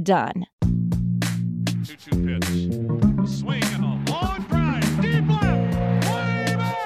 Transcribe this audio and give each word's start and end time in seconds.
done. 0.00 0.46
2 0.62 0.70
2 1.84 2.24
pitch. 2.24 2.46
Swing 3.28 3.62
and 3.62 3.84
a 3.84 4.10
long 4.10 4.40
drive. 4.48 5.02
Deep 5.02 5.28
left. 5.28 6.08
Way 6.08 6.54
back. 6.56 6.82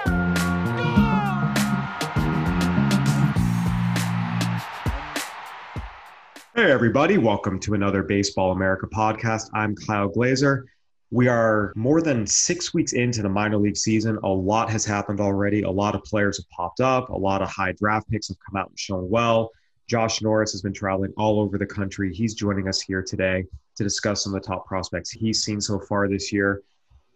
Hey, 6.57 6.73
everybody. 6.73 7.19
Welcome 7.19 7.61
to 7.61 7.75
another 7.75 8.03
Baseball 8.03 8.51
America 8.51 8.89
podcast. 8.89 9.51
I'm 9.55 9.77
Kyle 9.77 10.09
Glaser. 10.09 10.67
We 11.13 11.29
are 11.29 11.73
more 11.77 12.03
than 12.03 12.27
six 12.27 12.75
weeks 12.75 12.93
into 12.93 13.23
the 13.23 13.29
minor 13.29 13.59
league 13.59 13.77
season. 13.77 14.19
A 14.25 14.29
lot 14.29 14.69
has 14.71 14.85
happened 14.85 15.21
already. 15.21 15.63
A 15.63 15.71
lot 15.71 15.95
of 15.95 16.03
players 16.03 16.39
have 16.39 16.51
popped 16.51 16.81
up. 16.81 17.11
A 17.11 17.17
lot 17.17 17.41
of 17.41 17.49
high 17.49 17.73
draft 17.79 18.11
picks 18.11 18.27
have 18.29 18.39
come 18.45 18.61
out 18.61 18.71
and 18.71 18.79
shown 18.79 19.09
well. 19.09 19.53
Josh 19.87 20.21
Norris 20.21 20.53
has 20.53 20.63
been 20.63 20.73
traveling 20.73 21.13
all 21.17 21.41
over 21.41 21.59
the 21.59 21.67
country. 21.67 22.13
He's 22.13 22.35
joining 22.35 22.69
us 22.69 22.81
here 22.81 23.03
today 23.03 23.45
to 23.77 23.85
discuss 23.85 24.25
some 24.25 24.35
of 24.35 24.43
the 24.43 24.47
top 24.47 24.67
prospects 24.67 25.11
he's 25.11 25.45
seen 25.45 25.61
so 25.61 25.79
far 25.79 26.09
this 26.09 26.33
year. 26.33 26.63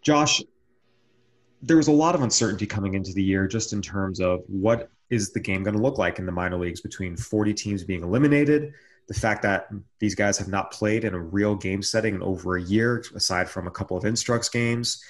Josh, 0.01 0.41
there 1.61 1.77
was 1.77 1.89
a 1.89 1.91
lot 1.91 2.15
of 2.15 2.21
uncertainty 2.21 2.65
coming 2.65 2.93
into 2.93 3.13
the 3.13 3.21
year 3.21 3.47
just 3.47 3.73
in 3.73 3.81
terms 3.81 4.19
of 4.19 4.41
what 4.47 4.89
is 5.09 5.31
the 5.31 5.39
game 5.39 5.63
going 5.63 5.75
to 5.75 5.81
look 5.81 5.97
like 5.97 6.17
in 6.17 6.25
the 6.25 6.31
minor 6.31 6.57
leagues 6.57 6.81
between 6.81 7.17
40 7.17 7.53
teams 7.53 7.83
being 7.83 8.03
eliminated, 8.03 8.73
the 9.07 9.13
fact 9.13 9.41
that 9.41 9.67
these 9.99 10.15
guys 10.15 10.37
have 10.37 10.47
not 10.47 10.71
played 10.71 11.03
in 11.03 11.13
a 11.13 11.19
real 11.19 11.55
game 11.55 11.83
setting 11.83 12.15
in 12.15 12.23
over 12.23 12.55
a 12.55 12.61
year, 12.61 13.03
aside 13.13 13.49
from 13.49 13.67
a 13.67 13.71
couple 13.71 13.97
of 13.97 14.05
Instructs 14.05 14.49
games. 14.49 15.03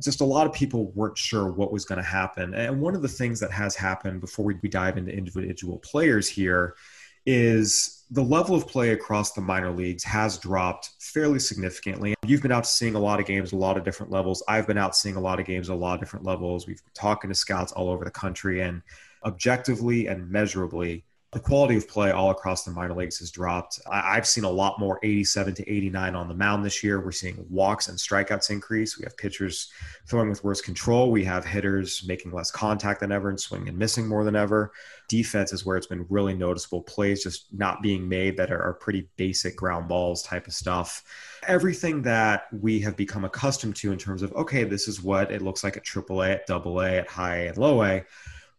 Just 0.00 0.20
a 0.20 0.24
lot 0.24 0.46
of 0.46 0.52
people 0.52 0.92
weren't 0.92 1.18
sure 1.18 1.50
what 1.50 1.72
was 1.72 1.84
going 1.84 2.00
to 2.00 2.06
happen. 2.06 2.54
And 2.54 2.80
one 2.80 2.94
of 2.94 3.02
the 3.02 3.08
things 3.08 3.40
that 3.40 3.50
has 3.50 3.74
happened 3.76 4.20
before 4.20 4.44
we 4.44 4.54
dive 4.54 4.98
into 4.98 5.12
individual 5.12 5.78
players 5.78 6.28
here 6.28 6.74
is 7.26 8.04
the 8.10 8.22
level 8.22 8.56
of 8.56 8.66
play 8.66 8.90
across 8.90 9.32
the 9.32 9.40
minor 9.40 9.70
leagues 9.70 10.02
has 10.04 10.38
dropped 10.38 10.90
fairly 10.98 11.38
significantly. 11.38 12.14
You've 12.26 12.42
been 12.42 12.50
out 12.50 12.66
seeing 12.66 12.94
a 12.94 12.98
lot 12.98 13.20
of 13.20 13.26
games, 13.26 13.52
a 13.52 13.56
lot 13.56 13.76
of 13.76 13.84
different 13.84 14.10
levels. 14.10 14.42
I've 14.48 14.66
been 14.66 14.78
out 14.78 14.96
seeing 14.96 15.16
a 15.16 15.20
lot 15.20 15.38
of 15.38 15.46
games, 15.46 15.68
a 15.68 15.74
lot 15.74 15.94
of 15.94 16.00
different 16.00 16.24
levels. 16.24 16.66
We've 16.66 16.82
been 16.82 16.92
talking 16.94 17.28
to 17.28 17.34
scouts 17.34 17.72
all 17.72 17.88
over 17.88 18.04
the 18.04 18.10
country, 18.10 18.62
and 18.62 18.82
objectively 19.24 20.06
and 20.06 20.28
measurably, 20.30 21.04
the 21.32 21.38
quality 21.38 21.76
of 21.76 21.86
play 21.86 22.10
all 22.10 22.30
across 22.30 22.64
the 22.64 22.72
minor 22.72 22.94
leagues 22.94 23.20
has 23.20 23.30
dropped. 23.30 23.78
I, 23.88 24.16
have 24.16 24.26
seen 24.26 24.42
a 24.42 24.50
lot 24.50 24.80
more 24.80 24.98
87 25.04 25.54
to 25.54 25.70
89 25.70 26.16
on 26.16 26.26
the 26.26 26.34
mound 26.34 26.64
this 26.64 26.82
year. 26.82 27.00
We're 27.00 27.12
seeing 27.12 27.46
walks 27.48 27.86
and 27.86 27.96
strikeouts 27.96 28.50
increase. 28.50 28.98
We 28.98 29.04
have 29.04 29.16
pitchers 29.16 29.70
throwing 30.08 30.28
with 30.28 30.42
worse 30.42 30.60
control. 30.60 31.12
We 31.12 31.22
have 31.24 31.44
hitters 31.44 32.02
making 32.04 32.32
less 32.32 32.50
contact 32.50 32.98
than 32.98 33.12
ever 33.12 33.28
and 33.28 33.38
swinging 33.38 33.68
and 33.68 33.78
missing 33.78 34.08
more 34.08 34.24
than 34.24 34.34
ever. 34.34 34.72
Defense 35.08 35.52
is 35.52 35.64
where 35.64 35.76
it's 35.76 35.86
been 35.86 36.04
really 36.08 36.34
noticeable. 36.34 36.82
Plays 36.82 37.22
just 37.22 37.46
not 37.52 37.80
being 37.80 38.08
made 38.08 38.36
that 38.36 38.50
are, 38.50 38.70
pretty 38.80 39.08
basic 39.16 39.56
ground 39.56 39.88
balls 39.88 40.22
type 40.22 40.46
of 40.46 40.54
stuff. 40.54 41.02
Everything 41.46 42.00
that 42.02 42.44
we 42.52 42.80
have 42.80 42.96
become 42.96 43.24
accustomed 43.24 43.76
to 43.76 43.92
in 43.92 43.98
terms 43.98 44.22
of, 44.22 44.32
okay, 44.32 44.64
this 44.64 44.88
is 44.88 45.02
what 45.02 45.30
it 45.30 45.42
looks 45.42 45.62
like 45.62 45.76
at 45.76 45.84
AAA, 45.84 46.40
at 46.40 46.50
AA, 46.50 46.98
at 46.98 47.08
high 47.08 47.36
and 47.46 47.58
low 47.58 47.82
A 47.82 48.04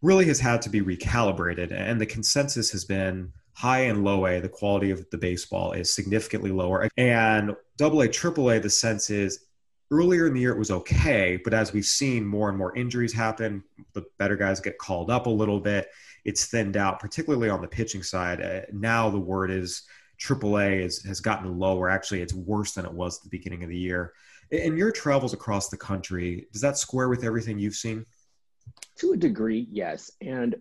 really 0.02 0.26
has 0.26 0.40
had 0.40 0.62
to 0.64 0.70
be 0.70 0.82
recalibrated. 0.82 1.72
And 1.72 2.00
the 2.00 2.06
consensus 2.06 2.72
has 2.72 2.86
been 2.86 3.32
high 3.54 3.82
and 3.82 4.04
low 4.04 4.26
A, 4.26 4.40
the 4.40 4.50
quality 4.50 4.92
of 4.92 5.08
the 5.12 5.18
baseball 5.18 5.74
is 5.74 5.94
significantly 5.94 6.52
lower. 6.52 6.90
And 6.98 7.56
double 7.78 8.02
A, 8.02 8.08
triple 8.08 8.50
A, 8.52 8.60
the 8.60 8.70
sense 8.70 9.10
is 9.10 9.46
earlier 9.92 10.26
in 10.26 10.34
the 10.34 10.40
year 10.40 10.54
it 10.54 10.58
was 10.58 10.72
okay, 10.72 11.40
but 11.44 11.54
as 11.54 11.74
we've 11.74 11.86
seen 11.86 12.26
more 12.26 12.50
and 12.50 12.58
more 12.58 12.76
injuries 12.76 13.14
happen, 13.14 13.64
the 13.94 14.06
better 14.18 14.38
guys 14.38 14.60
get 14.60 14.78
called 14.78 15.12
up 15.12 15.26
a 15.26 15.30
little 15.30 15.60
bit. 15.60 15.90
It's 16.24 16.46
thinned 16.46 16.78
out, 16.78 17.00
particularly 17.00 17.50
on 17.50 17.62
the 17.62 17.68
pitching 17.68 18.02
side. 18.02 18.42
Uh, 18.42 18.62
now 18.72 19.10
the 19.10 19.20
word 19.20 19.52
is 19.52 19.84
AAA 20.20 20.82
is, 20.82 21.04
has 21.04 21.20
gotten 21.20 21.60
lower. 21.60 21.90
Actually, 21.90 22.22
it's 22.22 22.34
worse 22.34 22.74
than 22.74 22.86
it 22.86 22.94
was 22.94 23.18
at 23.18 23.24
the 23.24 23.30
beginning 23.30 23.64
of 23.64 23.70
the 23.70 23.78
year. 23.78 24.14
In 24.52 24.78
your 24.78 24.92
travels 24.92 25.34
across 25.34 25.70
the 25.70 25.78
country, 25.78 26.48
does 26.52 26.62
that 26.62 26.78
square 26.78 27.10
with 27.10 27.24
everything 27.24 27.60
you've 27.60 27.76
seen? 27.76 28.06
To 28.98 29.14
a 29.14 29.18
degree, 29.18 29.68
yes. 29.72 30.12
And 30.22 30.56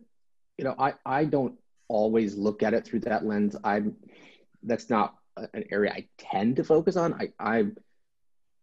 you 0.57 0.65
know, 0.65 0.75
I 0.79 0.95
I 1.05 1.25
don't 1.25 1.59
always 1.89 2.37
look 2.37 2.63
at 2.63 2.75
it 2.75 2.85
through 2.85 3.01
that 3.01 3.27
lens. 3.27 3.57
I'm 3.65 3.97
that's 4.63 4.91
not 4.91 5.15
an 5.37 5.65
area 5.71 5.93
I 5.93 6.09
tend 6.19 6.57
to 6.57 6.65
focus 6.65 6.97
on. 6.97 7.15
I 7.15 7.33
I 7.39 7.67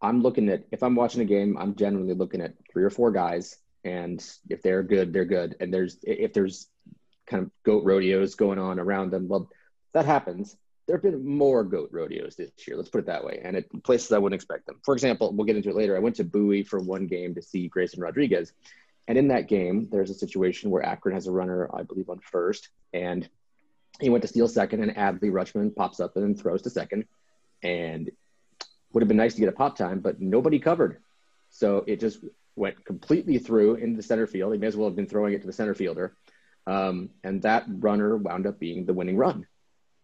I'm 0.02 0.22
looking 0.22 0.50
at 0.50 0.64
if 0.72 0.84
I'm 0.84 0.96
watching 0.96 1.22
a 1.22 1.26
game, 1.26 1.58
I'm 1.58 1.76
generally 1.76 2.14
looking 2.14 2.42
at 2.42 2.54
three 2.72 2.84
or 2.84 2.90
four 2.90 3.12
guys, 3.12 3.58
and 3.84 4.24
if 4.50 4.62
they're 4.62 4.84
good, 4.84 5.12
they're 5.12 5.26
good. 5.26 5.56
And 5.60 5.74
there's 5.74 5.98
if 6.04 6.34
there's 6.34 6.68
kind 7.26 7.44
of 7.44 7.52
goat 7.64 7.84
rodeos 7.84 8.36
going 8.36 8.60
on 8.60 8.80
around 8.80 9.12
them, 9.12 9.28
well, 9.28 9.50
that 9.94 10.06
happens. 10.06 10.56
There 10.86 10.96
have 10.96 11.04
been 11.04 11.28
more 11.28 11.64
goat 11.66 11.90
rodeos 11.92 12.36
this 12.36 12.52
year. 12.66 12.78
Let's 12.78 12.90
put 12.90 13.00
it 13.00 13.08
that 13.08 13.26
way, 13.26 13.42
and 13.44 13.58
at 13.58 13.84
places 13.84 14.12
I 14.12 14.20
wouldn't 14.20 14.40
expect 14.40 14.68
them. 14.68 14.80
For 14.86 14.94
example, 14.94 15.34
we'll 15.34 15.46
get 15.46 15.58
into 15.58 15.70
it 15.70 15.76
later. 15.76 15.98
I 15.98 16.00
went 16.00 16.16
to 16.18 16.24
Bowie 16.24 16.64
for 16.64 16.80
one 16.80 17.08
game 17.08 17.36
to 17.36 17.42
see 17.42 17.68
Grayson 17.68 18.02
Rodriguez, 18.02 18.54
and 19.08 19.18
in 19.18 19.30
that 19.30 19.48
game, 19.48 19.88
there's 19.92 20.10
a 20.10 20.16
situation 20.16 20.70
where 20.70 20.84
Akron 20.84 21.16
has 21.16 21.28
a 21.28 21.32
runner, 21.32 21.70
I 21.74 21.84
believe, 21.84 22.10
on 22.10 22.20
first, 22.20 22.70
and 22.94 23.28
he 24.00 24.10
went 24.10 24.22
to 24.24 24.28
steal 24.28 24.48
second, 24.48 24.84
and 24.84 24.96
Adley 24.96 25.32
Rutschman 25.32 25.76
pops 25.76 26.00
up 26.00 26.18
and 26.18 26.40
throws 26.40 26.62
to 26.64 26.70
second, 26.70 27.06
and 27.64 28.12
would 28.92 29.02
have 29.02 29.08
been 29.08 29.18
nice 29.18 29.34
to 29.36 29.40
get 29.40 29.50
a 29.50 29.54
pop 29.54 29.78
time, 29.78 30.00
but 30.00 30.20
nobody 30.20 30.60
covered, 30.60 30.98
so 31.50 31.84
it 31.88 32.00
just 32.00 32.20
went 32.56 32.84
completely 32.84 33.38
through 33.38 33.76
into 33.76 33.98
the 33.98 34.04
center 34.04 34.28
field. 34.28 34.54
He 34.54 34.60
may 34.60 34.68
as 34.68 34.76
well 34.76 34.90
have 34.90 34.96
been 34.96 35.08
throwing 35.08 35.34
it 35.34 35.42
to 35.42 35.48
the 35.48 35.54
center 35.54 35.74
fielder, 35.74 36.16
um, 36.66 37.10
and 37.24 37.42
that 37.44 37.66
runner 37.68 38.18
wound 38.18 38.46
up 38.46 38.60
being 38.60 38.86
the 38.86 38.94
winning 38.94 39.18
run. 39.18 39.48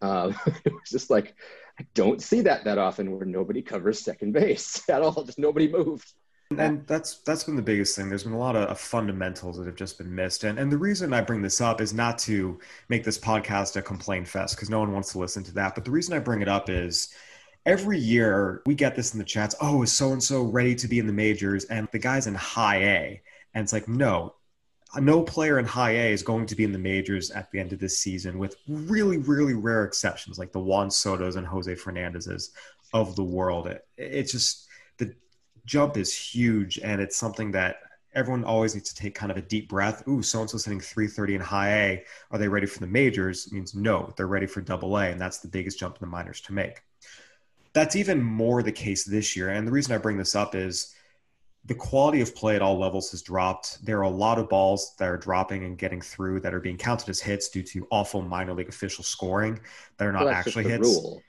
Uh, 0.00 0.32
it 0.64 0.72
was 0.72 0.90
just 0.90 1.10
like 1.10 1.34
I 1.78 1.84
don't 1.94 2.22
see 2.22 2.42
that 2.42 2.64
that 2.64 2.78
often 2.78 3.10
where 3.10 3.26
nobody 3.26 3.62
covers 3.62 4.00
second 4.00 4.32
base 4.32 4.82
at 4.88 5.02
all. 5.02 5.24
Just 5.24 5.38
nobody 5.38 5.68
moved 5.68 6.12
and 6.60 6.86
that's 6.86 7.18
that's 7.18 7.44
been 7.44 7.56
the 7.56 7.62
biggest 7.62 7.96
thing. 7.96 8.08
There's 8.08 8.24
been 8.24 8.32
a 8.32 8.38
lot 8.38 8.56
of, 8.56 8.68
of, 8.68 8.80
fundamentals 8.80 9.56
that 9.58 9.66
have 9.66 9.76
just 9.76 9.98
been 9.98 10.14
missed, 10.14 10.44
and 10.44 10.58
and 10.58 10.70
the 10.70 10.78
reason 10.78 11.12
I 11.12 11.20
bring 11.20 11.42
this 11.42 11.60
up 11.60 11.80
is 11.80 11.94
not 11.94 12.18
to 12.20 12.58
make 12.88 13.04
this 13.04 13.18
podcast 13.18 13.76
a 13.76 13.82
complaint 13.82 14.26
fest 14.28 14.56
because 14.56 14.70
no 14.70 14.80
one 14.80 14.92
wants 14.92 15.12
to 15.12 15.18
listen 15.18 15.42
to 15.44 15.54
that. 15.54 15.74
But 15.74 15.84
the 15.84 15.90
reason 15.90 16.14
I 16.14 16.18
bring 16.18 16.42
it 16.42 16.48
up 16.48 16.68
is 16.68 17.14
every 17.66 17.98
year 17.98 18.62
we 18.66 18.74
get 18.74 18.94
this 18.96 19.12
in 19.12 19.18
the 19.18 19.24
chats. 19.24 19.54
Oh, 19.60 19.82
is 19.82 19.92
so 19.92 20.12
and 20.12 20.22
so 20.22 20.42
ready 20.42 20.74
to 20.76 20.88
be 20.88 20.98
in 20.98 21.06
the 21.06 21.12
majors? 21.12 21.64
And 21.66 21.88
the 21.92 21.98
guy's 21.98 22.26
in 22.26 22.34
high 22.34 22.82
A, 22.82 23.22
and 23.54 23.62
it's 23.62 23.72
like 23.72 23.88
no. 23.88 24.34
No 24.96 25.22
player 25.22 25.58
in 25.58 25.64
high 25.64 25.90
A 25.90 26.12
is 26.12 26.22
going 26.22 26.46
to 26.46 26.54
be 26.54 26.62
in 26.62 26.70
the 26.70 26.78
majors 26.78 27.32
at 27.32 27.50
the 27.50 27.58
end 27.58 27.72
of 27.72 27.80
this 27.80 27.98
season, 27.98 28.38
with 28.38 28.56
really, 28.68 29.18
really 29.18 29.54
rare 29.54 29.84
exceptions 29.84 30.38
like 30.38 30.52
the 30.52 30.60
Juan 30.60 30.88
Soto's 30.88 31.34
and 31.34 31.44
Jose 31.44 31.74
Fernandez's 31.74 32.52
of 32.92 33.16
the 33.16 33.24
world. 33.24 33.66
It, 33.66 33.86
it's 33.96 34.30
just 34.30 34.68
jump 35.64 35.96
is 35.96 36.14
huge, 36.14 36.78
and 36.78 37.00
it's 37.00 37.16
something 37.16 37.50
that 37.52 37.76
everyone 38.14 38.44
always 38.44 38.74
needs 38.74 38.92
to 38.92 38.94
take 38.94 39.14
kind 39.14 39.32
of 39.32 39.36
a 39.38 39.42
deep 39.42 39.68
breath. 39.68 40.06
Ooh, 40.08 40.22
so 40.22 40.40
and 40.40 40.48
so's 40.48 40.64
hitting 40.64 40.80
330 40.80 41.34
in 41.34 41.40
high 41.40 41.70
A. 41.70 42.04
Are 42.30 42.38
they 42.38 42.48
ready 42.48 42.66
for 42.66 42.80
the 42.80 42.86
majors? 42.86 43.46
It 43.46 43.52
means 43.52 43.74
no, 43.74 44.12
they're 44.16 44.26
ready 44.28 44.46
for 44.46 44.60
double 44.60 44.96
A, 44.98 45.10
and 45.10 45.20
that's 45.20 45.38
the 45.38 45.48
biggest 45.48 45.78
jump 45.78 45.96
in 45.96 46.00
the 46.00 46.06
minors 46.10 46.40
to 46.42 46.52
make. 46.52 46.82
That's 47.72 47.96
even 47.96 48.22
more 48.22 48.62
the 48.62 48.72
case 48.72 49.04
this 49.04 49.34
year. 49.34 49.50
And 49.50 49.66
the 49.66 49.72
reason 49.72 49.94
I 49.94 49.98
bring 49.98 50.16
this 50.16 50.36
up 50.36 50.54
is 50.54 50.94
the 51.64 51.74
quality 51.74 52.20
of 52.20 52.34
play 52.36 52.54
at 52.54 52.62
all 52.62 52.78
levels 52.78 53.10
has 53.10 53.22
dropped. 53.22 53.84
There 53.84 53.98
are 53.98 54.02
a 54.02 54.08
lot 54.10 54.38
of 54.38 54.48
balls 54.48 54.94
that 54.98 55.08
are 55.08 55.16
dropping 55.16 55.64
and 55.64 55.76
getting 55.76 56.00
through 56.00 56.40
that 56.40 56.54
are 56.54 56.60
being 56.60 56.76
counted 56.76 57.08
as 57.08 57.20
hits 57.20 57.48
due 57.48 57.62
to 57.62 57.86
awful 57.90 58.22
minor 58.22 58.52
league 58.52 58.68
official 58.68 59.02
scoring 59.02 59.58
that 59.96 60.06
are 60.06 60.12
not 60.12 60.26
well, 60.26 60.34
actually 60.34 60.64
hits. 60.64 60.86
Rule 60.86 61.22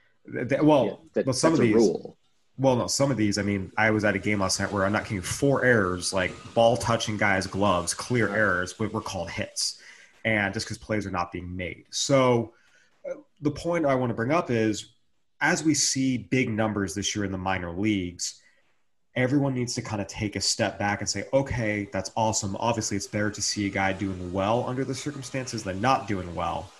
Th- 0.48 0.60
well, 0.60 0.84
Yeah, 0.84 1.08
that- 1.14 1.26
well, 1.26 1.32
some 1.32 1.52
of 1.52 1.58
these. 1.60 1.74
rule. 1.74 2.16
Well, 2.58 2.76
no, 2.76 2.86
some 2.86 3.10
of 3.10 3.16
these. 3.16 3.36
I 3.36 3.42
mean, 3.42 3.70
I 3.76 3.90
was 3.90 4.04
at 4.04 4.14
a 4.14 4.18
game 4.18 4.40
last 4.40 4.58
night 4.58 4.72
where 4.72 4.84
I'm 4.84 4.92
not 4.92 5.04
kidding. 5.04 5.20
Four 5.20 5.64
errors, 5.64 6.12
like 6.12 6.32
ball 6.54 6.76
touching 6.76 7.16
guys' 7.16 7.46
gloves, 7.46 7.92
clear 7.92 8.34
errors, 8.34 8.78
were, 8.78 8.88
were 8.88 9.02
called 9.02 9.30
hits, 9.30 9.78
and 10.24 10.54
just 10.54 10.66
because 10.66 10.78
plays 10.78 11.06
are 11.06 11.10
not 11.10 11.32
being 11.32 11.54
made. 11.54 11.84
So, 11.90 12.54
uh, 13.08 13.16
the 13.42 13.50
point 13.50 13.84
I 13.84 13.94
want 13.94 14.10
to 14.10 14.14
bring 14.14 14.32
up 14.32 14.50
is, 14.50 14.94
as 15.42 15.62
we 15.62 15.74
see 15.74 16.16
big 16.16 16.48
numbers 16.48 16.94
this 16.94 17.14
year 17.14 17.26
in 17.26 17.32
the 17.32 17.38
minor 17.38 17.70
leagues, 17.70 18.40
everyone 19.16 19.54
needs 19.54 19.74
to 19.74 19.82
kind 19.82 20.00
of 20.00 20.08
take 20.08 20.34
a 20.34 20.40
step 20.40 20.78
back 20.78 21.00
and 21.00 21.08
say, 21.08 21.24
okay, 21.34 21.88
that's 21.92 22.10
awesome. 22.16 22.56
Obviously, 22.58 22.96
it's 22.96 23.06
better 23.06 23.30
to 23.30 23.42
see 23.42 23.66
a 23.66 23.70
guy 23.70 23.92
doing 23.92 24.32
well 24.32 24.66
under 24.66 24.84
the 24.84 24.94
circumstances 24.94 25.62
than 25.62 25.78
not 25.82 26.08
doing 26.08 26.34
well. 26.34 26.70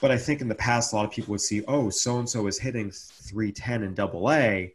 But 0.00 0.10
I 0.10 0.16
think 0.16 0.40
in 0.40 0.48
the 0.48 0.54
past, 0.56 0.92
a 0.92 0.96
lot 0.96 1.04
of 1.04 1.12
people 1.12 1.32
would 1.32 1.40
see, 1.40 1.62
oh, 1.68 1.88
so 1.90 2.18
and 2.18 2.28
so 2.28 2.48
is 2.48 2.58
hitting 2.58 2.90
310 2.90 3.84
in 3.84 3.94
double 3.94 4.32
A 4.32 4.72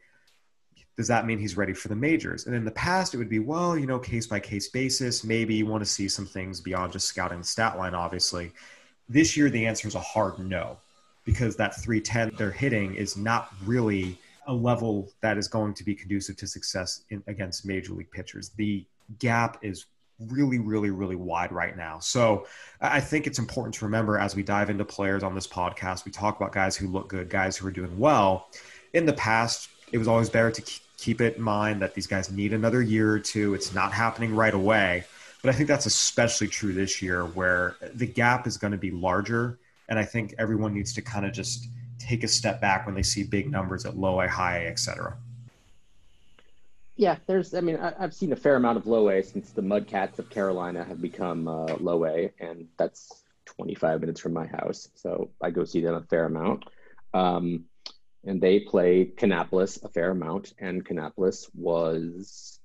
does 0.98 1.08
that 1.10 1.26
mean 1.26 1.38
he's 1.38 1.58
ready 1.58 1.74
for 1.74 1.90
the 1.90 1.96
majors? 1.96 2.46
And 2.46 2.56
in 2.56 2.64
the 2.64 2.72
past, 2.72 3.14
it 3.14 3.18
would 3.18 3.30
be, 3.30 3.40
well, 3.40 3.78
you 3.78 3.86
know, 3.86 4.00
case 4.00 4.28
by 4.28 4.40
case 4.40 4.70
basis. 4.70 5.24
Maybe 5.24 5.56
you 5.56 5.66
want 5.66 5.82
to 5.82 5.90
see 5.90 6.08
some 6.08 6.26
things 6.26 6.62
beyond 6.62 6.94
just 6.94 7.08
scouting 7.08 7.40
the 7.40 7.46
stat 7.46 7.78
line, 7.78 7.94
obviously. 7.94 8.52
This 9.10 9.36
year, 9.36 9.50
the 9.50 9.66
answer 9.66 9.88
is 9.88 9.96
a 9.96 10.00
hard 10.00 10.40
no, 10.40 10.78
because 11.26 11.58
that 11.58 11.76
310 11.76 12.38
they're 12.38 12.52
hitting 12.52 12.96
is 12.96 13.18
not 13.18 13.54
really 13.66 14.18
a 14.48 14.54
level 14.54 15.12
that 15.22 15.38
is 15.38 15.48
going 15.48 15.74
to 15.74 15.84
be 15.84 15.94
conducive 15.94 16.38
to 16.38 16.48
success 16.48 17.04
in, 17.10 17.22
against 17.28 17.66
major 17.66 17.94
league 17.94 18.12
pitchers. 18.12 18.50
The 18.56 18.86
gap 19.20 19.58
is 19.62 19.86
really, 20.20 20.60
really, 20.60 20.92
really 20.92 21.16
wide 21.16 21.52
right 21.52 21.76
now. 21.76 22.00
So 22.00 22.48
I 22.80 23.02
think 23.02 23.28
it's 23.28 23.40
important 23.40 23.74
to 23.76 23.86
remember 23.86 24.18
as 24.18 24.36
we 24.36 24.44
dive 24.44 24.70
into 24.70 24.86
players 24.86 25.24
on 25.24 25.36
this 25.36 25.48
podcast, 25.48 26.06
we 26.06 26.12
talk 26.12 26.38
about 26.38 26.54
guys 26.54 26.78
who 26.78 26.88
look 26.88 27.10
good, 27.10 27.30
guys 27.30 27.58
who 27.58 27.68
are 27.68 27.72
doing 27.72 28.00
well. 28.00 28.48
In 28.94 29.06
the 29.06 29.14
past, 29.14 29.68
it 29.92 29.98
was 29.98 30.08
always 30.08 30.30
better 30.30 30.52
to 30.52 30.80
keep 30.98 31.22
it 31.22 31.38
in 31.38 31.42
mind 31.42 31.82
that 31.82 31.94
these 31.94 32.08
guys 32.08 32.32
need 32.32 32.54
another 32.54 32.82
year 32.82 33.12
or 33.12 33.20
two. 33.20 33.54
It's 33.54 33.74
not 33.74 33.92
happening 33.92 34.36
right 34.36 34.54
away. 34.54 35.06
But 35.42 35.54
I 35.54 35.58
think 35.58 35.68
that's 35.68 35.86
especially 35.86 36.48
true 36.48 36.74
this 36.74 37.02
year 37.02 37.26
where 37.26 37.76
the 37.94 38.08
gap 38.08 38.48
is 38.48 38.58
going 38.58 38.72
to 38.72 38.78
be 38.78 38.92
larger. 38.92 39.60
And 39.90 40.00
I 40.00 40.04
think 40.04 40.34
everyone 40.40 40.74
needs 40.74 40.94
to 40.94 41.02
kind 41.02 41.26
of 41.26 41.34
just 41.34 41.68
take 42.00 42.24
a 42.24 42.28
step 42.28 42.60
back 42.62 42.86
when 42.86 42.96
they 42.96 43.04
see 43.04 43.24
big 43.24 43.52
numbers 43.52 43.86
at 43.86 43.96
low 43.96 44.22
A, 44.22 44.28
high 44.28 44.60
A, 44.60 44.68
et 44.68 44.80
cetera. 44.80 45.16
Yeah, 46.96 47.18
there's. 47.28 47.54
I 47.54 47.62
mean, 47.62 47.76
I, 47.76 47.94
I've 48.00 48.14
seen 48.14 48.32
a 48.32 48.36
fair 48.36 48.56
amount 48.56 48.78
of 48.78 48.88
low 48.88 49.10
A 49.10 49.22
since 49.22 49.52
the 49.52 49.62
Mudcats 49.62 50.18
of 50.18 50.30
Carolina 50.30 50.84
have 50.84 51.02
become 51.02 51.48
uh, 51.48 51.76
low 51.80 52.06
A, 52.06 52.32
and 52.40 52.68
that's 52.78 53.24
25 53.46 54.00
minutes 54.00 54.22
from 54.22 54.34
my 54.34 54.48
house. 54.48 54.90
So 54.96 55.30
I 55.42 55.50
go 55.52 55.66
see 55.66 55.82
them 55.82 55.96
a 55.96 56.02
fair 56.04 56.26
amount. 56.26 56.66
Um, 57.14 57.66
and 58.26 58.42
they 58.42 58.60
play 58.60 59.06
Kannapolis 59.06 59.84
a 59.84 59.90
fair 59.90 60.12
amount, 60.12 60.54
and 60.60 60.86
Kannapolis 60.86 61.50
was 61.54 62.60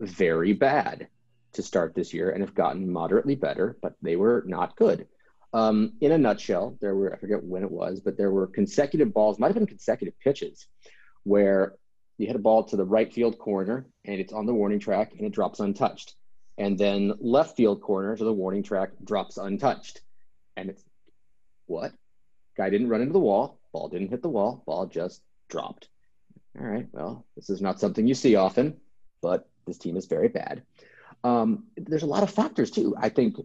very 0.00 0.52
bad 0.52 1.08
to 1.52 1.62
start 1.62 1.94
this 1.94 2.14
year 2.14 2.30
and 2.30 2.42
have 2.42 2.54
gotten 2.54 2.90
moderately 2.90 3.34
better, 3.34 3.76
but 3.82 3.94
they 4.02 4.16
were 4.16 4.42
not 4.46 4.76
good. 4.76 5.06
Um, 5.52 5.92
in 6.00 6.12
a 6.12 6.18
nutshell, 6.18 6.78
there 6.80 6.94
were, 6.94 7.12
I 7.12 7.18
forget 7.18 7.44
when 7.44 7.62
it 7.62 7.70
was, 7.70 8.00
but 8.00 8.16
there 8.16 8.30
were 8.30 8.46
consecutive 8.46 9.12
balls, 9.12 9.38
might 9.38 9.48
have 9.48 9.56
been 9.56 9.66
consecutive 9.66 10.18
pitches, 10.18 10.66
where 11.24 11.74
you 12.16 12.26
hit 12.26 12.36
a 12.36 12.40
ball 12.40 12.64
to 12.64 12.76
the 12.76 12.84
right 12.84 13.12
field 13.12 13.38
corner 13.38 13.86
and 14.04 14.20
it's 14.20 14.32
on 14.32 14.46
the 14.46 14.54
warning 14.54 14.78
track 14.78 15.12
and 15.16 15.26
it 15.26 15.32
drops 15.32 15.60
untouched. 15.60 16.14
And 16.58 16.78
then 16.78 17.14
left 17.20 17.56
field 17.56 17.80
corner 17.80 18.16
to 18.16 18.24
the 18.24 18.32
warning 18.32 18.62
track 18.62 18.90
drops 19.04 19.36
untouched. 19.36 20.00
And 20.56 20.70
it's 20.70 20.84
what? 21.66 21.92
Guy 22.56 22.70
didn't 22.70 22.88
run 22.88 23.00
into 23.00 23.12
the 23.12 23.18
wall, 23.18 23.58
ball 23.72 23.88
didn't 23.88 24.08
hit 24.08 24.22
the 24.22 24.28
wall, 24.28 24.62
ball 24.66 24.86
just 24.86 25.22
dropped. 25.48 25.88
All 26.58 26.66
right, 26.66 26.86
well, 26.92 27.24
this 27.36 27.50
is 27.50 27.62
not 27.62 27.80
something 27.80 28.06
you 28.06 28.14
see 28.14 28.36
often, 28.36 28.76
but 29.22 29.48
this 29.66 29.78
team 29.78 29.96
is 29.96 30.06
very 30.06 30.28
bad. 30.28 30.62
Um, 31.24 31.64
there's 31.76 32.02
a 32.02 32.06
lot 32.06 32.22
of 32.22 32.30
factors 32.30 32.70
too. 32.70 32.94
I 32.98 33.08
think, 33.08 33.36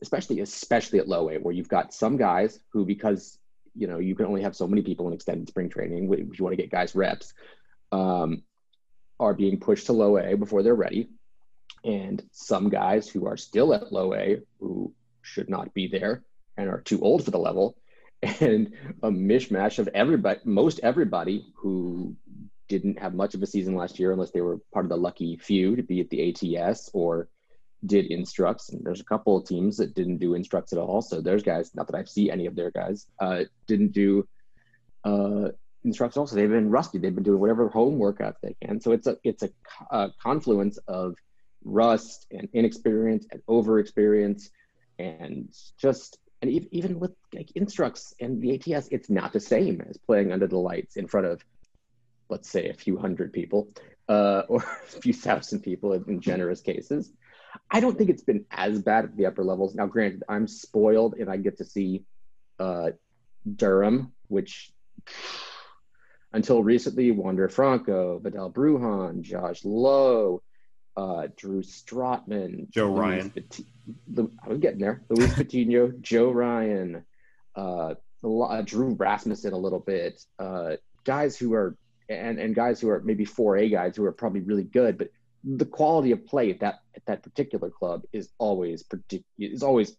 especially 0.00 0.40
especially 0.40 0.98
at 0.98 1.08
low 1.08 1.30
A, 1.30 1.38
where 1.38 1.54
you've 1.54 1.68
got 1.68 1.92
some 1.92 2.16
guys 2.16 2.60
who, 2.70 2.84
because 2.84 3.38
you 3.74 3.88
know 3.88 3.98
you 3.98 4.14
can 4.14 4.26
only 4.26 4.42
have 4.42 4.54
so 4.54 4.66
many 4.66 4.82
people 4.82 5.08
in 5.08 5.14
extended 5.14 5.48
spring 5.48 5.68
training, 5.68 6.12
if 6.12 6.38
you 6.38 6.44
want 6.44 6.52
to 6.56 6.62
get 6.62 6.70
guys 6.70 6.94
reps, 6.94 7.32
um, 7.90 8.42
are 9.18 9.34
being 9.34 9.58
pushed 9.58 9.86
to 9.86 9.92
low 9.92 10.18
A 10.18 10.36
before 10.36 10.62
they're 10.62 10.74
ready, 10.74 11.08
and 11.84 12.22
some 12.30 12.68
guys 12.68 13.08
who 13.08 13.26
are 13.26 13.36
still 13.36 13.74
at 13.74 13.92
low 13.92 14.14
A 14.14 14.40
who 14.60 14.94
should 15.22 15.48
not 15.48 15.74
be 15.74 15.88
there 15.88 16.22
and 16.56 16.68
are 16.68 16.80
too 16.80 17.00
old 17.00 17.24
for 17.24 17.30
the 17.30 17.38
level, 17.38 17.76
and 18.22 18.72
a 19.02 19.10
mishmash 19.10 19.78
of 19.78 19.88
everybody, 19.94 20.40
most 20.44 20.80
everybody 20.82 21.46
who 21.56 22.16
didn't 22.68 22.98
have 22.98 23.14
much 23.14 23.34
of 23.34 23.42
a 23.42 23.46
season 23.46 23.74
last 23.74 23.98
year 23.98 24.12
unless 24.12 24.30
they 24.30 24.40
were 24.40 24.58
part 24.72 24.84
of 24.84 24.88
the 24.88 24.96
lucky 24.96 25.36
few 25.36 25.76
to 25.76 25.82
be 25.82 26.00
at 26.00 26.10
the 26.10 26.56
ATS 26.58 26.90
or 26.92 27.28
did 27.84 28.06
instructs. 28.06 28.70
And 28.70 28.84
there's 28.84 29.00
a 29.00 29.04
couple 29.04 29.36
of 29.36 29.46
teams 29.46 29.76
that 29.78 29.94
didn't 29.94 30.18
do 30.18 30.34
instructs 30.34 30.72
at 30.72 30.78
all. 30.78 31.02
So 31.02 31.20
there's 31.20 31.42
guys, 31.42 31.74
not 31.74 31.88
that 31.88 31.96
I've 31.96 32.08
seen 32.08 32.30
any 32.30 32.46
of 32.46 32.54
their 32.54 32.70
guys, 32.70 33.06
uh, 33.18 33.42
didn't 33.66 33.92
do 33.92 34.26
uh, 35.04 35.48
instructs 35.84 36.16
also. 36.16 36.36
They've 36.36 36.48
been 36.48 36.70
rusty. 36.70 36.98
They've 36.98 37.14
been 37.14 37.24
doing 37.24 37.40
whatever 37.40 37.68
home 37.68 37.98
workouts 37.98 38.36
they 38.42 38.54
can. 38.64 38.80
So 38.80 38.92
it's 38.92 39.06
a 39.06 39.16
it's 39.24 39.42
a, 39.42 39.50
a 39.90 40.10
confluence 40.22 40.78
of 40.86 41.16
rust 41.64 42.26
and 42.30 42.48
inexperience 42.52 43.26
and 43.30 43.42
over 43.48 43.78
experience 43.78 44.50
and 44.98 45.52
just 45.80 46.18
and 46.42 46.50
e- 46.50 46.68
even 46.72 46.98
with 46.98 47.12
like 47.32 47.50
instructs 47.54 48.12
and 48.20 48.42
the 48.42 48.54
ATS, 48.54 48.88
it's 48.90 49.08
not 49.08 49.32
the 49.32 49.40
same 49.40 49.80
as 49.88 49.96
playing 49.96 50.32
under 50.32 50.48
the 50.48 50.58
lights 50.58 50.96
in 50.96 51.06
front 51.06 51.26
of 51.26 51.42
let's 52.28 52.48
say 52.48 52.68
a 52.68 52.74
few 52.74 52.98
hundred 52.98 53.32
people 53.32 53.68
uh, 54.08 54.42
or 54.48 54.62
a 54.96 55.00
few 55.00 55.14
thousand 55.14 55.60
people 55.60 55.92
in 55.92 56.20
generous 56.20 56.60
cases. 56.60 57.10
I 57.70 57.80
don't 57.80 57.96
think 57.96 58.10
it's 58.10 58.22
been 58.22 58.44
as 58.50 58.80
bad 58.80 59.04
at 59.04 59.16
the 59.16 59.26
upper 59.26 59.44
levels. 59.44 59.74
Now, 59.74 59.86
granted, 59.86 60.24
I'm 60.28 60.48
spoiled 60.48 61.14
and 61.14 61.30
I 61.30 61.36
get 61.36 61.58
to 61.58 61.64
see 61.64 62.04
uh, 62.58 62.90
Durham, 63.56 64.12
which 64.28 64.72
until 66.32 66.62
recently, 66.62 67.10
Wander 67.12 67.48
Franco, 67.48 68.18
Vidal 68.18 68.50
Brujan, 68.50 69.20
Josh 69.20 69.64
Lowe, 69.64 70.42
uh, 70.96 71.28
Drew 71.36 71.62
Strotman, 71.62 72.70
Joe 72.70 72.88
Ryan. 72.88 73.32
I 74.16 74.48
was 74.48 74.58
getting 74.58 74.78
there. 74.78 75.02
Luis 75.08 75.34
Patino, 75.34 75.88
Joe 76.00 76.30
Ryan, 76.30 77.04
uh, 77.56 77.94
a 78.22 78.28
lo- 78.28 78.46
uh, 78.46 78.62
Drew 78.62 78.94
Rasmussen 78.94 79.52
a 79.52 79.58
little 79.58 79.80
bit, 79.80 80.22
uh, 80.38 80.76
guys 81.04 81.36
who 81.36 81.54
are 81.54 81.76
and 82.08 82.38
and 82.38 82.54
guys 82.54 82.80
who 82.80 82.88
are 82.90 83.00
maybe 83.00 83.24
4A 83.24 83.70
guys 83.70 83.96
who 83.96 84.04
are 84.04 84.12
probably 84.12 84.40
really 84.40 84.64
good, 84.64 84.98
but 84.98 85.08
the 85.44 85.64
quality 85.64 86.12
of 86.12 86.26
play 86.26 86.50
at 86.50 86.60
that 86.60 86.80
at 86.94 87.04
that 87.06 87.22
particular 87.22 87.70
club 87.70 88.02
is 88.12 88.28
always 88.38 88.82
partic- 88.84 89.24
is 89.38 89.62
always 89.62 89.96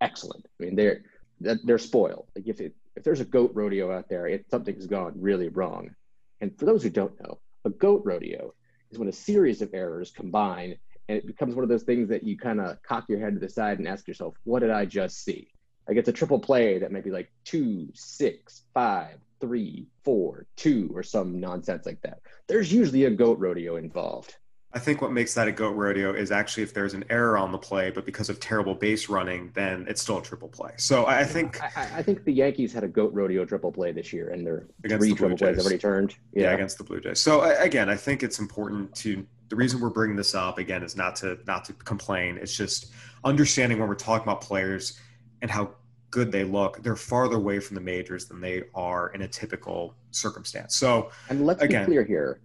excellent. 0.00 0.46
I 0.60 0.64
mean, 0.64 0.76
they're 0.76 1.02
they're 1.40 1.78
spoiled. 1.78 2.28
Like 2.34 2.48
if 2.48 2.60
it 2.60 2.74
if 2.96 3.04
there's 3.04 3.20
a 3.20 3.24
goat 3.24 3.52
rodeo 3.54 3.92
out 3.92 4.08
there, 4.08 4.26
it 4.26 4.46
something's 4.50 4.86
gone 4.86 5.14
really 5.16 5.48
wrong. 5.48 5.94
And 6.40 6.58
for 6.58 6.64
those 6.64 6.82
who 6.82 6.90
don't 6.90 7.18
know, 7.20 7.38
a 7.64 7.70
goat 7.70 8.02
rodeo 8.04 8.54
is 8.90 8.98
when 8.98 9.08
a 9.08 9.12
series 9.12 9.62
of 9.62 9.74
errors 9.74 10.10
combine 10.10 10.76
and 11.08 11.18
it 11.18 11.26
becomes 11.26 11.54
one 11.54 11.62
of 11.62 11.68
those 11.68 11.84
things 11.84 12.08
that 12.08 12.24
you 12.24 12.36
kind 12.36 12.60
of 12.60 12.82
cock 12.82 13.04
your 13.08 13.20
head 13.20 13.34
to 13.34 13.40
the 13.40 13.48
side 13.48 13.78
and 13.78 13.86
ask 13.86 14.08
yourself, 14.08 14.34
what 14.44 14.60
did 14.60 14.70
I 14.70 14.84
just 14.84 15.24
see? 15.24 15.48
Like 15.88 15.96
it's 15.96 16.08
a 16.08 16.12
triple 16.12 16.40
play 16.40 16.78
that 16.78 16.90
might 16.90 17.04
be 17.04 17.10
like 17.10 17.30
two, 17.44 17.88
six, 17.94 18.62
five, 18.74 19.18
three, 19.40 19.86
four, 20.04 20.46
two, 20.56 20.90
or 20.94 21.02
some 21.02 21.38
nonsense 21.40 21.86
like 21.86 22.00
that. 22.02 22.20
There's 22.48 22.72
usually 22.72 23.04
a 23.04 23.10
goat 23.10 23.38
rodeo 23.38 23.76
involved. 23.76 24.34
I 24.76 24.78
think 24.78 25.00
what 25.00 25.10
makes 25.10 25.32
that 25.32 25.48
a 25.48 25.52
goat 25.52 25.70
rodeo 25.74 26.12
is 26.12 26.30
actually 26.30 26.62
if 26.62 26.74
there's 26.74 26.92
an 26.92 27.02
error 27.08 27.38
on 27.38 27.50
the 27.50 27.56
play, 27.56 27.90
but 27.90 28.04
because 28.04 28.28
of 28.28 28.38
terrible 28.40 28.74
base 28.74 29.08
running, 29.08 29.50
then 29.54 29.86
it's 29.88 30.02
still 30.02 30.18
a 30.18 30.22
triple 30.22 30.48
play. 30.50 30.72
So 30.76 31.04
I 31.04 31.20
I 31.20 31.24
think, 31.24 31.62
I, 31.62 31.88
I- 31.94 32.02
think 32.02 32.24
the 32.24 32.32
Yankees 32.34 32.74
had 32.74 32.84
a 32.84 32.88
goat 32.88 33.10
rodeo 33.14 33.46
triple 33.46 33.72
play 33.72 33.90
this 33.92 34.12
year, 34.12 34.28
and 34.28 34.46
their 34.46 34.66
Against 34.84 35.00
three 35.02 35.08
the 35.08 35.14
Blue 35.16 35.28
triple 35.28 35.38
plays 35.38 35.56
Jays. 35.56 35.64
already 35.64 35.78
turned. 35.78 36.14
yeah, 36.34 36.50
against 36.52 36.76
the 36.76 36.84
Blue 36.84 37.00
Jays. 37.00 37.18
So 37.20 37.40
I- 37.40 37.54
again, 37.64 37.88
I 37.88 37.96
think 37.96 38.22
it's 38.22 38.38
important 38.38 38.94
to 38.96 39.26
the 39.48 39.56
reason 39.56 39.80
we're 39.80 39.88
bringing 39.88 40.14
this 40.16 40.34
up 40.34 40.58
again 40.58 40.82
is 40.82 40.94
not 40.94 41.16
to 41.16 41.38
not 41.46 41.64
to 41.64 41.72
complain. 41.72 42.36
It's 42.36 42.54
just 42.54 42.92
understanding 43.24 43.78
when 43.78 43.88
we're 43.88 43.94
talking 43.94 44.24
about 44.28 44.42
players 44.42 45.00
and 45.40 45.50
how 45.50 45.70
good 46.10 46.30
they 46.30 46.44
look. 46.44 46.82
They're 46.82 46.96
farther 46.96 47.36
away 47.36 47.60
from 47.60 47.76
the 47.76 47.80
majors 47.80 48.26
than 48.26 48.42
they 48.42 48.64
are 48.74 49.08
in 49.14 49.22
a 49.22 49.28
typical 49.28 49.94
circumstance. 50.10 50.76
So 50.76 51.10
And 51.30 51.46
let's 51.46 51.62
Again. 51.62 51.84
be 51.86 51.92
clear 51.92 52.04
here. 52.04 52.40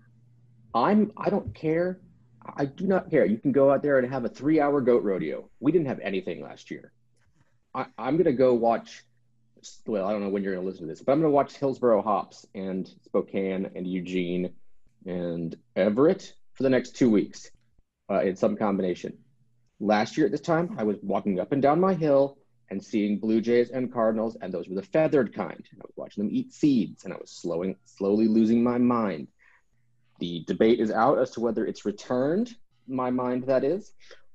I'm 0.74 1.12
I 1.18 1.30
don't 1.30 1.54
care. 1.54 2.00
I 2.45 2.65
do 2.65 2.88
not 2.88 3.10
care. 3.10 3.25
You 3.25 3.38
can 3.38 3.51
go 3.51 3.71
out 3.71 3.83
there 3.83 4.00
and 4.00 4.12
have 4.12 4.25
a 4.25 4.29
three 4.29 4.60
hour 4.60 4.81
goat 4.81 5.03
rodeo. 5.03 5.50
We 5.60 5.71
didn't 5.71 5.88
have 5.88 6.00
anything 6.00 6.41
last 6.41 6.71
year. 6.71 6.91
I, 7.74 7.86
I'm 7.98 8.17
gonna 8.17 8.33
go 8.33 8.53
watch 8.53 9.03
well, 9.86 10.07
I 10.07 10.12
don't 10.12 10.21
know 10.21 10.29
when 10.29 10.43
you're 10.43 10.55
gonna 10.55 10.65
listen 10.65 10.88
to 10.88 10.88
this, 10.88 11.01
but 11.01 11.12
I'm 11.12 11.19
gonna 11.19 11.31
watch 11.31 11.55
Hillsboro 11.55 12.01
Hops 12.01 12.48
and 12.55 12.88
Spokane 13.05 13.71
and 13.75 13.88
Eugene 13.88 14.53
and 15.05 15.55
Everett 15.75 16.33
for 16.53 16.63
the 16.63 16.69
next 16.69 16.95
two 16.95 17.10
weeks 17.10 17.51
uh, 18.10 18.21
in 18.21 18.36
some 18.36 18.57
combination. 18.57 19.17
Last 19.79 20.17
year 20.17 20.25
at 20.25 20.31
this 20.31 20.41
time, 20.41 20.75
I 20.77 20.83
was 20.83 20.98
walking 21.01 21.39
up 21.39 21.51
and 21.51 21.62
down 21.62 21.79
my 21.79 21.93
hill 21.93 22.38
and 22.69 22.83
seeing 22.83 23.19
Blue 23.19 23.41
Jays 23.41 23.69
and 23.69 23.91
Cardinals, 23.91 24.38
and 24.41 24.53
those 24.53 24.67
were 24.69 24.75
the 24.75 24.83
feathered 24.83 25.33
kind. 25.33 25.63
I 25.74 25.83
was 25.83 25.93
watching 25.95 26.24
them 26.24 26.33
eat 26.33 26.53
seeds, 26.53 27.03
and 27.03 27.13
I 27.13 27.17
was 27.17 27.31
slowing, 27.31 27.75
slowly 27.86 28.27
losing 28.27 28.63
my 28.63 28.77
mind. 28.77 29.27
The 30.22 30.44
debate 30.46 30.80
is 30.80 30.92
out 30.92 31.18
as 31.18 31.32
to 31.32 31.40
whether 31.40 31.66
it's 31.66 31.84
returned, 31.84 32.56
my 32.88 33.10
mind 33.10 33.46
that 33.46 33.63
is, 33.63 33.92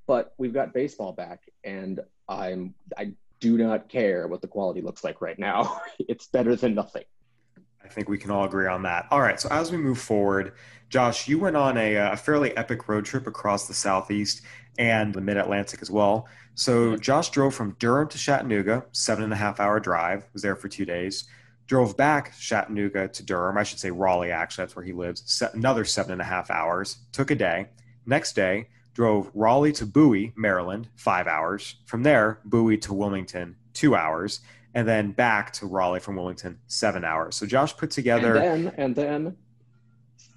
but 0.09 0.35
we've 0.37 0.53
got 0.53 0.75
baseball 0.75 1.13
back, 1.13 1.43
and 1.63 2.01
I'm 2.29 2.75
I 2.99 3.13
do 3.39 3.57
not 3.57 3.89
care 3.89 4.27
what 4.27 4.41
the 4.41 4.49
quality 4.49 4.81
looks 4.81 5.05
like 5.05 5.21
right 5.21 5.39
now. 5.39 5.81
it's 6.01 6.27
better 6.27 6.57
than 6.57 6.75
nothing. 6.75 7.05
I 7.85 7.89
think 7.89 8.09
we 8.09 8.19
can 8.19 8.33
all 8.33 8.45
agree 8.45 8.67
on 8.67 8.83
that. 8.83 9.07
All 9.13 9.21
right, 9.21 9.41
so 9.41 9.49
as 9.49 9.71
we 9.71 9.79
move 9.79 10.01
forward, 10.01 10.55
Josh, 10.89 11.29
you 11.29 11.39
went 11.39 11.57
on 11.57 11.79
a, 11.79 11.97
uh, 11.97 12.13
a 12.15 12.17
fairly 12.17 12.57
epic 12.57 12.89
road 12.89 13.05
trip 13.05 13.29
across 13.29 13.69
the 13.69 13.75
Southeast 13.75 14.43
and 14.81 15.15
the 15.15 15.21
Mid 15.21 15.37
Atlantic 15.37 15.83
as 15.83 15.91
well. 15.91 16.27
So 16.57 16.73
mm-hmm. 16.73 17.01
Josh 17.01 17.31
drove 17.31 17.55
from 17.55 17.77
Durham 17.79 18.09
to 18.09 18.19
Chattanooga, 18.19 18.87
seven 18.91 19.23
and 19.23 19.33
a 19.33 19.37
half 19.37 19.61
hour 19.61 19.79
drive. 19.79 20.27
Was 20.33 20.43
there 20.43 20.57
for 20.57 20.69
two 20.69 20.85
days. 20.85 21.29
Drove 21.67 21.97
back 21.97 22.37
Chattanooga 22.39 23.09
to 23.09 23.23
Durham. 23.25 23.59
I 23.59 23.65
should 23.65 23.81
say 23.81 23.91
Raleigh. 23.91 24.31
Actually, 24.31 24.63
that's 24.63 24.77
where 24.77 24.85
he 24.85 24.93
lives. 24.93 25.43
Another 25.53 25.85
seven 25.85 26.13
and 26.13 26.21
a 26.21 26.25
half 26.25 26.51
hours. 26.51 26.99
Took 27.13 27.31
a 27.31 27.35
day. 27.35 27.69
Next 28.07 28.35
day, 28.35 28.69
drove 28.95 29.31
Raleigh 29.35 29.73
to 29.73 29.87
Bowie, 29.87 30.33
Maryland, 30.37 30.89
five 30.95 31.27
hours. 31.27 31.77
From 31.85 32.05
there, 32.05 32.39
Bowie 32.45 32.79
to 32.79 32.95
Wilmington, 32.95 33.57
two 33.75 33.97
hours, 33.97 34.41
and 34.75 34.87
then 34.87 35.11
back 35.11 35.53
to 35.55 35.67
Raleigh 35.67 36.01
from 36.01 36.17
Wilmington, 36.17 36.59
seven 36.69 37.05
hours. 37.05 37.35
So 37.35 37.47
Josh 37.47 37.77
put 37.77 37.91
together. 37.91 38.37
And 38.37 38.67
then, 38.67 38.75
and 38.77 38.95
then, 38.95 39.37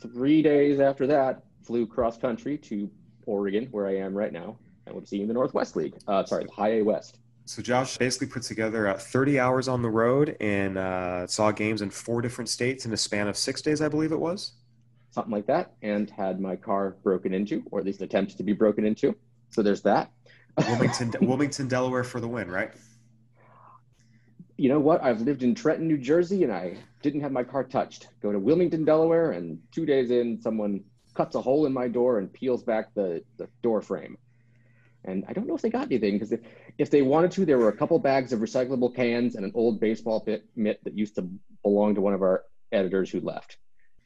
three 0.02 0.42
days 0.42 0.80
after 0.80 1.06
that, 1.08 1.44
flew 1.62 1.86
cross 1.86 2.18
country 2.18 2.58
to 2.58 2.90
Oregon, 3.26 3.68
where 3.70 3.88
I 3.88 3.98
am 3.98 4.14
right 4.16 4.34
now, 4.34 4.58
and 4.88 4.96
we're 4.96 5.06
seeing 5.06 5.28
the 5.28 5.34
Northwest 5.34 5.76
League. 5.76 5.94
Uh, 6.08 6.26
sorry, 6.26 6.46
the 6.46 6.52
High 6.52 6.80
A 6.80 6.82
West. 6.82 7.20
So 7.50 7.64
Josh 7.64 7.98
basically 7.98 8.28
put 8.28 8.44
together 8.44 8.88
uh, 8.88 8.94
30 8.96 9.40
hours 9.40 9.68
on 9.68 9.82
the 9.82 9.90
road 9.90 10.38
and 10.40 10.78
uh, 10.78 11.26
saw 11.26 11.50
games 11.50 11.82
in 11.82 11.90
four 11.90 12.22
different 12.22 12.48
states 12.48 12.86
in 12.86 12.94
a 12.94 12.98
span 12.98 13.28
of 13.28 13.36
six 13.36 13.60
days, 13.60 13.82
I 13.82 13.88
believe 13.88 14.12
it 14.12 14.20
was. 14.20 14.52
Something 15.10 15.32
like 15.32 15.48
that, 15.48 15.72
and 15.82 16.12
had 16.12 16.40
my 16.40 16.56
car 16.56 16.98
broken 17.02 17.34
into, 17.34 17.64
or 17.72 17.80
at 17.80 17.88
least 17.88 18.04
attempted 18.04 18.38
to 18.38 18.44
be 18.44 18.54
broken 18.54 18.86
into. 18.86 19.16
So 19.50 19.64
there's 19.64 19.82
that. 19.82 20.12
Wilmington, 20.60 21.12
Wilmington, 21.22 21.68
Delaware 21.68 22.04
for 22.04 22.20
the 22.20 22.28
win, 22.28 22.52
right? 22.52 22.70
You 24.58 24.70
know 24.70 24.80
what? 24.80 25.02
I've 25.02 25.22
lived 25.22 25.42
in 25.42 25.56
Trenton, 25.56 25.88
New 25.88 25.98
Jersey, 25.98 26.44
and 26.44 26.54
I 26.54 26.78
didn't 27.02 27.22
have 27.22 27.32
my 27.32 27.44
car 27.44 27.64
touched. 27.64 28.10
Go 28.22 28.32
to 28.32 28.38
Wilmington, 28.38 28.86
Delaware, 28.86 29.32
and 29.32 29.58
two 29.72 29.88
days 29.88 30.12
in, 30.12 30.40
someone 30.40 30.84
cuts 31.16 31.34
a 31.34 31.42
hole 31.42 31.66
in 31.66 31.74
my 31.74 31.88
door 31.88 32.20
and 32.20 32.32
peels 32.32 32.62
back 32.62 32.94
the, 32.94 33.24
the 33.38 33.48
door 33.64 33.82
frame. 33.82 34.20
And 35.06 35.24
I 35.28 35.34
don't 35.34 35.48
know 35.48 35.56
if 35.56 35.62
they 35.62 35.70
got 35.70 35.86
anything 35.86 36.16
because 36.16 36.32
if, 36.32 36.42
if 36.78 36.90
they 36.92 37.02
wanted 37.02 37.32
to, 37.32 37.46
there 37.46 37.58
were 37.58 37.70
a 37.70 37.76
couple 37.76 37.98
bags 38.00 38.34
of 38.34 38.40
recyclable 38.40 38.94
cans 38.94 39.36
and 39.36 39.46
an 39.46 39.52
old 39.56 39.80
baseball 39.80 40.22
bit, 40.26 40.46
mitt 40.56 40.84
that 40.84 40.98
used 40.98 41.16
to 41.16 41.30
belong 41.64 41.96
to 41.96 42.02
one 42.02 42.14
of 42.14 42.22
our 42.22 42.44
editors 42.72 43.10
who 43.10 43.22
left. 43.22 43.58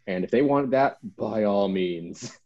And 0.06 0.24
if 0.24 0.32
they 0.32 0.42
wanted 0.42 0.72
that, 0.72 0.98
by 1.18 1.46
all 1.46 1.68
means. 1.68 2.38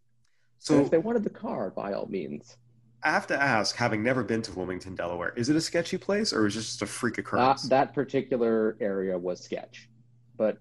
So 0.60 0.76
and 0.76 0.86
if 0.86 0.92
they 0.92 0.98
wanted 0.98 1.24
the 1.24 1.30
car, 1.30 1.70
by 1.70 1.94
all 1.94 2.08
means. 2.08 2.58
I 3.04 3.12
have 3.12 3.28
to 3.28 3.42
ask, 3.42 3.76
having 3.76 4.02
never 4.04 4.24
been 4.24 4.42
to 4.44 4.52
Wilmington, 4.54 4.96
Delaware, 4.96 5.34
is 5.36 5.50
it 5.50 5.56
a 5.56 5.62
sketchy 5.62 5.98
place 5.98 6.34
or 6.34 6.48
is 6.48 6.56
it 6.56 6.62
just 6.62 6.82
a 6.82 6.88
freak 6.88 7.18
occurrence? 7.18 7.66
Uh, 7.66 7.70
that 7.70 7.94
particular 7.94 8.76
area 8.82 9.18
was 9.18 9.40
sketch, 9.40 9.88
but 10.36 10.58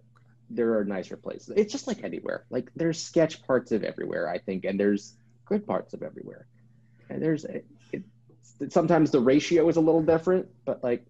there 0.51 0.79
are 0.79 0.85
nicer 0.85 1.17
places. 1.17 1.55
It's 1.57 1.73
just 1.73 1.87
like 1.87 2.05
anywhere. 2.05 2.45
Like 2.51 2.71
there's 2.77 3.03
sketch 3.03 3.43
parts 3.47 3.73
of 3.73 3.85
everywhere, 3.85 4.29
I 4.29 4.39
think, 4.39 4.65
and 4.65 4.79
there's 4.79 5.17
good 5.47 5.67
parts 5.67 5.95
of 5.95 6.03
everywhere. 6.03 6.47
And 7.09 7.23
there's 7.23 7.47
sometimes 8.69 9.11
the 9.11 9.21
ratio 9.21 9.69
is 9.69 9.77
a 9.77 9.81
little 9.81 10.03
different, 10.03 10.49
but 10.65 10.83
like 10.83 11.05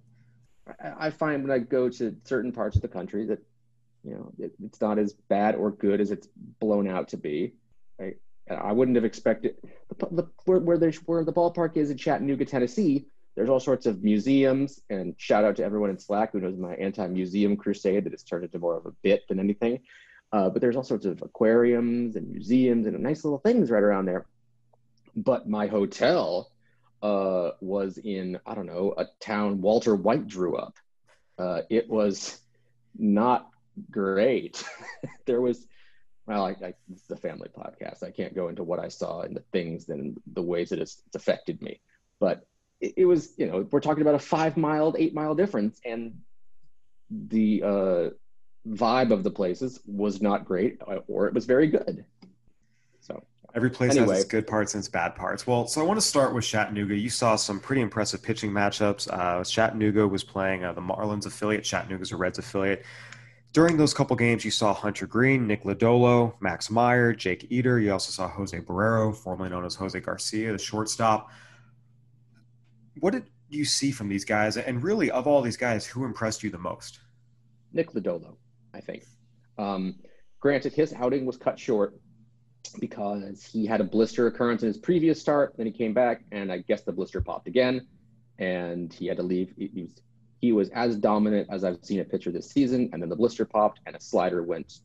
I, 0.83 1.11
find 1.11 1.43
when 1.43 1.53
I 1.53 1.59
go 1.59 1.89
to 1.89 2.17
certain 2.25 2.53
parts 2.53 2.77
of 2.77 2.83
the 2.83 2.89
country 2.89 3.27
that 3.27 3.39
you 4.05 4.13
know 4.13 4.33
it, 4.39 4.53
it's 4.65 4.81
not 4.81 4.99
as 4.99 5.13
bad 5.13 5.55
or 5.55 5.71
good 5.71 6.01
as 6.01 6.11
it's 6.11 6.29
blown 6.61 6.89
out 6.89 7.09
to 7.09 7.17
be. 7.17 7.55
Right? 7.99 8.17
I 8.51 8.73
wouldn't 8.73 8.97
have 8.97 9.05
expected 9.05 9.57
the, 9.97 10.07
the, 10.11 10.25
where, 10.45 10.59
where 10.59 10.79
there's 10.79 10.99
where 10.99 11.25
the 11.25 11.33
ballpark 11.33 11.77
is 11.77 11.91
in 11.91 11.97
Chattanooga, 11.97 12.45
Tennessee 12.45 13.07
there's 13.37 13.51
all 13.51 13.61
sorts 13.61 13.87
of 13.87 14.03
museums 14.03 14.81
and 14.89 15.15
shout 15.19 15.45
out 15.45 15.57
to 15.57 15.65
everyone 15.65 15.91
in 15.91 15.99
slack 15.99 16.33
who 16.33 16.41
knows 16.41 16.57
my 16.57 16.75
anti-museum 16.75 17.57
crusade 17.57 18.05
that 18.05 18.13
has 18.13 18.23
turned 18.23 18.45
into 18.45 18.59
more 18.59 18.77
of 18.77 18.87
a 18.87 18.93
bit 19.03 19.29
than 19.29 19.39
anything 19.39 19.79
uh, 20.33 20.49
but 20.49 20.61
there's 20.61 20.75
all 20.75 20.83
sorts 20.83 21.05
of 21.05 21.23
aquariums 21.23 22.17
and 22.17 22.29
museums 22.31 22.87
and 22.87 22.99
nice 22.99 23.25
little 23.25 23.39
things 23.39 23.71
right 23.71 23.83
around 23.83 24.07
there 24.07 24.27
but 25.15 25.49
my 25.49 25.67
hotel 25.67 26.51
uh, 27.07 27.51
was 27.61 27.99
in 27.99 28.39
i 28.47 28.55
don't 28.55 28.67
know 28.67 28.95
a 28.97 29.07
town 29.21 29.61
walter 29.61 29.95
white 29.95 30.27
drew 30.27 30.57
up. 30.57 30.75
Uh, 31.39 31.61
it 31.69 31.89
was 31.89 32.41
not 32.99 33.51
great. 33.91 34.65
There 35.27 35.41
was 35.41 35.67
well 36.27 36.45
I, 36.47 36.51
I, 36.51 36.75
this 36.89 37.03
is 37.05 37.11
a 37.11 37.17
family 37.17 37.51
podcast. 37.57 38.03
I 38.03 38.11
can't 38.11 38.35
go 38.35 38.49
into 38.49 38.65
what 38.65 38.81
i 38.87 38.89
saw 38.89 39.23
and 39.23 39.37
the 39.37 39.45
things 39.53 39.89
and 39.89 40.17
the 40.39 40.43
ways 40.53 40.69
that 40.71 40.79
it's, 40.79 41.03
it's 41.07 41.17
affected 41.17 41.61
me. 41.63 41.81
But 42.21 42.47
it, 42.81 42.95
it 42.97 43.05
was 43.05 43.35
you 43.37 43.47
know 43.47 43.67
we're 43.71 43.87
talking 43.87 44.03
about 44.03 44.15
a 44.23 44.27
five 44.37 44.57
mile 44.57 44.95
eight 44.99 45.15
mile 45.15 45.35
difference 45.35 45.81
and 45.85 46.03
the 47.11 47.63
uh, 47.73 48.11
vibe 48.85 49.13
of 49.13 49.23
the 49.23 49.31
places 49.31 49.81
was 49.87 50.21
not 50.21 50.45
great 50.45 50.81
or 51.07 51.27
it 51.29 51.35
was 51.35 51.45
very 51.45 51.69
good 51.69 52.05
every 53.57 53.71
place 53.71 53.93
anyway. 53.93 54.15
has 54.15 54.23
its 54.23 54.31
good 54.31 54.47
parts 54.47 54.75
and 54.75 54.81
its 54.81 54.89
bad 54.89 55.17
parts 55.17 55.47
well 55.47 55.67
so 55.67 55.81
i 55.81 55.85
want 55.85 55.99
to 55.99 56.07
start 56.07 56.35
with 56.35 56.45
chattanooga 56.45 56.95
you 56.95 57.11
saw 57.11 57.35
some 57.35 57.59
pretty 57.59 57.83
impressive 57.83 58.23
pitching 58.23 58.51
matchups 58.51 59.09
uh, 59.13 59.43
chattanooga 59.43 60.07
was 60.07 60.23
playing 60.23 60.65
uh, 60.65 60.73
the 60.73 60.81
marlins 60.81 61.27
affiliate 61.27 61.65
chattanooga's 61.65 62.13
a 62.13 62.17
reds 62.17 62.39
affiliate 62.39 62.85
during 63.53 63.79
those 63.79 63.95
couple 63.95 64.15
games, 64.17 64.45
you 64.45 64.51
saw 64.51 64.75
Hunter 64.75 65.07
Greene, 65.07 65.47
Nick 65.47 65.63
Lodolo, 65.63 66.35
Max 66.41 66.71
Meyer, 66.71 67.15
Jake 67.15 67.51
Eder. 67.51 67.81
You 67.81 67.91
also 67.93 68.11
saw 68.11 68.29
Jose 68.29 68.61
Barrero, 68.61 69.17
formerly 69.17 69.49
known 69.49 69.65
as 69.65 69.75
Jose 69.77 69.99
Garcia, 69.99 70.53
the 70.53 70.59
shortstop 70.59 71.31
what 73.01 73.13
did 73.13 73.27
you 73.49 73.65
see 73.65 73.91
from 73.91 74.09
these 74.09 74.25
guys? 74.25 74.57
And 74.57 74.83
really, 74.83 75.11
of 75.11 75.27
all 75.27 75.43
these 75.43 75.57
guys, 75.57 75.87
who 75.87 76.05
impressed 76.05 76.43
you 76.43 76.51
the 76.51 76.59
most? 76.59 77.01
Nick 77.73 77.93
Lodolo, 77.93 78.37
I 78.75 78.81
think. 78.81 79.05
Um, 79.59 79.97
granted, 80.41 80.73
his 80.73 80.93
outing 80.93 81.27
was 81.27 81.37
cut 81.37 81.59
short 81.59 81.95
because 82.69 83.45
he 83.45 83.67
had 83.67 83.81
a 83.81 83.85
blister 83.85 84.27
occurrence 84.27 84.63
in 84.63 84.69
his 84.69 84.79
previous 84.79 85.21
start. 85.21 85.55
Then 85.57 85.67
he 85.67 85.73
came 85.73 85.93
back, 85.93 86.23
and 86.33 86.53
I 86.53 86.59
guess 86.59 86.83
the 86.83 86.93
blister 86.93 87.21
popped 87.21 87.49
again, 87.49 87.87
and 88.39 88.93
he 88.93 89.07
had 89.07 89.17
to 89.19 89.23
leave. 89.23 89.53
He, 89.57 89.71
he, 89.75 89.83
was, 89.83 90.03
he 90.41 90.53
was 90.53 90.69
as 90.71 90.97
dominant 90.97 91.49
as 91.51 91.65
I've 91.65 91.79
seen 91.83 92.01
a 92.01 92.05
pitcher 92.05 92.31
this 92.31 92.51
season, 92.51 92.91
and 92.93 93.03
then 93.03 93.09
the 93.09 93.17
blister 93.17 93.45
popped, 93.45 93.81
and 93.87 93.97
a 93.97 94.01
slider 94.01 94.43
went 94.43 94.81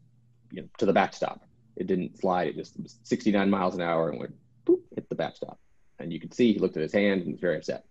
you 0.51 0.61
know, 0.61 0.67
to 0.77 0.85
the 0.85 0.93
backstop. 0.93 1.43
It 1.75 1.87
didn't 1.87 2.19
slide; 2.19 2.49
it 2.49 2.55
just 2.55 2.79
was 2.81 2.99
69 3.03 3.49
miles 3.49 3.75
an 3.75 3.81
hour 3.81 4.09
and 4.09 4.19
went 4.19 4.35
boop, 4.65 4.81
hit 4.95 5.09
the 5.09 5.15
backstop. 5.15 5.59
And 5.99 6.11
you 6.11 6.19
could 6.19 6.33
see 6.33 6.53
he 6.53 6.59
looked 6.59 6.77
at 6.77 6.83
his 6.83 6.93
hand 6.93 7.21
and 7.21 7.31
was 7.31 7.41
very 7.41 7.57
upset. 7.57 7.85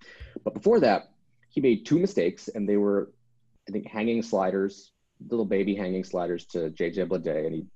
But 0.45 0.55
before 0.55 0.81
that, 0.81 1.11
he 1.49 1.61
made 1.61 1.87
two 1.87 1.99
mistakes, 1.99 2.49
and 2.49 2.69
they 2.69 2.77
were, 2.77 3.13
I 3.69 3.73
think, 3.73 3.87
hanging 3.87 4.23
sliders, 4.23 4.93
little 5.29 5.45
baby 5.45 5.75
hanging 5.75 6.05
sliders 6.05 6.45
to 6.47 6.71
JJ 6.71 7.09
Bleday, 7.09 7.47
and 7.47 7.55
he 7.55 7.67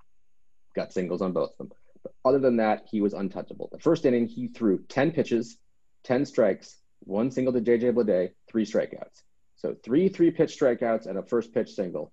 got 0.75 0.93
singles 0.93 1.23
on 1.23 1.33
both 1.33 1.51
of 1.53 1.59
them. 1.59 1.73
But 2.05 2.13
other 2.25 2.39
than 2.39 2.59
that, 2.59 2.87
he 2.89 3.01
was 3.01 3.15
untouchable. 3.15 3.69
The 3.73 3.81
first 3.81 4.05
inning, 4.05 4.29
he 4.29 4.47
threw 4.49 4.85
10 4.89 5.11
pitches, 5.11 5.57
10 6.05 6.27
strikes, 6.27 6.77
one 7.01 7.31
single 7.31 7.53
to 7.53 7.61
JJ 7.61 7.95
Bleday, 7.95 8.31
three 8.49 8.65
strikeouts. 8.65 9.23
So 9.57 9.75
three 9.83 10.11
three 10.11 10.31
pitch 10.31 10.59
strikeouts 10.59 11.07
and 11.07 11.19
a 11.19 11.23
first 11.23 11.55
pitch 11.55 11.71
single. 11.71 12.13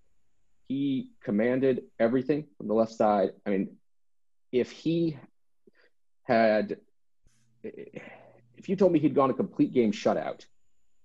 He 0.69 1.09
commanded 1.21 1.83
everything 1.99 2.47
from 2.57 2.69
the 2.69 2.73
left 2.73 2.93
side. 2.93 3.31
I 3.45 3.49
mean, 3.49 3.75
if 4.53 4.71
he 4.71 5.17
had 6.23 6.77
if 7.63 8.69
you 8.69 8.75
told 8.75 8.91
me 8.91 8.99
he'd 8.99 9.15
gone 9.15 9.29
a 9.29 9.33
complete 9.33 9.73
game 9.73 9.91
shutout, 9.91 10.45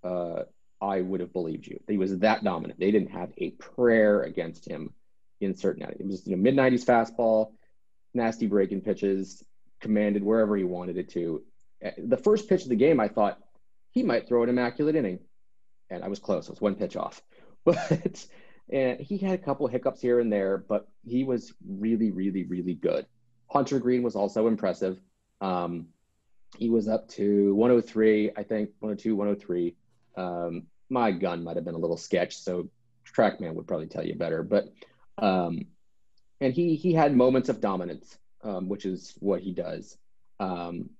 uh, 0.04 0.42
I 0.80 1.00
would 1.00 1.20
have 1.20 1.32
believed 1.32 1.66
you. 1.66 1.80
He 1.88 1.98
was 1.98 2.16
that 2.18 2.44
dominant. 2.44 2.78
They 2.78 2.90
didn't 2.90 3.10
have 3.10 3.32
a 3.38 3.50
prayer 3.50 4.22
against 4.22 4.68
him 4.68 4.92
in 5.40 5.54
certain. 5.54 5.82
It 5.82 6.06
was 6.06 6.26
you 6.26 6.36
know 6.36 6.42
mid 6.42 6.54
'90s 6.54 6.84
fastball, 6.84 7.52
nasty 8.16 8.46
breaking 8.46 8.80
pitches, 8.80 9.44
commanded 9.80 10.22
wherever 10.22 10.56
he 10.56 10.64
wanted 10.64 10.96
it 10.96 11.10
to. 11.10 11.42
The 11.98 12.16
first 12.16 12.48
pitch 12.48 12.62
of 12.62 12.68
the 12.68 12.76
game, 12.76 12.98
I 12.98 13.08
thought 13.08 13.38
he 13.90 14.02
might 14.02 14.26
throw 14.26 14.42
an 14.42 14.48
immaculate 14.48 14.96
inning, 14.96 15.20
and 15.90 16.02
I 16.02 16.08
was 16.08 16.18
close. 16.18 16.48
I 16.48 16.50
was 16.50 16.60
one 16.60 16.74
pitch 16.74 16.96
off, 16.96 17.22
but 17.64 18.26
and 18.72 19.00
he 19.00 19.18
had 19.18 19.34
a 19.34 19.42
couple 19.42 19.66
hiccups 19.68 20.00
here 20.00 20.18
and 20.18 20.32
there, 20.32 20.58
but 20.58 20.88
he 21.06 21.22
was 21.22 21.54
really, 21.66 22.10
really, 22.10 22.44
really 22.44 22.74
good. 22.74 23.06
Hunter 23.48 23.78
Greene 23.78 24.02
was 24.02 24.16
also 24.16 24.48
impressive. 24.48 24.98
Um, 25.40 25.88
he 26.58 26.68
was 26.68 26.88
up 26.88 27.08
to 27.10 27.54
103, 27.54 28.32
I 28.36 28.42
think 28.42 28.70
102, 28.80 29.14
103. 29.14 29.76
Um, 30.16 30.66
my 30.88 31.12
gun 31.12 31.44
might 31.44 31.56
have 31.56 31.64
been 31.64 31.74
a 31.74 31.78
little 31.78 31.96
sketch, 31.96 32.36
so 32.36 32.68
TrackMan 33.14 33.54
would 33.54 33.68
probably 33.68 33.86
tell 33.86 34.04
you 34.04 34.14
better. 34.14 34.42
But 34.42 34.72
um, 35.18 35.66
and 36.40 36.52
he 36.52 36.76
he 36.76 36.92
had 36.92 37.14
moments 37.14 37.48
of 37.48 37.60
dominance, 37.60 38.18
um, 38.42 38.68
which 38.68 38.84
is 38.84 39.14
what 39.20 39.40
he 39.40 39.52
does. 39.52 39.96
Um, 40.38 40.90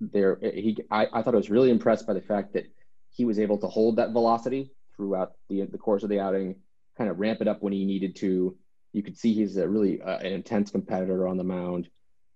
there, 0.00 0.38
he 0.42 0.78
I, 0.90 1.06
I 1.12 1.22
thought 1.22 1.34
I 1.34 1.38
was 1.38 1.50
really 1.50 1.70
impressed 1.70 2.06
by 2.06 2.12
the 2.12 2.20
fact 2.20 2.52
that 2.54 2.66
he 3.10 3.24
was 3.24 3.38
able 3.38 3.58
to 3.58 3.66
hold 3.66 3.96
that 3.96 4.12
velocity 4.12 4.70
throughout 4.96 5.32
the 5.48 5.62
the 5.66 5.78
course 5.78 6.02
of 6.02 6.10
the 6.10 6.20
outing, 6.20 6.56
kind 6.96 7.10
of 7.10 7.18
ramp 7.18 7.40
it 7.40 7.48
up 7.48 7.62
when 7.62 7.72
he 7.72 7.84
needed 7.84 8.16
to. 8.16 8.56
You 8.92 9.02
could 9.02 9.18
see 9.18 9.34
he's 9.34 9.56
a 9.56 9.68
really 9.68 10.00
uh, 10.00 10.18
an 10.18 10.32
intense 10.32 10.70
competitor 10.70 11.26
on 11.26 11.36
the 11.36 11.44
mound. 11.44 11.88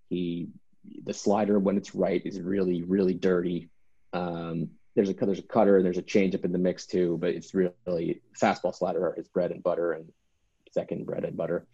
He 0.09 0.49
the 1.03 1.13
slider 1.13 1.59
when 1.59 1.77
it's 1.77 1.95
right 1.95 2.21
is 2.25 2.39
really 2.41 2.83
really 2.83 3.13
dirty. 3.13 3.69
Um, 4.13 4.71
there's 4.95 5.09
a 5.09 5.13
there's 5.13 5.39
a 5.39 5.43
cutter 5.43 5.77
and 5.77 5.85
there's 5.85 5.97
a 5.97 6.03
changeup 6.03 6.43
in 6.43 6.51
the 6.51 6.57
mix 6.57 6.85
too, 6.85 7.17
but 7.21 7.29
it's 7.29 7.53
really 7.53 8.21
fastball 8.39 8.75
slider 8.75 9.13
his 9.15 9.27
bread 9.27 9.51
and 9.51 9.63
butter 9.63 9.93
and 9.93 10.11
second 10.71 11.05
bread 11.05 11.25
and 11.25 11.37
butter. 11.37 11.67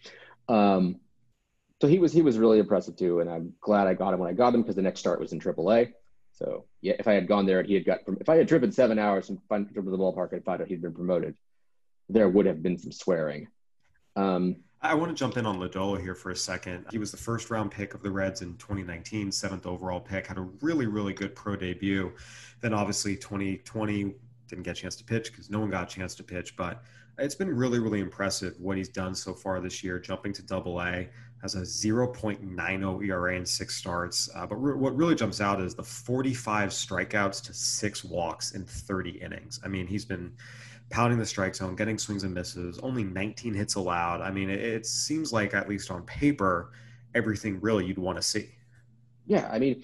Um, 0.47 0.99
so 1.81 1.87
he 1.87 1.99
was 1.99 2.11
he 2.11 2.21
was 2.21 2.37
really 2.37 2.59
impressive 2.59 2.95
too, 2.95 3.19
and 3.19 3.29
I'm 3.29 3.53
glad 3.61 3.87
I 3.87 3.93
got 3.93 4.13
him 4.13 4.19
when 4.19 4.29
I 4.29 4.33
got 4.33 4.53
him 4.53 4.61
because 4.61 4.75
the 4.75 4.81
next 4.81 4.99
start 4.99 5.19
was 5.19 5.31
in 5.31 5.39
AAA. 5.39 5.93
So 6.31 6.65
yeah, 6.81 6.93
if 6.99 7.07
I 7.07 7.13
had 7.13 7.27
gone 7.27 7.45
there, 7.45 7.63
he 7.63 7.73
had 7.75 7.85
got 7.85 7.99
if 8.19 8.29
I 8.29 8.37
had 8.37 8.47
driven 8.47 8.71
seven 8.71 8.97
hours 8.99 9.29
and 9.29 9.39
driven 9.47 9.85
to 9.85 9.91
the 9.91 9.97
ballpark 9.97 10.33
and 10.33 10.43
found 10.43 10.61
out 10.61 10.67
he'd 10.67 10.81
been 10.81 10.93
promoted, 10.93 11.35
there 12.09 12.29
would 12.29 12.45
have 12.45 12.63
been 12.63 12.77
some 12.77 12.91
swearing. 12.91 13.47
Um, 14.15 14.57
I 14.81 14.93
want 14.93 15.09
to 15.09 15.15
jump 15.15 15.37
in 15.37 15.45
on 15.45 15.57
Lodolo 15.57 15.99
here 15.99 16.13
for 16.13 16.29
a 16.29 16.35
second. 16.35 16.85
He 16.91 16.99
was 16.99 17.09
the 17.11 17.17
first 17.17 17.49
round 17.49 17.71
pick 17.71 17.95
of 17.95 18.03
the 18.03 18.11
Reds 18.11 18.41
in 18.41 18.55
2019, 18.57 19.31
seventh 19.31 19.65
overall 19.65 19.99
pick, 19.99 20.27
had 20.27 20.37
a 20.37 20.41
really, 20.61 20.85
really 20.85 21.13
good 21.13 21.35
pro 21.35 21.55
debut. 21.55 22.13
Then 22.61 22.73
obviously 22.73 23.15
2020 23.15 24.13
didn't 24.47 24.63
get 24.63 24.77
a 24.77 24.81
chance 24.81 24.95
to 24.97 25.03
pitch 25.03 25.31
because 25.31 25.49
no 25.49 25.59
one 25.59 25.69
got 25.69 25.91
a 25.91 25.95
chance 25.95 26.13
to 26.15 26.23
pitch, 26.23 26.55
but 26.55 26.83
it's 27.19 27.35
been 27.35 27.49
really, 27.55 27.79
really 27.79 27.99
impressive 27.99 28.55
what 28.59 28.77
he's 28.77 28.89
done 28.89 29.15
so 29.15 29.33
far 29.33 29.59
this 29.59 29.83
year, 29.83 29.99
jumping 29.99 30.33
to 30.33 30.43
double 30.43 30.81
A, 30.81 31.09
has 31.41 31.55
a 31.55 31.61
0.90 31.61 33.07
ERA 33.07 33.35
in 33.35 33.45
six 33.45 33.75
starts. 33.75 34.29
Uh, 34.35 34.45
but 34.45 34.55
re- 34.55 34.75
what 34.75 34.95
really 34.95 35.15
jumps 35.15 35.41
out 35.41 35.61
is 35.61 35.75
the 35.75 35.83
45 35.83 36.69
strikeouts 36.69 37.43
to 37.45 37.53
six 37.53 38.03
walks 38.03 38.51
in 38.51 38.65
30 38.65 39.11
innings. 39.21 39.59
I 39.63 39.67
mean, 39.67 39.87
he's 39.87 40.05
been 40.05 40.33
pounding 40.89 41.19
the 41.19 41.25
strike 41.25 41.55
zone, 41.55 41.75
getting 41.75 41.97
swings 41.97 42.23
and 42.23 42.33
misses, 42.33 42.79
only 42.79 43.03
19 43.03 43.53
hits 43.53 43.75
allowed. 43.75 44.21
I 44.21 44.31
mean, 44.31 44.49
it, 44.49 44.61
it 44.61 44.85
seems 44.85 45.33
like, 45.33 45.53
at 45.53 45.67
least 45.67 45.91
on 45.91 46.03
paper, 46.03 46.71
everything 47.13 47.59
really 47.61 47.85
you'd 47.85 47.97
want 47.97 48.17
to 48.17 48.21
see. 48.21 48.49
Yeah. 49.25 49.49
I 49.51 49.59
mean, 49.59 49.83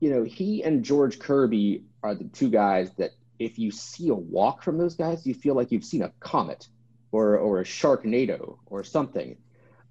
you 0.00 0.10
know, 0.10 0.22
he 0.22 0.62
and 0.62 0.84
George 0.84 1.18
Kirby 1.18 1.84
are 2.02 2.14
the 2.14 2.24
two 2.24 2.50
guys 2.50 2.92
that 2.94 3.12
if 3.44 3.58
you 3.58 3.70
see 3.70 4.08
a 4.08 4.14
walk 4.14 4.62
from 4.62 4.78
those 4.78 4.94
guys, 4.94 5.26
you 5.26 5.34
feel 5.34 5.54
like 5.54 5.72
you've 5.72 5.84
seen 5.84 6.02
a 6.02 6.12
comet 6.20 6.68
or, 7.10 7.36
or 7.36 7.60
a 7.60 7.64
sharknado 7.64 8.58
or 8.66 8.84
something. 8.84 9.36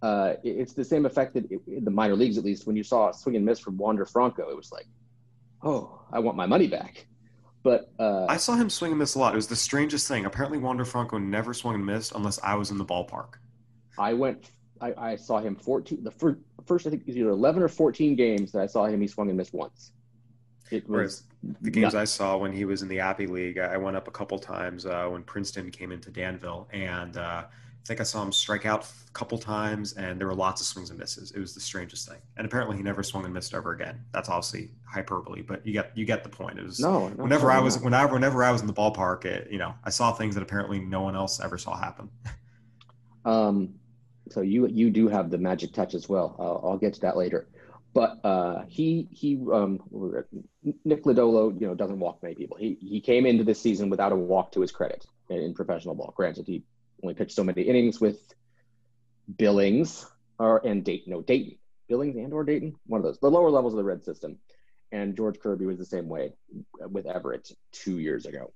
Uh, 0.02 0.34
it's 0.44 0.74
the 0.74 0.84
same 0.84 1.06
effect 1.06 1.34
that 1.36 1.50
in 1.68 1.84
the 1.84 1.92
minor 1.92 2.16
leagues, 2.16 2.38
at 2.38 2.44
least, 2.44 2.66
when 2.66 2.76
you 2.76 2.84
saw 2.84 3.10
a 3.10 3.14
swing 3.14 3.36
and 3.36 3.46
miss 3.46 3.60
from 3.60 3.78
Wander 3.78 4.06
Franco, 4.06 4.50
it 4.50 4.56
was 4.56 4.72
like, 4.72 4.88
oh, 5.64 6.02
I 6.12 6.20
want 6.20 6.38
my 6.38 6.48
money 6.48 6.68
back. 6.68 7.06
But 7.64 7.92
uh, 8.00 8.26
I 8.28 8.38
saw 8.38 8.56
him 8.56 8.72
swing 8.72 8.92
and 8.92 9.00
miss 9.00 9.14
a 9.14 9.20
lot. 9.20 9.34
It 9.34 9.36
was 9.36 9.48
the 9.48 9.56
strangest 9.56 10.08
thing. 10.08 10.26
Apparently, 10.26 10.58
Wander 10.58 10.86
Franco 10.86 11.20
never 11.20 11.54
swung 11.54 11.76
and 11.76 11.86
missed 11.86 12.14
unless 12.16 12.40
I 12.42 12.56
was 12.56 12.72
in 12.72 12.80
the 12.80 12.86
ballpark. 12.86 13.34
I 14.00 14.14
went. 14.14 14.52
I, 14.80 14.94
I 14.98 15.16
saw 15.16 15.40
him 15.40 15.56
14. 15.56 16.04
The 16.04 16.10
first, 16.10 16.40
first, 16.66 16.88
I 16.88 16.90
think, 16.90 17.04
it 17.04 17.08
was 17.08 17.18
either 17.18 17.30
11 17.30 17.62
or 17.62 17.68
14 17.68 18.16
games 18.16 18.52
that 18.54 18.62
I 18.62 18.66
saw 18.66 18.86
him. 18.86 19.00
He 19.00 19.06
swung 19.06 19.30
and 19.30 19.38
missed 19.38 19.54
once. 19.54 19.92
It 20.72 20.88
was 20.88 21.24
the 21.62 21.70
games 21.70 21.96
I 21.96 22.06
saw 22.06 22.38
when 22.38 22.52
he 22.52 22.66
was 22.66 22.82
in 22.82 22.88
the 22.88 23.00
Appy 23.00 23.28
League. 23.28 23.58
I 23.58 23.78
went 23.78 23.98
up 23.98 24.08
a 24.08 24.12
couple 24.12 24.40
times 24.40 24.86
uh, 24.86 25.08
when 25.08 25.24
Princeton 25.24 25.70
came 25.72 25.92
into 25.92 26.10
Danville, 26.10 26.68
and 26.72 27.18
uh, 27.18 27.44
I 27.82 27.88
think 27.88 28.00
I 28.00 28.04
saw 28.04 28.22
him 28.22 28.32
strike 28.32 28.66
out 28.68 28.84
a 28.84 29.12
couple 29.12 29.40
times, 29.40 29.94
and 29.94 30.20
there 30.20 30.28
were 30.28 30.36
lots 30.36 30.62
of 30.62 30.68
swings 30.68 30.92
and 30.92 31.00
misses. 31.00 31.32
It 31.32 31.40
was 31.40 31.56
the 31.56 31.60
strangest 31.60 32.08
thing. 32.08 32.20
And 32.38 32.46
apparently, 32.46 32.78
he 32.78 32.84
never 32.84 33.02
swung 33.02 33.26
and 33.26 33.34
missed 33.34 33.56
ever 33.56 33.72
again. 33.72 34.04
That's 34.14 34.30
obviously 34.30 34.70
hyperbole, 34.88 35.42
but 35.42 35.66
you 35.66 35.74
get 35.74 35.92
you 35.96 36.06
get 36.06 36.24
the 36.24 36.30
point. 36.30 36.60
It 36.60 36.64
was 36.64 36.80
no, 36.80 37.08
no 37.10 37.24
whenever 37.24 37.52
I 37.52 37.60
was 37.60 37.80
whenever 37.80 38.14
whenever 38.14 38.44
I 38.44 38.52
was 38.52 38.62
in 38.62 38.68
the 38.68 38.74
ballpark, 38.74 39.26
it, 39.26 39.52
you 39.52 39.58
know, 39.58 39.74
I 39.84 39.90
saw 39.90 40.14
things 40.14 40.36
that 40.36 40.44
apparently 40.44 40.80
no 40.80 41.02
one 41.02 41.16
else 41.16 41.40
ever 41.40 41.58
saw 41.58 41.76
happen. 41.76 42.10
um, 43.26 43.74
so 44.30 44.42
you 44.42 44.68
you 44.68 44.92
do 44.92 45.08
have 45.08 45.32
the 45.32 45.40
magic 45.40 45.74
touch 45.74 45.96
as 45.96 46.08
well. 46.08 46.36
Uh, 46.38 46.68
I'll 46.68 46.78
get 46.78 46.94
to 46.94 47.02
that 47.02 47.18
later. 47.18 47.48
But 47.94 48.24
uh, 48.24 48.64
he 48.68 49.10
he 49.12 49.38
um, 49.52 49.82
Nick 50.86 51.04
Lodolo, 51.04 51.60
you 51.60 51.68
know, 51.68 51.76
doesn't 51.76 52.00
walk 52.00 52.24
many 52.24 52.36
people. 52.36 52.58
He 52.58 52.78
he 52.80 53.02
came 53.02 53.26
into 53.26 53.44
this 53.44 53.62
season 53.62 53.90
without 53.90 54.14
a 54.14 54.16
walk 54.16 54.54
to 54.54 54.62
his 54.62 54.72
credit 54.72 55.06
in, 55.30 55.40
in 55.40 55.54
professional 55.54 55.96
ball. 55.96 56.14
Granted, 56.16 56.48
he 56.48 56.64
only 57.04 57.16
pitched 57.16 57.34
so 57.34 57.44
many 57.44 57.64
innings 57.64 58.00
with 58.00 58.20
Billings 59.38 60.06
or 60.40 60.66
and 60.66 60.86
Dayton. 60.86 61.12
No, 61.12 61.22
Dayton, 61.22 61.58
Billings 61.90 62.16
and 62.16 62.32
or 62.34 62.46
Dayton, 62.46 62.76
one 62.86 63.00
of 63.00 63.04
those, 63.04 63.20
the 63.20 63.30
lower 63.30 63.50
levels 63.50 63.74
of 63.74 63.78
the 63.78 63.84
red 63.84 64.06
system. 64.06 64.38
And 64.94 65.16
George 65.16 65.40
Kirby 65.40 65.66
was 65.66 65.78
the 65.78 65.86
same 65.86 66.08
way 66.08 66.34
with 66.80 67.06
Everett 67.06 67.50
two 67.72 68.00
years 68.00 68.26
ago. 68.26 68.54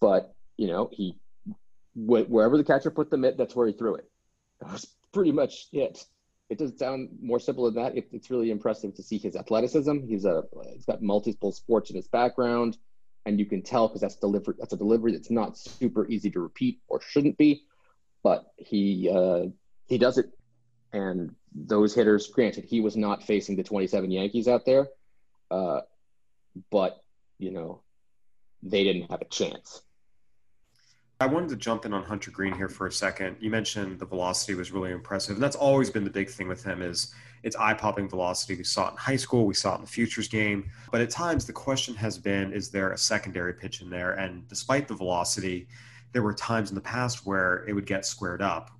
But 0.00 0.34
you 0.58 0.66
know, 0.66 0.90
he 0.92 1.18
wherever 1.94 2.56
the 2.56 2.64
catcher 2.64 2.90
put 2.90 3.10
the 3.10 3.16
mitt, 3.16 3.38
that's 3.38 3.56
where 3.56 3.66
he 3.66 3.72
threw 3.72 3.96
it. 3.96 4.10
That 4.60 4.72
was 4.72 4.86
pretty 5.12 5.32
much 5.32 5.68
it 5.72 6.04
it 6.52 6.58
doesn't 6.58 6.78
sound 6.78 7.08
more 7.22 7.40
simple 7.40 7.64
than 7.64 7.82
that. 7.82 7.96
It, 7.96 8.08
it's 8.12 8.30
really 8.30 8.50
impressive 8.50 8.94
to 8.96 9.02
see 9.02 9.16
his 9.16 9.36
athleticism. 9.36 10.00
He's 10.06 10.26
a 10.26 10.44
he's 10.74 10.84
got 10.84 11.00
multiple 11.00 11.50
sports 11.50 11.88
in 11.88 11.96
his 11.96 12.08
background, 12.08 12.76
and 13.24 13.38
you 13.38 13.46
can 13.46 13.62
tell 13.62 13.88
because 13.88 14.02
that's 14.02 14.16
delivery. 14.16 14.56
That's 14.58 14.74
a 14.74 14.76
delivery 14.76 15.12
that's 15.12 15.30
not 15.30 15.56
super 15.56 16.06
easy 16.08 16.30
to 16.32 16.40
repeat 16.40 16.80
or 16.88 17.00
shouldn't 17.00 17.38
be, 17.38 17.62
but 18.22 18.52
he 18.58 19.10
uh, 19.10 19.46
he 19.86 19.96
does 19.96 20.18
it. 20.18 20.26
And 20.92 21.34
those 21.54 21.94
hitters, 21.94 22.26
granted, 22.26 22.64
he 22.64 22.82
was 22.82 22.98
not 22.98 23.22
facing 23.22 23.56
the 23.56 23.62
27 23.62 24.10
Yankees 24.10 24.46
out 24.46 24.66
there, 24.66 24.88
uh, 25.50 25.80
but 26.70 27.02
you 27.38 27.50
know 27.50 27.80
they 28.62 28.84
didn't 28.84 29.10
have 29.10 29.22
a 29.22 29.26
chance. 29.26 29.80
I 31.22 31.26
wanted 31.26 31.50
to 31.50 31.56
jump 31.56 31.84
in 31.84 31.94
on 31.94 32.02
Hunter 32.02 32.32
Greene 32.32 32.56
here 32.56 32.68
for 32.68 32.88
a 32.88 32.92
second. 32.92 33.36
You 33.38 33.48
mentioned 33.48 34.00
the 34.00 34.04
velocity 34.04 34.56
was 34.56 34.72
really 34.72 34.90
impressive, 34.90 35.36
and 35.36 35.42
that's 35.42 35.54
always 35.54 35.88
been 35.88 36.02
the 36.02 36.10
big 36.10 36.28
thing 36.28 36.48
with 36.48 36.64
him 36.64 36.82
is 36.82 37.14
it's 37.44 37.54
eye-popping 37.54 38.08
velocity. 38.08 38.56
We 38.56 38.64
saw 38.64 38.88
it 38.88 38.90
in 38.90 38.96
high 38.96 39.14
school, 39.14 39.46
we 39.46 39.54
saw 39.54 39.74
it 39.74 39.76
in 39.76 39.80
the 39.82 39.86
futures 39.86 40.26
game, 40.26 40.68
but 40.90 41.00
at 41.00 41.10
times 41.10 41.46
the 41.46 41.52
question 41.52 41.94
has 41.94 42.18
been, 42.18 42.52
is 42.52 42.70
there 42.70 42.90
a 42.90 42.98
secondary 42.98 43.54
pitch 43.54 43.82
in 43.82 43.88
there? 43.88 44.14
And 44.14 44.48
despite 44.48 44.88
the 44.88 44.94
velocity, 44.94 45.68
there 46.10 46.22
were 46.22 46.34
times 46.34 46.70
in 46.70 46.74
the 46.74 46.80
past 46.80 47.24
where 47.24 47.64
it 47.68 47.72
would 47.72 47.86
get 47.86 48.04
squared 48.04 48.42
up. 48.42 48.72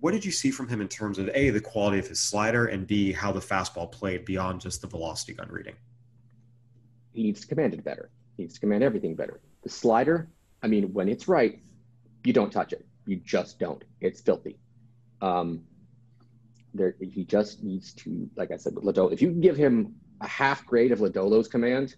What 0.00 0.12
did 0.12 0.24
you 0.24 0.32
see 0.32 0.50
from 0.50 0.66
him 0.66 0.80
in 0.80 0.88
terms 0.88 1.18
of 1.18 1.28
a 1.34 1.50
the 1.50 1.60
quality 1.60 1.98
of 1.98 2.08
his 2.08 2.18
slider 2.18 2.64
and 2.64 2.86
b 2.86 3.12
how 3.12 3.30
the 3.30 3.40
fastball 3.40 3.92
played 3.92 4.24
beyond 4.24 4.62
just 4.62 4.80
the 4.80 4.86
velocity 4.86 5.34
gun 5.34 5.50
reading? 5.50 5.74
He 7.12 7.24
needs 7.24 7.42
to 7.42 7.46
command 7.46 7.74
it 7.74 7.84
better. 7.84 8.08
He 8.38 8.44
needs 8.44 8.54
to 8.54 8.60
command 8.60 8.82
everything 8.82 9.14
better. 9.14 9.42
The 9.62 9.68
slider, 9.68 10.30
I 10.62 10.66
mean, 10.66 10.94
when 10.94 11.10
it's 11.10 11.28
right, 11.28 11.60
you 12.24 12.32
don't 12.32 12.50
touch 12.50 12.72
it. 12.72 12.86
You 13.06 13.16
just 13.16 13.58
don't. 13.58 13.84
It's 14.00 14.20
filthy. 14.20 14.58
Um, 15.20 15.62
there, 16.72 16.96
he 17.00 17.24
just 17.24 17.62
needs 17.62 17.92
to, 17.94 18.28
like 18.36 18.50
I 18.50 18.56
said, 18.56 18.74
with 18.74 18.84
Lodolo, 18.84 19.12
if 19.12 19.22
you 19.22 19.30
give 19.30 19.56
him 19.56 19.94
a 20.20 20.26
half 20.26 20.66
grade 20.66 20.90
of 20.90 20.98
Lodolo's 20.98 21.48
command, 21.48 21.94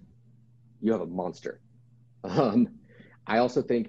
you 0.81 0.93
have 0.93 1.01
a 1.01 1.07
monster. 1.07 1.61
Um, 2.25 2.69
I 3.25 3.39
also 3.39 3.63
think, 3.63 3.89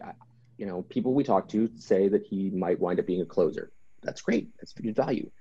you 0.59 0.67
know, 0.67 0.83
people 0.83 1.15
we 1.15 1.23
talk 1.23 1.47
to 1.49 1.71
say 1.75 2.07
that 2.07 2.23
he 2.23 2.51
might 2.51 2.79
wind 2.79 2.99
up 2.99 3.07
being 3.07 3.21
a 3.21 3.25
closer. 3.25 3.71
That's 4.03 4.21
great. 4.21 4.49
That's 4.59 4.73
good 4.73 4.95
value. 4.95 5.31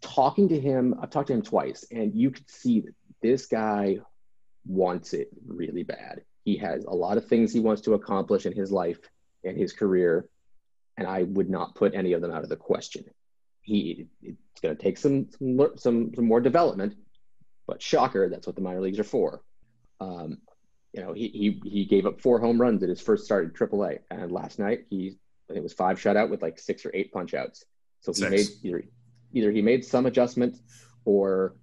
Talking 0.00 0.48
to 0.50 0.60
him, 0.60 0.94
I've 1.00 1.10
talked 1.10 1.28
to 1.28 1.32
him 1.32 1.42
twice, 1.42 1.84
and 1.90 2.14
you 2.14 2.30
could 2.30 2.48
see 2.48 2.80
that 2.80 2.94
this 3.20 3.46
guy 3.46 3.98
wants 4.64 5.12
it 5.12 5.28
really 5.44 5.82
bad. 5.82 6.22
He 6.44 6.56
has 6.58 6.84
a 6.84 6.94
lot 6.94 7.16
of 7.16 7.26
things 7.26 7.52
he 7.52 7.58
wants 7.58 7.82
to 7.82 7.94
accomplish 7.94 8.46
in 8.46 8.52
his 8.52 8.70
life 8.70 9.00
in 9.44 9.56
his 9.56 9.72
career, 9.72 10.28
and 10.96 11.06
I 11.06 11.22
would 11.22 11.50
not 11.50 11.74
put 11.74 11.94
any 11.94 12.12
of 12.12 12.20
them 12.20 12.30
out 12.30 12.42
of 12.42 12.48
the 12.48 12.56
question. 12.56 13.04
He 13.62 14.06
it's 14.22 14.60
going 14.60 14.76
to 14.76 14.82
take 14.82 14.98
some 14.98 15.28
some 15.38 15.58
some, 15.76 16.14
some 16.14 16.26
more 16.26 16.40
development, 16.40 16.94
but 17.66 17.82
shocker, 17.82 18.28
that's 18.28 18.46
what 18.46 18.56
the 18.56 18.62
minor 18.62 18.80
leagues 18.80 18.98
are 18.98 19.04
for. 19.04 19.42
Um, 20.00 20.38
you 20.92 21.02
know, 21.02 21.12
he, 21.12 21.28
he 21.28 21.68
he 21.68 21.84
gave 21.84 22.06
up 22.06 22.20
four 22.20 22.38
home 22.38 22.60
runs 22.60 22.82
at 22.82 22.88
his 22.88 23.00
first 23.00 23.24
start 23.24 23.46
at 23.46 23.52
AAA, 23.52 24.00
and 24.10 24.30
last 24.30 24.58
night 24.58 24.86
he 24.90 25.16
it 25.48 25.62
was 25.62 25.72
five 25.72 25.98
shutout 25.98 26.30
with 26.30 26.42
like 26.42 26.58
six 26.58 26.86
or 26.86 26.90
eight 26.94 27.12
punch 27.12 27.34
outs. 27.34 27.64
So 28.00 28.12
he 28.12 28.20
six. 28.20 28.30
made 28.30 28.46
either 28.68 28.84
either 29.32 29.50
he 29.50 29.62
made 29.62 29.84
some 29.84 30.06
adjustment 30.06 30.58
or 31.04 31.56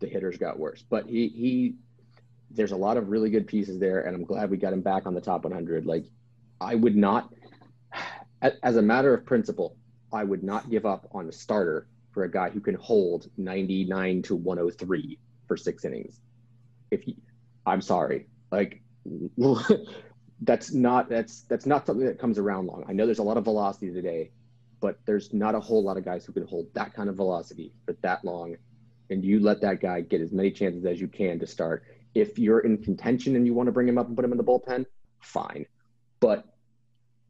the 0.00 0.06
hitters 0.06 0.36
got 0.36 0.58
worse. 0.58 0.82
But 0.88 1.06
he 1.06 1.28
he 1.28 1.74
there's 2.50 2.72
a 2.72 2.76
lot 2.76 2.96
of 2.96 3.08
really 3.08 3.30
good 3.30 3.46
pieces 3.46 3.78
there, 3.78 4.02
and 4.02 4.14
I'm 4.14 4.24
glad 4.24 4.50
we 4.50 4.56
got 4.56 4.72
him 4.72 4.82
back 4.82 5.06
on 5.06 5.14
the 5.14 5.20
top 5.20 5.44
100. 5.44 5.84
Like 5.84 6.04
I 6.60 6.74
would 6.74 6.96
not, 6.96 7.32
as 8.62 8.76
a 8.76 8.82
matter 8.82 9.14
of 9.14 9.24
principle, 9.24 9.76
I 10.12 10.24
would 10.24 10.42
not 10.42 10.70
give 10.70 10.86
up 10.86 11.08
on 11.12 11.28
a 11.28 11.32
starter 11.32 11.86
for 12.12 12.24
a 12.24 12.30
guy 12.30 12.48
who 12.50 12.60
can 12.60 12.74
hold 12.76 13.28
99 13.36 14.22
to 14.22 14.36
103 14.36 15.18
for 15.46 15.56
six 15.56 15.84
innings. 15.84 16.20
If 16.90 17.02
he, 17.02 17.18
I'm 17.66 17.82
sorry, 17.82 18.26
like 18.50 18.80
that's 20.40 20.72
not 20.72 21.08
that's 21.08 21.42
that's 21.42 21.66
not 21.66 21.86
something 21.86 22.06
that 22.06 22.18
comes 22.18 22.38
around 22.38 22.66
long. 22.66 22.84
I 22.88 22.92
know 22.92 23.06
there's 23.06 23.18
a 23.18 23.24
lot 23.24 23.36
of 23.36 23.44
velocity 23.44 23.92
today, 23.92 24.30
but 24.80 24.98
there's 25.06 25.32
not 25.32 25.54
a 25.54 25.60
whole 25.60 25.82
lot 25.82 25.96
of 25.96 26.04
guys 26.04 26.24
who 26.24 26.32
can 26.32 26.46
hold 26.46 26.72
that 26.74 26.94
kind 26.94 27.08
of 27.08 27.16
velocity 27.16 27.72
for 27.84 27.94
that 28.02 28.24
long. 28.24 28.56
And 29.10 29.24
you 29.24 29.40
let 29.40 29.60
that 29.60 29.80
guy 29.80 30.00
get 30.00 30.20
as 30.20 30.32
many 30.32 30.50
chances 30.50 30.84
as 30.84 31.00
you 31.00 31.08
can 31.08 31.38
to 31.38 31.46
start. 31.46 31.84
If 32.14 32.38
you're 32.38 32.60
in 32.60 32.82
contention 32.82 33.36
and 33.36 33.46
you 33.46 33.54
want 33.54 33.66
to 33.66 33.72
bring 33.72 33.88
him 33.88 33.98
up 33.98 34.08
and 34.08 34.16
put 34.16 34.24
him 34.24 34.32
in 34.32 34.38
the 34.38 34.44
bullpen, 34.44 34.86
fine. 35.20 35.66
But 36.26 36.44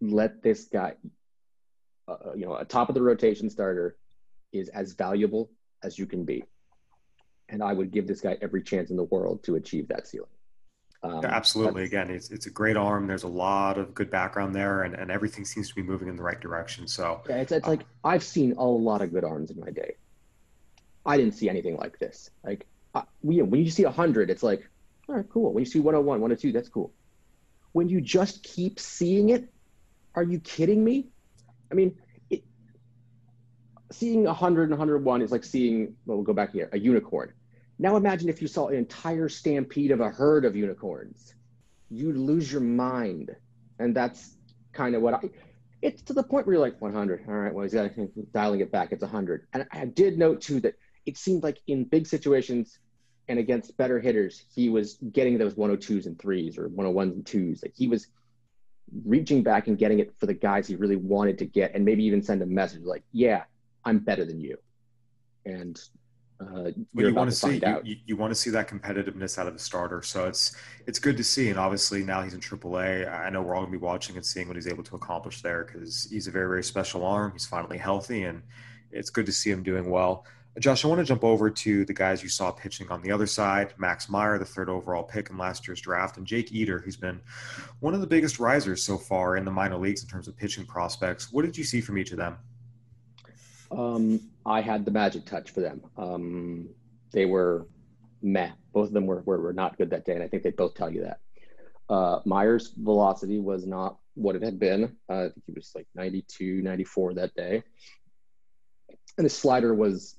let 0.01 0.43
this 0.43 0.65
guy, 0.65 0.95
uh, 2.09 2.13
uh, 2.13 2.33
you 2.35 2.47
know, 2.47 2.57
a 2.57 2.65
top 2.65 2.89
of 2.89 2.95
the 2.95 3.03
rotation 3.03 3.51
starter 3.51 3.99
is 4.55 4.71
as 4.71 4.95
valuable 4.95 5.51
as 5.83 5.99
you 5.99 6.07
can 6.07 6.25
be. 6.25 6.45
And 7.51 7.63
I 7.63 7.75
would 7.75 7.91
give 7.91 8.07
this 8.07 8.23
guy 8.23 8.39
every 8.41 8.63
chance 8.63 8.89
in 8.89 8.97
the 8.97 9.05
world 9.05 9.45
to 9.45 9.57
achieve 9.57 9.89
that 9.89 10.09
ceiling. 10.09 10.31
Um, 11.03 11.27
Absolutely. 11.27 11.85
Again, 11.85 12.09
it's, 12.09 12.31
it's 12.31 12.47
a 12.47 12.51
great 12.51 12.79
arm. 12.79 13.07
There's 13.07 13.25
a 13.25 13.29
lot 13.29 13.77
of 13.77 13.93
good 13.93 14.11
background 14.11 14.55
there, 14.55 14.85
and, 14.85 14.95
and 14.95 15.11
everything 15.11 15.45
seems 15.45 15.69
to 15.69 15.75
be 15.75 15.83
moving 15.83 16.09
in 16.09 16.17
the 16.17 16.23
right 16.23 16.41
direction. 16.41 16.89
So, 16.89 17.21
yeah, 17.29 17.37
it's, 17.37 17.53
it's 17.53 17.67
uh, 17.67 17.73
like 17.73 17.83
I've 18.03 18.25
seen 18.25 18.55
a 18.57 18.65
lot 18.65 19.03
of 19.03 19.13
good 19.13 19.25
arms 19.25 19.51
in 19.51 19.61
my 19.61 19.73
day. 19.73 19.97
I 21.05 21.19
didn't 21.19 21.35
see 21.35 21.51
anything 21.51 21.77
like 21.77 21.99
this. 21.99 22.31
Like, 22.43 22.65
I, 22.95 23.03
we, 23.21 23.43
when 23.43 23.63
you 23.63 23.71
see 23.71 23.85
100, 23.85 24.31
it's 24.31 24.43
like, 24.43 24.67
all 25.07 25.17
right, 25.17 25.27
cool. 25.29 25.53
When 25.53 25.63
you 25.63 25.71
see 25.71 25.81
101, 25.81 26.19
102, 26.19 26.51
that's 26.51 26.71
cool. 26.71 26.95
When 27.77 27.91
you 27.91 28.01
just 28.01 28.43
keep 28.43 28.81
seeing 28.81 29.29
it, 29.29 29.53
are 30.15 30.23
you 30.23 30.41
kidding 30.41 30.83
me? 30.83 31.09
I 31.71 31.75
mean, 31.75 31.95
it, 32.31 32.43
seeing 33.93 34.25
100 34.25 34.63
and 34.63 34.71
101 34.71 35.21
is 35.21 35.31
like 35.31 35.45
seeing, 35.45 35.95
well, 36.07 36.17
we'll 36.17 36.25
go 36.25 36.33
back 36.33 36.53
here, 36.53 36.71
a 36.73 36.79
unicorn. 36.79 37.35
Now 37.79 37.97
imagine 37.97 38.31
if 38.31 38.41
you 38.41 38.49
saw 38.49 38.69
an 38.69 38.77
entire 38.77 39.29
stampede 39.29 39.91
of 39.91 40.01
a 40.01 40.09
herd 40.09 40.47
of 40.47 40.57
unicorns. 40.57 41.35
You'd 41.91 42.17
lose 42.17 42.51
your 42.51 42.63
mind. 42.63 43.37
And 43.79 43.95
that's 43.95 44.39
kind 44.73 44.95
of 44.95 45.03
what 45.03 45.13
I, 45.13 45.29
it's 45.83 46.01
to 46.05 46.15
the 46.15 46.23
point 46.23 46.47
where 46.47 46.55
you're 46.55 46.65
like 46.65 46.81
100. 46.81 47.27
All 47.29 47.35
right, 47.35 47.53
well, 47.53 47.69
he's 47.69 47.75
dialing 48.33 48.61
it 48.61 48.73
back. 48.73 48.93
It's 48.93 49.03
100. 49.03 49.49
And 49.53 49.67
I 49.71 49.85
did 49.85 50.17
note 50.17 50.41
too 50.41 50.61
that 50.61 50.77
it 51.05 51.19
seemed 51.19 51.43
like 51.43 51.59
in 51.67 51.85
big 51.85 52.07
situations 52.07 52.79
and 53.29 53.39
against 53.39 53.77
better 53.77 53.99
hitters, 53.99 54.45
he 54.55 54.69
was 54.69 54.95
getting 55.13 55.39
those 55.39 55.55
102s 55.55 56.07
and 56.07 56.19
threes 56.19 56.59
or 56.59 56.69
101s 56.69 57.13
and 57.13 57.27
twos. 57.27 57.63
Like 57.63 57.75
he 57.77 57.89
was 57.89 58.09
reaching 59.05 59.43
back 59.43 59.67
and 59.67 59.77
getting 59.77 59.99
it 59.99 60.13
for 60.19 60.27
the 60.27 60.35
guys 60.35 60.67
he 60.69 60.77
really 60.77 60.97
wanted 60.97 61.39
to 61.39 61.47
get 61.47 61.75
and 61.75 61.85
maybe 61.85 62.05
even 62.05 62.23
send 62.23 62.43
a 62.43 62.47
message 62.47 62.83
like, 62.85 63.03
yeah, 63.13 63.45
I'm 63.85 63.99
better 63.99 64.25
than 64.25 64.41
you. 64.41 64.59
And 65.45 65.81
uh, 66.41 66.71
well, 66.93 67.07
you 67.07 67.15
want 67.15 67.31
to, 67.31 67.37
see 67.37 67.63
you, 67.83 67.97
you, 68.05 68.17
want 68.17 68.31
to 68.31 68.35
see 68.35 68.51
that 68.51 68.69
competitiveness 68.69 69.39
out 69.39 69.47
of 69.47 69.55
the 69.55 69.59
starter. 69.59 70.03
So 70.03 70.27
it's 70.27 70.55
it's 70.87 70.99
good 70.99 71.17
to 71.17 71.25
see. 71.25 71.49
And 71.49 71.59
obviously 71.59 72.03
now 72.03 72.23
he's 72.23 72.35
in 72.35 72.41
AAA. 72.41 73.11
I 73.11 73.31
know 73.31 73.41
we're 73.41 73.55
all 73.55 73.63
going 73.63 73.73
to 73.73 73.79
be 73.79 73.83
watching 73.83 74.17
and 74.17 74.27
seeing 74.27 74.47
what 74.47 74.57
he's 74.57 74.67
able 74.67 74.85
to 74.85 74.97
accomplish 74.97 75.41
there 75.41 75.65
because 75.65 76.09
he's 76.11 76.27
a 76.27 76.31
very 76.31 76.47
very 76.47 76.63
special 76.63 77.07
arm. 77.07 77.33
He's 77.33 77.47
finally 77.47 77.79
healthy, 77.79 78.25
and 78.25 78.43
it's 78.91 79.09
good 79.09 79.25
to 79.27 79.33
see 79.33 79.51
him 79.51 79.63
doing 79.63 79.89
well. 79.89 80.27
Josh, 80.59 80.85
I 80.85 80.89
want 80.89 81.01
to 81.01 81.05
jump 81.05 81.23
over 81.23 81.51
to 81.51 81.85
the 81.85 81.93
guys 81.93 82.23
you 82.23 82.31
saw 82.31 82.51
pitching 82.51 82.91
on 82.91 83.03
the 83.03 83.13
other 83.13 83.27
side. 83.27 83.75
Max 83.77 84.09
Meyer, 84.09 84.39
the 84.39 84.45
third 84.45 84.71
overall 84.71 85.03
pick 85.03 85.29
in 85.29 85.37
last 85.37 85.69
year's 85.69 85.81
draft, 85.81 86.17
and 86.17 86.27
Jake 86.27 86.51
Eder, 86.51 86.79
who's 86.79 86.97
been 86.97 87.21
one 87.81 87.93
of 87.93 88.01
the 88.01 88.07
biggest 88.07 88.41
risers 88.41 88.83
so 88.83 88.97
far 88.97 89.37
in 89.37 89.45
the 89.45 89.51
minor 89.51 89.77
leagues 89.77 90.03
in 90.03 90.09
terms 90.09 90.29
of 90.29 90.37
pitching 90.37 90.65
prospects. 90.65 91.31
What 91.31 91.45
did 91.45 91.59
you 91.59 91.65
see 91.65 91.83
from 91.83 91.99
each 91.99 92.11
of 92.11 92.17
them? 92.17 92.39
Um, 93.71 94.21
I 94.47 94.63
had 94.63 94.85
the 94.85 94.91
magic 94.91 95.27
touch 95.27 95.51
for 95.51 95.61
them. 95.61 95.83
Um, 95.97 96.69
they 97.13 97.27
were 97.27 97.67
meh. 98.23 98.53
Both 98.73 98.89
of 98.89 98.95
them 98.95 99.07
were, 99.07 99.23
were, 99.23 99.41
were 99.41 99.53
not 99.53 99.77
good 99.77 99.91
that 99.91 100.05
day, 100.07 100.15
and 100.15 100.23
I 100.23 100.29
think 100.29 100.43
they 100.43 100.51
both 100.51 100.75
tell 100.75 100.91
you 100.91 101.03
that. 101.03 101.21
Uh, 101.89 102.21
Meyer's 102.25 102.73
velocity 102.77 103.39
was 103.39 103.67
not 103.67 103.99
what 104.15 104.37
it 104.37 104.43
had 104.43 104.59
been. 104.59 104.97
Uh, 105.09 105.13
I 105.13 105.23
think 105.29 105.43
he 105.47 105.53
was 105.53 105.73
like 105.75 105.87
92, 105.95 106.63
94 106.63 107.15
that 107.15 107.35
day. 107.35 107.63
And 109.19 109.25
his 109.25 109.37
slider 109.37 109.75
was, 109.75 110.16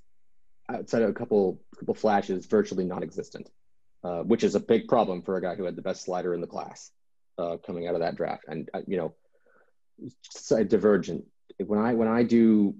outside 0.70 1.02
of 1.02 1.10
a 1.10 1.14
couple 1.14 1.62
couple 1.78 1.94
flashes, 1.94 2.46
virtually 2.46 2.86
non-existent, 2.86 3.50
uh, 4.04 4.24
which 4.24 4.44
is 4.44 4.56
a 4.56 4.60
big 4.60 4.88
problem 4.88 5.22
for 5.22 5.38
a 5.38 5.42
guy 5.42 5.56
who 5.56 5.64
had 5.64 5.76
the 5.76 5.82
best 5.82 6.04
slider 6.04 6.34
in 6.34 6.42
the 6.42 6.48
class 6.48 6.92
uh, 7.38 7.58
coming 7.66 7.88
out 7.88 7.94
of 7.94 8.02
that 8.02 8.16
draft. 8.16 8.46
And 8.48 8.70
uh, 8.74 8.82
you 8.88 8.98
know, 8.98 9.16
divergent. 10.68 11.26
When 11.66 11.80
I 11.80 11.94
when 11.94 12.08
I 12.08 12.24
do 12.24 12.76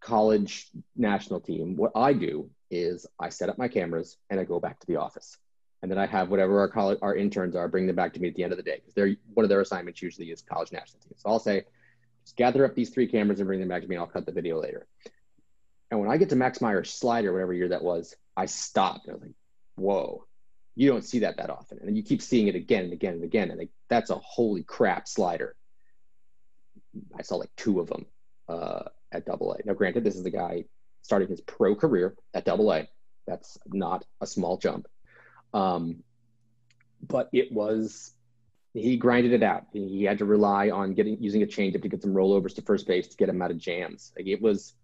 college 0.00 0.70
national 0.96 1.40
team, 1.40 1.76
what 1.76 1.92
I 1.94 2.12
do 2.12 2.50
is 2.70 3.06
I 3.18 3.28
set 3.28 3.48
up 3.48 3.58
my 3.58 3.68
cameras 3.68 4.16
and 4.30 4.40
I 4.40 4.44
go 4.44 4.60
back 4.60 4.80
to 4.80 4.86
the 4.86 4.96
office. 4.96 5.36
And 5.82 5.90
then 5.90 5.98
I 5.98 6.06
have 6.06 6.28
whatever 6.28 6.60
our 6.60 6.68
college, 6.68 6.98
our 7.00 7.16
interns 7.16 7.56
are, 7.56 7.66
bring 7.66 7.86
them 7.86 7.96
back 7.96 8.12
to 8.12 8.20
me 8.20 8.28
at 8.28 8.34
the 8.34 8.44
end 8.44 8.52
of 8.52 8.58
the 8.58 8.62
day 8.62 8.76
because 8.76 8.92
they're 8.94 9.16
one 9.32 9.44
of 9.44 9.48
their 9.48 9.62
assignments 9.62 10.02
usually 10.02 10.30
is 10.30 10.42
college 10.42 10.72
national 10.72 11.00
team. 11.00 11.14
So 11.16 11.30
I'll 11.30 11.38
say, 11.38 11.64
just 12.22 12.36
gather 12.36 12.66
up 12.66 12.74
these 12.74 12.90
three 12.90 13.06
cameras 13.06 13.40
and 13.40 13.46
bring 13.46 13.60
them 13.60 13.68
back 13.68 13.82
to 13.82 13.88
me. 13.88 13.96
I'll 13.96 14.06
cut 14.06 14.26
the 14.26 14.32
video 14.32 14.60
later. 14.60 14.86
And 15.90 16.00
when 16.00 16.10
I 16.10 16.16
get 16.16 16.28
to 16.30 16.36
Max 16.36 16.60
Meyer's 16.60 16.92
slider, 16.92 17.32
whatever 17.32 17.52
year 17.52 17.68
that 17.68 17.82
was, 17.82 18.14
I 18.36 18.46
stopped. 18.46 19.08
I 19.08 19.12
was 19.12 19.22
like, 19.22 19.32
whoa, 19.76 20.26
you 20.76 20.88
don't 20.90 21.04
see 21.04 21.20
that 21.20 21.38
that 21.38 21.50
often. 21.50 21.78
And 21.82 21.96
you 21.96 22.02
keep 22.02 22.22
seeing 22.22 22.48
it 22.48 22.54
again 22.54 22.84
and 22.84 22.92
again 22.92 23.14
and 23.14 23.24
again. 23.24 23.50
And 23.50 23.58
like, 23.58 23.70
that's 23.88 24.10
a 24.10 24.16
holy 24.16 24.62
crap 24.62 25.08
slider. 25.08 25.56
I 27.18 27.22
saw 27.22 27.36
like 27.36 27.50
two 27.56 27.80
of 27.80 27.88
them. 27.88 28.06
Uh, 28.48 28.82
at 29.12 29.26
Double 29.26 29.52
A. 29.52 29.58
Now, 29.64 29.74
granted, 29.74 30.04
this 30.04 30.16
is 30.16 30.24
a 30.24 30.30
guy 30.30 30.64
starting 31.02 31.28
his 31.28 31.40
pro 31.40 31.74
career 31.74 32.14
at 32.34 32.44
Double 32.44 32.72
A. 32.72 32.88
That's 33.26 33.58
not 33.66 34.04
a 34.20 34.26
small 34.26 34.56
jump, 34.56 34.88
um, 35.54 36.02
but 37.06 37.28
it 37.32 37.52
was 37.52 38.12
he 38.72 38.96
grinded 38.96 39.32
it 39.32 39.42
out. 39.42 39.66
He 39.72 40.04
had 40.04 40.18
to 40.18 40.24
rely 40.24 40.70
on 40.70 40.94
getting 40.94 41.22
using 41.22 41.42
a 41.42 41.46
changeup 41.46 41.82
to 41.82 41.88
get 41.88 42.02
some 42.02 42.14
rollovers 42.14 42.54
to 42.56 42.62
first 42.62 42.86
base 42.86 43.08
to 43.08 43.16
get 43.16 43.28
him 43.28 43.42
out 43.42 43.50
of 43.50 43.58
jams. 43.58 44.12
Like 44.16 44.26
it 44.26 44.40
was, 44.40 44.74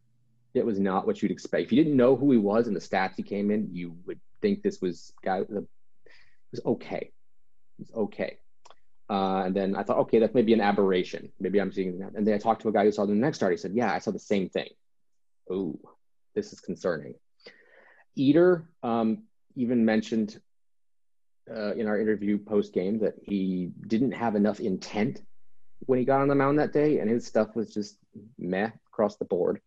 it 0.56 0.66
was 0.66 0.78
not 0.78 1.06
what 1.06 1.22
you'd 1.22 1.30
expect. 1.30 1.64
If 1.64 1.72
you 1.72 1.82
didn't 1.82 1.96
know 1.96 2.16
who 2.16 2.30
he 2.32 2.38
was 2.38 2.66
and 2.66 2.76
the 2.76 2.80
stats 2.80 3.16
he 3.16 3.22
came 3.22 3.50
in, 3.50 3.68
you 3.72 3.96
would 4.06 4.20
think 4.40 4.62
this 4.62 4.80
was 4.80 5.12
guy. 5.24 5.38
It 5.38 5.50
was 5.50 6.60
okay. 6.64 7.12
It 7.78 7.80
was 7.80 7.90
okay. 7.94 8.38
Uh, 9.08 9.44
and 9.44 9.54
then 9.54 9.76
I 9.76 9.82
thought, 9.82 9.98
okay, 9.98 10.18
that's 10.18 10.34
maybe 10.34 10.52
an 10.52 10.60
aberration. 10.60 11.30
Maybe 11.38 11.60
I'm 11.60 11.72
seeing 11.72 11.98
that. 12.00 12.14
And 12.14 12.26
then 12.26 12.34
I 12.34 12.38
talked 12.38 12.62
to 12.62 12.68
a 12.68 12.72
guy 12.72 12.84
who 12.84 12.92
saw 12.92 13.06
the 13.06 13.14
next 13.14 13.38
start. 13.38 13.52
He 13.52 13.58
said, 13.58 13.72
yeah, 13.74 13.92
I 13.92 14.00
saw 14.00 14.10
the 14.10 14.18
same 14.18 14.48
thing. 14.48 14.70
Oh, 15.48 15.78
this 16.34 16.52
is 16.52 16.60
concerning. 16.60 17.14
Eder 18.18 18.68
um, 18.82 19.24
even 19.54 19.84
mentioned 19.84 20.40
uh, 21.48 21.74
in 21.74 21.86
our 21.86 22.00
interview 22.00 22.38
post 22.38 22.72
game 22.72 22.98
that 23.00 23.14
he 23.22 23.70
didn't 23.86 24.12
have 24.12 24.34
enough 24.34 24.58
intent 24.58 25.22
when 25.80 25.98
he 25.98 26.04
got 26.04 26.20
on 26.20 26.28
the 26.28 26.34
mound 26.34 26.58
that 26.58 26.72
day, 26.72 26.98
and 26.98 27.08
his 27.08 27.26
stuff 27.26 27.54
was 27.54 27.72
just 27.72 27.98
meh 28.38 28.70
across 28.88 29.16
the 29.16 29.24
board. 29.24 29.60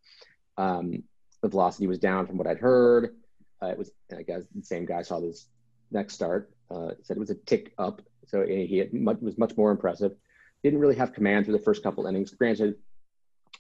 Um, 0.59 1.03
the 1.41 1.49
velocity 1.49 1.87
was 1.87 1.99
down 1.99 2.27
from 2.27 2.37
what 2.37 2.45
I'd 2.45 2.59
heard. 2.59 3.15
Uh, 3.61 3.67
it 3.67 3.77
was, 3.77 3.91
I 4.15 4.21
guess, 4.23 4.43
the 4.53 4.63
same 4.63 4.85
guy 4.85 5.01
saw 5.01 5.19
this 5.19 5.47
next 5.89 6.13
start. 6.13 6.51
Uh, 6.69 6.91
said 7.01 7.17
it 7.17 7.19
was 7.19 7.31
a 7.31 7.35
tick 7.35 7.73
up 7.79 8.01
so 8.29 8.45
he 8.45 8.87
much, 8.91 9.17
was 9.21 9.37
much 9.37 9.57
more 9.57 9.71
impressive. 9.71 10.13
Didn't 10.63 10.79
really 10.79 10.95
have 10.95 11.13
command 11.13 11.45
through 11.45 11.57
the 11.57 11.63
first 11.63 11.81
couple 11.81 12.05
innings. 12.05 12.31
Granted, 12.31 12.75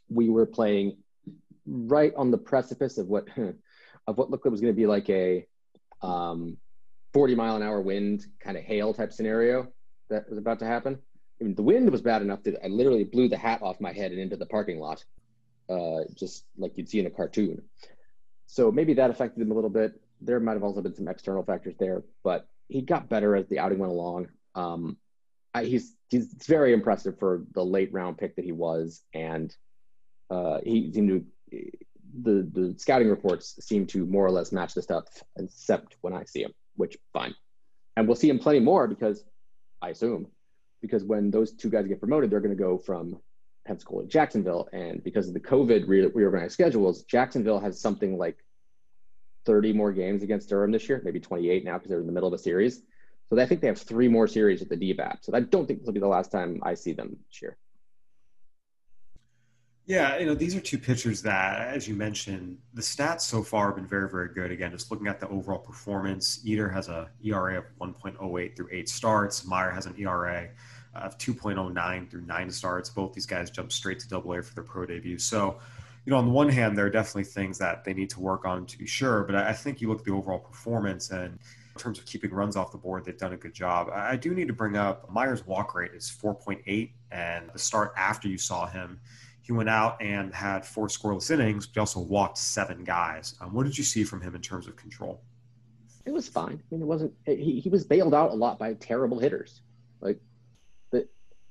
we 0.09 0.29
were 0.29 0.45
playing 0.45 0.97
right 1.65 2.13
on 2.15 2.29
the 2.29 2.37
precipice 2.37 2.97
of 2.97 3.07
what 3.07 3.27
of 4.07 4.17
what 4.17 4.29
looked 4.29 4.45
like 4.45 4.51
was 4.51 4.61
going 4.61 4.73
to 4.73 4.77
be 4.77 4.87
like 4.87 5.09
a 5.09 5.45
um, 6.01 6.57
40 7.13 7.35
mile 7.35 7.55
an 7.55 7.63
hour 7.63 7.81
wind 7.81 8.25
kind 8.39 8.57
of 8.57 8.63
hail 8.63 8.93
type 8.93 9.11
scenario 9.11 9.67
that 10.09 10.29
was 10.29 10.37
about 10.37 10.59
to 10.59 10.65
happen. 10.65 10.97
I 11.41 11.43
mean, 11.43 11.55
the 11.55 11.63
wind 11.63 11.89
was 11.89 12.01
bad 12.01 12.21
enough 12.21 12.43
that 12.43 12.63
I 12.63 12.67
literally 12.67 13.03
blew 13.03 13.27
the 13.27 13.37
hat 13.37 13.61
off 13.61 13.81
my 13.81 13.93
head 13.93 14.11
and 14.11 14.19
into 14.19 14.35
the 14.35 14.45
parking 14.45 14.79
lot, 14.79 15.03
uh, 15.69 16.01
just 16.15 16.45
like 16.57 16.71
you'd 16.75 16.89
see 16.89 16.99
in 16.99 17.05
a 17.05 17.11
cartoon. 17.11 17.61
So 18.47 18.71
maybe 18.71 18.95
that 18.95 19.11
affected 19.11 19.41
him 19.41 19.51
a 19.51 19.53
little 19.53 19.69
bit. 19.69 19.93
There 20.21 20.39
might 20.39 20.53
have 20.53 20.63
also 20.63 20.81
been 20.81 20.95
some 20.95 21.07
external 21.07 21.43
factors 21.43 21.75
there, 21.79 22.03
but 22.23 22.47
he 22.67 22.81
got 22.81 23.09
better 23.09 23.35
as 23.35 23.47
the 23.47 23.59
outing 23.59 23.79
went 23.79 23.91
along. 23.91 24.27
Um, 24.55 24.97
I, 25.53 25.63
he's 25.63 25.95
he's 26.09 26.33
very 26.47 26.73
impressive 26.73 27.17
for 27.19 27.43
the 27.53 27.63
late 27.63 27.93
round 27.93 28.17
pick 28.17 28.35
that 28.35 28.45
he 28.45 28.51
was, 28.51 29.01
and 29.13 29.55
uh, 30.29 30.59
he 30.63 30.91
seemed 30.93 31.09
to 31.09 31.71
the 32.21 32.49
the 32.51 32.75
scouting 32.77 33.09
reports 33.09 33.55
seem 33.59 33.85
to 33.87 34.05
more 34.05 34.25
or 34.25 34.31
less 34.31 34.51
match 34.51 34.73
the 34.73 34.81
stuff, 34.81 35.05
except 35.37 35.95
when 36.01 36.13
I 36.13 36.23
see 36.25 36.43
him, 36.43 36.53
which 36.75 36.97
fine, 37.13 37.33
and 37.95 38.07
we'll 38.07 38.15
see 38.15 38.29
him 38.29 38.39
plenty 38.39 38.59
more 38.59 38.87
because 38.87 39.23
I 39.81 39.89
assume 39.89 40.27
because 40.81 41.03
when 41.03 41.31
those 41.31 41.53
two 41.53 41.69
guys 41.69 41.87
get 41.87 41.99
promoted, 41.99 42.29
they're 42.29 42.39
going 42.41 42.55
to 42.55 42.63
go 42.63 42.77
from 42.77 43.19
Pensacola 43.69 44.01
to 44.01 44.09
Jacksonville, 44.09 44.67
and 44.73 45.03
because 45.03 45.27
of 45.27 45.35
the 45.35 45.39
COVID 45.39 45.87
re- 45.87 46.07
reorganized 46.07 46.53
schedules, 46.53 47.03
Jacksonville 47.03 47.59
has 47.59 47.79
something 47.79 48.17
like 48.17 48.43
30 49.45 49.73
more 49.73 49.91
games 49.91 50.23
against 50.23 50.49
Durham 50.49 50.71
this 50.71 50.89
year, 50.89 51.01
maybe 51.05 51.19
28 51.19 51.63
now 51.63 51.77
because 51.77 51.89
they're 51.89 51.99
in 51.99 52.07
the 52.07 52.11
middle 52.11 52.27
of 52.27 52.33
a 52.33 52.37
series. 52.39 52.81
So 53.29 53.39
I 53.39 53.45
think 53.45 53.61
they 53.61 53.67
have 53.67 53.77
three 53.77 54.07
more 54.07 54.27
series 54.27 54.63
at 54.63 54.69
the 54.69 54.75
DBAP. 54.75 55.17
So 55.21 55.35
I 55.35 55.41
don't 55.41 55.67
think 55.67 55.79
this 55.79 55.85
will 55.85 55.93
be 55.93 55.99
the 55.99 56.07
last 56.07 56.31
time 56.31 56.59
I 56.63 56.73
see 56.73 56.93
them 56.93 57.15
this 57.27 57.41
year. 57.43 57.57
Yeah, 59.85 60.17
you 60.17 60.25
know, 60.25 60.35
these 60.35 60.55
are 60.55 60.59
two 60.59 60.77
pitchers 60.79 61.21
that, 61.23 61.67
as 61.75 61.87
you 61.87 61.95
mentioned, 61.95 62.57
the 62.73 62.81
stats 62.81 63.21
so 63.21 63.43
far 63.43 63.67
have 63.67 63.75
been 63.75 63.87
very, 63.87 64.09
very 64.09 64.33
good. 64.33 64.51
Again, 64.51 64.71
just 64.71 64.89
looking 64.89 65.07
at 65.07 65.19
the 65.19 65.27
overall 65.29 65.59
performance, 65.59 66.43
Eder 66.45 66.69
has 66.69 66.89
a 66.89 67.09
ERA 67.23 67.59
of 67.59 67.65
1.08 67.79 68.55
through 68.55 68.69
eight 68.71 68.89
starts. 68.89 69.45
Meyer 69.45 69.71
has 69.71 69.85
an 69.85 69.95
ERA 69.97 70.49
of 70.95 71.17
2.09 71.17 72.09
through 72.09 72.21
nine 72.21 72.49
starts. 72.51 72.89
Both 72.89 73.13
these 73.13 73.25
guys 73.25 73.49
jumped 73.49 73.73
straight 73.73 73.99
to 73.99 74.09
Double 74.09 74.33
A 74.33 74.41
for 74.41 74.53
their 74.55 74.63
pro 74.63 74.85
debut. 74.85 75.19
So, 75.19 75.59
you 76.05 76.11
know, 76.11 76.17
on 76.17 76.25
the 76.25 76.31
one 76.31 76.49
hand, 76.49 76.77
there 76.77 76.85
are 76.85 76.89
definitely 76.89 77.25
things 77.25 77.57
that 77.59 77.83
they 77.83 77.93
need 77.93 78.09
to 78.11 78.19
work 78.19 78.45
on 78.45 78.65
to 78.65 78.77
be 78.77 78.87
sure. 78.87 79.23
But 79.23 79.35
I 79.35 79.53
think 79.53 79.81
you 79.81 79.89
look 79.89 79.99
at 79.99 80.05
the 80.05 80.13
overall 80.13 80.39
performance 80.39 81.11
and– 81.11 81.39
In 81.75 81.81
terms 81.81 81.99
of 81.99 82.05
keeping 82.05 82.31
runs 82.31 82.57
off 82.57 82.71
the 82.71 82.77
board, 82.77 83.05
they've 83.05 83.17
done 83.17 83.33
a 83.33 83.37
good 83.37 83.53
job. 83.53 83.89
I 83.93 84.17
do 84.17 84.33
need 84.33 84.47
to 84.47 84.53
bring 84.53 84.75
up 84.75 85.09
Meyer's 85.09 85.45
walk 85.45 85.75
rate 85.75 85.91
is 85.93 86.11
4.8, 86.21 86.91
and 87.11 87.49
the 87.53 87.59
start 87.59 87.93
after 87.95 88.27
you 88.27 88.37
saw 88.37 88.65
him, 88.67 88.99
he 89.49 89.53
went 89.53 89.69
out 89.69 89.99
and 90.01 90.33
had 90.33 90.65
four 90.65 90.89
scoreless 90.89 91.31
innings, 91.31 91.65
but 91.65 91.73
he 91.73 91.79
also 91.79 92.01
walked 92.01 92.37
seven 92.37 92.83
guys. 92.83 93.35
Um, 93.41 93.53
what 93.53 93.65
did 93.65 93.77
you 93.77 93.83
see 93.83 94.03
from 94.03 94.21
him 94.21 94.35
in 94.35 94.41
terms 94.41 94.67
of 94.67 94.75
control? 94.75 95.21
It 96.05 96.11
was 96.11 96.27
fine. 96.27 96.61
I 96.61 96.75
mean, 96.75 96.81
it 96.81 96.85
wasn't. 96.85 97.13
He, 97.25 97.59
he 97.59 97.69
was 97.69 97.83
bailed 97.83 98.13
out 98.13 98.31
a 98.31 98.35
lot 98.35 98.59
by 98.59 98.73
terrible 98.73 99.17
hitters. 99.17 99.61
Like, 100.01 100.19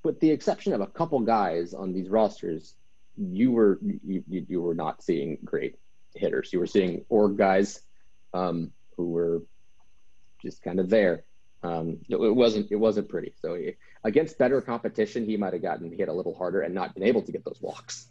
with 0.08 0.20
the 0.20 0.30
exception 0.30 0.72
of 0.72 0.80
a 0.80 0.86
couple 0.86 1.20
guys 1.20 1.74
on 1.74 1.92
these 1.92 2.08
rosters, 2.08 2.76
you 3.18 3.52
were 3.52 3.78
you, 3.82 4.24
you 4.26 4.62
were 4.62 4.74
not 4.74 5.02
seeing 5.02 5.36
great 5.44 5.76
hitters. 6.14 6.50
You 6.50 6.60
were 6.60 6.66
seeing 6.66 7.04
org 7.10 7.36
guys 7.36 7.82
um, 8.32 8.72
who 8.96 9.10
were 9.10 9.42
just 10.40 10.62
kind 10.62 10.80
of 10.80 10.88
there. 10.88 11.24
Um, 11.62 11.98
it, 12.08 12.16
it, 12.16 12.34
wasn't 12.34 12.72
it 12.72 12.76
wasn't 12.76 13.10
pretty. 13.10 13.34
So 13.42 13.54
he, 13.54 13.74
against 14.02 14.38
better 14.38 14.62
competition, 14.62 15.26
he 15.26 15.36
might 15.36 15.52
have 15.52 15.60
gotten 15.60 15.92
hit 15.92 16.08
a 16.08 16.12
little 16.12 16.34
harder 16.34 16.62
and 16.62 16.74
not 16.74 16.94
been 16.94 17.02
able 17.02 17.20
to 17.20 17.30
get 17.30 17.44
those 17.44 17.58
walks. 17.60 18.06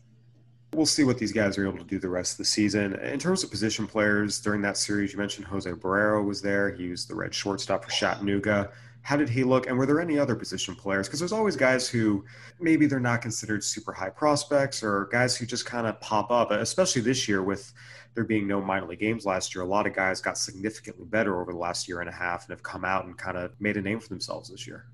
We'll 0.73 0.85
see 0.85 1.03
what 1.03 1.17
these 1.17 1.31
guys 1.31 1.57
are 1.57 1.67
able 1.67 1.79
to 1.79 1.83
do 1.83 1.97
the 1.97 2.09
rest 2.09 2.33
of 2.33 2.37
the 2.37 2.45
season. 2.45 2.93
In 2.93 3.17
terms 3.17 3.43
of 3.43 3.49
position 3.49 3.87
players 3.87 4.39
during 4.39 4.61
that 4.61 4.77
series, 4.77 5.13
you 5.13 5.17
mentioned 5.17 5.47
Jose 5.47 5.71
Barrero 5.71 6.23
was 6.23 6.43
there. 6.43 6.69
He 6.69 6.89
was 6.89 7.07
the 7.07 7.15
red 7.15 7.33
shortstop 7.33 7.85
for 7.85 7.89
Chattanooga. 7.89 8.69
How 9.07 9.15
did 9.15 9.29
he 9.29 9.45
look? 9.45 9.67
And 9.67 9.77
were 9.77 9.85
there 9.85 10.01
any 10.01 10.19
other 10.19 10.35
position 10.35 10.75
players? 10.75 11.07
Because 11.07 11.19
there's 11.19 11.31
always 11.31 11.55
guys 11.55 11.87
who 11.87 12.25
maybe 12.59 12.87
they're 12.87 12.99
not 12.99 13.21
considered 13.21 13.63
super 13.63 13.93
high 13.93 14.09
prospects 14.09 14.83
or 14.83 15.07
guys 15.13 15.37
who 15.37 15.45
just 15.45 15.65
kind 15.65 15.87
of 15.87 15.97
pop 16.01 16.29
up, 16.29 16.51
especially 16.51 17.01
this 17.01 17.25
year 17.25 17.41
with 17.41 17.71
there 18.15 18.25
being 18.25 18.45
no 18.45 18.59
minor 18.59 18.85
league 18.85 18.99
games 18.99 19.25
last 19.25 19.55
year. 19.55 19.63
A 19.63 19.65
lot 19.65 19.87
of 19.87 19.93
guys 19.93 20.19
got 20.19 20.37
significantly 20.37 21.05
better 21.05 21.39
over 21.39 21.53
the 21.53 21.57
last 21.57 21.87
year 21.87 22.01
and 22.01 22.09
a 22.09 22.11
half 22.11 22.43
and 22.43 22.49
have 22.49 22.63
come 22.63 22.83
out 22.83 23.05
and 23.05 23.17
kind 23.17 23.37
of 23.37 23.53
made 23.61 23.77
a 23.77 23.81
name 23.81 24.01
for 24.01 24.09
themselves 24.09 24.49
this 24.49 24.67
year. 24.67 24.87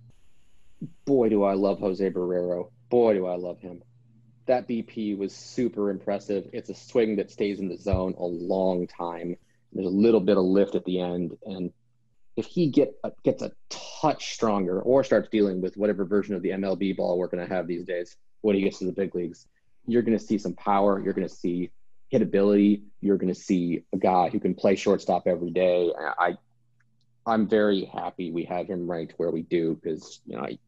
Boy, 1.06 1.30
do 1.30 1.42
I 1.44 1.56
love 1.56 1.80
Jose 1.80 2.08
Barrero. 2.12 2.70
Boy, 2.90 3.16
do 3.16 3.26
I 3.26 3.36
love 3.36 3.58
him. 3.62 3.82
That 4.46 4.68
BP 4.68 5.18
was 5.18 5.34
super 5.34 5.90
impressive. 5.90 6.48
It's 6.54 6.70
a 6.70 6.76
swing 6.76 7.16
that 7.16 7.32
stays 7.32 7.60
in 7.60 7.68
the 7.68 7.78
zone 7.78 8.14
a 8.20 8.26
long 8.26 8.86
time. 8.86 9.36
There's 9.72 9.88
a 9.88 9.90
little 9.90 10.22
bit 10.22 10.38
of 10.38 10.44
lift 10.44 10.76
at 10.76 10.86
the 10.86 11.00
end, 11.00 11.36
and 11.48 11.74
if 12.36 12.46
he 12.46 12.68
get 12.68 12.94
a, 13.04 13.12
gets 13.24 13.42
a 13.42 13.52
touch 13.70 14.34
stronger 14.34 14.82
or 14.82 15.04
starts 15.04 15.30
dealing 15.30 15.62
with 15.62 15.78
whatever 15.78 16.06
version 16.06 16.36
of 16.36 16.42
the 16.42 16.50
MLB 16.50 16.98
ball 16.98 17.18
we're 17.18 17.28
going 17.28 17.48
to 17.48 17.54
have 17.54 17.68
these 17.68 17.86
days 17.86 18.16
when 18.42 18.56
he 18.56 18.62
gets 18.62 18.80
to 18.80 18.86
the 18.86 18.92
big 18.92 19.16
leagues, 19.16 19.48
you're 19.88 20.02
going 20.02 20.18
to 20.18 20.24
see 20.24 20.38
some 20.38 20.54
power. 20.54 21.02
You're 21.02 21.14
going 21.14 21.28
to 21.28 21.34
see 21.34 21.72
hitability. 22.12 22.84
You're 23.02 23.18
going 23.18 23.34
to 23.34 23.40
see 23.40 23.84
a 23.94 23.98
guy 23.98 24.30
who 24.30 24.40
can 24.40 24.54
play 24.54 24.76
shortstop 24.76 25.24
every 25.26 25.50
day. 25.50 25.92
I, 26.20 26.36
I'm 27.26 27.48
very 27.48 27.86
happy 27.86 28.32
we 28.32 28.44
have 28.46 28.68
him 28.68 28.90
ranked 28.90 29.14
where 29.18 29.32
we 29.32 29.44
do 29.44 29.80
because 29.82 30.22
you 30.26 30.36
know, 30.36 30.44
I, 30.44 30.60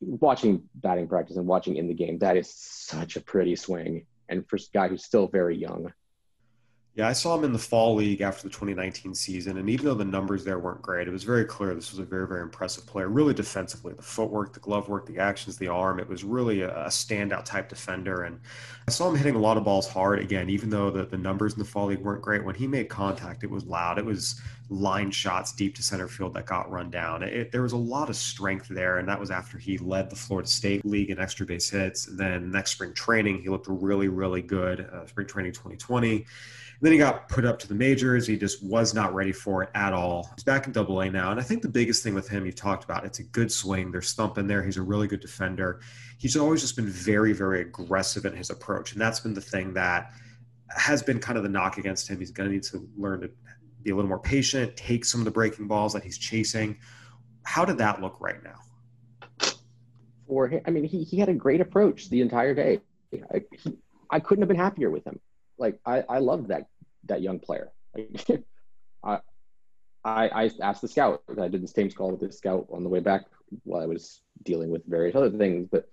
watching 0.00 0.62
batting 0.76 1.08
practice 1.08 1.36
and 1.36 1.46
watching 1.46 1.76
in 1.76 1.88
the 1.88 1.94
game, 1.94 2.18
that 2.20 2.36
is 2.36 2.52
such 2.54 3.16
a 3.16 3.20
pretty 3.20 3.56
swing. 3.56 4.06
And 4.28 4.48
for 4.48 4.56
a 4.56 4.60
guy 4.72 4.88
who's 4.88 5.04
still 5.04 5.26
very 5.26 5.56
young, 5.56 5.92
yeah, 7.00 7.08
I 7.08 7.14
saw 7.14 7.34
him 7.34 7.44
in 7.44 7.54
the 7.54 7.58
fall 7.58 7.94
league 7.94 8.20
after 8.20 8.42
the 8.42 8.50
2019 8.50 9.14
season, 9.14 9.56
and 9.56 9.70
even 9.70 9.86
though 9.86 9.94
the 9.94 10.04
numbers 10.04 10.44
there 10.44 10.58
weren't 10.58 10.82
great, 10.82 11.08
it 11.08 11.10
was 11.10 11.24
very 11.24 11.46
clear 11.46 11.74
this 11.74 11.92
was 11.92 11.98
a 11.98 12.04
very, 12.04 12.26
very 12.26 12.42
impressive 12.42 12.84
player. 12.86 13.08
Really 13.08 13.32
defensively, 13.32 13.94
the 13.94 14.02
footwork, 14.02 14.52
the 14.52 14.60
glove 14.60 14.90
work, 14.90 15.06
the 15.06 15.16
actions, 15.16 15.56
the 15.56 15.68
arm. 15.68 15.98
It 15.98 16.06
was 16.06 16.24
really 16.24 16.60
a, 16.60 16.68
a 16.68 16.88
standout 16.88 17.46
type 17.46 17.70
defender, 17.70 18.24
and 18.24 18.38
I 18.86 18.90
saw 18.90 19.08
him 19.08 19.16
hitting 19.16 19.34
a 19.34 19.38
lot 19.38 19.56
of 19.56 19.64
balls 19.64 19.88
hard. 19.88 20.18
Again, 20.18 20.50
even 20.50 20.68
though 20.68 20.90
the, 20.90 21.06
the 21.06 21.16
numbers 21.16 21.54
in 21.54 21.58
the 21.58 21.64
fall 21.64 21.86
league 21.86 22.00
weren't 22.00 22.20
great, 22.20 22.44
when 22.44 22.54
he 22.54 22.66
made 22.66 22.90
contact, 22.90 23.44
it 23.44 23.50
was 23.50 23.64
loud. 23.64 23.98
It 23.98 24.04
was 24.04 24.38
line 24.68 25.10
shots 25.10 25.52
deep 25.52 25.74
to 25.76 25.82
center 25.82 26.06
field 26.06 26.34
that 26.34 26.44
got 26.44 26.70
run 26.70 26.90
down. 26.90 27.22
It, 27.22 27.50
there 27.50 27.62
was 27.62 27.72
a 27.72 27.78
lot 27.78 28.10
of 28.10 28.16
strength 28.16 28.68
there, 28.68 28.98
and 28.98 29.08
that 29.08 29.18
was 29.18 29.30
after 29.30 29.56
he 29.56 29.78
led 29.78 30.10
the 30.10 30.16
Florida 30.16 30.50
State 30.50 30.84
League 30.84 31.08
in 31.08 31.18
extra 31.18 31.46
base 31.46 31.70
hits. 31.70 32.08
And 32.08 32.18
then 32.18 32.50
next 32.50 32.72
spring 32.72 32.92
training, 32.92 33.40
he 33.40 33.48
looked 33.48 33.68
really, 33.68 34.08
really 34.08 34.42
good. 34.42 34.80
Uh, 34.80 35.06
spring 35.06 35.26
training 35.26 35.52
2020 35.52 36.26
then 36.80 36.92
he 36.92 36.98
got 36.98 37.28
put 37.28 37.44
up 37.44 37.58
to 37.58 37.68
the 37.68 37.74
majors. 37.74 38.26
He 38.26 38.36
just 38.38 38.62
was 38.64 38.94
not 38.94 39.14
ready 39.14 39.32
for 39.32 39.62
it 39.62 39.70
at 39.74 39.92
all. 39.92 40.30
He's 40.34 40.44
back 40.44 40.66
in 40.66 40.72
double 40.72 41.00
A 41.00 41.10
now. 41.10 41.30
And 41.30 41.38
I 41.38 41.42
think 41.42 41.60
the 41.60 41.68
biggest 41.68 42.02
thing 42.02 42.14
with 42.14 42.28
him, 42.28 42.46
you 42.46 42.52
talked 42.52 42.84
about, 42.84 43.04
it's 43.04 43.18
a 43.18 43.22
good 43.22 43.52
swing. 43.52 43.90
There's 43.90 44.14
thump 44.14 44.38
in 44.38 44.46
there. 44.46 44.62
He's 44.62 44.78
a 44.78 44.82
really 44.82 45.06
good 45.06 45.20
defender. 45.20 45.80
He's 46.18 46.36
always 46.36 46.62
just 46.62 46.76
been 46.76 46.88
very, 46.88 47.34
very 47.34 47.60
aggressive 47.60 48.24
in 48.24 48.34
his 48.34 48.48
approach. 48.48 48.92
And 48.92 49.00
that's 49.00 49.20
been 49.20 49.34
the 49.34 49.42
thing 49.42 49.74
that 49.74 50.12
has 50.70 51.02
been 51.02 51.18
kind 51.18 51.36
of 51.36 51.42
the 51.42 51.50
knock 51.50 51.76
against 51.76 52.08
him. 52.08 52.18
He's 52.18 52.30
going 52.30 52.48
to 52.48 52.54
need 52.54 52.62
to 52.64 52.88
learn 52.96 53.20
to 53.20 53.30
be 53.82 53.90
a 53.90 53.94
little 53.94 54.08
more 54.08 54.18
patient, 54.18 54.74
take 54.76 55.04
some 55.04 55.20
of 55.20 55.26
the 55.26 55.30
breaking 55.30 55.68
balls 55.68 55.92
that 55.92 56.02
he's 56.02 56.16
chasing. 56.16 56.78
How 57.42 57.66
did 57.66 57.76
that 57.78 58.00
look 58.00 58.18
right 58.20 58.42
now? 58.42 59.50
For 60.26 60.48
him, 60.48 60.62
I 60.66 60.70
mean, 60.70 60.84
he, 60.84 61.02
he 61.02 61.18
had 61.18 61.28
a 61.28 61.34
great 61.34 61.60
approach 61.60 62.08
the 62.08 62.22
entire 62.22 62.54
day. 62.54 62.80
I, 63.34 63.42
he, 63.52 63.76
I 64.08 64.20
couldn't 64.20 64.42
have 64.42 64.48
been 64.48 64.56
happier 64.56 64.88
with 64.88 65.04
him 65.04 65.20
like 65.60 65.78
I, 65.86 66.02
I 66.08 66.18
loved 66.18 66.48
that 66.48 66.66
that 67.04 67.22
young 67.22 67.38
player. 67.38 67.70
I, 69.04 69.20
I 70.04 70.28
I 70.28 70.50
asked 70.60 70.82
the 70.82 70.88
scout. 70.88 71.22
I 71.40 71.48
did 71.48 71.62
the 71.62 71.68
same 71.68 71.90
call 71.90 72.10
with 72.10 72.20
the 72.20 72.32
scout 72.32 72.66
on 72.72 72.82
the 72.82 72.88
way 72.88 73.00
back 73.00 73.22
while 73.64 73.82
I 73.82 73.86
was 73.86 74.22
dealing 74.42 74.70
with 74.70 74.82
various 74.86 75.14
other 75.14 75.30
things, 75.30 75.68
but 75.70 75.88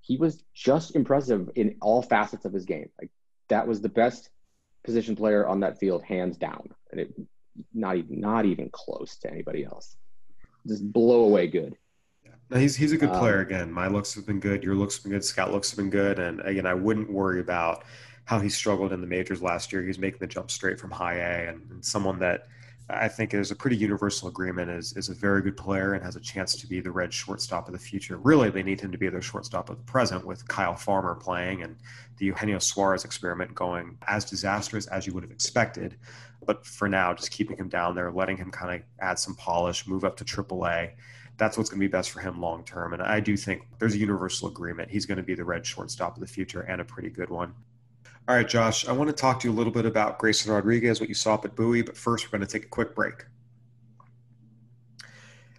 he 0.00 0.16
was 0.16 0.42
just 0.54 0.96
impressive 0.96 1.50
in 1.54 1.76
all 1.80 2.02
facets 2.02 2.44
of 2.44 2.52
his 2.52 2.64
game. 2.64 2.88
Like 3.00 3.10
that 3.48 3.66
was 3.68 3.80
the 3.80 3.88
best 3.88 4.30
position 4.82 5.14
player 5.14 5.46
on 5.46 5.60
that 5.60 5.78
field, 5.78 6.02
hands 6.02 6.36
down, 6.36 6.68
and 6.90 7.00
it 7.00 7.14
not 7.74 7.96
even 7.96 8.20
not 8.20 8.46
even 8.46 8.68
close 8.70 9.16
to 9.18 9.30
anybody 9.30 9.64
else. 9.64 9.96
Just 10.66 10.90
blow 10.92 11.24
away 11.24 11.48
good. 11.48 11.76
Yeah. 12.24 12.58
he's 12.58 12.76
he's 12.76 12.92
a 12.92 12.96
good 12.96 13.12
player. 13.12 13.40
Um, 13.40 13.46
again, 13.46 13.72
my 13.72 13.88
looks 13.88 14.14
have 14.14 14.26
been 14.26 14.40
good. 14.40 14.62
Your 14.64 14.74
looks 14.74 14.96
have 14.96 15.04
been 15.04 15.12
good. 15.12 15.24
Scout 15.24 15.52
looks 15.52 15.70
have 15.70 15.76
been 15.76 15.90
good. 15.90 16.18
And 16.18 16.40
again, 16.40 16.66
I 16.66 16.74
wouldn't 16.74 17.10
worry 17.10 17.40
about 17.40 17.84
how 18.24 18.38
he 18.38 18.48
struggled 18.48 18.92
in 18.92 19.00
the 19.00 19.06
majors 19.06 19.42
last 19.42 19.72
year. 19.72 19.82
He 19.82 19.88
was 19.88 19.98
making 19.98 20.20
the 20.20 20.26
jump 20.26 20.50
straight 20.50 20.78
from 20.78 20.90
high 20.90 21.16
A, 21.16 21.48
and, 21.48 21.62
and 21.70 21.84
someone 21.84 22.18
that 22.20 22.46
I 22.88 23.08
think 23.08 23.32
is 23.32 23.50
a 23.50 23.56
pretty 23.56 23.76
universal 23.76 24.28
agreement 24.28 24.70
is 24.70 24.92
is 24.94 25.08
a 25.08 25.14
very 25.14 25.40
good 25.42 25.56
player 25.56 25.94
and 25.94 26.04
has 26.04 26.16
a 26.16 26.20
chance 26.20 26.56
to 26.56 26.66
be 26.66 26.80
the 26.80 26.90
red 26.90 27.12
shortstop 27.12 27.66
of 27.68 27.72
the 27.72 27.78
future. 27.78 28.16
Really, 28.18 28.50
they 28.50 28.62
need 28.62 28.80
him 28.80 28.92
to 28.92 28.98
be 28.98 29.08
their 29.08 29.22
shortstop 29.22 29.70
of 29.70 29.78
the 29.78 29.84
present 29.84 30.26
with 30.26 30.46
Kyle 30.48 30.74
Farmer 30.74 31.14
playing 31.14 31.62
and 31.62 31.76
the 32.18 32.26
Eugenio 32.26 32.58
Suarez 32.58 33.04
experiment 33.04 33.54
going 33.54 33.98
as 34.06 34.24
disastrous 34.24 34.86
as 34.88 35.06
you 35.06 35.14
would 35.14 35.22
have 35.22 35.32
expected. 35.32 35.96
But 36.44 36.66
for 36.66 36.88
now, 36.88 37.14
just 37.14 37.30
keeping 37.30 37.56
him 37.56 37.68
down 37.68 37.94
there, 37.94 38.10
letting 38.10 38.36
him 38.36 38.50
kind 38.50 38.74
of 38.74 38.86
add 39.00 39.18
some 39.18 39.36
polish, 39.36 39.86
move 39.86 40.04
up 40.04 40.16
to 40.16 40.24
AAA. 40.24 40.92
That's 41.38 41.56
what's 41.56 41.70
going 41.70 41.80
to 41.80 41.86
be 41.86 41.90
best 41.90 42.10
for 42.10 42.20
him 42.20 42.40
long 42.40 42.64
term. 42.64 42.92
And 42.92 43.02
I 43.02 43.20
do 43.20 43.36
think 43.36 43.62
there's 43.78 43.94
a 43.94 43.98
universal 43.98 44.48
agreement. 44.48 44.90
He's 44.90 45.06
going 45.06 45.18
to 45.18 45.22
be 45.22 45.34
the 45.34 45.44
red 45.44 45.64
shortstop 45.64 46.16
of 46.16 46.20
the 46.20 46.26
future 46.26 46.62
and 46.62 46.80
a 46.80 46.84
pretty 46.84 47.10
good 47.10 47.30
one. 47.30 47.54
All 48.28 48.36
right, 48.36 48.48
Josh, 48.48 48.86
I 48.86 48.92
want 48.92 49.10
to 49.10 49.16
talk 49.16 49.40
to 49.40 49.48
you 49.48 49.52
a 49.52 49.56
little 49.56 49.72
bit 49.72 49.84
about 49.84 50.20
Grayson 50.20 50.52
Rodriguez, 50.52 51.00
what 51.00 51.08
you 51.08 51.14
saw 51.14 51.34
up 51.34 51.44
at 51.44 51.56
Bowie, 51.56 51.82
but 51.82 51.96
first 51.96 52.24
we're 52.24 52.38
going 52.38 52.46
to 52.46 52.52
take 52.52 52.64
a 52.64 52.68
quick 52.68 52.94
break. 52.94 53.24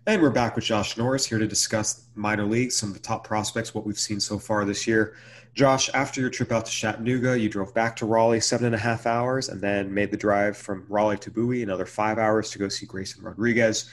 And 0.07 0.21
we're 0.21 0.29
back 0.29 0.55
with 0.55 0.63
Josh 0.63 0.95
Norris 0.95 1.25
here 1.25 1.39
to 1.39 1.47
discuss 1.47 2.07
minor 2.15 2.45
leagues, 2.45 2.77
some 2.77 2.87
of 2.87 2.95
the 2.95 3.01
top 3.01 3.27
prospects, 3.27 3.75
what 3.75 3.85
we've 3.85 3.99
seen 3.99 4.17
so 4.21 4.39
far 4.39 4.63
this 4.63 4.87
year. 4.87 5.17
Josh, 5.53 5.89
after 5.93 6.21
your 6.21 6.29
trip 6.29 6.53
out 6.53 6.65
to 6.65 6.71
Chattanooga, 6.71 7.37
you 7.37 7.49
drove 7.49 7.73
back 7.73 7.97
to 7.97 8.05
Raleigh 8.05 8.39
seven 8.39 8.67
and 8.67 8.75
a 8.75 8.79
half 8.79 9.05
hours 9.05 9.49
and 9.49 9.59
then 9.59 9.93
made 9.93 10.09
the 10.09 10.15
drive 10.15 10.55
from 10.55 10.85
Raleigh 10.87 11.17
to 11.17 11.31
Bowie, 11.31 11.63
another 11.63 11.85
five 11.85 12.17
hours 12.17 12.49
to 12.51 12.59
go 12.59 12.69
see 12.69 12.85
Grayson 12.85 13.25
Rodriguez. 13.25 13.91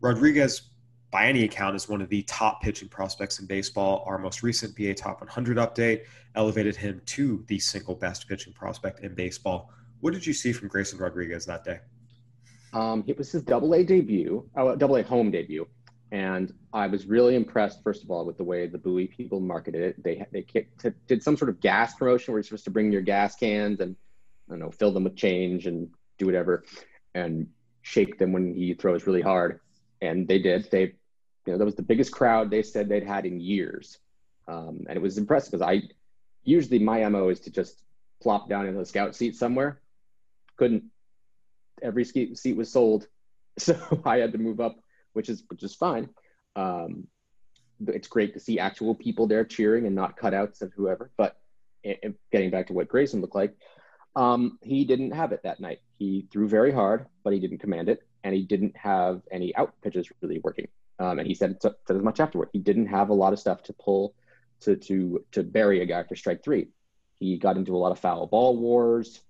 Rodriguez 0.00 0.62
by 1.12 1.26
any 1.26 1.44
account, 1.44 1.76
is 1.76 1.88
one 1.88 2.00
of 2.00 2.08
the 2.08 2.22
top 2.22 2.62
pitching 2.62 2.88
prospects 2.88 3.38
in 3.38 3.46
baseball. 3.46 4.02
Our 4.06 4.16
most 4.16 4.42
recent 4.42 4.74
BA 4.74 4.94
Top 4.94 5.20
100 5.20 5.58
update 5.58 6.04
elevated 6.34 6.76
him 6.76 7.00
to 7.06 7.44
the 7.46 7.58
single 7.58 7.94
best 7.94 8.28
pitching 8.28 8.52
prospect 8.52 9.00
in 9.00 9.14
baseball. 9.14 9.70
What 10.00 10.12
did 10.12 10.26
you 10.26 10.32
see 10.32 10.52
from 10.52 10.68
Grayson 10.68 10.98
Rodriguez 10.98 11.46
that 11.46 11.64
day? 11.64 11.80
Um, 12.72 13.04
it 13.06 13.18
was 13.18 13.30
his 13.30 13.42
double 13.42 13.74
A 13.74 13.84
debut, 13.84 14.48
oh, 14.56 14.74
double 14.76 14.96
A 14.96 15.02
home 15.02 15.30
debut. 15.30 15.66
And 16.10 16.52
I 16.72 16.86
was 16.88 17.06
really 17.06 17.36
impressed, 17.36 17.82
first 17.82 18.02
of 18.02 18.10
all, 18.10 18.26
with 18.26 18.36
the 18.36 18.44
way 18.44 18.66
the 18.66 18.78
Bowie 18.78 19.06
people 19.06 19.40
marketed 19.40 19.82
it. 19.82 20.02
They 20.02 20.24
they 20.30 20.66
did 21.06 21.22
some 21.22 21.36
sort 21.36 21.48
of 21.48 21.60
gas 21.60 21.94
promotion 21.94 22.32
where 22.32 22.38
you're 22.38 22.44
supposed 22.44 22.64
to 22.64 22.70
bring 22.70 22.92
your 22.92 23.00
gas 23.00 23.34
cans 23.34 23.80
and 23.80 23.96
I 24.48 24.52
don't 24.52 24.58
know, 24.58 24.70
fill 24.70 24.92
them 24.92 25.04
with 25.04 25.16
change 25.16 25.66
and 25.66 25.88
do 26.18 26.26
whatever, 26.26 26.64
and 27.14 27.48
shake 27.80 28.18
them 28.18 28.32
when 28.32 28.54
he 28.54 28.74
throws 28.74 29.06
really 29.06 29.22
hard. 29.22 29.60
And 30.02 30.28
they 30.28 30.38
did. 30.38 30.70
They 30.70 30.94
you 31.46 31.52
know, 31.52 31.58
that 31.58 31.64
was 31.64 31.74
the 31.74 31.82
biggest 31.82 32.12
crowd 32.12 32.50
they 32.50 32.62
said 32.62 32.88
they'd 32.88 33.06
had 33.06 33.26
in 33.26 33.40
years. 33.40 33.98
Um, 34.48 34.84
and 34.88 34.96
it 34.96 35.02
was 35.02 35.18
impressive 35.18 35.52
because 35.52 35.66
I 35.66 35.82
usually 36.44 36.78
my 36.78 37.08
MO 37.08 37.28
is 37.28 37.40
to 37.40 37.50
just 37.50 37.82
plop 38.20 38.48
down 38.48 38.66
in 38.66 38.76
the 38.76 38.84
scout 38.84 39.14
seat 39.14 39.36
somewhere. 39.36 39.80
Couldn't, 40.56 40.84
every 41.82 42.04
seat 42.04 42.56
was 42.56 42.70
sold. 42.70 43.06
So 43.58 43.76
I 44.06 44.16
had 44.16 44.32
to 44.32 44.38
move 44.38 44.60
up, 44.60 44.76
which 45.12 45.28
is, 45.28 45.44
which 45.48 45.62
is 45.62 45.74
fine. 45.74 46.08
Um, 46.56 47.06
it's 47.86 48.08
great 48.08 48.32
to 48.32 48.40
see 48.40 48.58
actual 48.58 48.94
people 48.94 49.26
there 49.26 49.44
cheering 49.44 49.84
and 49.86 49.94
not 49.94 50.16
cutouts 50.16 50.62
of 50.62 50.72
whoever. 50.72 51.10
But 51.18 51.36
it, 51.82 52.14
getting 52.30 52.48
back 52.48 52.68
to 52.68 52.72
what 52.72 52.88
Grayson 52.88 53.20
looked 53.20 53.34
like, 53.34 53.54
um, 54.16 54.58
he 54.62 54.86
didn't 54.86 55.10
have 55.10 55.32
it 55.32 55.42
that 55.42 55.60
night. 55.60 55.80
He 55.98 56.28
threw 56.32 56.48
very 56.48 56.72
hard, 56.72 57.04
but 57.24 57.34
he 57.34 57.40
didn't 57.40 57.58
command 57.58 57.90
it. 57.90 58.00
and 58.24 58.34
he 58.34 58.42
didn't 58.42 58.76
have 58.76 59.22
any 59.30 59.54
out 59.56 59.74
pitches 59.82 60.08
really 60.20 60.40
working. 60.42 60.68
Um, 60.98 61.18
and 61.18 61.26
he 61.26 61.34
said, 61.34 61.60
said 61.60 61.74
as 61.88 62.02
much 62.02 62.20
afterward. 62.20 62.50
He 62.52 62.58
didn't 62.58 62.86
have 62.86 63.08
a 63.08 63.14
lot 63.14 63.32
of 63.32 63.38
stuff 63.38 63.62
to 63.64 63.72
pull 63.72 64.14
to 64.62 64.76
to 64.76 65.24
to 65.32 65.42
bury 65.42 65.80
a 65.80 65.86
guy 65.86 66.02
for 66.04 66.16
strike 66.16 66.42
three. 66.42 66.68
He 67.18 67.38
got 67.38 67.56
into 67.56 67.76
a 67.76 67.78
lot 67.78 67.92
of 67.92 67.98
foul 67.98 68.26
ball 68.26 68.56
wars, 68.56 69.20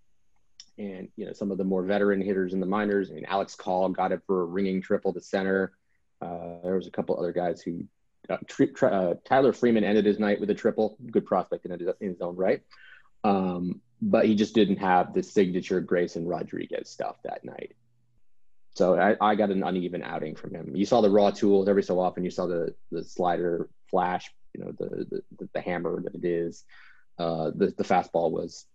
and 0.78 1.08
you 1.16 1.26
know 1.26 1.32
some 1.32 1.50
of 1.50 1.58
the 1.58 1.64
more 1.64 1.82
veteran 1.82 2.22
hitters 2.22 2.52
in 2.52 2.60
the 2.60 2.66
minors. 2.66 3.10
I 3.10 3.14
mean, 3.14 3.26
Alex 3.26 3.54
Call 3.54 3.88
got 3.90 4.12
it 4.12 4.22
for 4.26 4.42
a 4.42 4.44
ringing 4.44 4.82
triple 4.82 5.12
to 5.12 5.20
center. 5.20 5.72
Uh, 6.20 6.60
there 6.62 6.76
was 6.76 6.86
a 6.86 6.92
couple 6.92 7.18
other 7.18 7.32
guys 7.32 7.60
who. 7.62 7.84
Uh, 8.30 8.36
uh, 8.82 9.14
Tyler 9.24 9.52
Freeman 9.52 9.82
ended 9.82 10.06
his 10.06 10.20
night 10.20 10.38
with 10.38 10.48
a 10.48 10.54
triple. 10.54 10.96
Good 11.10 11.26
prospect 11.26 11.66
in, 11.66 11.72
in 11.72 12.08
his 12.08 12.20
own 12.20 12.36
right. 12.36 12.62
Um, 13.24 13.80
but 14.00 14.26
he 14.26 14.36
just 14.36 14.54
didn't 14.54 14.76
have 14.76 15.12
the 15.12 15.24
signature 15.24 15.80
Grayson 15.80 16.26
Rodriguez 16.26 16.88
stuff 16.88 17.16
that 17.24 17.44
night. 17.44 17.74
So 18.74 18.98
I, 18.98 19.16
I 19.20 19.34
got 19.34 19.50
an 19.50 19.62
uneven 19.62 20.02
outing 20.02 20.34
from 20.34 20.54
him. 20.54 20.74
You 20.74 20.86
saw 20.86 21.00
the 21.00 21.10
raw 21.10 21.30
tools 21.30 21.68
every 21.68 21.82
so 21.82 22.00
often. 22.00 22.24
You 22.24 22.30
saw 22.30 22.46
the 22.46 22.74
the 22.90 23.04
slider 23.04 23.68
flash, 23.90 24.32
you 24.54 24.64
know, 24.64 24.72
the 24.78 25.22
the, 25.38 25.48
the 25.52 25.60
hammer 25.60 26.02
that 26.02 26.14
it 26.14 26.24
is. 26.24 26.64
Uh, 27.18 27.50
the 27.54 27.72
the 27.76 27.84
fastball 27.84 28.30
was, 28.30 28.66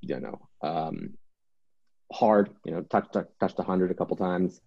you 0.00 0.18
know, 0.20 0.48
um, 0.62 1.14
hard. 2.12 2.50
You 2.64 2.72
know, 2.72 2.82
touched 2.82 3.16
touched 3.40 3.58
100 3.58 3.90
a 3.90 3.94
couple 3.94 4.16
times, 4.16 4.60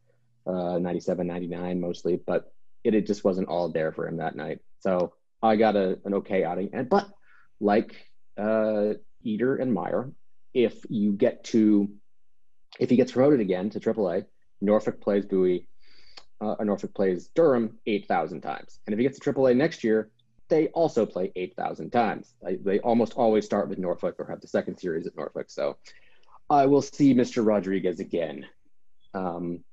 uh, 0.45 0.77
97, 0.79 1.25
99 1.25 1.79
mostly, 1.79 2.19
but 2.25 2.51
it, 2.83 2.93
it 2.93 3.07
just 3.07 3.23
wasn't 3.23 3.47
all 3.47 3.69
there 3.69 3.91
for 3.91 4.07
him 4.07 4.17
that 4.17 4.35
night. 4.35 4.59
So 4.79 5.13
I 5.41 5.55
got 5.55 5.75
a, 5.75 5.99
an 6.05 6.15
okay 6.15 6.43
outing. 6.43 6.69
And 6.73 6.89
but 6.89 7.07
like 7.59 7.95
uh, 8.37 8.93
Eder 9.25 9.55
and 9.55 9.73
Meyer, 9.73 10.11
if 10.53 10.77
you 10.89 11.13
get 11.13 11.43
to 11.45 11.89
if 12.79 12.89
he 12.89 12.95
gets 12.95 13.11
promoted 13.11 13.39
again 13.39 13.69
to 13.71 13.79
AAA 13.79 14.25
Norfolk 14.61 15.01
plays 15.01 15.25
Bowie, 15.25 15.67
uh, 16.41 16.55
or 16.59 16.65
Norfolk 16.65 16.93
plays 16.93 17.29
Durham 17.35 17.77
8,000 17.85 18.41
times. 18.41 18.79
And 18.85 18.93
if 18.93 18.97
he 18.97 19.03
gets 19.03 19.19
to 19.19 19.33
AAA 19.33 19.55
next 19.55 19.83
year, 19.83 20.09
they 20.49 20.67
also 20.69 21.05
play 21.05 21.31
8,000 21.35 21.91
times. 21.91 22.33
They 22.41 22.79
almost 22.79 23.13
always 23.13 23.45
start 23.45 23.69
with 23.69 23.77
Norfolk 23.77 24.15
or 24.19 24.25
have 24.25 24.41
the 24.41 24.47
second 24.47 24.77
series 24.77 25.07
at 25.07 25.15
Norfolk. 25.15 25.49
So 25.49 25.77
I 26.49 26.65
will 26.65 26.81
see 26.81 27.13
Mr. 27.13 27.45
Rodriguez 27.45 27.99
again. 27.99 28.45
Um, 29.13 29.63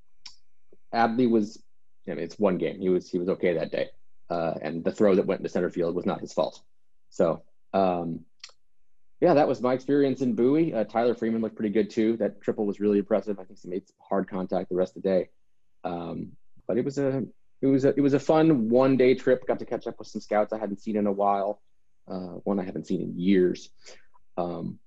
was, 0.92 1.62
I 2.06 2.10
mean, 2.10 2.20
it's 2.20 2.38
one 2.38 2.58
game. 2.58 2.78
He 2.78 2.88
was 2.88 3.10
he 3.10 3.18
was 3.18 3.28
okay 3.30 3.54
that 3.54 3.72
day, 3.72 3.88
uh, 4.30 4.54
and 4.62 4.84
the 4.84 4.92
throw 4.92 5.14
that 5.14 5.26
went 5.26 5.40
into 5.40 5.50
center 5.50 5.70
field 5.70 5.94
was 5.94 6.06
not 6.06 6.20
his 6.20 6.32
fault. 6.32 6.60
So 7.10 7.42
um, 7.74 8.20
yeah, 9.20 9.34
that 9.34 9.48
was 9.48 9.60
my 9.60 9.72
experience 9.72 10.20
in 10.20 10.34
Bowie. 10.34 10.74
Uh, 10.74 10.84
Tyler 10.84 11.14
Freeman 11.14 11.40
looked 11.40 11.56
pretty 11.56 11.72
good 11.72 11.90
too. 11.90 12.16
That 12.18 12.42
triple 12.42 12.66
was 12.66 12.80
really 12.80 12.98
impressive. 12.98 13.38
I 13.38 13.44
think 13.44 13.58
he 13.60 13.68
made 13.68 13.82
hard 13.98 14.28
contact 14.28 14.68
the 14.68 14.76
rest 14.76 14.96
of 14.96 15.02
the 15.02 15.08
day. 15.08 15.28
Um, 15.84 16.32
but 16.66 16.76
it 16.76 16.84
was 16.84 16.98
a 16.98 17.24
it 17.62 17.66
was 17.66 17.85
a 17.85 17.88
it 17.88 18.01
was 18.01 18.14
a 18.14 18.21
fun 18.21 18.69
one 18.69 18.97
day 18.97 19.14
trip. 19.14 19.47
Got 19.47 19.59
to 19.61 19.66
catch 19.66 19.87
up 19.87 19.99
with 19.99 20.09
some 20.09 20.21
scouts 20.21 20.53
I 20.53 20.59
hadn't 20.59 20.81
seen 20.81 20.97
in 20.97 21.07
a 21.07 21.12
while. 21.12 21.61
Uh, 22.09 22.38
one 22.45 22.61
I 22.61 22.64
haven't 22.64 22.87
seen 22.87 23.01
in 23.01 23.19
years. 23.19 23.71
Um, 24.37 24.79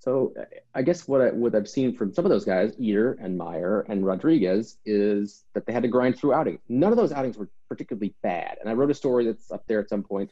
so 0.00 0.32
I 0.74 0.82
guess 0.82 1.06
what 1.08 1.20
I, 1.20 1.30
what 1.30 1.54
I've 1.54 1.68
seen 1.68 1.94
from 1.94 2.14
some 2.14 2.24
of 2.24 2.30
those 2.30 2.44
guys, 2.44 2.72
Eder 2.80 3.18
and 3.20 3.36
Meyer 3.36 3.84
and 3.88 4.06
Rodriguez, 4.06 4.78
is 4.84 5.44
that 5.54 5.66
they 5.66 5.72
had 5.72 5.82
to 5.82 5.88
grind 5.88 6.16
through 6.16 6.32
outings. 6.32 6.60
None 6.68 6.92
of 6.92 6.96
those 6.96 7.12
outings 7.12 7.36
were 7.36 7.48
particularly 7.68 8.14
bad. 8.22 8.58
And 8.60 8.70
I 8.70 8.74
wrote 8.74 8.90
a 8.90 8.94
story 8.94 9.26
that's 9.26 9.50
up 9.50 9.64
there 9.66 9.80
at 9.80 9.88
some 9.88 10.02
point 10.02 10.30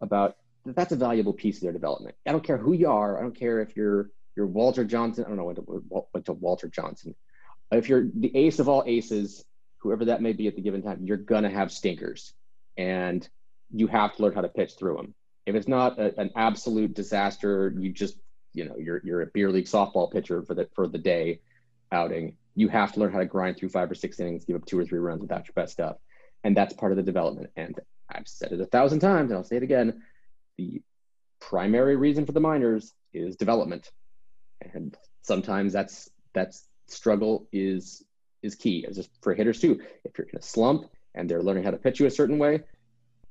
about 0.00 0.36
that's 0.64 0.92
a 0.92 0.96
valuable 0.96 1.32
piece 1.32 1.56
of 1.56 1.62
their 1.62 1.72
development. 1.72 2.16
I 2.26 2.32
don't 2.32 2.44
care 2.44 2.58
who 2.58 2.74
you 2.74 2.90
are. 2.90 3.18
I 3.18 3.22
don't 3.22 3.34
care 3.34 3.60
if 3.60 3.76
you're 3.76 4.10
you're 4.36 4.46
Walter 4.46 4.84
Johnson. 4.84 5.24
I 5.24 5.28
don't 5.28 5.36
know 5.36 5.80
what 6.10 6.24
to 6.26 6.32
Walter 6.34 6.68
Johnson. 6.68 7.14
If 7.72 7.88
you're 7.88 8.08
the 8.14 8.34
ace 8.36 8.58
of 8.60 8.68
all 8.68 8.84
aces, 8.86 9.44
whoever 9.78 10.06
that 10.06 10.22
may 10.22 10.32
be 10.32 10.46
at 10.46 10.56
the 10.56 10.62
given 10.62 10.82
time, 10.82 11.04
you're 11.04 11.16
gonna 11.16 11.50
have 11.50 11.72
stinkers, 11.72 12.32
and 12.76 13.28
you 13.70 13.86
have 13.86 14.16
to 14.16 14.22
learn 14.22 14.34
how 14.34 14.40
to 14.40 14.48
pitch 14.48 14.74
through 14.78 14.96
them. 14.96 15.14
If 15.46 15.54
it's 15.54 15.68
not 15.68 15.98
a, 15.98 16.18
an 16.20 16.30
absolute 16.36 16.94
disaster, 16.94 17.74
you 17.78 17.92
just 17.92 18.18
you 18.52 18.64
know 18.64 18.76
you're 18.78 19.00
you're 19.04 19.22
a 19.22 19.26
beer 19.26 19.50
league 19.50 19.66
softball 19.66 20.10
pitcher 20.10 20.42
for 20.42 20.54
the 20.54 20.68
for 20.74 20.86
the 20.86 20.98
day 20.98 21.40
outing. 21.92 22.36
You 22.54 22.68
have 22.68 22.92
to 22.92 23.00
learn 23.00 23.12
how 23.12 23.20
to 23.20 23.26
grind 23.26 23.56
through 23.56 23.68
five 23.68 23.90
or 23.90 23.94
six 23.94 24.18
innings, 24.18 24.44
give 24.44 24.56
up 24.56 24.66
two 24.66 24.78
or 24.78 24.84
three 24.84 24.98
runs 24.98 25.20
without 25.20 25.46
your 25.46 25.54
best 25.54 25.72
stuff, 25.72 25.96
and 26.44 26.56
that's 26.56 26.74
part 26.74 26.92
of 26.92 26.96
the 26.96 27.04
development. 27.04 27.50
And 27.56 27.78
I've 28.10 28.26
said 28.26 28.52
it 28.52 28.60
a 28.60 28.66
thousand 28.66 29.00
times, 29.00 29.30
and 29.30 29.38
I'll 29.38 29.44
say 29.44 29.56
it 29.56 29.62
again 29.62 30.02
the 30.58 30.82
primary 31.40 31.96
reason 31.96 32.26
for 32.26 32.32
the 32.32 32.40
minors 32.40 32.92
is 33.14 33.36
development 33.36 33.90
and 34.60 34.96
sometimes 35.22 35.72
that's 35.72 36.10
that's 36.34 36.66
struggle 36.86 37.48
is 37.52 38.04
is 38.42 38.54
key 38.54 38.86
just 38.92 39.10
for 39.22 39.34
hitters 39.34 39.60
too. 39.60 39.80
If 40.04 40.16
you're 40.16 40.28
in 40.28 40.38
a 40.38 40.42
slump 40.42 40.86
and 41.14 41.28
they're 41.28 41.42
learning 41.42 41.64
how 41.64 41.70
to 41.70 41.78
pitch 41.78 42.00
you 42.00 42.06
a 42.06 42.10
certain 42.10 42.38
way 42.38 42.62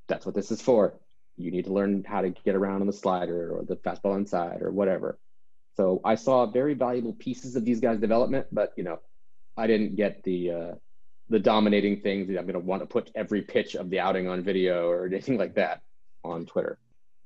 that's 0.08 0.26
what 0.26 0.34
this 0.34 0.50
is 0.50 0.60
for. 0.60 0.94
You 1.36 1.52
need 1.52 1.66
to 1.66 1.72
learn 1.72 2.02
how 2.02 2.22
to 2.22 2.30
get 2.30 2.56
around 2.56 2.80
on 2.80 2.86
the 2.88 2.92
slider 2.92 3.56
or 3.56 3.64
the 3.64 3.76
fastball 3.76 4.16
inside 4.16 4.62
or 4.62 4.72
whatever. 4.72 5.18
So 5.76 6.00
i 6.04 6.16
saw 6.16 6.46
very 6.46 6.74
valuable 6.74 7.12
pieces 7.12 7.54
of 7.54 7.64
these 7.64 7.78
guys 7.78 8.00
development 8.00 8.46
but 8.50 8.72
you 8.76 8.82
know 8.82 8.98
i 9.56 9.68
didn't 9.68 9.94
get 9.94 10.24
the 10.24 10.50
uh, 10.50 10.74
the 11.28 11.38
dominating 11.38 12.00
things 12.00 12.28
i'm 12.30 12.46
going 12.46 12.54
to 12.54 12.58
want 12.58 12.82
to 12.82 12.86
put 12.86 13.12
every 13.14 13.42
pitch 13.42 13.76
of 13.76 13.88
the 13.88 14.00
outing 14.00 14.26
on 14.26 14.42
video 14.42 14.88
or 14.88 15.06
anything 15.12 15.38
like 15.38 15.54
that 15.54 15.82
on 16.24 16.46
twitter 16.46 16.78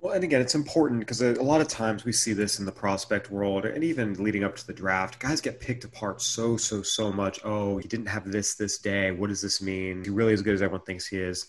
well, 0.03 0.15
and 0.15 0.25
again, 0.25 0.41
it's 0.41 0.57
important 0.57 0.99
because 0.99 1.23
a, 1.23 1.41
lot 1.41 1.61
of 1.61 1.69
times 1.69 2.05
we 2.05 2.11
see 2.11 2.33
this 2.33 2.59
in 2.59 2.65
the 2.67 2.73
prospect 2.73 3.31
world 3.31 3.65
and 3.65 3.85
even 3.85 4.15
leading 4.15 4.43
up 4.43 4.57
to 4.57 4.67
the 4.67 4.73
draft. 4.73 5.21
Guys 5.21 5.41
get 5.41 5.61
picked 5.61 5.85
apart 5.85 6.21
so, 6.21 6.57
so, 6.57 6.83
so 6.83 7.13
much. 7.13 7.39
Oh, 7.45 7.79
he 7.79 7.87
didn't 7.87 8.07
have 8.07 8.29
this 8.29 8.57
this 8.57 8.79
day. 8.79 9.13
What 9.13 9.29
does 9.29 9.41
this 9.41 9.63
mean? 9.63 10.03
He 10.03 10.11
really 10.11 10.33
as 10.33 10.43
good 10.43 10.55
as 10.55 10.61
everyone 10.61 10.85
thinks 10.85 11.07
he 11.07 11.19
is. 11.19 11.47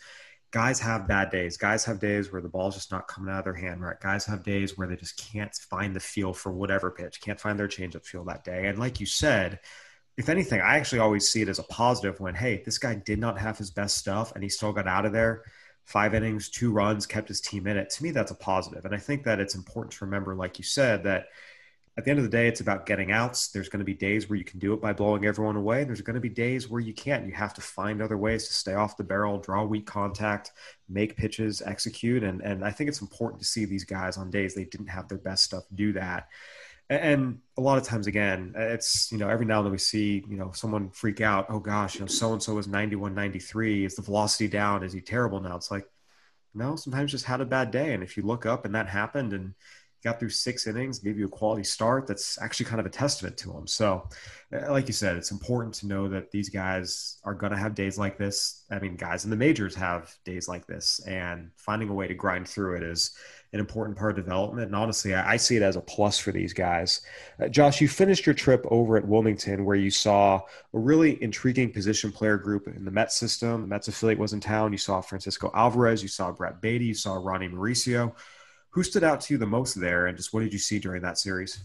Guys 0.52 0.80
have 0.80 1.08
bad 1.08 1.32
days. 1.32 1.58
Guys 1.58 1.84
have 1.86 2.00
days 2.00 2.32
where 2.32 2.44
the 2.44 2.48
ball's 2.48 2.76
just 2.76 2.92
not 2.92 3.08
coming 3.08 3.34
out 3.34 3.40
of 3.40 3.46
their 3.46 3.56
hand 3.56 3.82
right. 3.82 4.00
Guys 4.00 4.24
have 4.28 4.44
days 4.44 4.78
where 4.78 4.88
they 4.88 4.98
just 4.98 5.18
can't 5.18 5.56
find 5.56 5.96
the 5.96 6.00
feel 6.00 6.32
for 6.32 6.52
whatever 6.52 6.92
pitch, 6.92 7.22
can't 7.22 7.42
find 7.42 7.58
their 7.58 7.68
changeup 7.68 8.06
feel 8.06 8.24
that 8.26 8.44
day. 8.44 8.68
And 8.68 8.78
like 8.78 9.00
you 9.00 9.08
said, 9.08 9.62
if 10.16 10.30
anything, 10.30 10.62
I 10.62 10.78
actually 10.78 11.00
always 11.00 11.28
see 11.28 11.42
it 11.42 11.50
as 11.50 11.58
a 11.58 11.64
positive 11.64 12.20
when, 12.20 12.36
hey, 12.36 12.62
this 12.64 12.78
guy 12.78 12.94
did 12.94 13.18
not 13.18 13.40
have 13.40 13.58
his 13.58 13.72
best 13.72 13.98
stuff 13.98 14.32
and 14.36 14.44
he 14.44 14.50
still 14.50 14.74
got 14.74 14.88
out 14.88 15.08
of 15.08 15.12
there 15.12 15.42
five 15.86 16.14
innings, 16.14 16.50
two 16.50 16.72
runs, 16.72 17.06
kept 17.06 17.28
his 17.28 17.42
team 17.42 17.68
in 17.68 17.78
it. 17.78 17.90
To 17.92 18.04
me, 18.04 18.12
that's 18.12 18.32
a 18.32 18.36
positive. 18.36 18.86
And 18.86 18.96
I 18.96 18.98
think 18.98 19.24
that 19.24 19.40
it's 19.40 19.56
important 19.56 19.94
to 19.94 20.06
remember, 20.06 20.36
like 20.36 20.58
you 20.58 20.64
said, 20.64 21.04
that 21.04 21.28
at 21.96 22.06
the 22.06 22.10
end 22.10 22.20
of 22.20 22.26
the 22.26 22.32
day, 22.32 22.48
it's 22.48 22.62
about 22.62 22.88
getting 22.88 23.12
outs. 23.12 23.50
There's 23.50 23.70
going 23.70 23.80
to 23.80 23.86
be 23.86 23.94
days 23.94 24.28
where 24.28 24.38
you 24.38 24.44
can 24.44 24.60
do 24.60 24.74
it 24.74 24.82
by 24.82 24.94
blowing 24.94 25.26
everyone 25.26 25.56
away. 25.56 25.82
And 25.82 25.90
There's 25.90 26.02
going 26.02 26.16
to 26.16 26.20
be 26.20 26.30
days 26.30 26.68
where 26.68 26.82
you 26.82 26.94
can't. 26.94 27.28
You 27.28 27.34
have 27.34 27.54
to 27.54 27.62
find 27.62 28.02
other 28.02 28.18
ways 28.18 28.48
to 28.48 28.54
stay 28.54 28.74
off 28.74 28.98
the 28.98 29.04
barrel, 29.04 29.38
draw 29.38 29.64
weak 29.64 29.86
contact, 29.86 30.54
make 30.90 31.16
pitches, 31.16 31.62
execute. 31.62 32.24
And, 32.24 32.42
and 32.42 32.66
I 32.66 32.72
think 32.72 32.88
it's 32.88 33.02
important 33.02 33.42
to 33.42 33.48
see 33.48 33.66
these 33.66 33.84
guys 33.84 34.18
on 34.18 34.32
days 34.32 34.56
they 34.56 34.66
didn't 34.66 34.88
have 34.88 35.08
their 35.08 35.20
best 35.20 35.44
stuff 35.44 35.66
do 35.76 35.94
that 35.94 36.30
and 36.90 37.40
a 37.58 37.62
lot 37.62 37.78
of 37.78 37.84
times 37.84 38.08
again 38.08 38.54
it's 38.56 39.12
you 39.12 39.18
know 39.18 39.30
every 39.30 39.46
now 39.46 39.60
and 39.60 39.66
then 39.68 39.72
we 39.72 39.78
see 39.78 40.24
you 40.30 40.38
know 40.38 40.52
someone 40.52 40.90
freak 40.90 41.22
out 41.22 41.46
oh 41.50 41.60
gosh 41.60 41.96
you 41.96 42.02
know 42.02 42.08
so 42.08 42.34
and 42.34 42.44
so 42.44 42.58
is 42.58 42.68
91 42.68 43.14
93 43.14 43.86
is 43.86 43.96
the 43.96 44.02
velocity 44.02 44.48
down? 44.48 44.84
Is 44.84 44.94
he 44.94 45.02
terrible 45.02 45.40
now? 45.40 45.56
It's 45.56 45.72
like 45.72 45.88
no 46.54 46.76
sometimes 46.76 47.12
just 47.12 47.26
had 47.26 47.42
a 47.42 47.46
bad 47.46 47.72
day. 47.72 47.94
And 47.94 48.04
if 48.04 48.18
you 48.18 48.24
look 48.24 48.46
up 48.46 48.66
and 48.66 48.76
that 48.76 48.88
happened 48.88 49.34
and 49.34 49.54
got 50.04 50.20
through 50.20 50.30
six 50.30 50.68
innings, 50.68 51.00
gave 51.00 51.18
you 51.18 51.26
a 51.26 51.30
quality 51.30 51.64
start. 51.64 52.08
That's 52.08 52.42
actually 52.42 52.66
kind 52.66 52.80
of 52.80 52.86
a 52.86 52.90
testament 52.90 53.38
to 53.38 53.52
him. 53.52 53.68
So, 53.68 54.08
uh, 54.54 54.72
like 54.72 54.88
you 54.88 54.94
said, 54.94 55.16
it's 55.16 55.32
important 55.32 55.74
to 55.76 55.88
know 55.88 56.08
that 56.10 56.32
these 56.32 56.50
guys 56.50 57.20
are 57.24 57.34
going 57.34 57.52
to 57.52 57.58
have 57.58 57.76
days 57.76 57.98
like 57.98 58.18
this. 58.18 58.64
I 58.70 58.80
mean, 58.80 58.96
guys 58.96 59.24
in 59.24 59.30
the 59.30 59.38
majors 59.38 59.76
have 59.76 60.14
days 60.26 60.48
like 60.48 60.68
this, 60.68 61.00
and 61.08 61.52
finding 61.56 61.90
a 61.90 61.94
way 61.94 62.08
to 62.08 62.14
grind 62.14 62.48
through 62.48 62.78
it 62.78 62.84
is 62.84 63.16
an 63.54 63.60
important 63.60 63.96
part 63.96 64.18
of 64.18 64.26
development. 64.26 64.66
And 64.66 64.76
honestly, 64.76 65.14
I, 65.14 65.38
see 65.38 65.56
it 65.56 65.62
as 65.62 65.76
a 65.76 65.82
plus 65.82 66.18
for 66.18 66.32
these 66.32 66.54
guys. 66.54 67.02
Uh, 67.40 67.48
Josh, 67.48 67.82
you 67.82 67.88
finished 67.88 68.26
your 68.26 68.34
trip 68.34 68.66
over 68.72 68.98
at 68.98 69.08
Wilmington 69.08 69.64
where 69.64 69.76
you 69.76 69.92
saw 69.92 70.42
a 70.74 70.80
really 70.80 71.22
intriguing 71.22 71.72
position 71.72 72.12
player 72.12 72.38
group 72.38 72.68
in 72.68 72.84
the 72.84 72.90
Mets 72.90 73.16
system. 73.16 73.62
The 73.62 73.68
Mets 73.68 73.88
affiliate 73.88 74.18
was 74.18 74.34
in 74.34 74.40
town. 74.40 74.72
You 74.72 74.80
saw 74.80 75.02
Francisco 75.02 75.52
Alvarez, 75.54 76.02
you 76.02 76.10
saw 76.10 76.32
Brett 76.32 76.62
Baty, 76.62 76.86
you 76.86 76.94
saw 76.96 77.14
Ronnie 77.14 77.48
Mauricio. 77.48 78.16
Who 78.74 78.82
stood 78.82 79.04
out 79.04 79.22
to 79.22 79.34
you 79.36 79.38
the 79.38 79.46
most 79.46 79.76
there, 79.76 80.08
and 80.08 80.18
just 80.18 80.34
what 80.34 80.42
did 80.42 80.52
you 80.52 80.58
see 80.58 80.80
during 80.80 81.04
that 81.04 81.20
series? 81.20 81.64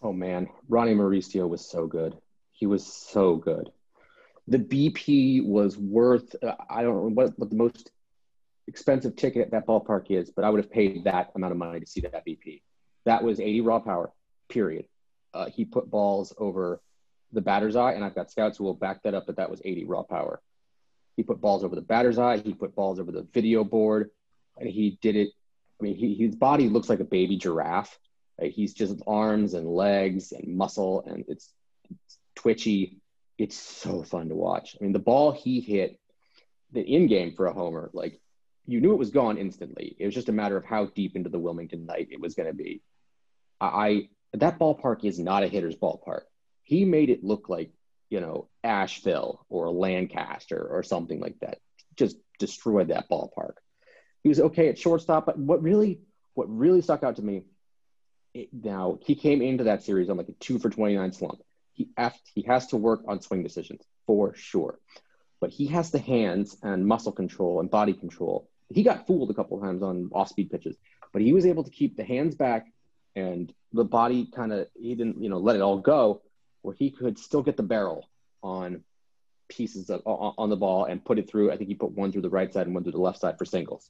Oh 0.00 0.14
man, 0.14 0.48
Ronnie 0.70 0.94
Mauricio 0.94 1.46
was 1.46 1.68
so 1.68 1.86
good. 1.86 2.16
He 2.52 2.64
was 2.64 2.86
so 2.86 3.36
good. 3.36 3.70
The 4.46 4.58
BP 4.58 5.44
was 5.44 5.76
worth 5.76 6.34
uh, 6.42 6.54
I 6.70 6.82
don't 6.82 6.94
know 6.94 7.10
what, 7.10 7.38
what 7.38 7.50
the 7.50 7.56
most 7.56 7.90
expensive 8.66 9.14
ticket 9.14 9.42
at 9.42 9.50
that 9.50 9.66
ballpark 9.66 10.10
is, 10.10 10.30
but 10.30 10.42
I 10.42 10.48
would 10.48 10.62
have 10.62 10.72
paid 10.72 11.04
that 11.04 11.32
amount 11.34 11.52
of 11.52 11.58
money 11.58 11.80
to 11.80 11.86
see 11.86 12.00
that 12.00 12.26
BP. 12.26 12.62
That 13.04 13.22
was 13.22 13.40
80 13.40 13.60
raw 13.60 13.80
power, 13.80 14.10
period. 14.48 14.86
Uh, 15.34 15.50
he 15.50 15.66
put 15.66 15.90
balls 15.90 16.32
over 16.38 16.80
the 17.30 17.42
batter's 17.42 17.76
eye, 17.76 17.92
and 17.92 18.02
I've 18.02 18.14
got 18.14 18.30
scouts 18.30 18.56
who 18.56 18.64
will 18.64 18.72
back 18.72 19.02
that 19.02 19.12
up 19.12 19.26
But 19.26 19.36
that 19.36 19.50
was 19.50 19.60
80 19.66 19.84
raw 19.84 20.02
power. 20.02 20.40
He 21.14 21.22
put 21.22 21.42
balls 21.42 21.62
over 21.62 21.74
the 21.74 21.82
batter's 21.82 22.18
eye, 22.18 22.38
he 22.38 22.54
put 22.54 22.74
balls 22.74 22.98
over 22.98 23.12
the 23.12 23.26
video 23.34 23.64
board, 23.64 24.10
and 24.56 24.66
he 24.66 24.98
did 25.02 25.14
it 25.14 25.28
I 25.80 25.84
mean, 25.84 25.96
he, 25.96 26.14
his 26.14 26.34
body 26.34 26.68
looks 26.68 26.88
like 26.88 27.00
a 27.00 27.04
baby 27.04 27.36
giraffe. 27.36 27.98
Right? 28.40 28.52
He's 28.52 28.74
just 28.74 29.00
arms 29.06 29.54
and 29.54 29.66
legs 29.66 30.32
and 30.32 30.56
muscle, 30.56 31.04
and 31.06 31.24
it's, 31.28 31.52
it's 31.90 32.18
twitchy. 32.34 33.00
it's 33.36 33.56
so 33.56 34.02
fun 34.02 34.28
to 34.28 34.34
watch. 34.34 34.76
I 34.80 34.84
mean, 34.84 34.92
the 34.92 34.98
ball 34.98 35.32
he 35.32 35.60
hit, 35.60 35.98
the 36.72 36.80
in 36.80 37.06
game 37.06 37.34
for 37.34 37.46
a 37.46 37.52
homer, 37.52 37.90
like 37.92 38.20
you 38.66 38.80
knew 38.80 38.92
it 38.92 38.98
was 38.98 39.10
gone 39.10 39.38
instantly. 39.38 39.96
It 39.98 40.04
was 40.04 40.14
just 40.14 40.28
a 40.28 40.32
matter 40.32 40.56
of 40.56 40.64
how 40.64 40.86
deep 40.86 41.16
into 41.16 41.30
the 41.30 41.38
Wilmington 41.38 41.86
night 41.86 42.08
it 42.10 42.20
was 42.20 42.34
going 42.34 42.48
to 42.48 42.54
be. 42.54 42.82
I 43.60 44.10
that 44.34 44.58
ballpark 44.58 45.04
is 45.04 45.18
not 45.18 45.42
a 45.42 45.48
hitter's 45.48 45.74
ballpark. 45.74 46.22
He 46.62 46.84
made 46.84 47.08
it 47.08 47.24
look 47.24 47.48
like 47.48 47.72
you 48.10 48.20
know 48.20 48.48
Asheville 48.62 49.44
or 49.48 49.70
Lancaster 49.70 50.60
or 50.60 50.82
something 50.82 51.18
like 51.18 51.38
that. 51.40 51.58
Just 51.96 52.16
destroyed 52.38 52.88
that 52.88 53.08
ballpark. 53.08 53.54
He 54.28 54.30
was 54.30 54.40
okay 54.40 54.68
at 54.68 54.78
shortstop, 54.78 55.24
but 55.24 55.38
what 55.38 55.62
really 55.62 56.00
what 56.34 56.54
really 56.54 56.82
stuck 56.82 57.02
out 57.02 57.16
to 57.16 57.22
me. 57.22 57.44
It, 58.34 58.50
now 58.52 58.98
he 59.06 59.14
came 59.14 59.40
into 59.40 59.64
that 59.64 59.82
series 59.82 60.10
on 60.10 60.18
like 60.18 60.28
a 60.28 60.32
two 60.32 60.58
for 60.58 60.68
twenty 60.68 60.96
nine 60.96 61.14
slump. 61.14 61.40
He 61.72 61.88
he 62.34 62.42
has 62.42 62.66
to 62.66 62.76
work 62.76 63.00
on 63.08 63.22
swing 63.22 63.42
decisions 63.42 63.80
for 64.06 64.34
sure, 64.34 64.78
but 65.40 65.48
he 65.48 65.68
has 65.68 65.92
the 65.92 65.98
hands 65.98 66.58
and 66.62 66.86
muscle 66.86 67.10
control 67.10 67.60
and 67.60 67.70
body 67.70 67.94
control. 67.94 68.50
He 68.68 68.82
got 68.82 69.06
fooled 69.06 69.30
a 69.30 69.34
couple 69.34 69.58
times 69.62 69.82
on 69.82 70.10
off 70.12 70.28
speed 70.28 70.50
pitches, 70.50 70.76
but 71.14 71.22
he 71.22 71.32
was 71.32 71.46
able 71.46 71.64
to 71.64 71.70
keep 71.70 71.96
the 71.96 72.04
hands 72.04 72.34
back 72.34 72.66
and 73.16 73.50
the 73.72 73.84
body 73.84 74.26
kind 74.26 74.52
of 74.52 74.68
he 74.78 74.94
didn't 74.94 75.22
you 75.22 75.30
know 75.30 75.38
let 75.38 75.56
it 75.56 75.62
all 75.62 75.78
go 75.78 76.20
where 76.60 76.74
he 76.74 76.90
could 76.90 77.18
still 77.18 77.42
get 77.42 77.56
the 77.56 77.62
barrel 77.62 78.06
on 78.42 78.84
pieces 79.48 79.88
of 79.88 80.02
on 80.04 80.50
the 80.50 80.56
ball 80.56 80.84
and 80.84 81.02
put 81.02 81.18
it 81.18 81.30
through. 81.30 81.50
I 81.50 81.56
think 81.56 81.68
he 81.68 81.74
put 81.74 81.92
one 81.92 82.12
through 82.12 82.20
the 82.28 82.28
right 82.28 82.52
side 82.52 82.66
and 82.66 82.74
one 82.74 82.82
through 82.82 82.92
the 82.92 83.00
left 83.00 83.20
side 83.20 83.38
for 83.38 83.46
singles. 83.46 83.88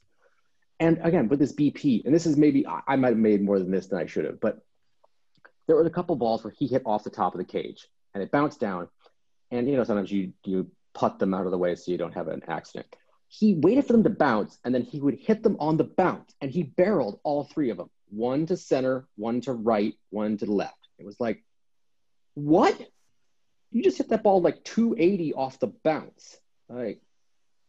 And 0.79 0.99
again, 1.03 1.27
with 1.27 1.39
this 1.39 1.53
BP, 1.53 2.05
and 2.05 2.13
this 2.13 2.25
is 2.25 2.37
maybe 2.37 2.65
I 2.65 2.95
might 2.95 3.09
have 3.09 3.17
made 3.17 3.41
more 3.41 3.59
than 3.59 3.71
this 3.71 3.87
than 3.87 3.99
I 3.99 4.05
should 4.05 4.25
have, 4.25 4.39
but 4.39 4.59
there 5.67 5.75
were 5.75 5.83
a 5.83 5.89
couple 5.89 6.15
balls 6.15 6.43
where 6.43 6.53
he 6.57 6.67
hit 6.67 6.83
off 6.85 7.03
the 7.03 7.09
top 7.09 7.33
of 7.33 7.37
the 7.37 7.45
cage 7.45 7.87
and 8.13 8.23
it 8.23 8.31
bounced 8.31 8.59
down. 8.59 8.87
And 9.51 9.69
you 9.69 9.75
know, 9.75 9.83
sometimes 9.83 10.11
you 10.11 10.33
you 10.45 10.71
putt 10.93 11.19
them 11.19 11.33
out 11.33 11.45
of 11.45 11.51
the 11.51 11.57
way 11.57 11.75
so 11.75 11.91
you 11.91 11.97
don't 11.97 12.13
have 12.13 12.27
an 12.27 12.43
accident. 12.47 12.87
He 13.27 13.55
waited 13.55 13.85
for 13.85 13.93
them 13.93 14.03
to 14.03 14.09
bounce 14.09 14.57
and 14.63 14.73
then 14.73 14.81
he 14.81 14.99
would 14.99 15.15
hit 15.15 15.43
them 15.43 15.57
on 15.59 15.77
the 15.77 15.83
bounce 15.83 16.33
and 16.41 16.49
he 16.49 16.63
barreled 16.63 17.19
all 17.23 17.43
three 17.43 17.69
of 17.69 17.77
them 17.77 17.89
one 18.09 18.45
to 18.47 18.57
center, 18.57 19.07
one 19.15 19.41
to 19.41 19.53
right, 19.53 19.93
one 20.09 20.37
to 20.37 20.45
left. 20.45 20.87
It 20.97 21.05
was 21.05 21.19
like, 21.19 21.43
what? 22.33 22.75
You 23.71 23.83
just 23.83 23.97
hit 23.97 24.09
that 24.09 24.23
ball 24.23 24.41
like 24.41 24.63
280 24.63 25.33
off 25.33 25.59
the 25.59 25.67
bounce. 25.83 26.39
Like, 26.67 27.01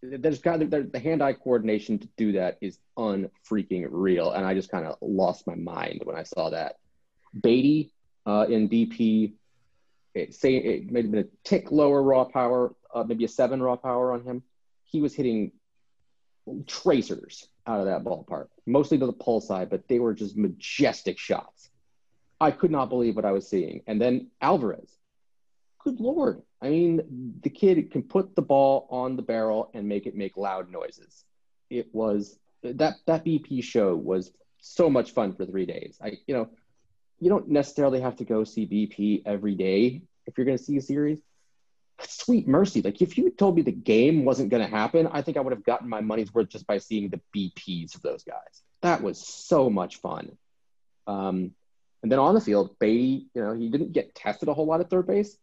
there's 0.03 0.39
got 0.39 0.59
the, 0.61 0.89
the 0.91 0.99
hand-eye 0.99 1.35
coordination 1.35 1.99
to 1.99 2.09
do 2.17 2.33
that 2.33 2.59
is 2.61 2.79
unfreaking 2.97 3.87
real, 3.91 4.33
and 4.33 4.47
I 4.47 4.55
just 4.55 4.71
kind 4.71 4.87
of 4.87 4.97
lost 5.01 5.47
my 5.47 5.55
mind 5.55 6.03
when 6.05 6.17
I 6.17 6.23
saw 6.23 6.51
that. 6.51 6.77
Baty 7.39 7.93
uh, 8.27 8.47
in 8.49 8.69
BP, 8.69 9.35
it, 10.15 10.35
say 10.35 10.57
it 10.57 10.91
may 10.91 11.03
have 11.03 11.11
been 11.11 11.25
a 11.25 11.29
tick 11.45 11.71
lower 11.71 12.03
raw 12.03 12.25
power, 12.25 12.75
uh, 12.95 13.05
maybe 13.05 13.25
a 13.25 13.29
seven 13.29 13.63
raw 13.63 13.77
power 13.77 14.13
on 14.13 14.23
him. 14.25 14.43
He 14.85 15.01
was 15.01 15.15
hitting 15.15 15.53
tracers 16.67 17.49
out 17.67 17.81
of 17.81 17.87
that 17.87 18.03
ballpark, 18.03 18.49
mostly 18.67 18.99
to 18.99 19.07
the 19.07 19.13
pull 19.13 19.41
side, 19.41 19.71
but 19.71 19.87
they 19.87 19.99
were 19.99 20.15
just 20.15 20.37
majestic 20.37 21.19
shots. 21.19 21.71
I 22.41 22.51
could 22.51 22.71
not 22.71 22.89
believe 22.89 23.17
what 23.17 23.27
I 23.27 23.33
was 23.33 23.47
seeing. 23.47 23.83
And 23.87 24.01
then 24.01 24.29
Alvarez, 24.41 24.91
good 25.83 26.01
lord. 26.01 26.43
I 26.63 26.69
mean, 26.69 27.39
the 27.43 27.51
kid 27.51 27.91
can 27.91 28.03
put 28.03 28.37
the 28.37 28.43
ball 28.43 28.87
on 28.91 29.17
the 29.17 29.23
barrel 29.23 29.71
and 29.75 29.89
make 29.89 30.07
it 30.07 30.15
make 30.15 30.37
loud 30.37 30.71
noises. 30.71 31.25
It 31.71 31.89
was 31.93 32.39
that 32.63 32.97
that 33.07 33.25
BP 33.25 33.65
show 33.65 33.95
was 33.95 34.31
so 34.59 34.91
much 34.91 35.13
fun 35.13 35.35
for 35.35 35.47
three 35.47 35.67
days. 35.67 35.99
I, 36.03 36.19
you 36.27 36.35
know, 36.35 36.51
you 37.19 37.31
don't 37.31 37.49
necessarily 37.49 38.01
have 38.01 38.17
to 38.17 38.25
go 38.25 38.45
see 38.45 38.67
BP 38.67 39.23
every 39.27 39.55
day 39.55 40.03
if 40.27 40.37
you're 40.37 40.45
going 40.45 40.59
to 40.59 40.63
see 40.63 40.77
a 40.77 40.83
series, 40.83 41.21
sweet 42.07 42.47
mercy. 42.47 42.83
Like 42.83 43.01
if 43.01 43.17
you 43.17 43.31
told 43.31 43.57
me 43.57 43.63
the 43.63 43.73
game 43.73 44.25
wasn't 44.25 44.51
going 44.51 44.63
to 44.63 44.69
happen, 44.69 45.09
I 45.11 45.23
think 45.23 45.37
I 45.37 45.41
would 45.41 45.53
have 45.53 45.65
gotten 45.65 45.89
my 45.89 46.01
money's 46.01 46.33
worth 46.33 46.49
just 46.49 46.67
by 46.67 46.79
seeing 46.79 47.11
the 47.11 47.21
BPs 47.35 47.95
of 47.95 48.03
those 48.03 48.25
guys. 48.25 48.63
That 48.83 49.03
was 49.03 49.27
so 49.27 49.71
much 49.71 49.97
fun. 49.97 50.37
Um, 51.07 51.53
and 52.03 52.11
then 52.11 52.19
on 52.19 52.35
the 52.35 52.41
field, 52.41 52.79
Baty, 52.79 53.27
you 53.35 53.43
know, 53.43 53.53
he 53.53 53.69
didn't 53.69 53.93
get 53.93 54.15
tested 54.15 54.49
a 54.49 54.55
whole 54.55 54.67
lot 54.67 54.81
at 54.81 54.89
third 54.89 55.07
base, 55.07 55.37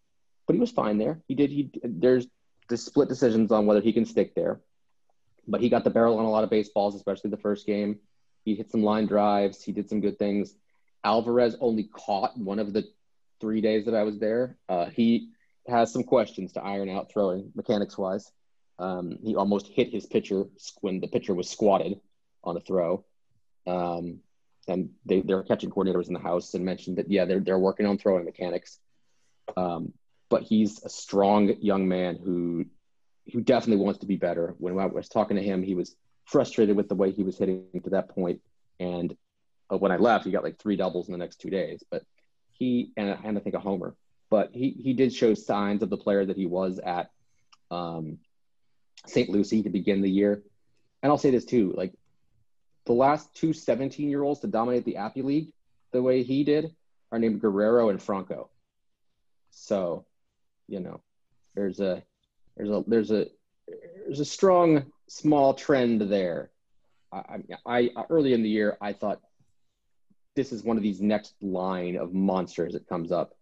but 0.47 0.53
he 0.53 0.59
was 0.59 0.71
fine 0.71 0.97
there. 0.97 1.21
He 1.27 1.35
did. 1.35 1.51
He 1.51 1.69
there's 1.83 2.25
the 2.69 2.77
split 2.77 3.09
decisions 3.09 3.51
on 3.51 3.65
whether 3.65 3.81
he 3.81 3.93
can 3.93 4.05
stick 4.05 4.33
there, 4.33 4.59
but 5.47 5.61
he 5.61 5.69
got 5.69 5.83
the 5.83 5.89
barrel 5.89 6.17
on 6.17 6.25
a 6.25 6.31
lot 6.31 6.43
of 6.43 6.49
baseballs, 6.49 6.95
especially 6.95 7.29
the 7.29 7.37
first 7.37 7.67
game. 7.67 7.99
He 8.43 8.55
hit 8.55 8.71
some 8.71 8.83
line 8.83 9.05
drives. 9.05 9.61
He 9.61 9.73
did 9.73 9.89
some 9.89 10.01
good 10.01 10.17
things. 10.17 10.55
Alvarez 11.03 11.55
only 11.59 11.83
caught 11.83 12.37
one 12.37 12.59
of 12.59 12.73
the 12.73 12.85
three 13.39 13.61
days 13.61 13.85
that 13.85 13.93
I 13.93 14.03
was 14.03 14.19
there. 14.19 14.57
Uh, 14.67 14.85
he 14.85 15.29
has 15.67 15.91
some 15.91 16.03
questions 16.03 16.53
to 16.53 16.63
iron 16.63 16.89
out 16.89 17.11
throwing 17.11 17.51
mechanics 17.55 17.97
wise. 17.97 18.31
Um, 18.79 19.17
he 19.21 19.35
almost 19.35 19.67
hit 19.67 19.91
his 19.91 20.05
pitcher 20.05 20.45
when 20.81 20.99
the 20.99 21.07
pitcher 21.07 21.33
was 21.33 21.49
squatted 21.49 21.99
on 22.43 22.57
a 22.57 22.59
throw. 22.59 23.03
Um, 23.65 24.19
and 24.67 24.91
they, 25.05 25.21
their 25.21 25.43
catching 25.43 25.69
coordinator 25.69 25.97
was 25.97 26.07
in 26.07 26.13
the 26.13 26.19
house 26.19 26.53
and 26.53 26.63
mentioned 26.63 26.97
that, 26.97 27.09
yeah, 27.09 27.25
they're, 27.25 27.39
they're 27.39 27.59
working 27.59 27.85
on 27.85 27.97
throwing 27.97 28.25
mechanics. 28.25 28.79
Um, 29.55 29.93
but 30.29 30.43
he's 30.43 30.83
a 30.83 30.89
strong 30.89 31.55
young 31.61 31.87
man 31.87 32.17
who, 32.23 32.65
who 33.31 33.41
definitely 33.41 33.83
wants 33.83 33.99
to 33.99 34.05
be 34.05 34.15
better. 34.15 34.55
When 34.57 34.77
I 34.79 34.85
was 34.85 35.09
talking 35.09 35.37
to 35.37 35.43
him, 35.43 35.63
he 35.63 35.75
was 35.75 35.95
frustrated 36.25 36.75
with 36.75 36.89
the 36.89 36.95
way 36.95 37.11
he 37.11 37.23
was 37.23 37.37
hitting 37.37 37.81
to 37.83 37.89
that 37.91 38.09
point. 38.09 38.41
And 38.79 39.15
uh, 39.71 39.77
when 39.77 39.91
I 39.91 39.97
left, 39.97 40.25
he 40.25 40.31
got 40.31 40.43
like 40.43 40.59
three 40.59 40.75
doubles 40.75 41.07
in 41.07 41.13
the 41.13 41.17
next 41.17 41.39
two 41.41 41.49
days, 41.49 41.83
but 41.89 42.03
he, 42.51 42.91
and, 42.97 43.17
and 43.23 43.37
I 43.37 43.41
think 43.41 43.55
a 43.55 43.59
homer, 43.59 43.95
but 44.29 44.49
he 44.53 44.71
he 44.71 44.93
did 44.93 45.13
show 45.13 45.33
signs 45.33 45.83
of 45.83 45.89
the 45.89 45.97
player 45.97 46.25
that 46.25 46.35
he 46.35 46.45
was 46.45 46.79
at 46.79 47.11
um, 47.71 48.17
St. 49.05 49.29
Lucie 49.29 49.63
to 49.63 49.69
begin 49.69 50.01
the 50.01 50.09
year. 50.09 50.43
And 51.01 51.11
I'll 51.11 51.17
say 51.17 51.31
this 51.31 51.45
too, 51.45 51.73
like 51.75 51.93
the 52.85 52.93
last 52.93 53.33
two 53.35 53.53
17 53.53 54.09
year 54.09 54.23
olds 54.23 54.41
to 54.41 54.47
dominate 54.47 54.85
the 54.85 54.97
Appy 54.97 55.21
League 55.21 55.53
the 55.91 56.01
way 56.01 56.23
he 56.23 56.43
did 56.43 56.75
are 57.11 57.19
named 57.19 57.41
Guerrero 57.41 57.89
and 57.89 58.01
Franco. 58.01 58.49
So, 59.51 60.05
you 60.67 60.79
know, 60.79 61.01
there's 61.55 61.79
a 61.79 62.03
there's 62.55 62.69
a 62.69 62.83
there's 62.87 63.11
a 63.11 63.27
there's 64.05 64.19
a 64.19 64.25
strong 64.25 64.85
small 65.07 65.53
trend 65.53 66.01
there. 66.01 66.51
I, 67.11 67.39
I, 67.65 67.89
I 67.95 68.03
early 68.09 68.33
in 68.33 68.43
the 68.43 68.49
year 68.49 68.77
I 68.81 68.93
thought 68.93 69.21
this 70.35 70.51
is 70.51 70.63
one 70.63 70.77
of 70.77 70.83
these 70.83 71.01
next 71.01 71.33
line 71.41 71.95
of 71.95 72.13
monsters 72.13 72.73
that 72.73 72.87
comes 72.87 73.11
up 73.11 73.33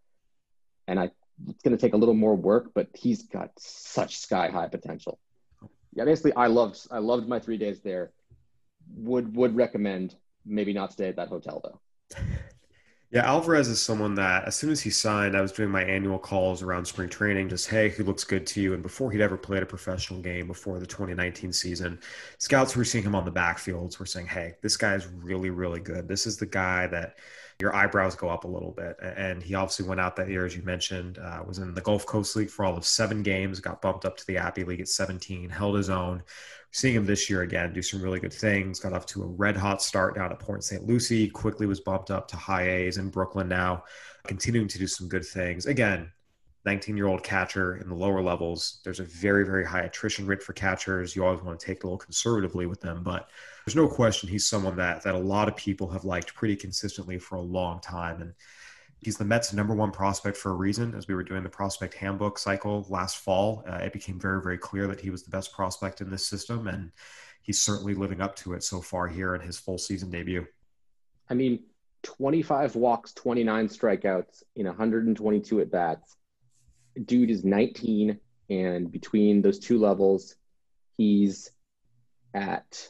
and 0.88 1.00
I 1.00 1.12
it's 1.50 1.62
going 1.64 1.76
to 1.76 1.82
take 1.82 1.94
a 1.94 1.98
little 1.98 2.16
more 2.16 2.36
work, 2.36 2.72
but 2.74 2.88
he's 2.94 3.24
got 3.24 3.52
such 3.58 4.18
sky 4.18 4.48
high 4.48 4.68
potential. 4.68 5.20
Yeah, 5.94 6.06
basically, 6.06 6.34
I 6.34 6.48
loved 6.48 6.88
I 6.92 7.00
loved 7.00 7.28
my 7.28 7.40
three 7.40 7.58
days 7.58 7.82
there. 7.82 8.12
Would 8.98 9.36
would 9.36 9.56
recommend 9.56 10.16
maybe 10.46 10.74
not 10.74 10.94
stay 10.94 11.08
at 11.08 11.16
that 11.16 11.30
hotel 11.30 11.62
though. 11.64 12.18
Yeah, 13.16 13.28
Alvarez 13.28 13.70
is 13.70 13.82
someone 13.82 14.14
that 14.16 14.44
as 14.44 14.58
soon 14.58 14.72
as 14.72 14.82
he 14.82 14.90
signed, 14.90 15.38
I 15.38 15.42
was 15.42 15.54
doing 15.54 15.70
my 15.70 15.82
annual 15.86 16.20
calls 16.20 16.62
around 16.62 16.84
spring 16.84 17.08
training, 17.08 17.48
just 17.48 17.70
hey, 17.70 17.88
who 17.88 18.04
looks 18.04 18.26
good 18.26 18.46
to 18.48 18.62
you? 18.62 18.74
And 18.74 18.84
before 18.84 19.10
he'd 19.10 19.22
ever 19.22 19.38
played 19.38 19.64
a 19.64 19.66
professional 19.66 20.20
game 20.20 20.48
before 20.48 20.80
the 20.80 20.86
2019 20.86 21.54
season, 21.54 21.98
scouts 22.40 22.76
were 22.76 22.84
seeing 22.84 23.06
him 23.06 23.16
on 23.16 23.24
the 23.24 23.32
backfields 23.32 24.00
were 24.00 24.06
saying, 24.06 24.28
hey, 24.28 24.56
this 24.62 24.76
guy 24.76 24.96
is 24.96 25.08
really, 25.08 25.50
really 25.50 25.80
good. 25.80 26.10
This 26.10 26.28
is 26.28 26.36
the 26.36 26.46
guy 26.46 26.88
that 26.88 27.16
your 27.62 27.74
eyebrows 27.74 28.16
go 28.16 28.28
up 28.28 28.44
a 28.44 28.50
little 28.50 28.72
bit. 28.72 28.98
And 29.02 29.42
he 29.42 29.56
obviously 29.56 29.88
went 29.88 30.02
out 30.02 30.18
that 30.18 30.28
year, 30.28 30.46
as 30.46 30.54
you 30.54 30.64
mentioned, 30.64 31.18
uh, 31.18 31.42
was 31.48 31.60
in 31.60 31.74
the 31.74 31.80
Gulf 31.80 32.06
Coast 32.06 32.36
League 32.36 32.50
for 32.50 32.66
all 32.66 32.76
of 32.76 32.86
seven 32.86 33.24
games, 33.24 33.62
got 33.62 33.82
bumped 33.82 34.04
up 34.04 34.18
to 34.18 34.28
the 34.28 34.36
Appy 34.36 34.66
League 34.66 34.82
at 34.82 34.90
17, 34.90 35.50
held 35.50 35.78
his 35.78 35.90
own. 35.90 36.22
Seeing 36.76 36.96
him 36.96 37.06
this 37.06 37.30
year 37.30 37.44
again 37.44 37.72
do 37.72 37.82
some 37.82 38.02
really 38.02 38.20
good 38.20 38.34
things, 38.34 38.82
got 38.82 38.92
off 38.92 39.06
to 39.06 39.24
a 39.24 39.28
red 39.28 39.56
hot 39.56 39.82
start 39.82 40.14
down 40.14 40.34
at 40.34 40.40
Port 40.40 40.62
St. 40.62 40.86
Lucie, 40.86 41.30
quickly 41.30 41.68
was 41.68 41.80
bumped 41.80 42.12
up 42.12 42.28
to 42.28 42.36
high 42.36 42.68
A's 42.68 42.98
in 42.98 43.08
Brooklyn 43.08 43.48
now, 43.48 43.86
continuing 44.28 44.68
to 44.68 44.78
do 44.78 44.86
some 44.86 45.08
good 45.08 45.24
things. 45.24 45.68
Again, 45.68 46.12
19 46.66 46.98
year 46.98 47.08
old 47.08 47.24
catcher 47.24 47.78
in 47.78 47.88
the 47.88 47.96
lower 47.96 48.22
levels. 48.22 48.82
There's 48.84 49.00
a 49.00 49.06
very, 49.06 49.46
very 49.46 49.66
high 49.66 49.84
attrition 49.84 50.28
rate 50.28 50.44
for 50.44 50.52
catchers. 50.52 51.16
You 51.16 51.24
always 51.24 51.42
want 51.42 51.58
to 51.58 51.66
take 51.66 51.86
a 51.86 51.88
little 51.88 51.98
conservatively 51.98 52.66
with 52.66 52.82
them, 52.82 53.04
but 53.04 53.30
there's 53.66 53.78
no 53.78 53.88
question 53.88 54.28
he's 54.28 54.46
someone 54.46 54.76
that 54.76 55.02
that 55.04 55.16
a 55.16 55.18
lot 55.18 55.48
of 55.48 55.56
people 55.56 55.88
have 55.88 56.04
liked 56.04 56.36
pretty 56.36 56.58
consistently 56.58 57.18
for 57.18 57.36
a 57.36 57.42
long 57.42 57.80
time. 57.80 58.22
And 58.22 58.34
he's 59.02 59.18
the 59.18 59.26
Mets' 59.26 59.54
number 59.54 59.76
one 59.76 59.92
prospect 59.92 60.38
for 60.38 60.52
a 60.52 60.56
reason. 60.56 60.96
As 60.96 61.08
we 61.08 61.16
were 61.16 61.24
doing 61.24 61.44
the 61.44 61.50
prospect 61.50 61.94
handbook 61.94 62.38
cycle 62.38 62.86
last 62.90 63.18
fall, 63.18 63.64
uh, 63.68 63.78
it 63.78 63.94
became 63.94 64.20
very, 64.20 64.42
very 64.42 64.58
clear 64.58 64.88
that 64.88 65.00
he 65.00 65.10
was 65.10 65.24
the 65.24 65.32
best 65.32 65.54
prospect 65.54 66.02
in 66.02 66.10
this 66.10 66.28
system, 66.28 66.68
and 66.68 66.92
he's 67.42 67.62
certainly 67.62 67.94
living 67.94 68.22
up 68.22 68.36
to 68.38 68.54
it 68.54 68.64
so 68.64 68.82
far 68.82 69.08
here 69.08 69.36
in 69.36 69.42
his 69.42 69.60
full 69.60 69.78
season 69.78 70.10
debut. 70.10 70.46
I 71.30 71.34
mean, 71.34 71.64
25 72.04 72.76
walks, 72.76 73.14
29 73.14 73.68
strikeouts 73.68 74.44
in 74.56 74.66
122 74.66 75.62
at 75.62 75.72
bats 75.72 76.16
dude 77.04 77.30
is 77.30 77.44
19, 77.44 78.20
and 78.50 78.92
between 78.92 79.42
those 79.42 79.60
two 79.60 79.78
levels, 79.80 80.36
he's 80.98 81.52
at 82.34 82.90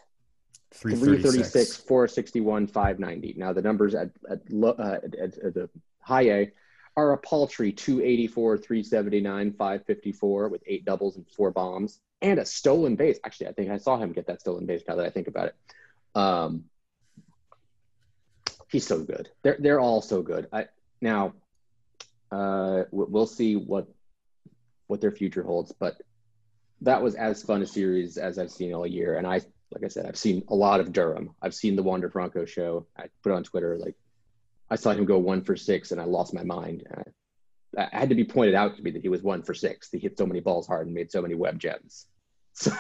336, 0.74 1.78
461, 1.78 2.68
590. 2.68 3.36
Now 3.38 3.54
the 3.54 3.62
numbers 3.62 3.96
at 3.96 4.10
at, 4.30 4.42
uh, 4.52 4.98
at, 5.04 5.16
at, 5.16 5.38
at 5.38 5.54
the 5.54 5.70
high 6.06 6.30
A 6.30 6.52
are 6.96 7.12
a 7.12 7.18
paltry 7.18 7.74
284, 7.74 8.58
379, 8.58 9.52
554 9.54 10.50
with 10.50 10.64
eight 10.66 10.86
doubles 10.86 11.18
and 11.18 11.26
four 11.36 11.52
bombs 11.52 12.00
and 12.22 12.40
a 12.40 12.46
stolen 12.46 12.96
base. 12.96 13.20
Actually, 13.26 13.48
I 13.48 13.52
think 13.54 13.70
I 13.70 13.78
saw 13.78 13.98
him 13.98 14.14
get 14.14 14.28
that 14.28 14.40
stolen 14.40 14.66
base 14.66 14.84
now 14.88 14.96
that 14.96 15.06
I 15.06 15.10
think 15.10 15.28
about 15.28 15.48
it. 15.48 15.56
Um, 16.14 16.66
he's 18.70 18.88
so 18.88 19.02
good. 19.04 19.30
They're 19.42 19.58
they're 19.60 19.80
all 19.80 20.02
so 20.02 20.22
good. 20.22 20.48
I, 20.54 20.68
now, 21.02 21.34
uh, 22.32 22.84
we'll 22.92 23.28
see 23.28 23.56
what 23.56 23.88
what 24.88 25.02
their 25.02 25.12
future 25.12 25.44
holds, 25.44 25.72
but 25.72 26.02
that 26.82 27.02
was 27.02 27.16
as 27.16 27.44
fun 27.44 27.62
a 27.62 27.66
series 27.66 28.18
as 28.18 28.38
I've 28.38 28.52
seen 28.52 28.74
all 28.74 28.86
year. 28.86 29.18
And 29.18 29.26
I, 29.26 29.42
like 29.72 29.84
I 29.84 29.88
said, 29.88 30.06
I've 30.06 30.18
seen 30.18 30.44
a 30.48 30.56
lot 30.56 30.80
of 30.80 30.94
Durham. 30.94 31.32
I've 31.42 31.56
seen 31.56 31.76
the 31.76 31.84
Wander 31.84 32.10
Franco 32.10 32.46
show. 32.46 32.86
I 32.98 33.06
put 33.24 33.32
on 33.32 33.44
Twitter 33.44 33.78
like 33.78 33.96
I 34.70 34.76
saw 34.76 34.92
him 34.92 35.06
go 35.06 35.18
one 35.18 35.44
for 35.44 35.56
six, 35.56 35.92
and 35.92 36.02
I 36.02 36.06
lost 36.06 36.34
my 36.34 36.44
mind. 36.44 36.88
I, 37.78 37.82
I, 37.92 38.00
had 38.00 38.10
to 38.10 38.16
be 38.16 38.24
pointed 38.24 38.56
out 38.56 38.76
to 38.76 38.84
me 38.84 38.92
that 38.92 39.02
he 39.02 39.10
was 39.10 39.22
one 39.22 39.44
for 39.44 39.54
six. 39.54 39.90
He 39.92 40.00
hit 40.00 40.18
so 40.18 40.26
many 40.26 40.40
balls 40.40 40.68
hard 40.68 40.88
and 40.88 40.96
made 40.96 41.12
so 41.12 41.22
many 41.22 41.36
web 41.36 41.60
gems. 41.60 42.06
So 42.58 42.72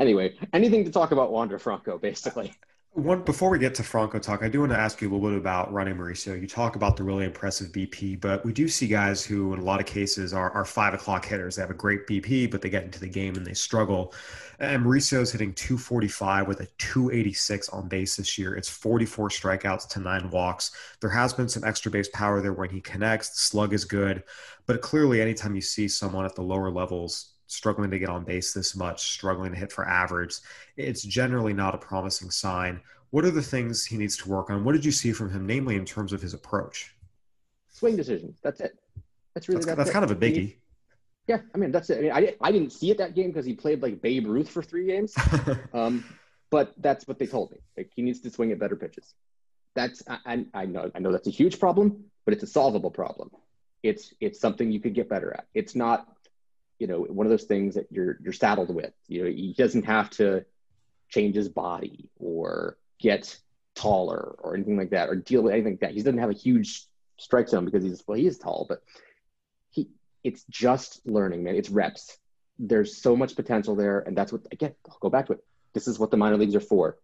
anyway, 0.00 0.38
anything 0.54 0.86
to 0.86 0.90
talk 0.90 1.12
about 1.12 1.32
Wander 1.32 1.58
Franco, 1.58 1.98
basically. 1.98 2.54
One 2.94 3.22
before 3.22 3.48
we 3.48 3.58
get 3.58 3.74
to 3.76 3.82
Franco 3.82 4.18
talk, 4.18 4.42
I 4.42 4.50
do 4.50 4.60
want 4.60 4.72
to 4.72 4.78
ask 4.78 5.00
you 5.00 5.10
a 5.10 5.14
little 5.14 5.30
bit 5.30 5.38
about 5.38 5.72
Ronnie 5.72 5.92
Mauricio. 5.92 6.38
You 6.38 6.46
talk 6.46 6.76
about 6.76 6.98
the 6.98 7.02
really 7.02 7.24
impressive 7.24 7.72
BP, 7.72 8.20
but 8.20 8.44
we 8.44 8.52
do 8.52 8.68
see 8.68 8.86
guys 8.86 9.24
who, 9.24 9.54
in 9.54 9.60
a 9.60 9.64
lot 9.64 9.80
of 9.80 9.86
cases, 9.86 10.34
are, 10.34 10.50
are 10.50 10.66
five 10.66 10.92
o'clock 10.92 11.24
hitters. 11.24 11.56
They 11.56 11.62
have 11.62 11.70
a 11.70 11.74
great 11.74 12.06
BP, 12.06 12.50
but 12.50 12.60
they 12.60 12.68
get 12.68 12.84
into 12.84 13.00
the 13.00 13.08
game 13.08 13.34
and 13.34 13.46
they 13.46 13.54
struggle. 13.54 14.12
And 14.58 14.84
Mauricio's 14.84 15.32
hitting 15.32 15.54
245 15.54 16.46
with 16.46 16.60
a 16.60 16.66
286 16.76 17.70
on 17.70 17.88
base 17.88 18.16
this 18.16 18.36
year. 18.36 18.56
It's 18.56 18.68
44 18.68 19.30
strikeouts 19.30 19.88
to 19.88 20.00
nine 20.00 20.28
walks. 20.28 20.72
There 21.00 21.08
has 21.08 21.32
been 21.32 21.48
some 21.48 21.64
extra 21.64 21.90
base 21.90 22.10
power 22.12 22.42
there 22.42 22.52
when 22.52 22.68
he 22.68 22.82
connects. 22.82 23.30
The 23.30 23.38
slug 23.38 23.72
is 23.72 23.86
good, 23.86 24.22
but 24.66 24.82
clearly, 24.82 25.22
anytime 25.22 25.54
you 25.54 25.62
see 25.62 25.88
someone 25.88 26.26
at 26.26 26.34
the 26.34 26.42
lower 26.42 26.70
levels 26.70 27.31
struggling 27.52 27.90
to 27.90 27.98
get 27.98 28.08
on 28.08 28.24
base 28.24 28.52
this 28.52 28.74
much, 28.74 29.12
struggling 29.12 29.52
to 29.52 29.58
hit 29.58 29.72
for 29.72 29.86
average, 29.86 30.36
it's 30.76 31.02
generally 31.02 31.52
not 31.52 31.74
a 31.74 31.78
promising 31.78 32.30
sign. 32.30 32.80
What 33.10 33.24
are 33.24 33.30
the 33.30 33.42
things 33.42 33.84
he 33.84 33.96
needs 33.96 34.16
to 34.18 34.28
work 34.28 34.50
on? 34.50 34.64
What 34.64 34.72
did 34.72 34.84
you 34.84 34.92
see 34.92 35.12
from 35.12 35.30
him, 35.30 35.46
namely 35.46 35.76
in 35.76 35.84
terms 35.84 36.12
of 36.12 36.22
his 36.22 36.34
approach? 36.34 36.94
Swing 37.68 37.96
decisions. 37.96 38.38
That's 38.42 38.60
it. 38.60 38.78
That's 39.34 39.48
really 39.48 39.58
that's, 39.58 39.66
that's, 39.66 39.78
that's 39.78 39.90
kind 39.90 40.04
of 40.04 40.10
a 40.10 40.16
biggie. 40.16 40.34
He, 40.34 40.56
yeah, 41.28 41.38
I 41.54 41.58
mean 41.58 41.70
that's 41.70 41.88
it. 41.90 41.98
I 41.98 42.00
mean, 42.00 42.12
I, 42.12 42.34
I 42.40 42.52
didn't 42.52 42.72
see 42.72 42.90
it 42.90 42.98
that 42.98 43.14
game 43.14 43.28
because 43.28 43.46
he 43.46 43.54
played 43.54 43.82
like 43.82 44.02
Babe 44.02 44.26
Ruth 44.26 44.48
for 44.48 44.62
three 44.62 44.86
games, 44.86 45.14
um, 45.72 46.04
but 46.50 46.74
that's 46.78 47.06
what 47.06 47.18
they 47.18 47.26
told 47.26 47.52
me. 47.52 47.58
Like 47.76 47.90
he 47.94 48.02
needs 48.02 48.20
to 48.20 48.30
swing 48.30 48.50
at 48.52 48.58
better 48.58 48.76
pitches. 48.76 49.14
That's 49.74 50.02
I, 50.08 50.44
I 50.52 50.66
know 50.66 50.90
I 50.94 50.98
know 50.98 51.12
that's 51.12 51.28
a 51.28 51.30
huge 51.30 51.60
problem, 51.60 52.04
but 52.24 52.34
it's 52.34 52.42
a 52.42 52.48
solvable 52.48 52.90
problem. 52.90 53.30
It's 53.82 54.12
it's 54.20 54.40
something 54.40 54.70
you 54.70 54.80
could 54.80 54.94
get 54.94 55.08
better 55.08 55.32
at. 55.32 55.46
It's 55.54 55.74
not 55.74 56.08
you 56.82 56.88
know 56.88 57.02
one 57.02 57.24
of 57.24 57.30
those 57.30 57.44
things 57.44 57.76
that 57.76 57.86
you're 57.92 58.18
you're 58.24 58.32
saddled 58.32 58.74
with 58.74 58.92
you 59.06 59.22
know 59.22 59.30
he 59.30 59.54
doesn't 59.56 59.84
have 59.84 60.10
to 60.10 60.44
change 61.08 61.36
his 61.36 61.48
body 61.48 62.08
or 62.18 62.76
get 62.98 63.38
taller 63.76 64.34
or 64.40 64.56
anything 64.56 64.76
like 64.76 64.90
that 64.90 65.08
or 65.08 65.14
deal 65.14 65.42
with 65.42 65.52
anything 65.52 65.74
like 65.74 65.80
that. 65.80 65.92
He 65.92 66.02
doesn't 66.02 66.18
have 66.18 66.30
a 66.30 66.44
huge 66.46 66.84
strike 67.18 67.48
zone 67.48 67.64
because 67.66 67.84
he's 67.84 68.02
well 68.08 68.18
he 68.18 68.26
is 68.26 68.36
tall 68.36 68.66
but 68.68 68.82
he 69.70 69.90
it's 70.24 70.42
just 70.50 71.06
learning 71.06 71.44
man. 71.44 71.54
It's 71.54 71.70
reps. 71.70 72.18
There's 72.58 73.00
so 73.00 73.14
much 73.14 73.36
potential 73.36 73.76
there 73.76 74.00
and 74.00 74.18
that's 74.18 74.32
what 74.32 74.40
again 74.50 74.74
i'll 74.90 74.98
go 75.00 75.08
back 75.08 75.26
to 75.26 75.34
it. 75.34 75.44
This 75.74 75.86
is 75.86 76.00
what 76.00 76.10
the 76.10 76.16
minor 76.16 76.36
leagues 76.36 76.56
are 76.56 76.68
for. 76.72 76.98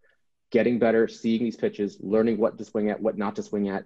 Getting 0.51 0.77
better 0.77 1.07
seeing 1.07 1.45
these 1.45 1.55
pitches 1.55 1.97
learning 2.01 2.37
what 2.37 2.57
to 2.57 2.65
swing 2.65 2.89
at 2.89 3.01
what 3.01 3.17
not 3.17 3.37
to 3.37 3.43
swing 3.43 3.69
at. 3.69 3.85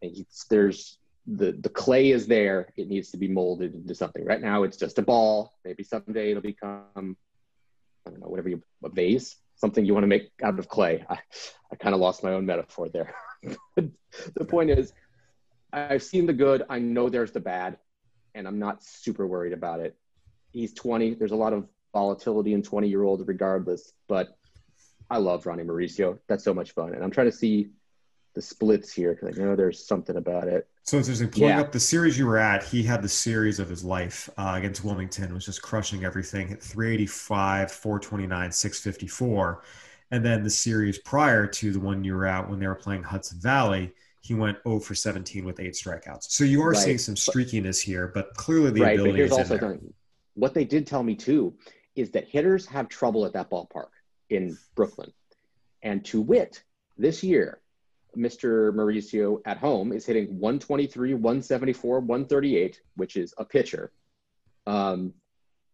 And 0.00 0.24
there's 0.48 0.96
the 1.26 1.52
the 1.52 1.68
clay 1.68 2.10
is 2.10 2.26
there. 2.26 2.72
It 2.76 2.88
needs 2.88 3.10
to 3.10 3.16
be 3.16 3.28
molded 3.28 3.74
into 3.74 3.94
something. 3.94 4.24
Right 4.24 4.40
now, 4.40 4.62
it's 4.62 4.76
just 4.76 4.98
a 4.98 5.02
ball. 5.02 5.54
Maybe 5.64 5.82
someday 5.82 6.30
it'll 6.30 6.42
become 6.42 7.16
I 8.06 8.10
don't 8.10 8.20
know 8.20 8.28
whatever 8.28 8.48
you 8.48 8.62
a 8.84 8.88
vase, 8.88 9.36
something 9.56 9.84
you 9.84 9.92
want 9.92 10.04
to 10.04 10.08
make 10.08 10.30
out 10.42 10.58
of 10.58 10.68
clay. 10.68 11.04
I, 11.08 11.18
I 11.72 11.76
kind 11.76 11.94
of 11.94 12.00
lost 12.00 12.22
my 12.22 12.32
own 12.32 12.46
metaphor 12.46 12.88
there. 12.88 13.14
the 13.76 14.44
point 14.46 14.70
is, 14.70 14.92
I've 15.72 16.02
seen 16.02 16.26
the 16.26 16.32
good. 16.32 16.62
I 16.68 16.78
know 16.78 17.08
there's 17.08 17.32
the 17.32 17.40
bad, 17.40 17.78
and 18.34 18.46
I'm 18.46 18.58
not 18.58 18.84
super 18.84 19.26
worried 19.26 19.52
about 19.52 19.80
it. 19.80 19.96
He's 20.52 20.72
20. 20.74 21.14
There's 21.14 21.32
a 21.32 21.36
lot 21.36 21.52
of 21.52 21.66
volatility 21.92 22.54
in 22.54 22.62
20 22.62 22.88
year 22.88 23.02
olds, 23.02 23.26
regardless. 23.26 23.92
But 24.06 24.36
I 25.10 25.18
love 25.18 25.44
Ronnie 25.46 25.64
Mauricio. 25.64 26.18
That's 26.28 26.44
so 26.44 26.54
much 26.54 26.72
fun, 26.72 26.94
and 26.94 27.02
I'm 27.02 27.10
trying 27.10 27.30
to 27.30 27.36
see 27.36 27.70
the 28.36 28.42
splits 28.42 28.92
here 28.92 29.14
because 29.14 29.36
I 29.38 29.42
know 29.42 29.56
there's 29.56 29.84
something 29.84 30.16
about 30.16 30.46
it. 30.46 30.68
So 30.82 30.98
it's 30.98 31.08
interesting. 31.08 31.30
Pulling 31.30 31.56
yeah. 31.56 31.62
up 31.62 31.72
the 31.72 31.80
series 31.80 32.18
you 32.18 32.26
were 32.26 32.36
at, 32.36 32.62
he 32.62 32.82
had 32.82 33.02
the 33.02 33.08
series 33.08 33.58
of 33.58 33.68
his 33.68 33.82
life 33.82 34.28
uh, 34.36 34.52
against 34.54 34.84
Wilmington. 34.84 35.34
Was 35.34 35.46
just 35.46 35.62
crushing 35.62 36.04
everything. 36.04 36.48
Hit 36.48 36.62
385, 36.62 37.72
429, 37.72 38.52
654, 38.52 39.62
and 40.12 40.24
then 40.24 40.44
the 40.44 40.50
series 40.50 40.98
prior 40.98 41.46
to 41.46 41.72
the 41.72 41.80
one 41.80 42.04
you 42.04 42.14
were 42.14 42.26
at 42.26 42.48
when 42.48 42.60
they 42.60 42.66
were 42.66 42.74
playing 42.74 43.02
Hudson 43.02 43.40
Valley, 43.40 43.90
he 44.20 44.34
went 44.34 44.58
0 44.64 44.80
for 44.80 44.94
17 44.94 45.44
with 45.44 45.58
eight 45.58 45.72
strikeouts. 45.72 46.24
So 46.24 46.44
you 46.44 46.62
are 46.62 46.70
right. 46.70 46.76
seeing 46.76 46.98
some 46.98 47.14
streakiness 47.14 47.80
here, 47.80 48.08
but 48.14 48.34
clearly 48.34 48.70
the 48.70 48.82
right, 48.82 48.94
ability 48.94 49.12
but 49.12 49.16
here's 49.16 49.32
is 49.32 49.38
also 49.38 49.54
in 49.54 49.60
there. 49.60 49.78
What 50.34 50.52
they 50.52 50.64
did 50.66 50.86
tell 50.86 51.02
me 51.02 51.14
too 51.14 51.54
is 51.94 52.10
that 52.10 52.28
hitters 52.28 52.66
have 52.66 52.90
trouble 52.90 53.24
at 53.24 53.32
that 53.32 53.48
ballpark 53.48 53.88
in 54.28 54.58
Brooklyn, 54.74 55.10
and 55.82 56.04
to 56.04 56.20
wit, 56.20 56.62
this 56.98 57.22
year 57.22 57.60
Mr. 58.16 58.72
Mauricio 58.72 59.40
at 59.44 59.58
home 59.58 59.92
is 59.92 60.06
hitting 60.06 60.38
123, 60.38 61.14
174, 61.14 62.00
138, 62.00 62.80
which 62.96 63.16
is 63.16 63.34
a 63.38 63.44
pitcher. 63.44 63.92
Um, 64.66 65.14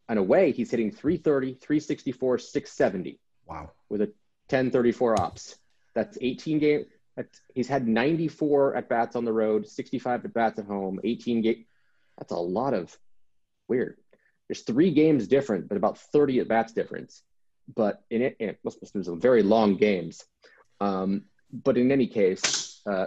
and 0.08 0.18
away, 0.18 0.52
he's 0.52 0.70
hitting 0.70 0.90
330, 0.90 1.54
364, 1.54 2.38
670. 2.38 3.18
Wow. 3.46 3.70
With 3.88 4.02
a 4.02 4.06
1034 4.48 5.20
ops. 5.20 5.56
That's 5.94 6.18
18 6.20 6.58
games. 6.58 6.86
He's 7.54 7.68
had 7.68 7.86
94 7.86 8.76
at 8.76 8.88
bats 8.88 9.16
on 9.16 9.24
the 9.24 9.32
road, 9.32 9.68
65 9.68 10.24
at 10.24 10.34
bats 10.34 10.58
at 10.58 10.66
home, 10.66 10.98
18 11.04 11.42
game. 11.42 11.64
That's 12.18 12.32
a 12.32 12.36
lot 12.36 12.74
of 12.74 12.96
weird. 13.68 13.98
There's 14.48 14.62
three 14.62 14.92
games 14.92 15.28
different, 15.28 15.68
but 15.68 15.76
about 15.76 15.98
30 15.98 16.40
at 16.40 16.48
bats 16.48 16.72
difference. 16.72 17.22
But 17.74 18.02
in 18.10 18.22
it, 18.22 18.36
it 18.38 18.58
must 18.64 18.80
have 18.80 18.92
been 18.92 19.04
some 19.04 19.20
very 19.20 19.42
long 19.42 19.76
games. 19.76 20.24
Um, 20.80 21.24
but 21.52 21.76
in 21.76 21.92
any 21.92 22.06
case, 22.06 22.80
uh, 22.86 23.06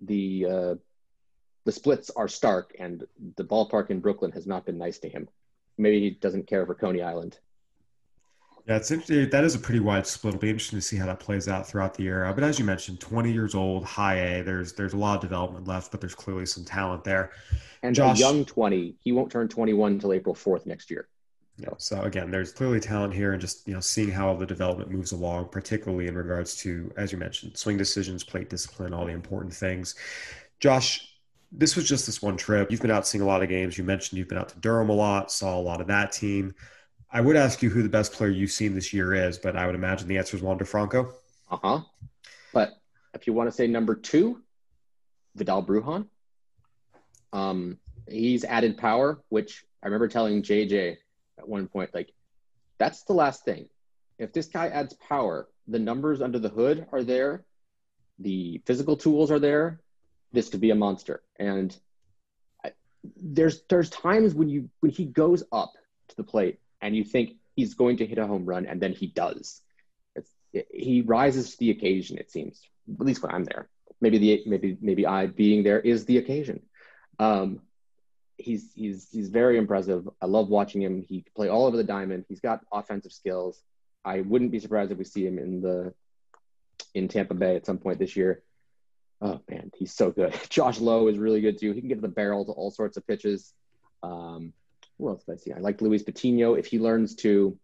the 0.00 0.46
uh, 0.46 0.74
the 1.64 1.72
splits 1.72 2.10
are 2.10 2.28
stark, 2.28 2.74
and 2.78 3.04
the 3.36 3.44
ballpark 3.44 3.90
in 3.90 4.00
Brooklyn 4.00 4.32
has 4.32 4.46
not 4.46 4.66
been 4.66 4.78
nice 4.78 4.98
to 5.00 5.08
him. 5.08 5.28
Maybe 5.78 6.00
he 6.00 6.10
doesn't 6.10 6.46
care 6.46 6.66
for 6.66 6.74
Coney 6.74 7.02
Island. 7.02 7.38
Yeah, 8.66 8.76
it's 8.76 8.90
interesting. 8.92 9.28
That 9.30 9.42
is 9.42 9.56
a 9.56 9.58
pretty 9.58 9.80
wide 9.80 10.06
split. 10.06 10.34
It'll 10.34 10.40
be 10.40 10.50
interesting 10.50 10.78
to 10.78 10.84
see 10.84 10.96
how 10.96 11.06
that 11.06 11.18
plays 11.18 11.48
out 11.48 11.66
throughout 11.66 11.94
the 11.94 12.04
year. 12.04 12.30
But 12.32 12.44
as 12.44 12.60
you 12.60 12.64
mentioned, 12.64 13.00
20 13.00 13.32
years 13.32 13.56
old, 13.56 13.84
high 13.84 14.16
A. 14.16 14.42
There's 14.42 14.72
there's 14.74 14.92
a 14.92 14.96
lot 14.96 15.16
of 15.16 15.20
development 15.20 15.66
left, 15.66 15.90
but 15.90 16.00
there's 16.00 16.14
clearly 16.14 16.46
some 16.46 16.64
talent 16.64 17.02
there. 17.02 17.32
And 17.82 17.94
Josh, 17.94 18.18
a 18.18 18.20
young 18.20 18.44
20. 18.44 18.94
He 19.00 19.10
won't 19.10 19.32
turn 19.32 19.48
21 19.48 19.92
until 19.92 20.12
April 20.12 20.34
4th 20.34 20.66
next 20.66 20.90
year. 20.90 21.08
Yeah. 21.62 21.68
So 21.78 22.02
again, 22.02 22.32
there's 22.32 22.52
clearly 22.52 22.80
talent 22.80 23.14
here, 23.14 23.32
and 23.32 23.40
just 23.40 23.66
you 23.68 23.74
know 23.74 23.80
seeing 23.80 24.10
how 24.10 24.34
the 24.34 24.46
development 24.46 24.90
moves 24.90 25.12
along, 25.12 25.48
particularly 25.48 26.08
in 26.08 26.16
regards 26.16 26.56
to, 26.58 26.92
as 26.96 27.12
you 27.12 27.18
mentioned, 27.18 27.56
swing 27.56 27.76
decisions, 27.76 28.24
plate 28.24 28.50
discipline, 28.50 28.92
all 28.92 29.06
the 29.06 29.12
important 29.12 29.54
things. 29.54 29.94
Josh, 30.58 31.14
this 31.52 31.76
was 31.76 31.88
just 31.88 32.04
this 32.06 32.20
one 32.20 32.36
trip. 32.36 32.70
You've 32.70 32.82
been 32.82 32.90
out 32.90 33.06
seeing 33.06 33.22
a 33.22 33.26
lot 33.26 33.44
of 33.44 33.48
games. 33.48 33.78
You 33.78 33.84
mentioned 33.84 34.18
you've 34.18 34.28
been 34.28 34.38
out 34.38 34.48
to 34.48 34.58
Durham 34.58 34.90
a 34.90 34.92
lot, 34.92 35.30
saw 35.30 35.56
a 35.56 35.62
lot 35.62 35.80
of 35.80 35.86
that 35.86 36.10
team. 36.10 36.52
I 37.12 37.20
would 37.20 37.36
ask 37.36 37.62
you 37.62 37.70
who 37.70 37.82
the 37.84 37.88
best 37.88 38.12
player 38.12 38.30
you've 38.30 38.50
seen 38.50 38.74
this 38.74 38.92
year 38.92 39.14
is, 39.14 39.38
but 39.38 39.54
I 39.54 39.66
would 39.66 39.76
imagine 39.76 40.08
the 40.08 40.18
answer 40.18 40.36
is 40.36 40.42
Wander 40.42 40.64
Franco. 40.64 41.12
Uh 41.48 41.58
huh. 41.62 41.80
But 42.52 42.72
if 43.14 43.28
you 43.28 43.34
want 43.34 43.48
to 43.50 43.54
say 43.54 43.68
number 43.68 43.94
two, 43.94 44.42
Vidal 45.36 45.64
Brujan. 45.64 46.08
Um, 47.32 47.78
he's 48.08 48.44
added 48.44 48.76
power, 48.76 49.22
which 49.28 49.64
I 49.80 49.86
remember 49.86 50.08
telling 50.08 50.42
JJ 50.42 50.96
at 51.38 51.48
one 51.48 51.68
point. 51.68 51.94
Like, 51.94 52.12
that's 52.78 53.02
the 53.04 53.12
last 53.12 53.44
thing. 53.44 53.68
If 54.18 54.32
this 54.32 54.46
guy 54.46 54.68
adds 54.68 54.94
power, 54.94 55.48
the 55.66 55.78
numbers 55.78 56.20
under 56.20 56.38
the 56.38 56.48
hood 56.48 56.86
are 56.92 57.02
there, 57.02 57.44
the 58.18 58.60
physical 58.66 58.96
tools 58.96 59.30
are 59.30 59.38
there. 59.38 59.80
This 60.32 60.48
could 60.48 60.60
be 60.60 60.70
a 60.70 60.74
monster. 60.74 61.22
And 61.38 61.76
I, 62.64 62.72
there's 63.16 63.62
there's 63.68 63.90
times 63.90 64.34
when 64.34 64.48
you 64.48 64.70
when 64.80 64.92
he 64.92 65.04
goes 65.04 65.42
up 65.52 65.72
to 66.08 66.16
the 66.16 66.24
plate 66.24 66.60
and 66.80 66.96
you 66.96 67.04
think 67.04 67.36
he's 67.56 67.74
going 67.74 67.98
to 67.98 68.06
hit 68.06 68.18
a 68.18 68.26
home 68.26 68.44
run, 68.44 68.66
and 68.66 68.80
then 68.80 68.92
he 68.92 69.06
does. 69.06 69.60
It, 70.52 70.68
he 70.70 71.02
rises 71.02 71.52
to 71.52 71.58
the 71.58 71.70
occasion. 71.70 72.18
It 72.18 72.30
seems, 72.30 72.60
at 73.00 73.06
least 73.06 73.22
when 73.22 73.32
I'm 73.32 73.44
there. 73.44 73.68
Maybe 74.00 74.18
the 74.18 74.42
maybe 74.46 74.76
maybe 74.80 75.06
I 75.06 75.26
being 75.26 75.62
there 75.62 75.80
is 75.80 76.04
the 76.04 76.18
occasion. 76.18 76.60
Um, 77.18 77.60
he's 78.36 78.72
he's 78.74 79.08
he's 79.10 79.28
very 79.28 79.58
impressive. 79.58 80.08
I 80.20 80.26
love 80.26 80.48
watching 80.48 80.82
him. 80.82 81.02
He 81.02 81.22
can 81.22 81.32
play 81.34 81.48
all 81.48 81.66
over 81.66 81.76
the 81.76 81.84
diamond. 81.84 82.24
He's 82.28 82.40
got 82.40 82.60
offensive 82.72 83.12
skills. 83.12 83.62
I 84.04 84.20
wouldn't 84.20 84.50
be 84.50 84.58
surprised 84.58 84.90
if 84.90 84.98
we 84.98 85.04
see 85.04 85.26
him 85.26 85.38
in 85.38 85.60
the 85.60 85.94
in 86.94 87.08
Tampa 87.08 87.34
Bay 87.34 87.56
at 87.56 87.66
some 87.66 87.78
point 87.78 87.98
this 87.98 88.16
year. 88.16 88.42
oh 89.20 89.40
man, 89.48 89.70
he's 89.76 89.92
so 89.92 90.10
good. 90.10 90.34
Josh 90.48 90.80
Lowe 90.80 91.08
is 91.08 91.18
really 91.18 91.40
good 91.40 91.58
too. 91.58 91.72
He 91.72 91.80
can 91.80 91.88
get 91.88 91.96
to 91.96 92.00
the 92.00 92.08
barrel 92.08 92.44
to 92.44 92.52
all 92.52 92.70
sorts 92.70 92.96
of 92.96 93.06
pitches. 93.06 93.52
Um, 94.02 94.52
what 94.96 95.12
else 95.12 95.24
did 95.24 95.32
I 95.32 95.36
see? 95.36 95.52
I 95.52 95.58
like 95.58 95.80
Luis 95.80 96.02
Patino 96.02 96.54
if 96.54 96.66
he 96.66 96.78
learns 96.78 97.14
to 97.16 97.58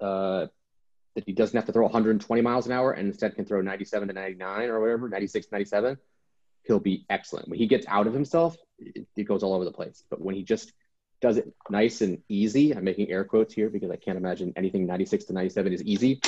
uh, 0.00 0.46
that 1.14 1.24
he 1.24 1.32
doesn't 1.32 1.56
have 1.56 1.66
to 1.66 1.72
throw 1.72 1.84
120 1.84 2.42
miles 2.42 2.66
an 2.66 2.72
hour 2.72 2.92
and 2.92 3.08
instead 3.08 3.34
can 3.34 3.44
throw 3.44 3.60
97 3.60 4.08
to 4.08 4.14
99 4.14 4.68
or 4.68 4.80
whatever, 4.80 5.08
96 5.08 5.46
97. 5.52 5.96
He'll 6.64 6.80
be 6.80 7.04
excellent. 7.10 7.48
When 7.48 7.58
he 7.58 7.66
gets 7.66 7.86
out 7.88 8.06
of 8.06 8.14
himself, 8.14 8.56
it, 8.78 9.06
it 9.16 9.24
goes 9.24 9.42
all 9.42 9.54
over 9.54 9.64
the 9.64 9.72
place. 9.72 10.02
But 10.10 10.20
when 10.20 10.34
he 10.34 10.42
just 10.42 10.72
does 11.20 11.36
it 11.36 11.52
nice 11.70 12.00
and 12.00 12.18
easy, 12.28 12.74
I'm 12.74 12.84
making 12.84 13.10
air 13.10 13.24
quotes 13.24 13.54
here 13.54 13.70
because 13.70 13.90
I 13.90 13.96
can't 13.96 14.18
imagine 14.18 14.52
anything 14.56 14.86
96 14.86 15.24
to 15.26 15.32
97 15.32 15.72
is 15.72 15.82
easy. 15.82 16.20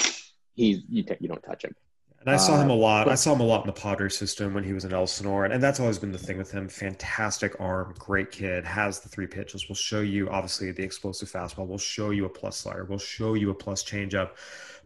He's 0.55 0.83
you, 0.89 1.03
t- 1.03 1.17
you 1.21 1.29
don't 1.29 1.43
touch 1.43 1.65
him. 1.65 1.75
And 2.21 2.31
I 2.35 2.39
saw 2.39 2.61
him 2.61 2.71
a 2.71 2.75
Uh, 2.75 2.77
lot. 2.77 3.09
I 3.09 3.15
saw 3.15 3.35
him 3.35 3.41
a 3.41 3.45
lot 3.45 3.61
in 3.61 3.67
the 3.69 3.73
Padres 3.81 4.17
system 4.17 4.53
when 4.53 4.65
he 4.65 4.73
was 4.73 4.85
in 4.85 4.93
Elsinore, 4.93 5.45
and, 5.45 5.55
and 5.55 5.63
that's 5.63 5.79
always 5.79 5.99
been 5.99 6.11
the 6.13 6.19
thing 6.19 6.39
with 6.39 6.51
him. 6.51 6.69
Fantastic 6.69 7.55
arm, 7.61 7.95
great 7.99 8.31
kid, 8.33 8.65
has 8.65 8.99
the 9.01 9.09
three 9.09 9.27
pitches. 9.29 9.69
Will 9.69 9.77
show 9.77 10.01
you 10.01 10.29
obviously 10.31 10.73
the 10.73 10.83
explosive 10.83 11.31
fastball. 11.31 11.69
Will 11.69 11.79
show 11.79 12.11
you 12.11 12.25
a 12.25 12.29
plus 12.29 12.57
slider. 12.57 12.85
Will 12.85 12.99
show 12.99 13.35
you 13.35 13.51
a 13.51 13.55
plus 13.55 13.85
changeup. 13.85 14.31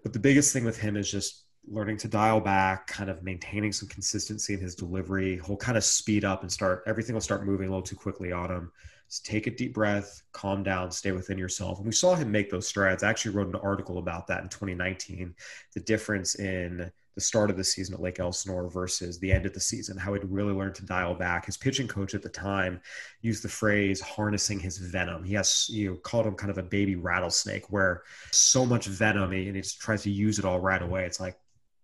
But 0.03 0.13
the 0.13 0.19
biggest 0.19 0.53
thing 0.53 0.65
with 0.65 0.77
him 0.79 0.97
is 0.97 1.11
just 1.11 1.45
learning 1.71 1.97
to 1.99 2.09
dial 2.09 2.41
back, 2.41 2.89
kind 2.89 3.09
of 3.09 3.23
maintaining 3.23 3.73
some 3.73 3.89
consistency 3.89 4.55
in 4.55 4.61
his 4.61 4.75
delivery. 4.75 5.41
He'll 5.47 5.57
kind 5.57 5.79
of 5.79 5.85
speed 5.85 6.25
up 6.25 6.43
and 6.43 6.51
start. 6.51 6.83
Everything 6.87 7.15
will 7.15 7.21
start 7.21 7.47
moving 7.47 7.69
a 7.69 7.71
little 7.71 7.83
too 7.83 7.97
quickly 7.97 8.33
on 8.33 8.51
him. 8.51 8.73
Just 9.09 9.25
take 9.25 9.47
a 9.47 9.51
deep 9.51 9.75
breath, 9.75 10.23
calm 10.33 10.63
down, 10.63 10.91
stay 10.91 11.13
within 11.13 11.39
yourself. 11.39 11.79
And 11.79 11.87
we 11.87 11.93
saw 11.93 12.15
him 12.15 12.31
make 12.31 12.51
those 12.51 12.67
strides. 12.69 13.03
I 13.03 13.11
actually 13.11 13.35
wrote 13.35 13.49
an 13.49 13.57
article 13.57 13.99
about 13.99 14.27
that 14.29 14.43
in 14.43 14.49
2019. 14.49 15.35
The 15.75 15.81
difference 15.81 16.37
in 16.37 16.93
the 17.17 17.21
start 17.21 17.51
of 17.51 17.57
the 17.57 17.65
season 17.65 17.95
at 17.95 18.01
Lake 18.01 18.21
Elsinore 18.21 18.71
versus 18.71 19.19
the 19.19 19.33
end 19.33 19.47
of 19.47 19.53
the 19.53 19.61
season, 19.61 19.97
how 19.97 20.15
he'd 20.15 20.25
really 20.25 20.53
learned 20.53 20.77
to 20.77 20.87
dial 20.87 21.15
back. 21.15 21.47
His 21.47 21.57
pitching 21.57 21.89
coach 21.89 22.15
at 22.15 22.23
the 22.23 22.29
time 22.29 22.81
used 23.21 23.43
the 23.43 23.49
phrase 23.49 24.01
harnessing 24.01 24.61
his 24.61 24.79
venom. 24.79 25.25
He 25.25 25.35
has, 25.35 25.69
you 25.69 25.91
know, 25.91 25.97
called 25.97 26.27
him 26.27 26.35
kind 26.35 26.51
of 26.51 26.59
a 26.59 26.63
baby 26.63 26.95
rattlesnake 26.95 27.71
where 27.71 28.05
so 28.31 28.65
much 28.65 28.87
venom 28.87 29.33
and 29.33 29.57
he 29.57 29.61
just 29.61 29.81
tries 29.81 30.03
to 30.05 30.11
use 30.11 30.39
it 30.39 30.45
all 30.45 30.61
right 30.61 30.83
away. 30.83 31.05
It's 31.05 31.19
like 31.19 31.37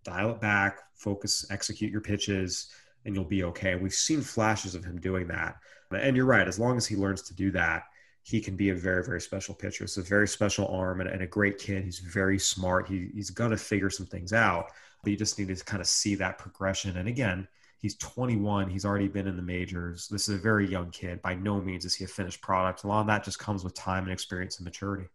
dial 0.07 0.31
it 0.31 0.41
back, 0.41 0.79
focus, 0.95 1.45
execute 1.51 1.91
your 1.91 2.01
pitches, 2.01 2.71
and 3.05 3.15
you'll 3.15 3.25
be 3.25 3.45
okay. 3.45 3.75
We've 3.75 3.93
seen 3.93 4.21
flashes 4.21 4.75
of 4.75 4.85
him 4.85 5.01
doing 5.01 5.27
that. 5.29 5.57
And 5.91 6.17
you're 6.17 6.27
right, 6.27 6.49
as 6.49 6.59
long 6.59 6.77
as 6.77 6.87
he 6.87 6.97
learns 6.97 7.23
to 7.23 7.35
do 7.35 7.51
that, 7.53 7.85
he 8.23 8.41
can 8.41 8.57
be 8.57 8.71
a 8.71 8.75
very, 8.75 9.05
very 9.05 9.21
special 9.21 9.55
pitcher. 9.55 9.85
It's 9.85 9.99
a 9.99 10.03
very 10.03 10.27
special 10.27 10.67
arm 10.69 11.01
and, 11.01 11.09
and 11.09 11.23
a 11.23 11.27
great 11.27 11.59
kid. 11.59 11.85
He's 11.85 12.01
very 12.01 12.39
smart. 12.39 12.89
He, 12.89 13.09
he's 13.15 13.31
going 13.31 13.53
to 13.53 13.57
figure 13.57 13.91
some 13.91 14.07
things 14.07 14.33
out, 14.33 14.73
but 15.03 15.11
you 15.11 15.17
just 15.17 15.39
need 15.39 15.55
to 15.57 15.65
kind 15.65 15.81
of 15.81 15.87
see 15.87 16.17
that 16.17 16.37
progression. 16.37 16.97
And 16.97 17.09
again, 17.09 17.47
he's 17.79 17.97
21. 17.99 18.69
He's 18.69 18.85
already 18.85 19.07
been 19.07 19.29
in 19.29 19.37
the 19.37 19.43
majors. 19.43 20.09
This 20.09 20.29
is 20.29 20.35
a 20.35 20.39
very 20.39 20.69
young 20.69 20.91
kid. 20.91 21.23
By 21.23 21.35
no 21.35 21.61
means 21.61 21.85
is 21.85 21.95
he 21.95 22.05
a 22.05 22.09
finished 22.09 22.41
product. 22.41 22.83
A 22.83 22.89
lot 22.89 23.03
of 23.03 23.07
that 23.07 23.23
just 23.23 23.39
comes 23.39 23.63
with 23.63 23.75
time 23.75 24.03
and 24.03 24.13
experience 24.13 24.59
and 24.59 24.65
maturity. 24.65 25.07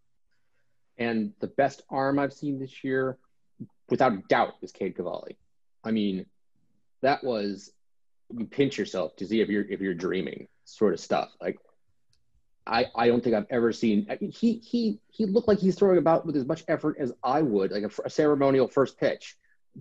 And 0.98 1.34
the 1.42 1.48
best 1.48 1.82
arm 1.90 2.18
I've 2.18 2.32
seen 2.32 2.60
this 2.60 2.82
year, 2.82 3.18
without 3.90 4.28
doubt, 4.28 4.56
is 4.62 4.72
Cade 4.72 4.96
Cavalli. 4.96 5.38
I 5.84 5.92
mean, 5.92 6.26
that 7.02 7.24
was 7.24 7.72
you 8.38 8.46
pinch 8.46 8.78
yourself 8.78 9.16
to 9.18 9.28
see 9.28 9.42
if 9.42 9.50
you're 9.50 9.66
if 9.70 9.82
you're 9.82 9.94
dreaming 9.94 10.48
sort 10.66 10.94
of 10.94 11.00
stuff. 11.00 11.30
Like 11.42 11.58
I 12.66 12.86
I 12.96 13.08
don't 13.08 13.24
think 13.24 13.36
I've 13.36 13.48
ever 13.50 13.74
seen 13.74 14.08
I 14.10 14.18
mean, 14.20 14.32
he 14.32 14.58
he 14.58 15.00
he 15.10 15.26
looked 15.26 15.48
like 15.48 15.60
he's 15.60 15.76
throwing 15.76 15.98
about 15.98 16.26
with 16.26 16.36
as 16.36 16.46
much 16.46 16.64
effort 16.68 16.98
as 17.00 17.12
I 17.24 17.42
would, 17.42 17.72
like 17.72 17.84
a, 17.84 17.92
a 18.06 18.10
ceremonial 18.10 18.68
first 18.68 18.98
pitch, 18.98 19.38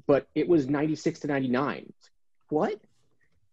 but 0.07 0.27
it 0.35 0.49
was 0.49 0.69
96 0.69 1.21
to 1.21 1.27
99. 1.29 1.93
What? 2.49 2.81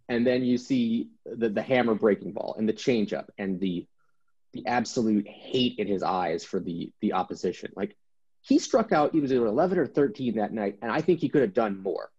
And 0.10 0.26
then 0.26 0.44
you 0.44 0.58
see 0.58 1.10
the 1.26 1.50
the 1.50 1.62
hammer 1.62 1.96
breaking 1.96 2.32
ball 2.32 2.56
and 2.58 2.68
the 2.68 2.74
changeup 2.74 3.28
and 3.38 3.60
the 3.60 3.86
the 4.54 4.66
absolute 4.66 5.28
hate 5.28 5.78
in 5.78 5.88
his 5.88 6.02
eyes 6.02 6.44
for 6.44 6.60
the 6.60 6.92
the 7.02 7.14
opposition. 7.14 7.72
Like 7.76 7.96
he 8.48 8.60
struck 8.60 8.94
out, 8.94 9.12
he 9.12 9.20
was 9.20 9.34
either 9.34 9.46
11 9.46 9.78
or 9.78 9.88
13 9.88 10.36
that 10.38 10.54
night, 10.54 10.78
and 10.82 10.90
I 10.90 11.02
think 11.02 11.20
he 11.20 11.28
could 11.28 11.42
have 11.42 11.54
done 11.54 11.84
more. 11.84 12.10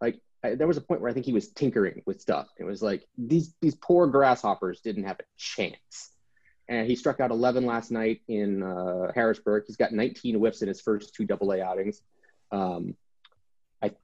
Like 0.00 0.20
I, 0.42 0.56
there 0.56 0.66
was 0.66 0.76
a 0.76 0.80
point 0.80 1.00
where 1.00 1.10
I 1.10 1.14
think 1.14 1.24
he 1.24 1.32
was 1.32 1.48
tinkering 1.48 2.02
with 2.04 2.20
stuff. 2.20 2.48
It 2.58 2.64
was 2.64 2.82
like 2.82 3.06
these 3.16 3.54
these 3.60 3.76
poor 3.76 4.08
grasshoppers 4.08 4.80
didn't 4.80 5.04
have 5.04 5.20
a 5.20 5.24
chance. 5.36 6.10
And 6.68 6.86
he 6.86 6.96
struck 6.96 7.20
out 7.20 7.30
11 7.30 7.64
last 7.64 7.90
night 7.90 8.20
in 8.28 8.62
uh, 8.62 9.10
Harrisburg. 9.14 9.64
He's 9.66 9.76
got 9.76 9.92
19 9.92 10.38
whips 10.38 10.60
in 10.60 10.68
his 10.68 10.82
first 10.82 11.14
two 11.14 11.24
Double 11.24 11.50
A 11.52 11.62
outings. 11.62 12.02
Um, 12.50 12.94
I'm 13.80 13.94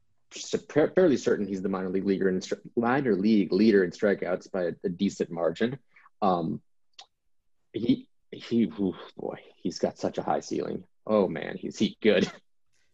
fairly 0.95 1.16
certain 1.16 1.47
he's 1.47 1.61
the 1.61 1.68
minor 1.68 1.91
league 1.91 2.07
leader 2.07 2.29
in 2.29 2.41
minor 2.77 3.16
league 3.16 3.53
leader 3.53 3.85
in 3.85 3.91
strikeouts 3.91 4.51
by 4.51 4.62
a, 4.62 4.72
a 4.85 4.89
decent 4.89 5.31
margin. 5.31 5.79
Um, 6.22 6.61
he 7.72 8.09
he 8.31 8.66
boy, 8.66 9.41
he's 9.57 9.81
got 9.81 9.99
such 9.99 10.18
a 10.18 10.22
high 10.22 10.41
ceiling. 10.41 10.85
Oh 11.07 11.28
man, 11.28 11.57
he's 11.59 11.78
he 11.78 11.96
good. 12.02 12.30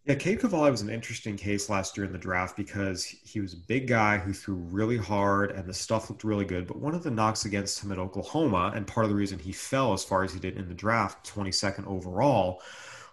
Yeah, 0.07 0.15
Cade 0.15 0.41
Cavalli 0.41 0.71
was 0.71 0.81
an 0.81 0.89
interesting 0.89 1.37
case 1.37 1.69
last 1.69 1.95
year 1.97 2.07
in 2.07 2.13
the 2.13 2.19
draft 2.19 2.57
because 2.57 3.05
he 3.05 3.39
was 3.39 3.53
a 3.53 3.59
big 3.59 3.87
guy 3.87 4.17
who 4.17 4.33
threw 4.33 4.55
really 4.55 4.97
hard 4.97 5.51
and 5.51 5.69
the 5.69 5.75
stuff 5.75 6.09
looked 6.09 6.25
really 6.25 6.47
good. 6.47 6.67
But 6.67 6.79
one 6.79 6.95
of 6.95 7.03
the 7.03 7.11
knocks 7.11 7.45
against 7.45 7.85
him 7.85 7.93
at 7.93 7.99
Oklahoma, 7.99 8.73
and 8.75 8.87
part 8.87 9.05
of 9.05 9.11
the 9.11 9.17
reason 9.17 9.39
he 9.39 9.53
fell 9.53 9.93
as 9.93 10.03
far 10.03 10.25
as 10.25 10.33
he 10.33 10.41
did 10.41 10.57
in 10.57 10.69
the 10.69 10.75
draft, 10.75 11.31
22nd 11.31 11.87
overall, 11.87 12.63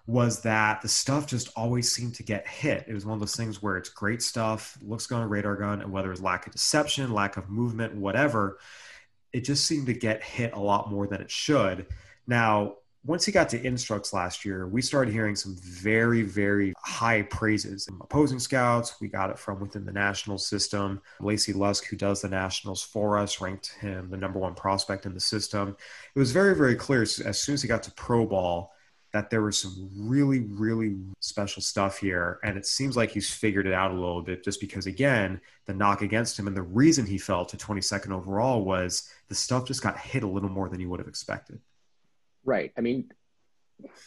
was 0.07 0.41
that 0.43 0.81
the 0.81 0.87
stuff 0.87 1.27
just 1.27 1.49
always 1.57 1.91
seemed 1.91 2.15
to 2.15 2.23
get 2.23 2.47
hit. 2.47 2.85
It 2.87 2.93
was 2.93 3.05
one 3.05 3.13
of 3.15 3.19
those 3.19 3.35
things 3.35 3.61
where 3.61 3.75
it's 3.75 3.89
great 3.89 4.21
stuff, 4.21 4.77
looks 4.81 5.05
good 5.07 5.17
on 5.17 5.27
radar 5.27 5.57
gun, 5.57 5.81
and 5.81 5.91
whether 5.91 6.09
it's 6.09 6.21
lack 6.21 6.47
of 6.47 6.53
deception, 6.53 7.11
lack 7.11 7.35
of 7.35 7.49
movement, 7.49 7.95
whatever, 7.95 8.59
it 9.33 9.41
just 9.41 9.65
seemed 9.65 9.87
to 9.87 9.93
get 9.93 10.23
hit 10.23 10.53
a 10.53 10.59
lot 10.59 10.89
more 10.89 11.05
than 11.05 11.21
it 11.21 11.29
should. 11.29 11.87
Now, 12.25 12.77
once 13.07 13.23
he 13.23 13.31
got 13.31 13.47
to 13.47 13.65
instructs 13.65 14.11
last 14.11 14.43
year, 14.43 14.67
we 14.67 14.81
started 14.81 15.13
hearing 15.13 15.35
some 15.35 15.55
very, 15.61 16.23
very 16.23 16.73
high 16.77 17.21
praises 17.21 17.85
from 17.85 18.01
opposing 18.01 18.37
scouts. 18.37 18.99
We 18.99 19.07
got 19.07 19.29
it 19.29 19.39
from 19.39 19.61
within 19.61 19.85
the 19.85 19.93
national 19.93 20.37
system. 20.37 21.01
Lacey 21.21 21.53
Lusk, 21.53 21.87
who 21.87 21.95
does 21.95 22.21
the 22.21 22.27
nationals 22.27 22.83
for 22.83 23.17
us, 23.17 23.39
ranked 23.39 23.77
him 23.79 24.09
the 24.09 24.17
number 24.17 24.39
one 24.39 24.53
prospect 24.55 25.05
in 25.05 25.13
the 25.13 25.21
system. 25.21 25.77
It 26.13 26.19
was 26.19 26.33
very, 26.33 26.53
very 26.53 26.75
clear 26.75 27.03
as 27.03 27.41
soon 27.41 27.53
as 27.53 27.61
he 27.61 27.67
got 27.69 27.81
to 27.83 27.91
pro 27.91 28.25
ball 28.25 28.73
that 29.13 29.29
there 29.29 29.41
was 29.41 29.61
some 29.61 29.89
really, 29.95 30.41
really 30.41 30.97
special 31.21 31.61
stuff 31.61 31.97
here. 31.99 32.39
And 32.43 32.57
it 32.57 32.65
seems 32.65 32.97
like 32.97 33.11
he's 33.11 33.33
figured 33.33 33.65
it 33.65 33.73
out 33.73 33.91
a 33.91 33.93
little 33.93 34.21
bit 34.21 34.43
just 34.43 34.59
because, 34.59 34.85
again, 34.85 35.39
the 35.65 35.73
knock 35.73 36.01
against 36.01 36.37
him 36.37 36.45
and 36.45 36.57
the 36.57 36.61
reason 36.61 37.05
he 37.05 37.17
fell 37.17 37.45
to 37.45 37.55
22nd 37.55 38.11
overall 38.11 38.65
was 38.65 39.09
the 39.29 39.35
stuff 39.35 39.65
just 39.65 39.81
got 39.81 39.97
hit 39.97 40.23
a 40.23 40.27
little 40.27 40.49
more 40.49 40.67
than 40.67 40.81
you 40.81 40.89
would 40.89 40.99
have 40.99 41.07
expected. 41.07 41.61
Right. 42.47 42.71
I 42.77 42.81
mean, 42.81 43.11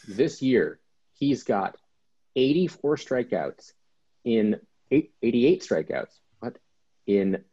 this 0.07 0.41
year 0.41 0.79
he's 1.13 1.43
got 1.43 1.77
84 2.35 2.97
strikeouts 2.97 3.71
in 4.25 4.59
eight, 4.89 5.13
88 5.21 5.61
strikeouts. 5.61 6.19
What? 6.39 6.57
In 7.05 7.43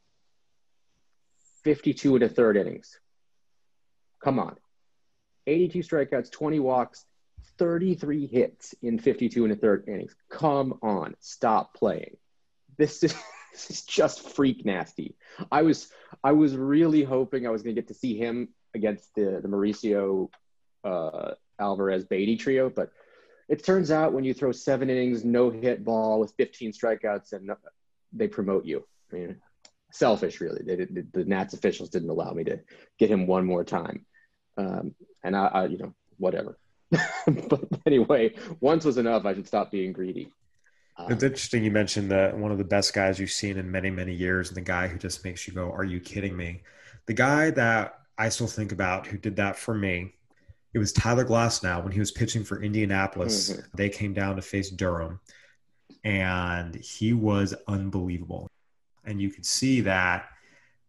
52 1.63 2.15
and 2.15 2.25
a 2.25 2.29
third 2.29 2.57
innings. 2.57 2.99
Come 4.25 4.39
on. 4.39 4.57
82 5.47 5.81
strikeouts, 5.81 6.33
20 6.33 6.59
walks, 6.59 7.05
33 7.59 8.27
hits 8.27 8.75
in 8.81 8.99
52 8.99 9.45
and 9.45 9.53
a 9.53 9.57
third 9.57 9.85
innings. 9.89 10.17
Come 10.31 10.79
on. 10.83 11.15
Stop 11.21 11.75
playing. 11.75 12.17
This 12.79 13.03
is 13.03 13.15
this 13.53 13.71
is 13.71 13.83
just 13.83 14.35
freak 14.35 14.65
nasty. 14.65 15.17
I 15.53 15.63
was 15.63 15.89
I 16.25 16.33
was 16.33 16.57
really 16.57 17.05
hoping 17.05 17.47
I 17.47 17.51
was 17.51 17.63
going 17.63 17.75
to 17.75 17.83
get 17.83 17.89
to 17.89 17.95
see 17.95 18.17
him 18.17 18.49
against 18.75 19.15
the 19.15 19.41
the 19.43 19.49
Mauricio 19.49 20.31
uh, 20.85 21.33
Alvarez 21.59 22.05
Baty 22.05 22.37
trio, 22.37 22.71
but 22.71 22.91
it 23.49 23.65
turns 23.65 23.91
out 23.91 24.13
when 24.13 24.25
you 24.25 24.35
throw 24.35 24.53
seven 24.53 24.91
innings, 24.91 25.25
no 25.25 25.51
hit 25.51 25.85
ball 25.85 26.21
with 26.21 26.35
15 26.37 26.73
strikeouts, 26.73 27.33
and 27.33 27.51
they 28.13 28.29
promote 28.29 28.67
you. 28.67 28.87
I 29.11 29.17
mean, 29.17 29.37
selfish, 29.93 30.41
really. 30.41 30.63
They 30.65 30.77
did, 30.77 31.13
the 31.13 31.25
Nats 31.25 31.55
officials 31.55 31.89
didn't 31.89 32.11
allow 32.11 32.33
me 32.33 32.45
to 32.45 32.61
get 32.99 33.11
him 33.11 33.27
one 33.27 33.47
more 33.47 33.65
time, 33.65 34.05
um, 34.57 34.95
and 35.25 35.35
I, 35.37 35.47
I, 35.47 35.67
you 35.67 35.79
know, 35.79 35.95
whatever. 36.19 36.59
but 36.91 37.65
anyway, 37.87 38.35
once 38.61 38.85
was 38.85 38.99
enough. 38.99 39.25
I 39.25 39.35
should 39.35 39.47
stop 39.47 39.71
being 39.71 39.93
greedy. 39.93 40.31
Um, 40.97 41.13
It's 41.13 41.23
interesting 41.23 41.65
you 41.65 41.71
mentioned 41.71 42.11
that 42.11 42.37
one 42.37 42.51
of 42.51 42.59
the 42.59 42.65
best 42.65 42.93
guys 42.93 43.19
you've 43.19 43.31
seen 43.31 43.57
in 43.57 43.71
many, 43.71 43.91
many 43.91 44.15
years, 44.15 44.49
and 44.49 44.57
the 44.57 44.63
guy 44.63 44.89
who 44.89 44.99
just 44.99 45.25
makes 45.25 45.47
you 45.47 45.55
go, 45.55 45.71
Are 45.71 45.85
you 45.85 46.01
kidding 46.01 46.37
me? 46.37 46.63
The 47.07 47.15
guy 47.15 47.51
that 47.51 47.99
I 48.17 48.29
still 48.31 48.47
think 48.47 48.73
about 48.73 49.07
who 49.07 49.17
did 49.17 49.37
that 49.37 49.57
for 49.57 49.75
me, 49.75 50.15
it 50.79 50.81
was 50.81 50.93
Tyler 50.93 51.25
Glasnow 51.25 51.83
when 51.83 51.93
he 51.93 52.01
was 52.01 52.11
pitching 52.11 52.45
for 52.45 52.63
Indianapolis. 52.63 53.51
Mhm. 53.51 53.67
They 53.75 53.89
came 53.89 54.15
down 54.15 54.37
to 54.37 54.43
face 54.43 54.71
Durham, 54.71 55.21
and 56.05 56.75
he 56.77 57.13
was 57.13 57.55
unbelievable. 57.67 58.49
And 59.05 59.21
you 59.21 59.31
could 59.31 59.45
see 59.47 59.81
that 59.83 60.29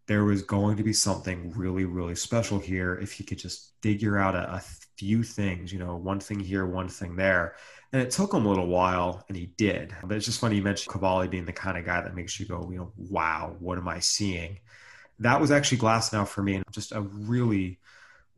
there 0.07 0.23
was 0.23 0.41
going 0.41 0.77
to 0.77 0.83
be 0.83 0.93
something 0.93 1.51
really, 1.55 1.85
really 1.85 2.15
special 2.15 2.59
here 2.59 2.95
if 2.95 3.11
he 3.11 3.23
could 3.23 3.37
just 3.37 3.73
figure 3.81 4.17
out 4.17 4.35
a, 4.35 4.55
a 4.55 4.61
few 4.97 5.23
things, 5.23 5.71
you 5.71 5.79
know, 5.79 5.95
one 5.95 6.19
thing 6.19 6.39
here, 6.39 6.65
one 6.65 6.87
thing 6.87 7.15
there. 7.15 7.55
And 7.93 8.01
it 8.01 8.11
took 8.11 8.33
him 8.33 8.45
a 8.45 8.49
little 8.49 8.67
while, 8.67 9.23
and 9.27 9.37
he 9.37 9.47
did. 9.57 9.95
But 10.03 10.17
it's 10.17 10.25
just 10.25 10.39
funny 10.39 10.57
you 10.57 10.63
mentioned 10.63 10.91
Cavalli 10.91 11.27
being 11.27 11.45
the 11.45 11.53
kind 11.53 11.77
of 11.77 11.85
guy 11.85 12.01
that 12.01 12.15
makes 12.15 12.39
you 12.39 12.45
go, 12.45 12.69
you 12.71 12.77
know, 12.77 12.91
wow, 12.97 13.55
what 13.59 13.77
am 13.77 13.87
I 13.87 13.99
seeing? 13.99 14.59
That 15.19 15.41
was 15.41 15.51
actually 15.51 15.79
Glass 15.79 16.13
now 16.13 16.25
for 16.25 16.43
me, 16.43 16.55
and 16.55 16.65
just 16.71 16.91
a 16.91 17.01
really, 17.01 17.79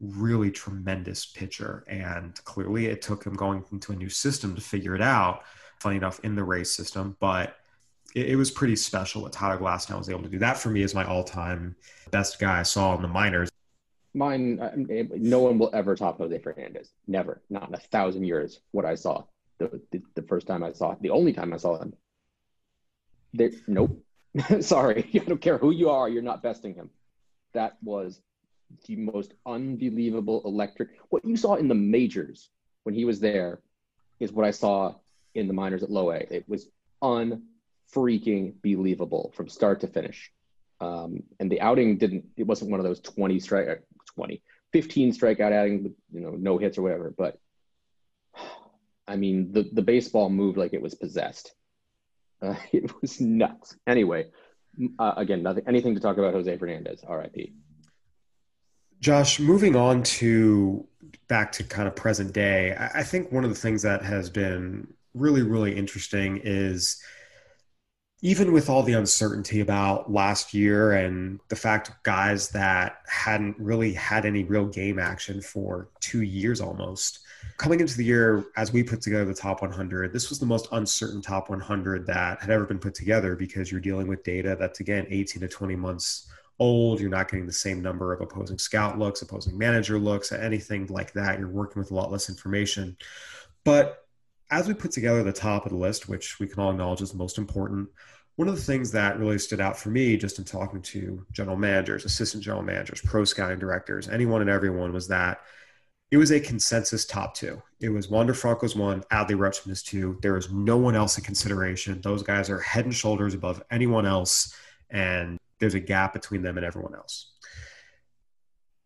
really 0.02 0.52
tremendous 0.52 1.26
pitcher. 1.26 1.84
And 1.88 2.36
clearly, 2.44 2.88
it 2.88 3.02
took 3.02 3.24
him 3.24 3.34
going 3.36 3.64
into 3.72 3.92
a 3.92 3.96
new 3.96 4.10
system 4.10 4.56
to 4.56 4.62
figure 4.62 4.96
it 4.96 5.02
out. 5.02 5.44
Funny 5.80 5.98
enough, 5.98 6.20
in 6.24 6.36
the 6.36 6.44
Rays 6.44 6.72
system, 6.72 7.16
but 7.20 7.58
it, 8.16 8.30
it 8.30 8.36
was 8.36 8.52
pretty 8.52 8.76
special 8.76 9.22
what 9.22 9.32
Tyler 9.32 9.58
Glasnow 9.58 9.98
was 9.98 10.10
able 10.10 10.24
to 10.24 10.30
do. 10.30 10.40
That 10.40 10.58
for 10.58 10.70
me 10.70 10.82
is 10.82 10.94
my 10.94 11.06
all-time 11.06 11.76
best 12.12 12.40
guy 12.40 12.60
I 12.60 12.64
saw 12.64 12.96
in 12.96 13.02
the 13.02 13.08
minors. 13.08 13.50
Mine 14.14 14.60
uh, 14.60 14.72
no 14.76 15.40
one 15.40 15.58
will 15.58 15.70
ever 15.74 15.96
top 15.96 16.18
jose 16.18 16.38
fernandez. 16.40 16.92
Never. 17.08 17.42
Not 17.50 17.70
in 17.70 17.76
a 17.76 17.80
thousand 17.80 18.26
years 18.26 18.60
what 18.72 18.84
i 18.84 18.94
saw. 18.94 19.24
The, 19.58 19.82
the, 19.92 20.02
the 20.16 20.22
first 20.24 20.48
time 20.48 20.64
i 20.64 20.74
saw 20.74 20.96
the 21.00 21.12
only 21.12 21.32
time 21.32 21.54
i 21.54 21.58
saw 21.58 21.82
him. 21.82 21.94
There 23.34 23.52
nope. 23.68 24.04
Sorry. 24.60 25.10
I 25.14 25.20
don't 25.20 25.40
care 25.40 25.58
who 25.58 25.72
you 25.72 25.90
are. 25.90 26.10
You're 26.10 26.22
not 26.22 26.44
besting 26.44 26.76
him. 26.76 26.90
That 27.54 27.78
was 27.82 28.20
the 28.86 28.96
most 28.96 29.34
unbelievable 29.46 30.42
electric 30.46 30.90
what 31.10 31.26
you 31.26 31.38
saw 31.38 31.56
in 31.56 31.68
the 31.68 31.76
majors 31.76 32.50
when 32.84 32.96
he 32.96 33.06
was 33.06 33.20
there 33.20 33.62
is 34.20 34.32
what 34.32 34.46
i 34.46 34.52
saw 34.52 34.94
in 35.36 35.48
the 35.48 35.54
minors 35.54 35.84
at 35.84 35.92
low 35.92 36.12
a 36.12 36.18
it 36.30 36.48
was 36.48 36.68
unfreaking 37.02 38.54
believable 38.62 39.32
from 39.36 39.48
start 39.48 39.80
to 39.82 39.88
finish 39.88 40.32
um, 40.80 41.22
and 41.40 41.52
the 41.52 41.62
outing 41.62 41.98
didn't 41.98 42.26
it 42.38 42.48
wasn't 42.48 42.72
one 42.72 42.80
of 42.80 42.86
those 42.86 43.00
20 43.02 43.40
strike 43.40 43.84
20, 44.16 44.42
15 44.74 45.12
strikeout 45.14 45.84
with, 45.84 45.94
you 46.12 46.22
know, 46.22 46.32
no 46.32 46.58
hits 46.58 46.78
or 46.78 46.84
whatever. 46.84 47.14
But 47.16 47.38
I 49.08 49.16
mean, 49.16 49.52
the, 49.52 49.70
the 49.72 49.82
baseball 49.82 50.30
moved 50.30 50.58
like 50.58 50.74
it 50.74 50.82
was 50.82 50.96
possessed. 50.96 51.54
Uh, 52.42 52.56
it 52.72 52.92
was 53.02 53.20
nuts. 53.20 53.76
Anyway, 53.88 54.28
uh, 55.00 55.14
again, 55.18 55.44
nothing, 55.44 55.64
anything 55.68 55.96
to 55.96 56.02
talk 56.02 56.18
about 56.18 56.34
Jose 56.34 56.58
Fernandez, 56.58 57.04
RIP. 57.08 57.54
Josh, 59.02 59.40
moving 59.40 59.76
on 59.76 60.04
to 60.04 60.88
back 61.28 61.52
to 61.54 61.64
kind 61.64 61.88
of 61.88 61.96
present 61.96 62.34
day, 62.34 62.76
I 62.94 63.04
think 63.04 63.32
one 63.32 63.44
of 63.44 63.50
the 63.50 63.56
things 63.56 63.82
that 63.82 64.04
has 64.04 64.30
been 64.30 64.94
really, 65.14 65.42
really 65.42 65.76
interesting 65.76 66.40
is 66.44 67.02
even 68.22 68.52
with 68.52 68.70
all 68.70 68.84
the 68.84 68.94
uncertainty 68.94 69.62
about 69.62 70.12
last 70.12 70.54
year 70.54 70.92
and 70.92 71.40
the 71.50 71.56
fact 71.56 71.92
guys 72.04 72.50
that 72.50 72.98
hadn't 73.08 73.58
really 73.58 73.94
had 73.94 74.26
any 74.26 74.44
real 74.44 74.68
game 74.68 75.00
action 75.00 75.42
for 75.42 75.90
two 76.00 76.22
years 76.22 76.62
almost 76.62 77.20
coming 77.58 77.80
into 77.80 77.98
the 77.98 78.06
year 78.06 78.46
as 78.58 78.72
we 78.72 78.84
put 78.84 79.02
together 79.02 79.26
the 79.26 79.34
top 79.34 79.64
100 79.64 80.14
this 80.14 80.30
was 80.30 80.38
the 80.38 80.46
most 80.46 80.68
uncertain 80.74 81.20
top 81.20 81.50
100 81.50 82.06
that 82.06 82.40
had 82.40 82.52
ever 82.52 82.66
been 82.66 82.78
put 82.78 82.94
together 82.94 83.36
because 83.36 83.72
you're 83.72 83.82
dealing 83.82 84.06
with 84.06 84.24
data 84.24 84.56
that's 84.60 84.82
again 84.82 85.08
18 85.10 85.42
to 85.42 85.48
20 85.48 85.76
months 85.76 86.28
old 86.62 87.00
you're 87.00 87.10
not 87.10 87.30
getting 87.30 87.46
the 87.46 87.52
same 87.52 87.82
number 87.82 88.14
of 88.14 88.22
opposing 88.22 88.58
scout 88.58 88.98
looks 88.98 89.22
opposing 89.22 89.58
manager 89.58 90.00
looks 90.00 90.32
anything 90.32 90.86
like 90.88 91.12
that 91.12 91.40
you're 91.40 91.50
working 91.50 91.82
with 91.82 91.92
a 91.92 91.94
lot 91.94 92.12
less 92.12 92.30
information 92.30 92.96
but 93.64 94.02
as 94.52 94.68
we 94.68 94.74
put 94.74 94.92
together 94.92 95.24
the 95.24 95.32
top 95.32 95.66
of 95.66 95.72
the 95.72 95.78
list, 95.78 96.10
which 96.10 96.40
we 96.40 96.46
can 96.46 96.60
all 96.60 96.72
acknowledge 96.72 97.02
is 97.02 97.12
the 97.12 97.18
most 97.18 97.38
important, 97.38 97.90
one 98.36 98.50
of 98.50 98.56
the 98.56 98.62
things 98.62 98.92
that 98.92 99.18
really 99.18 99.40
stood 99.40 99.62
out 99.62 99.78
for 99.78 99.90
me 99.90 100.18
just 100.18 100.40
in 100.40 100.46
talking 100.46 100.82
to 100.82 101.26
general 101.32 101.56
managers, 101.56 102.06
assistant 102.06 102.44
general 102.44 102.62
managers, 102.62 103.02
pro 103.02 103.24
scouting 103.24 103.60
directors, 103.60 104.10
anyone 104.10 104.42
and 104.42 104.50
everyone 104.50 104.92
was 104.92 105.08
that 105.08 105.42
it 106.12 106.18
was 106.18 106.32
a 106.32 106.40
consensus 106.42 107.06
top 107.06 107.34
two. 107.34 107.62
It 107.80 107.88
was 107.88 108.10
Wander 108.10 108.34
Franco's 108.34 108.76
one, 108.76 109.02
Adley 109.14 109.38
Rutschman 109.38 109.72
is 109.72 109.82
two. 109.82 110.18
There 110.22 110.36
is 110.36 110.52
no 110.52 110.76
one 110.76 110.94
else 110.94 111.18
in 111.18 111.24
consideration. 111.24 112.02
Those 112.02 112.22
guys 112.22 112.50
are 112.50 112.60
head 112.60 112.84
and 112.84 112.94
shoulders 112.94 113.34
above 113.34 113.64
anyone 113.72 114.06
else, 114.06 114.54
and 114.90 115.38
there's 115.62 115.76
a 115.76 115.80
gap 115.80 116.12
between 116.12 116.42
them 116.42 116.58
and 116.58 116.66
everyone 116.66 116.94
else. 116.96 117.32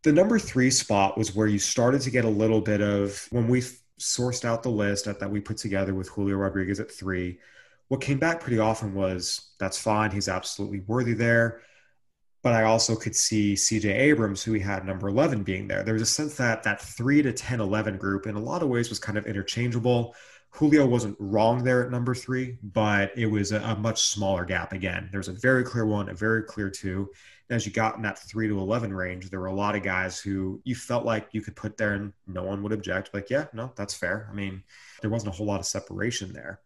The 0.04 0.12
number 0.12 0.38
three 0.38 0.70
spot 0.70 1.18
was 1.18 1.34
where 1.34 1.48
you 1.48 1.58
started 1.58 2.02
to 2.02 2.10
get 2.10 2.24
a 2.24 2.30
little 2.30 2.60
bit 2.60 2.80
of 2.80 3.26
when 3.30 3.48
we 3.48 3.62
sourced 3.98 4.44
out 4.44 4.62
the 4.62 4.70
list 4.70 5.06
that, 5.06 5.18
that 5.18 5.30
we 5.30 5.40
put 5.40 5.56
together 5.56 5.94
with 5.94 6.08
Julio 6.08 6.36
Rodriguez 6.36 6.78
at 6.78 6.92
three. 6.92 7.38
What 7.88 8.00
came 8.00 8.18
back 8.18 8.40
pretty 8.40 8.58
often 8.58 8.94
was 8.94 9.52
that's 9.58 9.78
fine. 9.78 10.12
He's 10.12 10.28
absolutely 10.28 10.80
worthy 10.86 11.14
there. 11.14 11.62
But 12.42 12.52
I 12.52 12.62
also 12.62 12.94
could 12.94 13.16
see 13.16 13.54
CJ 13.54 13.86
Abrams, 13.86 14.44
who 14.44 14.52
we 14.52 14.60
had 14.60 14.86
number 14.86 15.08
11, 15.08 15.42
being 15.42 15.66
there. 15.66 15.82
There 15.82 15.94
was 15.94 16.02
a 16.02 16.06
sense 16.06 16.36
that 16.36 16.62
that 16.62 16.80
3 16.80 17.22
to 17.22 17.32
10, 17.32 17.60
11 17.60 17.96
group 17.96 18.28
in 18.28 18.36
a 18.36 18.40
lot 18.40 18.62
of 18.62 18.68
ways 18.68 18.88
was 18.88 19.00
kind 19.00 19.18
of 19.18 19.26
interchangeable. 19.26 20.14
Julio 20.56 20.86
wasn't 20.86 21.16
wrong 21.18 21.62
there 21.62 21.84
at 21.84 21.90
number 21.90 22.14
three, 22.14 22.56
but 22.62 23.16
it 23.16 23.26
was 23.26 23.52
a, 23.52 23.60
a 23.60 23.76
much 23.76 24.02
smaller 24.02 24.44
gap 24.44 24.72
again. 24.72 25.08
There's 25.12 25.28
a 25.28 25.32
very 25.32 25.62
clear 25.64 25.86
one, 25.86 26.08
a 26.08 26.14
very 26.14 26.42
clear 26.42 26.70
two 26.70 27.10
as 27.48 27.64
you 27.64 27.72
got 27.72 27.96
in 27.96 28.02
that 28.02 28.18
three 28.18 28.48
to 28.48 28.58
11 28.58 28.92
range, 28.92 29.30
there 29.30 29.40
were 29.40 29.46
a 29.46 29.54
lot 29.54 29.76
of 29.76 29.82
guys 29.82 30.18
who 30.18 30.60
you 30.64 30.74
felt 30.74 31.04
like 31.04 31.28
you 31.32 31.40
could 31.40 31.54
put 31.54 31.76
there 31.76 31.94
and 31.94 32.12
no 32.26 32.42
one 32.42 32.62
would 32.62 32.72
object. 32.72 33.10
Like, 33.14 33.30
yeah, 33.30 33.46
no, 33.52 33.72
that's 33.76 33.94
fair. 33.94 34.28
I 34.30 34.34
mean, 34.34 34.62
there 35.00 35.10
wasn't 35.10 35.32
a 35.32 35.36
whole 35.36 35.46
lot 35.46 35.60
of 35.60 35.66
separation 35.66 36.32
there. 36.32 36.60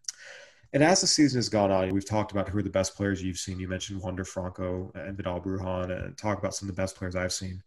And 0.73 0.83
as 0.83 1.01
the 1.01 1.07
season 1.07 1.39
has 1.39 1.49
gone 1.49 1.71
on, 1.71 1.93
we've 1.93 2.09
talked 2.09 2.33
about 2.33 2.49
who 2.49 2.59
are 2.59 2.63
the 2.63 2.71
best 2.71 2.97
players 2.97 3.23
you've 3.23 3.39
seen. 3.39 3.59
You 3.59 3.69
mentioned 3.69 4.01
Wander 4.01 4.25
Franco 4.25 4.91
and 4.95 5.17
Vidal 5.17 5.41
Brujan, 5.41 5.91
and 5.91 6.17
talk 6.17 6.39
about 6.39 6.55
some 6.55 6.69
of 6.69 6.75
the 6.75 6.81
best 6.81 6.97
players 6.97 7.17
I've 7.17 7.33
seen. 7.33 7.63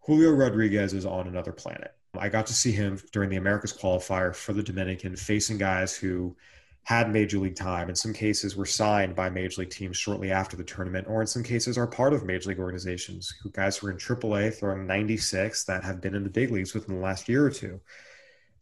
Julio 0.00 0.32
Rodriguez 0.32 0.94
is 0.94 1.04
on 1.04 1.28
another 1.28 1.52
planet. 1.52 1.92
I 2.16 2.28
got 2.28 2.46
to 2.46 2.54
see 2.54 2.72
him 2.72 3.00
during 3.12 3.30
the 3.30 3.36
Americas 3.36 3.72
qualifier 3.72 4.34
for 4.34 4.52
the 4.52 4.62
Dominican, 4.62 5.16
facing 5.16 5.58
guys 5.58 5.96
who 5.96 6.36
had 6.84 7.12
major 7.12 7.38
league 7.38 7.54
time. 7.54 7.90
In 7.90 7.94
some 7.94 8.14
cases, 8.14 8.56
were 8.56 8.64
signed 8.64 9.14
by 9.14 9.28
major 9.28 9.60
league 9.60 9.70
teams 9.70 9.96
shortly 9.96 10.32
after 10.32 10.56
the 10.56 10.64
tournament, 10.64 11.06
or 11.06 11.20
in 11.20 11.26
some 11.26 11.42
cases, 11.42 11.76
are 11.76 11.86
part 11.86 12.14
of 12.14 12.24
major 12.24 12.48
league 12.48 12.58
organizations. 12.58 13.34
Who 13.42 13.50
guys 13.50 13.76
who 13.76 13.88
in 13.88 13.98
AAA 13.98 14.54
throwing 14.54 14.86
96 14.86 15.64
that 15.64 15.84
have 15.84 16.00
been 16.00 16.14
in 16.14 16.24
the 16.24 16.30
big 16.30 16.50
leagues 16.50 16.72
within 16.72 16.94
the 16.94 17.02
last 17.02 17.28
year 17.28 17.44
or 17.44 17.50
two, 17.50 17.78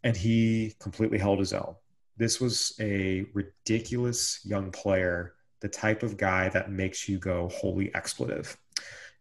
and 0.03 0.17
he 0.17 0.75
completely 0.79 1.17
held 1.17 1.39
his 1.39 1.53
own. 1.53 1.75
This 2.17 2.41
was 2.41 2.75
a 2.81 3.25
ridiculous 3.33 4.41
young 4.43 4.71
player, 4.71 5.35
the 5.61 5.69
type 5.69 6.03
of 6.03 6.17
guy 6.17 6.49
that 6.49 6.71
makes 6.71 7.07
you 7.07 7.19
go 7.19 7.47
holy 7.47 7.93
expletive. 7.95 8.57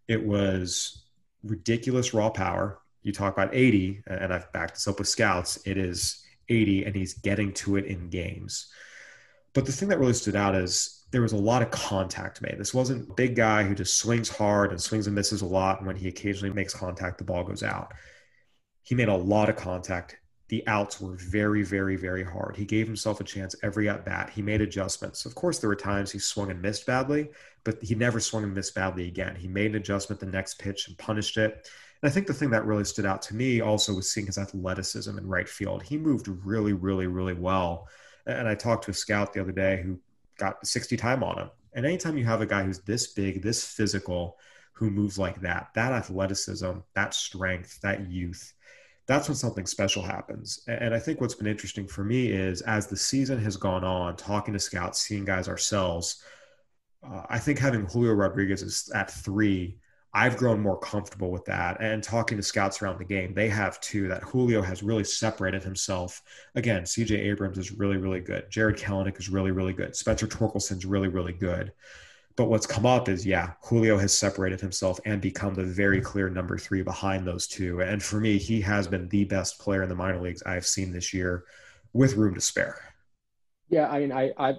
It 0.09 0.25
was 0.25 1.05
ridiculous 1.45 2.13
raw 2.13 2.31
power. 2.31 2.81
You 3.07 3.13
talk 3.13 3.33
about 3.33 3.55
80, 3.55 4.03
and 4.09 4.35
I've 4.35 4.53
backed 4.53 4.75
this 4.75 4.89
up 4.89 4.99
with 4.99 5.07
scouts. 5.07 5.65
It 5.65 5.79
is 5.79 6.25
80, 6.49 6.87
and 6.87 6.97
he's 6.97 7.15
getting 7.15 7.53
to 7.53 7.77
it 7.77 7.85
in 7.85 8.11
games. 8.11 8.67
But 9.55 9.65
the 9.65 9.71
thing 9.71 9.89
that 9.91 10.01
really 10.01 10.13
stood 10.13 10.35
out 10.35 10.57
is 10.57 11.05
there 11.13 11.23
was 11.23 11.31
a 11.31 11.37
lot 11.37 11.63
of 11.63 11.71
contact 11.71 12.43
made. 12.43 12.59
This 12.59 12.75
wasn't 12.75 13.09
a 13.09 13.15
big 13.15 13.37
guy 13.37 13.63
who 13.63 13.77
just 13.77 13.99
swings 13.99 14.29
hard 14.29 14.73
and 14.73 14.83
swings 14.83 15.07
and 15.07 15.15
misses 15.15 15.43
a 15.43 15.47
lot. 15.47 15.79
And 15.79 15.87
when 15.87 15.95
he 15.95 16.09
occasionally 16.09 16.53
makes 16.53 16.75
contact, 16.75 17.19
the 17.19 17.25
ball 17.25 17.45
goes 17.45 17.63
out. 17.63 17.95
He 18.83 18.97
made 18.97 19.07
a 19.07 19.17
lot 19.17 19.49
of 19.49 19.55
contact. 19.55 20.17
The 20.49 20.67
outs 20.67 21.01
were 21.01 21.15
very, 21.15 21.63
very, 21.63 21.95
very 21.95 22.25
hard. 22.25 22.57
He 22.57 22.65
gave 22.65 22.89
himself 22.89 23.21
a 23.21 23.25
chance 23.25 23.55
every 23.63 23.89
at 23.89 24.05
bat. 24.05 24.31
He 24.31 24.43
made 24.43 24.63
adjustments. 24.63 25.27
Of 25.27 25.37
course, 25.37 25.61
there 25.61 25.71
were 25.71 25.77
times 25.77 26.11
he 26.11 26.19
swung 26.19 26.51
and 26.51 26.61
missed 26.61 26.87
badly, 26.87 27.31
but 27.63 27.81
he 27.81 27.95
never 27.95 28.19
swung 28.19 28.43
and 28.43 28.53
missed 28.53 28.75
badly 28.75 29.07
again. 29.07 29.37
He 29.37 29.47
made 29.47 29.71
an 29.71 29.77
adjustment 29.77 30.19
the 30.19 30.27
next 30.27 30.59
pitch 30.59 30.89
and 30.89 30.99
punished 30.99 31.37
it. 31.37 31.69
And 32.03 32.11
I 32.11 32.13
think 32.13 32.27
the 32.27 32.35
thing 32.35 32.51
that 32.51 32.67
really 32.67 32.85
stood 32.85 33.07
out 33.07 33.23
to 33.23 33.35
me 33.35 33.61
also 33.61 33.95
was 33.95 34.11
seeing 34.11 34.27
his 34.27 34.39
athleticism 34.39 35.17
in 35.17 35.27
right 35.27 35.49
field. 35.49 35.83
He 35.83 35.97
moved 35.97 36.29
really, 36.29 36.73
really, 36.73 37.07
really 37.07 37.35
well 37.35 37.89
and 38.27 38.49
I 38.49 38.55
talked 38.55 38.85
to 38.85 38.91
a 38.91 38.95
scout 38.95 39.33
the 39.33 39.41
other 39.41 39.53
day 39.53 39.81
who 39.83 39.99
got 40.39 40.67
60 40.67 40.97
time 40.97 41.23
on 41.23 41.39
him. 41.39 41.51
And 41.75 41.87
anytime 41.87 42.19
you 42.19 42.25
have 42.25 42.41
a 42.41 42.47
guy 42.47 42.65
who's 42.65 42.81
this 42.81 43.09
big, 43.09 43.43
this 43.43 43.65
physical, 43.65 44.39
who 44.73 44.91
moves 44.91 45.19
like 45.19 45.41
that, 45.41 45.69
that 45.75 45.93
athleticism, 45.93 46.73
that 46.95 47.15
strength, 47.15 47.81
that 47.83 48.11
youth, 48.11 48.53
that's 49.07 49.29
when 49.29 49.37
something 49.37 49.67
special 49.67 50.03
happens. 50.03 50.63
And 50.67 50.93
I 50.93 50.99
think 50.99 51.21
what's 51.21 51.35
been 51.35 51.47
interesting 51.47 51.87
for 51.87 52.03
me 52.03 52.29
is 52.29 52.61
as 52.63 52.87
the 52.87 52.97
season 52.97 53.39
has 53.39 53.57
gone 53.57 53.85
on, 53.85 54.17
talking 54.17 54.53
to 54.55 54.61
scouts, 54.61 55.01
seeing 55.01 55.25
guys 55.25 55.49
ourselves, 55.49 56.23
uh, 57.09 57.23
I 57.29 57.39
think 57.39 57.59
having 57.59 57.87
Julio 57.87 58.15
Rodriguez 58.15 58.91
at 58.95 59.11
three 59.11 59.79
I've 60.17 60.39
grown 60.39 60.63
more 60.63 60.79
comfortable 60.79 61.31
with 61.31 61.45
that. 61.45 61.77
And 61.79 62.03
talking 62.03 62.39
to 62.39 62.43
scouts 62.43 62.81
around 62.81 62.99
the 62.99 63.05
game, 63.05 63.35
they 63.35 63.51
have 63.51 63.79
too. 63.83 64.09
That 64.09 64.23
Julio 64.23 64.63
has 64.63 64.83
really 64.83 65.05
separated 65.05 65.63
himself. 65.63 66.23
Again, 66.55 66.85
CJ 66.85 67.19
Abrams 67.19 67.59
is 67.59 67.73
really, 67.73 67.99
really 67.99 68.21
good. 68.21 68.47
Jarred 68.49 68.79
Kelenic 68.79 69.19
is 69.19 69.29
really, 69.29 69.51
really 69.51 69.75
good. 69.75 69.95
Spencer 69.95 70.27
Torkelson's 70.27 70.87
really, 70.87 71.09
really 71.09 71.35
good. 71.35 71.71
But 72.35 72.47
what's 72.47 72.67
come 72.67 72.87
up 72.87 73.11
is, 73.11 73.27
yeah, 73.27 73.53
Julio 73.61 73.99
has 73.99 74.17
separated 74.17 74.59
himself 74.59 74.99
and 75.05 75.21
become 75.21 75.53
the 75.53 75.65
very 75.65 76.01
clear 76.01 76.31
number 76.31 76.57
three 76.57 76.81
behind 76.81 77.27
those 77.27 77.47
two. 77.47 77.83
And 77.83 78.03
for 78.03 78.19
me, 78.19 78.39
he 78.39 78.63
has 78.63 78.89
been 78.89 79.11
the 79.11 79.25
best 79.25 79.59
player 79.59 79.83
in 79.83 79.91
the 79.91 79.95
minor 79.95 80.23
leagues 80.23 80.43
I've 80.45 80.67
seen 80.67 80.93
this 80.93 81.13
year 81.13 81.45
with 81.93 82.17
room 82.17 82.35
to 82.37 82.41
spare. 82.41 82.81
Yeah, 83.69 83.91
I 83.91 84.01
mean, 84.01 84.13
I, 84.13 84.33
I've, 84.39 84.57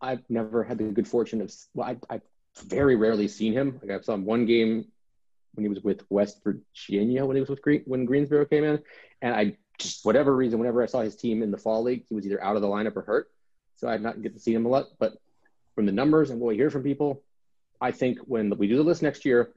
I've 0.00 0.22
never 0.28 0.62
had 0.62 0.78
the 0.78 0.84
good 0.84 1.08
fortune 1.08 1.40
of, 1.40 1.52
well, 1.74 1.88
I, 1.88 2.14
I've 2.14 2.22
very 2.64 2.94
rarely 2.94 3.26
seen 3.26 3.52
him. 3.52 3.80
Like 3.82 3.90
I 3.90 4.00
saw 4.02 4.14
him 4.14 4.24
one 4.24 4.46
game 4.46 4.86
when 5.60 5.64
he 5.64 5.68
was 5.68 5.84
with 5.84 6.04
West 6.10 6.40
Virginia 6.42 7.24
when 7.26 7.36
he 7.36 7.40
was 7.40 7.50
with 7.50 7.60
Green, 7.60 7.82
when 7.84 8.06
Greensboro 8.06 8.46
came 8.46 8.64
in, 8.64 8.82
and 9.20 9.34
I 9.34 9.56
just 9.78 10.04
whatever 10.06 10.34
reason, 10.34 10.58
whenever 10.58 10.82
I 10.82 10.86
saw 10.86 11.00
his 11.02 11.16
team 11.16 11.42
in 11.42 11.50
the 11.50 11.58
fall 11.58 11.82
league, 11.82 12.04
he 12.08 12.14
was 12.14 12.24
either 12.26 12.42
out 12.42 12.56
of 12.56 12.62
the 12.62 12.68
lineup 12.68 12.96
or 12.96 13.02
hurt, 13.02 13.30
so 13.76 13.88
I 13.88 13.92
did 13.92 14.02
not 14.02 14.22
get 14.22 14.32
to 14.34 14.40
see 14.40 14.54
him 14.54 14.64
a 14.64 14.68
lot. 14.68 14.86
But 14.98 15.14
from 15.74 15.84
the 15.86 15.92
numbers 15.92 16.30
and 16.30 16.40
what 16.40 16.48
we 16.48 16.54
hear 16.56 16.70
from 16.70 16.82
people, 16.82 17.22
I 17.80 17.90
think 17.90 18.18
when 18.20 18.50
we 18.56 18.68
do 18.68 18.76
the 18.76 18.82
list 18.82 19.02
next 19.02 19.24
year, 19.26 19.50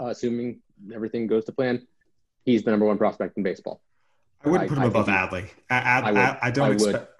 uh, 0.00 0.06
assuming 0.06 0.60
everything 0.94 1.26
goes 1.26 1.44
to 1.46 1.52
plan, 1.52 1.86
he's 2.44 2.62
the 2.62 2.70
number 2.70 2.86
one 2.86 2.98
prospect 2.98 3.36
in 3.36 3.42
baseball. 3.42 3.80
I 4.44 4.50
wouldn't 4.50 4.68
put 4.68 4.78
him 4.78 4.84
I 4.84 4.86
above 4.86 5.06
Adley. 5.08 5.48
I, 5.68 5.78
I, 5.78 5.98
I 5.98 6.12
would- 6.12 6.20
I, 6.20 6.38
I 6.42 6.50
don't 6.52 6.64
I 6.66 6.68
would. 6.68 6.74
expect. 6.80 7.10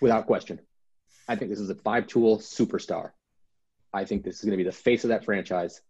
without 0.00 0.26
question. 0.26 0.58
I 1.28 1.36
think 1.36 1.50
this 1.50 1.60
is 1.60 1.70
a 1.70 1.76
five 1.76 2.08
tool 2.08 2.38
superstar. 2.38 3.10
I 3.92 4.04
think 4.04 4.24
this 4.24 4.36
is 4.36 4.42
going 4.42 4.52
to 4.52 4.56
be 4.56 4.64
the 4.64 4.72
face 4.72 5.04
of 5.04 5.08
that 5.08 5.24
franchise 5.24 5.80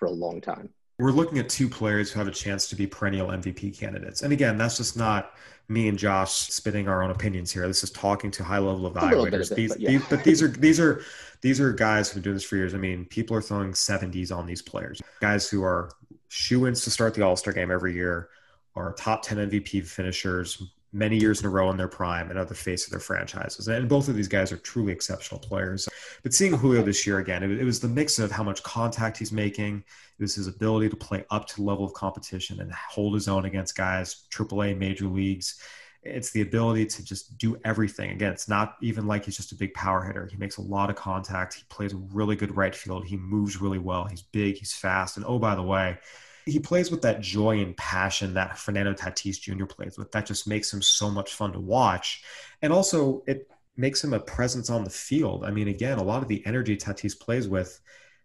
for 0.00 0.06
a 0.06 0.10
long 0.10 0.40
time. 0.40 0.70
We're 0.98 1.12
looking 1.12 1.38
at 1.38 1.48
two 1.48 1.68
players 1.68 2.10
who 2.10 2.18
have 2.18 2.26
a 2.26 2.32
chance 2.32 2.68
to 2.68 2.76
be 2.76 2.86
perennial 2.86 3.28
MVP 3.28 3.78
candidates. 3.78 4.22
And 4.22 4.32
again, 4.32 4.58
that's 4.58 4.76
just 4.76 4.96
not 4.96 5.34
me 5.68 5.88
and 5.88 5.96
Josh 5.96 6.32
spitting 6.32 6.88
our 6.88 7.02
own 7.02 7.10
opinions 7.10 7.52
here. 7.52 7.66
This 7.68 7.84
is 7.84 7.90
talking 7.90 8.30
to 8.32 8.42
high 8.44 8.58
level 8.58 8.86
A 8.86 8.88
little 8.88 9.24
bit 9.24 9.32
evaluators. 9.32 9.52
it, 9.52 9.54
these, 9.54 9.72
but 9.72 9.80
yeah. 9.80 9.90
these, 9.90 10.02
but 10.08 10.24
these 10.24 10.42
are 10.42 10.48
these 10.48 10.80
are 10.80 11.02
these 11.40 11.60
are 11.60 11.72
guys 11.72 12.08
who've 12.08 12.16
been 12.16 12.24
doing 12.24 12.36
this 12.36 12.44
for 12.44 12.56
years. 12.56 12.74
I 12.74 12.78
mean, 12.78 13.04
people 13.06 13.36
are 13.36 13.40
throwing 13.40 13.72
70s 13.72 14.36
on 14.36 14.46
these 14.46 14.60
players. 14.60 15.00
Guys 15.20 15.48
who 15.48 15.62
are 15.62 15.90
shoe-ins 16.28 16.82
to 16.82 16.90
start 16.90 17.14
the 17.14 17.22
All-Star 17.22 17.52
game 17.52 17.70
every 17.70 17.94
year, 17.94 18.28
are 18.76 18.92
top 18.94 19.22
10 19.22 19.50
MVP 19.50 19.86
finishers 19.86 20.62
many 20.92 21.16
years 21.16 21.40
in 21.40 21.46
a 21.46 21.50
row 21.50 21.70
in 21.70 21.76
their 21.76 21.88
prime 21.88 22.28
the 22.28 22.54
face 22.54 22.84
of 22.84 22.90
their 22.90 23.00
franchises. 23.00 23.68
And 23.68 23.88
both 23.88 24.08
of 24.08 24.16
these 24.16 24.28
guys 24.28 24.50
are 24.52 24.56
truly 24.56 24.92
exceptional 24.92 25.40
players. 25.40 25.88
But 26.22 26.34
seeing 26.34 26.52
Julio 26.52 26.82
this 26.82 27.06
year 27.06 27.18
again, 27.18 27.42
it, 27.42 27.50
it 27.50 27.64
was 27.64 27.80
the 27.80 27.88
mix 27.88 28.18
of 28.18 28.30
how 28.30 28.42
much 28.42 28.62
contact 28.62 29.18
he's 29.18 29.32
making. 29.32 29.84
It 30.18 30.22
was 30.22 30.34
his 30.34 30.46
ability 30.46 30.88
to 30.90 30.96
play 30.96 31.24
up 31.30 31.46
to 31.48 31.56
the 31.56 31.62
level 31.62 31.84
of 31.84 31.92
competition 31.94 32.60
and 32.60 32.72
hold 32.72 33.14
his 33.14 33.28
own 33.28 33.44
against 33.44 33.76
guys, 33.76 34.26
AAA 34.30 34.76
major 34.76 35.06
leagues. 35.06 35.60
It's 36.02 36.30
the 36.30 36.40
ability 36.40 36.86
to 36.86 37.04
just 37.04 37.36
do 37.36 37.58
everything. 37.64 38.10
Again, 38.10 38.32
it's 38.32 38.48
not 38.48 38.76
even 38.80 39.06
like 39.06 39.26
he's 39.26 39.36
just 39.36 39.52
a 39.52 39.56
big 39.56 39.74
power 39.74 40.02
hitter. 40.02 40.26
He 40.30 40.38
makes 40.38 40.56
a 40.56 40.62
lot 40.62 40.88
of 40.88 40.96
contact. 40.96 41.54
He 41.54 41.62
plays 41.68 41.92
a 41.92 41.98
really 42.12 42.36
good 42.36 42.56
right 42.56 42.74
field. 42.74 43.04
He 43.04 43.18
moves 43.18 43.60
really 43.60 43.78
well. 43.78 44.06
He's 44.06 44.22
big. 44.22 44.56
He's 44.56 44.72
fast. 44.72 45.18
And 45.18 45.26
oh, 45.26 45.38
by 45.38 45.54
the 45.54 45.62
way, 45.62 45.98
he 46.46 46.58
plays 46.58 46.90
with 46.90 47.02
that 47.02 47.20
joy 47.20 47.60
and 47.60 47.76
passion 47.76 48.34
that 48.34 48.58
Fernando 48.58 48.92
Tatis 48.94 49.40
Jr. 49.40 49.66
plays 49.66 49.98
with. 49.98 50.10
That 50.12 50.26
just 50.26 50.46
makes 50.46 50.72
him 50.72 50.82
so 50.82 51.10
much 51.10 51.34
fun 51.34 51.52
to 51.52 51.60
watch. 51.60 52.22
And 52.62 52.72
also, 52.72 53.22
it 53.26 53.48
makes 53.76 54.02
him 54.02 54.12
a 54.12 54.20
presence 54.20 54.70
on 54.70 54.84
the 54.84 54.90
field. 54.90 55.44
I 55.44 55.50
mean, 55.50 55.68
again, 55.68 55.98
a 55.98 56.02
lot 56.02 56.22
of 56.22 56.28
the 56.28 56.44
energy 56.46 56.76
Tatis 56.76 57.18
plays 57.18 57.48
with 57.48 57.80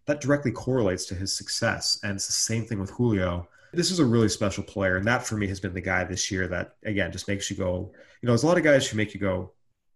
that 0.05 0.22
directly 0.22 0.51
correlates 0.51 1.05
to 1.05 1.16
his 1.16 1.36
success. 1.36 1.99
And 2.03 2.16
it's 2.16 2.28
the 2.28 2.34
same 2.34 2.66
thing 2.66 2.80
with 2.80 2.91
Julio. 2.91 3.47
This 3.74 3.91
is 3.91 3.99
a 3.99 4.05
really 4.05 4.30
special 4.30 4.63
player. 4.63 4.97
And 4.97 5.07
that 5.07 5.26
for 5.26 5.36
me 5.36 5.47
has 5.47 5.59
been 5.59 5.74
the 5.74 5.82
guy 5.82 6.03
this 6.03 6.32
year 6.32 6.47
that, 6.47 6.76
again, 6.84 7.11
just 7.11 7.28
makes 7.28 7.49
you 7.49 7.57
go, 7.57 7.91
you 8.22 8.28
know, 8.28 8.32
there's 8.32 8.43
a 8.43 8.47
lot 8.47 8.57
of 8.57 8.63
guys 8.63 8.88
who 8.88 8.97
make 8.97 9.13
you 9.13 9.20
go, 9.20 9.51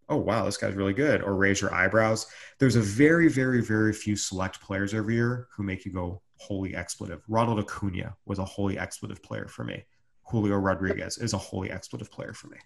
oh, 0.09 0.17
wow, 0.17 0.43
this 0.43 0.57
guy's 0.57 0.73
really 0.73 0.93
good, 0.93 1.21
or 1.21 1.35
raise 1.35 1.61
your 1.61 1.73
eyebrows. 1.73 2.25
There's 2.57 2.75
a 2.75 2.81
very, 2.81 3.29
very, 3.29 3.61
very 3.61 3.93
few 3.93 4.15
select 4.15 4.59
players 4.59 4.93
every 4.93 5.15
year 5.15 5.47
who 5.55 5.63
make 5.63 5.85
you 5.85 5.91
go, 5.91 6.21
holy 6.39 6.75
expletive. 6.75 7.21
Ronald 7.27 7.59
Acuna 7.59 8.15
was 8.25 8.39
a 8.39 8.45
holy 8.45 8.79
expletive 8.79 9.21
player 9.21 9.47
for 9.47 9.63
me. 9.63 9.83
Julio 10.23 10.55
Rodriguez 10.55 11.17
is 11.17 11.33
a 11.33 11.37
holy 11.37 11.71
expletive 11.71 12.11
player 12.11 12.33
for 12.33 12.47
me. 12.47 12.57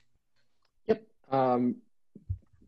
Yep. 0.87 1.03
Um, 1.31 1.75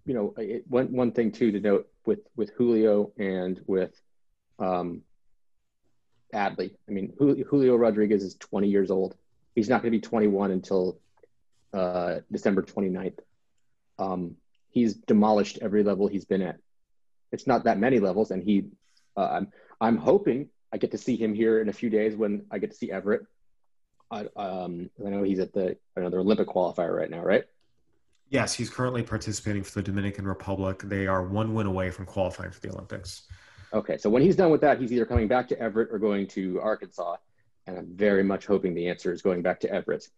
you 0.06 0.14
know, 0.14 0.34
it, 0.38 0.66
one 0.68 0.92
one 0.92 1.12
thing 1.12 1.32
too 1.32 1.52
to 1.52 1.60
note 1.60 1.88
with 2.06 2.20
with 2.36 2.52
Julio 2.52 3.12
and 3.18 3.62
with 3.68 4.00
um, 4.60 5.02
Adley. 6.34 6.76
I 6.88 6.92
mean, 6.92 7.14
Julio 7.18 7.76
Rodriguez 7.76 8.24
is 8.24 8.36
20 8.36 8.68
years 8.68 8.92
old. 8.92 9.16
He's 9.54 9.70
not 9.70 9.82
going 9.82 9.92
to 9.92 9.98
be 9.98 10.02
21 10.02 10.52
until 10.52 11.00
uh, 11.74 12.20
December 12.32 12.62
29th. 12.62 13.20
Um, 13.98 14.36
he's 14.70 14.94
demolished 14.94 15.60
every 15.62 15.84
level 15.84 16.08
he's 16.08 16.26
been 16.26 16.42
at. 16.42 16.58
It's 17.32 17.48
not 17.48 17.64
that 17.66 17.80
many 17.80 18.00
levels, 18.00 18.32
and 18.32 18.44
he. 18.44 18.66
Uh, 19.18 19.30
I'm 19.32 19.48
I'm 19.80 19.98
hoping 19.98 20.50
I 20.76 20.78
get 20.78 20.92
to 20.92 20.98
see 20.98 21.16
him 21.16 21.34
here 21.34 21.62
in 21.62 21.70
a 21.70 21.74
few 21.74 21.90
days 21.90 22.18
when 22.18 22.46
I 22.52 22.60
get 22.60 22.70
to 22.72 22.76
see 22.76 22.92
Everett. 22.92 23.26
I, 24.12 24.26
um, 24.36 24.90
I 25.06 25.10
know 25.10 25.24
he's 25.24 25.40
at 25.40 25.54
the 25.54 25.78
another 25.96 26.20
Olympic 26.20 26.50
qualifier 26.50 26.94
right 26.94 27.10
now, 27.10 27.24
right? 27.24 27.46
Yes, 28.28 28.54
he's 28.54 28.70
currently 28.70 29.02
participating 29.02 29.64
for 29.64 29.76
the 29.76 29.84
Dominican 29.84 30.28
Republic. 30.28 30.82
They 30.84 31.08
are 31.08 31.26
one 31.26 31.54
win 31.54 31.66
away 31.66 31.92
from 31.92 32.06
qualifying 32.06 32.52
for 32.52 32.60
the 32.60 32.74
Olympics. 32.74 33.22
Okay, 33.72 33.98
so 33.98 34.10
when 34.10 34.22
he's 34.22 34.36
done 34.36 34.52
with 34.52 34.60
that, 34.62 34.82
he's 34.82 34.92
either 34.92 35.06
coming 35.06 35.30
back 35.30 35.48
to 35.48 35.60
Everett 35.62 35.88
or 35.94 35.98
going 35.98 36.28
to 36.28 36.60
Arkansas, 36.60 37.16
and 37.68 37.78
I'm 37.78 37.96
very 37.96 38.24
much 38.24 38.46
hoping 38.46 38.74
the 38.74 38.90
answer 38.90 39.14
is 39.14 39.22
going 39.22 39.42
back 39.42 39.62
to 39.62 39.72
Everett. 39.72 40.10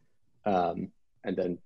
Um, 0.43 0.91
and 1.23 1.37
then 1.37 1.59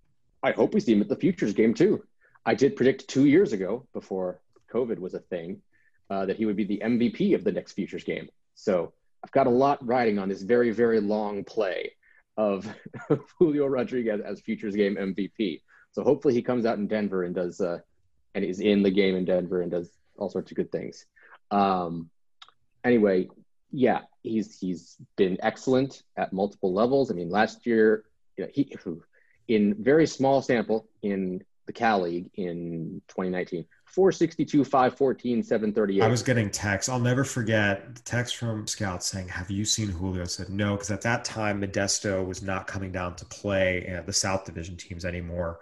I 0.43 0.51
hope 0.51 0.73
we 0.73 0.81
see 0.81 0.91
him 0.91 1.01
at 1.01 1.07
the 1.07 1.15
Futures 1.15 1.53
game 1.53 1.73
too. 1.73 2.03
I 2.45 2.55
did 2.55 2.75
predict 2.75 3.07
two 3.07 3.25
years 3.25 3.53
ago, 3.53 3.87
before 3.93 4.41
COVID 4.69 4.99
was 4.99 5.13
a 5.13 5.19
thing, 5.19 5.61
uh, 6.09 6.25
that 6.25 6.35
he 6.35 6.45
would 6.45 6.57
be 6.57 6.65
the 6.65 6.81
MVP 6.83 7.35
of 7.35 7.45
the 7.45 7.53
next 7.53 7.71
Futures 7.71 8.03
game. 8.03 8.27
So 8.61 8.93
I've 9.23 9.31
got 9.31 9.47
a 9.47 9.51
lot 9.51 9.83
riding 9.85 10.19
on 10.19 10.29
this 10.29 10.43
very, 10.43 10.69
very 10.69 10.99
long 10.99 11.43
play 11.43 11.93
of 12.37 12.71
Julio 13.39 13.65
Rodriguez 13.65 14.21
as 14.21 14.39
Futures 14.41 14.75
game 14.75 14.95
MVP. 14.95 15.61
So 15.93 16.03
hopefully 16.03 16.35
he 16.35 16.43
comes 16.43 16.67
out 16.67 16.77
in 16.77 16.87
Denver 16.87 17.23
and 17.23 17.33
does, 17.33 17.59
uh, 17.59 17.79
and 18.35 18.45
is 18.45 18.59
in 18.59 18.83
the 18.83 18.91
game 18.91 19.15
in 19.15 19.25
Denver 19.25 19.61
and 19.61 19.71
does 19.71 19.89
all 20.15 20.29
sorts 20.29 20.51
of 20.51 20.57
good 20.57 20.71
things. 20.71 21.07
Um, 21.49 22.11
anyway, 22.83 23.29
yeah, 23.71 24.01
he's 24.21 24.59
he's 24.59 24.95
been 25.15 25.37
excellent 25.41 26.03
at 26.15 26.31
multiple 26.31 26.71
levels. 26.71 27.09
I 27.09 27.15
mean, 27.15 27.31
last 27.31 27.65
year 27.65 28.03
you 28.37 28.45
know, 28.45 28.51
he 28.53 28.75
in 29.47 29.75
very 29.83 30.05
small 30.05 30.41
sample 30.41 30.87
in 31.01 31.43
the 31.65 31.73
Cal 31.73 32.01
League 32.01 32.29
in 32.35 33.01
2019, 33.07 33.65
462, 33.85 34.63
514, 34.63 35.43
738. 35.43 36.01
I 36.01 36.07
was 36.07 36.23
getting 36.23 36.49
texts. 36.49 36.89
I'll 36.89 36.99
never 36.99 37.23
forget 37.23 37.95
the 37.95 38.01
text 38.01 38.37
from 38.37 38.67
scouts 38.67 39.07
saying, 39.07 39.27
"Have 39.27 39.51
you 39.51 39.65
seen 39.65 39.89
Julio?" 39.89 40.23
I 40.23 40.25
said 40.25 40.49
no, 40.49 40.75
because 40.75 40.91
at 40.91 41.01
that 41.01 41.25
time 41.25 41.61
Modesto 41.61 42.25
was 42.25 42.41
not 42.41 42.67
coming 42.67 42.91
down 42.91 43.15
to 43.17 43.25
play 43.25 43.93
uh, 43.95 44.01
the 44.03 44.13
South 44.13 44.45
Division 44.45 44.77
teams 44.77 45.05
anymore, 45.05 45.59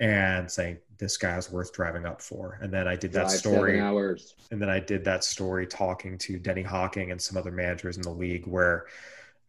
and 0.00 0.50
saying 0.50 0.78
this 0.98 1.16
guy's 1.16 1.50
worth 1.50 1.72
driving 1.72 2.06
up 2.06 2.22
for. 2.22 2.58
And 2.60 2.72
then 2.72 2.86
I 2.86 2.94
did 2.94 3.12
that 3.12 3.28
Drive 3.28 3.38
story. 3.38 3.80
Hours. 3.80 4.34
and 4.50 4.60
then 4.60 4.68
I 4.68 4.78
did 4.78 5.04
that 5.04 5.24
story 5.24 5.66
talking 5.66 6.18
to 6.18 6.38
Denny 6.38 6.62
Hocking 6.62 7.10
and 7.10 7.20
some 7.20 7.36
other 7.36 7.50
managers 7.50 7.96
in 7.96 8.02
the 8.02 8.10
league 8.10 8.46
where 8.46 8.86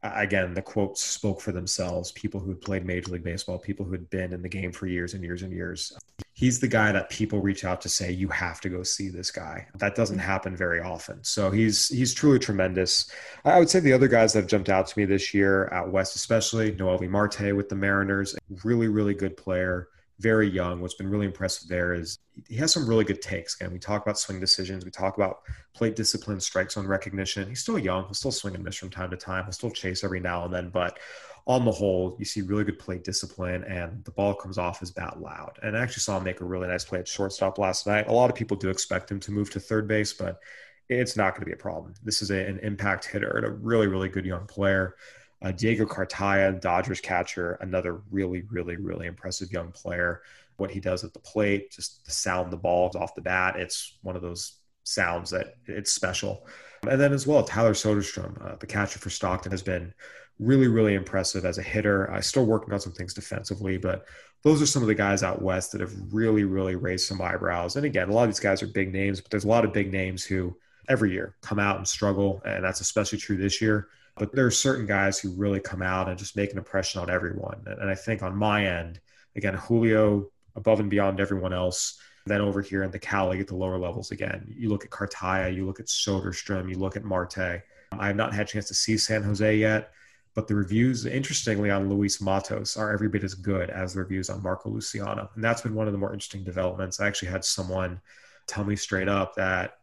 again 0.04 0.54
the 0.54 0.62
quotes 0.62 1.02
spoke 1.02 1.42
for 1.42 1.52
themselves. 1.52 2.12
People 2.12 2.40
who 2.40 2.50
had 2.50 2.62
played 2.62 2.86
major 2.86 3.12
league 3.12 3.24
baseball 3.24 3.58
people 3.58 3.86
who 3.86 3.94
had 3.94 4.10
been 4.10 4.34
in 4.34 4.42
the 4.42 4.50
game 4.50 4.72
for 4.72 4.88
years 4.88 5.14
and 5.14 5.24
years 5.24 5.42
and 5.42 5.52
years. 5.54 5.98
He's 6.34 6.60
the 6.60 6.68
guy 6.68 6.92
that 6.92 7.10
people 7.10 7.40
reach 7.40 7.64
out 7.64 7.80
to 7.82 7.90
say 7.90 8.12
you 8.12 8.28
have 8.30 8.60
to 8.62 8.70
go 8.70 8.84
see 8.84 9.10
this 9.10 9.32
guy. 9.32 9.68
That 9.78 9.96
doesn't 9.96 10.20
happen 10.20 10.56
very 10.58 10.82
often. 10.82 11.24
So 11.24 11.52
he's 11.52 11.90
he's 11.90 12.14
truly 12.14 12.40
tremendous. 12.40 13.12
I 13.46 13.60
would 13.60 13.70
say 13.70 13.80
the 13.80 13.94
other 13.94 14.08
guys 14.08 14.34
that 14.34 14.40
have 14.40 14.50
jumped 14.50 14.70
out 14.70 14.88
to 14.88 15.00
me 15.00 15.06
this 15.06 15.34
year 15.34 15.70
out 15.74 15.92
west 15.92 16.16
especially 16.16 16.72
Noelvi 16.74 17.10
Marte 17.10 17.56
with 17.56 17.70
the 17.70 17.76
mariners 17.76 18.36
really 18.64 18.88
really 18.88 19.14
good 19.14 19.38
player 19.38 19.90
very 20.24 20.50
young. 20.50 20.80
What's 20.80 20.94
been 20.96 21.10
really 21.10 21.26
impressive 21.26 21.68
there 21.68 21.94
is 21.94 22.18
he 22.48 22.56
has 22.56 22.72
some 22.72 22.88
really 22.88 23.04
good 23.04 23.22
takes. 23.22 23.56
Again, 23.56 23.74
we 23.74 23.80
talk 23.80 24.02
about 24.02 24.18
swing 24.18 24.40
decisions, 24.40 24.86
we 24.86 24.92
talk 24.92 25.18
about 25.18 25.42
plate 25.74 25.96
discipline, 25.96 26.40
strike 26.40 26.72
zone 26.72 26.88
recognition. 26.88 27.48
He's 27.48 27.60
still 27.60 27.78
young. 27.78 28.06
He'll 28.06 28.14
still 28.14 28.32
swing 28.32 28.56
and 28.56 28.64
miss 28.64 28.78
from 28.78 28.90
time 28.90 29.12
to 29.12 29.18
time. 29.18 29.44
He'll 29.44 29.52
still 29.52 29.70
chase 29.70 30.04
every 30.04 30.22
now 30.22 30.46
and 30.46 30.54
then, 30.54 30.70
but 30.70 30.98
on 31.46 31.66
the 31.66 31.72
whole, 31.72 32.16
you 32.20 32.26
see 32.26 32.42
really 32.42 32.64
good 32.64 32.80
plate 32.80 33.04
discipline, 33.04 33.66
and 33.66 34.04
the 34.06 34.12
ball 34.12 34.34
comes 34.34 34.58
off 34.58 34.80
his 34.80 34.92
bat 34.92 35.20
loud. 35.20 35.60
And 35.62 35.78
I 35.78 35.82
actually 35.82 36.02
saw 36.02 36.18
him 36.18 36.24
make 36.24 36.40
a 36.40 36.46
really 36.46 36.70
nice 36.70 36.86
play 36.86 37.00
at 37.00 37.08
shortstop 37.08 37.58
last 37.58 37.86
night. 37.86 38.08
A 38.08 38.14
lot 38.14 38.30
of 38.30 38.36
people 38.36 38.56
do 38.56 38.70
expect 38.70 39.12
him 39.12 39.20
to 39.20 39.32
move 39.32 39.50
to 39.52 39.60
third 39.60 39.86
base, 39.86 40.14
but 40.14 40.40
it's 40.88 41.18
not 41.18 41.34
going 41.34 41.42
to 41.42 41.46
be 41.46 41.52
a 41.52 41.58
problem. 41.58 41.94
This 42.02 42.22
is 42.22 42.32
a, 42.32 42.48
an 42.48 42.60
impact 42.60 43.06
hitter 43.06 43.36
and 43.38 43.46
a 43.46 43.52
really, 43.52 43.88
really 43.88 44.08
good 44.08 44.26
young 44.26 44.46
player. 44.46 44.96
Uh, 45.44 45.52
Diego 45.52 45.86
Cartaya, 45.86 46.60
Dodgers 46.60 47.02
catcher, 47.02 47.58
another 47.62 48.02
really, 48.12 48.44
really, 48.50 48.78
really 48.78 49.08
impressive 49.08 49.52
young 49.52 49.72
player. 49.72 50.22
What 50.58 50.72
he 50.72 50.80
does 50.80 51.04
at 51.04 51.14
the 51.14 51.20
plate, 51.20 51.72
just 51.72 52.06
the 52.06 52.12
sound 52.12 52.52
the 52.52 52.58
ball 52.58 52.92
off 52.96 53.16
the 53.16 53.22
bat, 53.22 53.58
it's 53.58 53.98
one 54.04 54.16
of 54.16 54.22
those 54.22 54.60
sounds 54.84 55.30
that 55.32 55.56
it's 55.66 55.92
special. 55.92 56.48
And 56.88 57.00
then 57.00 57.14
as 57.14 57.28
well, 57.28 57.44
Tyler 57.44 57.74
Soderstrom, 57.74 58.42
uh, 58.46 58.56
the 58.56 58.68
catcher 58.68 59.00
for 59.00 59.10
Stockton, 59.10 59.52
has 59.52 59.64
been 59.64 59.94
really, 60.40 60.68
really 60.68 60.94
impressive 60.94 61.46
as 61.46 61.58
a 61.58 61.64
hitter. 61.64 62.10
I 62.12 62.18
uh, 62.18 62.22
still 62.22 62.46
working 62.46 62.74
on 62.74 62.80
some 62.80 62.94
things 62.94 63.14
defensively, 63.14 63.78
but 63.78 64.06
those 64.44 64.62
are 64.62 64.66
some 64.66 64.82
of 64.82 64.88
the 64.88 64.96
guys 64.96 65.24
out 65.24 65.42
west 65.42 65.72
that 65.72 65.82
have 65.82 65.94
really, 66.12 66.44
really 66.44 66.76
raised 66.76 67.08
some 67.08 67.22
eyebrows. 67.22 67.76
And 67.76 67.86
again, 67.86 68.10
a 68.10 68.14
lot 68.14 68.24
of 68.24 68.30
these 68.30 68.40
guys 68.40 68.62
are 68.62 68.68
big 68.68 68.92
names, 68.92 69.22
but 69.22 69.32
there's 69.32 69.46
a 69.46 69.50
lot 69.50 69.66
of 69.66 69.74
big 69.74 69.92
names 69.92 70.24
who 70.24 70.56
every 70.90 71.12
year 71.12 71.36
come 71.42 71.60
out 71.60 71.78
and 71.78 71.88
struggle, 71.88 72.42
and 72.46 72.64
that's 72.64 72.82
especially 72.82 73.18
true 73.18 73.38
this 73.38 73.62
year. 73.62 73.88
But 74.16 74.32
there 74.32 74.46
are 74.46 74.52
certain 74.52 74.86
guys 74.86 75.20
who 75.20 75.32
really 75.32 75.60
come 75.60 75.82
out 75.82 76.08
and 76.08 76.18
just 76.18 76.38
make 76.38 76.52
an 76.52 76.58
impression 76.58 77.02
on 77.02 77.10
everyone. 77.10 77.64
And 77.66 77.90
I 77.90 77.96
think 77.96 78.22
on 78.22 78.36
my 78.36 78.66
end, 78.66 79.00
again, 79.36 79.56
Julio 79.56 80.30
above 80.56 80.80
and 80.80 80.90
beyond 80.90 81.20
everyone 81.20 81.54
else. 81.54 82.00
Then 82.26 82.40
over 82.42 82.62
here 82.62 82.84
in 82.84 82.92
the 82.92 83.00
Cal 83.00 83.30
League 83.30 83.42
at 83.42 83.48
the 83.48 83.56
lower 83.56 83.78
levels 83.78 84.12
again, 84.12 84.46
you 84.48 84.70
look 84.70 84.86
at 84.86 84.92
Cartaya, 84.92 85.54
you 85.54 85.66
look 85.66 85.80
at 85.80 85.88
Soderstrom, 85.88 86.70
you 86.70 86.78
look 86.78 86.96
at 86.96 87.04
Marte. 87.04 87.38
I 87.92 88.08
have 88.08 88.16
not 88.16 88.34
had 88.34 88.48
a 88.48 88.50
chance 88.50 88.68
to 88.70 88.74
see 88.74 88.98
San 88.98 89.24
Jose 89.24 89.58
yet, 89.58 89.92
but 90.34 90.48
the 90.48 90.56
reviews, 90.56 91.06
interestingly, 91.06 91.70
on 91.70 91.90
Luis 91.90 92.22
Matos 92.22 92.78
are 92.78 92.94
every 92.94 93.10
bit 93.10 93.24
as 93.24 93.34
good 93.34 93.70
as 93.70 93.94
the 93.94 94.00
reviews 94.00 94.30
on 94.30 94.42
Marco 94.42 94.70
Luciano. 94.70 95.30
And 95.36 95.44
that's 95.44 95.62
been 95.62 95.76
one 95.76 95.88
of 95.88 95.94
the 95.94 96.00
more 96.00 96.14
interesting 96.14 96.44
developments. 96.44 97.00
I 97.00 97.08
actually 97.08 97.30
had 97.30 97.44
someone 97.44 98.00
tell 98.48 98.64
me 98.64 98.76
straight 98.76 99.10
up 99.10 99.36
that 99.36 99.80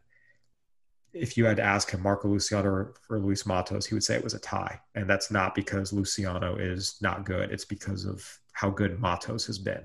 if 1.13 1.37
you 1.37 1.45
had 1.45 1.57
to 1.57 1.63
ask 1.63 1.91
him 1.91 2.01
Marco 2.01 2.27
Luciano 2.27 2.69
or, 2.69 2.93
or 3.09 3.19
Luis 3.19 3.45
Matos, 3.45 3.85
he 3.85 3.93
would 3.93 4.03
say 4.03 4.15
it 4.15 4.23
was 4.23 4.33
a 4.33 4.39
tie. 4.39 4.79
And 4.95 5.09
that's 5.09 5.31
not 5.31 5.55
because 5.55 5.93
Luciano 5.93 6.55
is 6.55 6.97
not 7.01 7.25
good. 7.25 7.51
It's 7.51 7.65
because 7.65 8.05
of 8.05 8.25
how 8.53 8.69
good 8.69 8.99
Matos 8.99 9.45
has 9.47 9.57
been. 9.57 9.81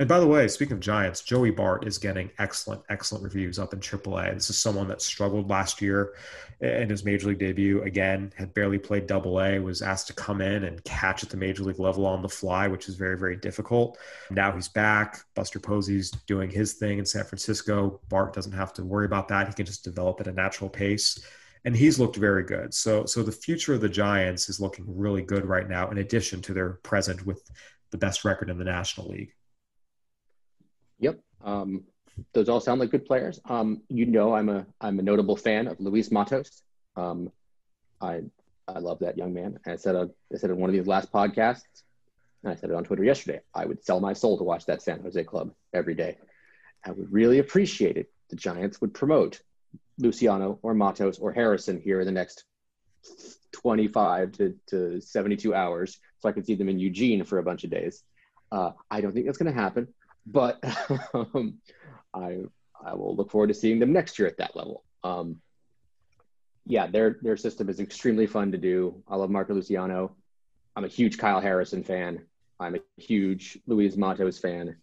And 0.00 0.08
by 0.08 0.18
the 0.18 0.26
way, 0.26 0.48
speaking 0.48 0.72
of 0.72 0.80
Giants, 0.80 1.20
Joey 1.20 1.50
Bart 1.50 1.86
is 1.86 1.98
getting 1.98 2.30
excellent, 2.38 2.82
excellent 2.88 3.22
reviews 3.22 3.58
up 3.58 3.74
in 3.74 3.80
AAA. 3.80 4.32
This 4.32 4.48
is 4.48 4.58
someone 4.58 4.88
that 4.88 5.02
struggled 5.02 5.50
last 5.50 5.82
year 5.82 6.14
in 6.62 6.88
his 6.88 7.04
major 7.04 7.28
league 7.28 7.38
debut. 7.38 7.82
Again, 7.82 8.32
had 8.34 8.54
barely 8.54 8.78
played 8.78 9.06
Double 9.06 9.42
A, 9.42 9.58
was 9.58 9.82
asked 9.82 10.06
to 10.06 10.14
come 10.14 10.40
in 10.40 10.64
and 10.64 10.82
catch 10.84 11.22
at 11.22 11.28
the 11.28 11.36
major 11.36 11.64
league 11.64 11.78
level 11.78 12.06
on 12.06 12.22
the 12.22 12.30
fly, 12.30 12.66
which 12.66 12.88
is 12.88 12.94
very, 12.94 13.18
very 13.18 13.36
difficult. 13.36 13.98
Now 14.30 14.50
he's 14.50 14.68
back. 14.68 15.22
Buster 15.34 15.60
Posey's 15.60 16.10
doing 16.26 16.48
his 16.48 16.72
thing 16.72 16.98
in 16.98 17.04
San 17.04 17.24
Francisco. 17.24 18.00
Bart 18.08 18.32
doesn't 18.32 18.52
have 18.52 18.72
to 18.72 18.82
worry 18.82 19.04
about 19.04 19.28
that. 19.28 19.48
He 19.48 19.52
can 19.52 19.66
just 19.66 19.84
develop 19.84 20.18
at 20.18 20.28
a 20.28 20.32
natural 20.32 20.70
pace 20.70 21.22
and 21.66 21.76
he's 21.76 22.00
looked 22.00 22.16
very 22.16 22.44
good. 22.44 22.72
So 22.72 23.04
so 23.04 23.22
the 23.22 23.32
future 23.32 23.74
of 23.74 23.82
the 23.82 23.88
Giants 23.90 24.48
is 24.48 24.60
looking 24.60 24.86
really 24.88 25.20
good 25.20 25.44
right 25.44 25.68
now 25.68 25.90
in 25.90 25.98
addition 25.98 26.40
to 26.40 26.54
their 26.54 26.70
present 26.84 27.26
with 27.26 27.42
the 27.90 27.98
best 27.98 28.24
record 28.24 28.48
in 28.48 28.56
the 28.56 28.64
National 28.64 29.08
League. 29.08 29.34
Yep. 31.00 31.18
Um, 31.42 31.84
those 32.32 32.48
all 32.48 32.60
sound 32.60 32.80
like 32.80 32.90
good 32.90 33.06
players. 33.06 33.40
Um, 33.46 33.82
you 33.88 34.06
know, 34.06 34.34
I'm 34.34 34.48
a 34.48 34.66
I'm 34.80 34.98
a 34.98 35.02
notable 35.02 35.36
fan 35.36 35.66
of 35.66 35.80
Luis 35.80 36.10
Matos. 36.10 36.62
Um, 36.96 37.32
I 38.00 38.22
I 38.68 38.78
love 38.78 39.00
that 39.00 39.18
young 39.18 39.32
man. 39.32 39.58
And 39.64 39.72
I 39.72 39.76
said 39.76 39.96
uh, 39.96 40.06
I 40.32 40.36
said 40.36 40.50
in 40.50 40.58
one 40.58 40.70
of 40.70 40.74
these 40.74 40.86
last 40.86 41.10
podcasts, 41.10 41.82
and 42.44 42.52
I 42.52 42.56
said 42.56 42.70
it 42.70 42.76
on 42.76 42.84
Twitter 42.84 43.04
yesterday. 43.04 43.40
I 43.54 43.64
would 43.64 43.84
sell 43.84 44.00
my 44.00 44.12
soul 44.12 44.38
to 44.38 44.44
watch 44.44 44.66
that 44.66 44.82
San 44.82 45.00
Jose 45.00 45.24
club 45.24 45.52
every 45.72 45.94
day. 45.94 46.18
I 46.84 46.92
would 46.92 47.12
really 47.12 47.38
appreciate 47.38 47.96
it. 47.96 48.10
The 48.28 48.36
Giants 48.36 48.80
would 48.80 48.94
promote 48.94 49.40
Luciano 49.98 50.58
or 50.62 50.74
Matos 50.74 51.18
or 51.18 51.32
Harrison 51.32 51.80
here 51.80 52.00
in 52.00 52.06
the 52.06 52.12
next 52.12 52.44
25 53.52 54.32
to, 54.32 54.54
to 54.68 55.00
72 55.00 55.54
hours, 55.54 55.98
so 56.20 56.28
I 56.28 56.32
could 56.32 56.46
see 56.46 56.54
them 56.54 56.68
in 56.68 56.78
Eugene 56.78 57.24
for 57.24 57.38
a 57.38 57.42
bunch 57.42 57.64
of 57.64 57.70
days. 57.70 58.02
Uh, 58.52 58.72
I 58.90 59.00
don't 59.00 59.12
think 59.12 59.26
that's 59.26 59.38
going 59.38 59.52
to 59.52 59.60
happen 59.60 59.88
but 60.30 60.62
um, 61.14 61.58
I 62.14 62.40
I 62.84 62.94
will 62.94 63.14
look 63.14 63.30
forward 63.30 63.48
to 63.48 63.54
seeing 63.54 63.78
them 63.78 63.92
next 63.92 64.18
year 64.18 64.28
at 64.28 64.38
that 64.38 64.56
level. 64.56 64.84
Um, 65.02 65.40
yeah, 66.66 66.86
their 66.86 67.18
their 67.22 67.36
system 67.36 67.68
is 67.68 67.80
extremely 67.80 68.26
fun 68.26 68.52
to 68.52 68.58
do. 68.58 69.02
I 69.08 69.16
love 69.16 69.30
Marco 69.30 69.54
Luciano. 69.54 70.14
I'm 70.76 70.84
a 70.84 70.88
huge 70.88 71.18
Kyle 71.18 71.40
Harrison 71.40 71.82
fan. 71.82 72.24
I'm 72.58 72.76
a 72.76 73.00
huge 73.00 73.58
Luis 73.66 73.96
Matos 73.96 74.38
fan. 74.38 74.76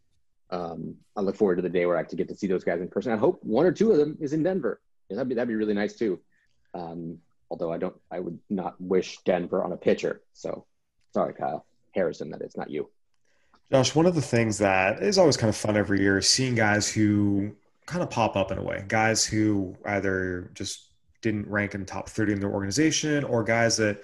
Um, 0.50 0.96
I 1.16 1.22
look 1.22 1.36
forward 1.36 1.58
to 1.58 1.62
the 1.62 1.70
day 1.70 1.86
where 1.86 1.98
I 1.98 2.04
to 2.04 2.16
get 2.16 2.30
to 2.30 2.36
see 2.36 2.48
those 2.48 2.64
guys 2.64 2.82
in 2.82 2.88
person. 2.88 3.12
I 3.12 3.18
hope 3.18 3.44
one 3.44 3.66
or 3.66 3.72
two 3.72 3.92
of 3.92 3.98
them 3.98 4.18
is 4.20 4.34
in 4.34 4.44
Denver. 4.44 4.82
Yeah, 5.10 5.16
that'd 5.16 5.30
be 5.30 5.36
that'd 5.36 5.48
be 5.48 5.56
really 5.56 5.74
nice 5.74 5.94
too. 5.94 6.20
Um, 6.74 7.20
although 7.50 7.72
I 7.72 7.78
don't, 7.78 7.96
I 8.12 8.20
would 8.20 8.40
not 8.50 8.80
wish 8.80 9.20
Denver 9.20 9.64
on 9.64 9.72
a 9.72 9.78
pitcher. 9.78 10.22
So 10.34 10.66
sorry, 11.14 11.34
Kyle 11.34 11.66
Harrison, 11.94 12.32
that 12.32 12.42
it's 12.42 12.58
not 12.58 12.70
you. 12.70 12.90
Josh, 13.72 13.94
one 13.96 14.06
of 14.06 14.16
the 14.16 14.22
things 14.22 14.58
that 14.60 15.04
is 15.04 15.18
always 15.18 15.36
kind 15.36 15.50
of 15.50 15.56
fun 15.56 15.76
every 15.76 16.00
year 16.00 16.18
is 16.20 16.28
seeing 16.28 16.56
guys 16.56 16.90
who 16.90 17.54
kind 17.86 18.02
of 18.02 18.10
pop 18.10 18.36
up 18.36 18.52
in 18.52 18.58
a 18.58 18.64
way. 18.64 18.86
Guys 18.88 19.26
who 19.26 19.76
either 19.86 20.52
just 20.54 20.92
didn't 21.22 21.48
rank 21.50 21.74
in 21.74 21.82
the 21.82 21.86
top 21.86 22.08
30 22.08 22.34
in 22.34 22.40
their 22.40 22.52
organization 22.52 23.24
or 23.26 23.44
guys 23.44 23.76
that, 23.78 24.04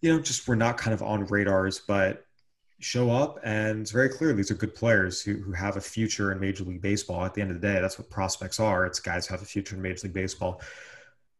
you 0.00 0.12
know, 0.12 0.20
just 0.20 0.48
were 0.48 0.56
not 0.56 0.78
kind 0.78 0.94
of 0.94 1.02
on 1.02 1.26
radars, 1.26 1.80
but 1.80 2.24
show 2.78 3.10
up 3.10 3.38
and 3.44 3.82
it's 3.82 3.92
very 3.92 4.08
clear 4.08 4.32
these 4.32 4.50
are 4.50 4.54
good 4.54 4.74
players 4.74 5.22
who, 5.22 5.34
who 5.34 5.52
have 5.52 5.76
a 5.76 5.80
future 5.80 6.32
in 6.32 6.40
Major 6.40 6.64
League 6.64 6.82
Baseball. 6.82 7.24
At 7.24 7.34
the 7.34 7.42
end 7.42 7.50
of 7.50 7.60
the 7.60 7.66
day, 7.66 7.80
that's 7.80 7.98
what 7.98 8.08
prospects 8.10 8.58
are. 8.60 8.86
It's 8.86 8.98
guys 8.98 9.26
who 9.26 9.34
have 9.34 9.42
a 9.42 9.46
future 9.46 9.76
in 9.76 9.82
Major 9.82 10.06
League 10.06 10.14
Baseball. 10.14 10.60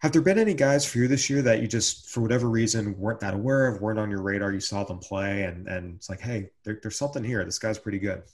Have 0.03 0.11
there 0.11 0.21
been 0.21 0.41
any 0.41 0.53
guys 0.53 0.85
for 0.85 0.99
you 0.99 1.07
this 1.07 1.31
year 1.31 1.43
that 1.43 1.63
you 1.63 1.69
just, 1.69 2.11
for 2.11 2.23
whatever 2.23 2.51
reason, 2.51 2.99
weren't 2.99 3.21
that 3.21 3.35
aware 3.35 3.69
of, 3.69 3.81
weren't 3.81 4.01
on 4.01 4.11
your 4.11 4.21
radar? 4.21 4.51
You 4.51 4.59
saw 4.59 4.83
them 4.83 4.99
play, 4.99 5.45
and 5.45 5.69
and 5.69 5.95
it's 5.95 6.11
like, 6.11 6.21
hey, 6.21 6.51
there, 6.65 6.81
there's 6.83 6.99
something 6.99 7.23
here. 7.23 7.45
This 7.45 7.61
guy's 7.61 7.79
pretty 7.79 8.01
good. 8.01 8.25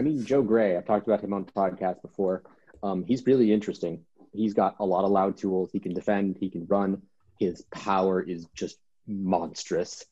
I 0.00 0.02
mean, 0.02 0.26
Joe 0.26 0.42
Gray. 0.42 0.76
I've 0.76 0.84
talked 0.84 1.06
about 1.06 1.22
him 1.22 1.32
on 1.32 1.44
podcast 1.44 2.02
before. 2.02 2.42
Um, 2.82 3.04
he's 3.04 3.24
really 3.24 3.52
interesting. 3.52 4.04
He's 4.32 4.52
got 4.52 4.74
a 4.80 4.84
lot 4.84 5.04
of 5.04 5.12
loud 5.12 5.36
tools. 5.36 5.70
He 5.72 5.78
can 5.78 5.94
defend. 5.94 6.38
He 6.40 6.50
can 6.50 6.66
run. 6.66 7.02
His 7.38 7.62
power 7.70 8.20
is 8.20 8.48
just 8.56 8.76
monstrous. 9.06 10.04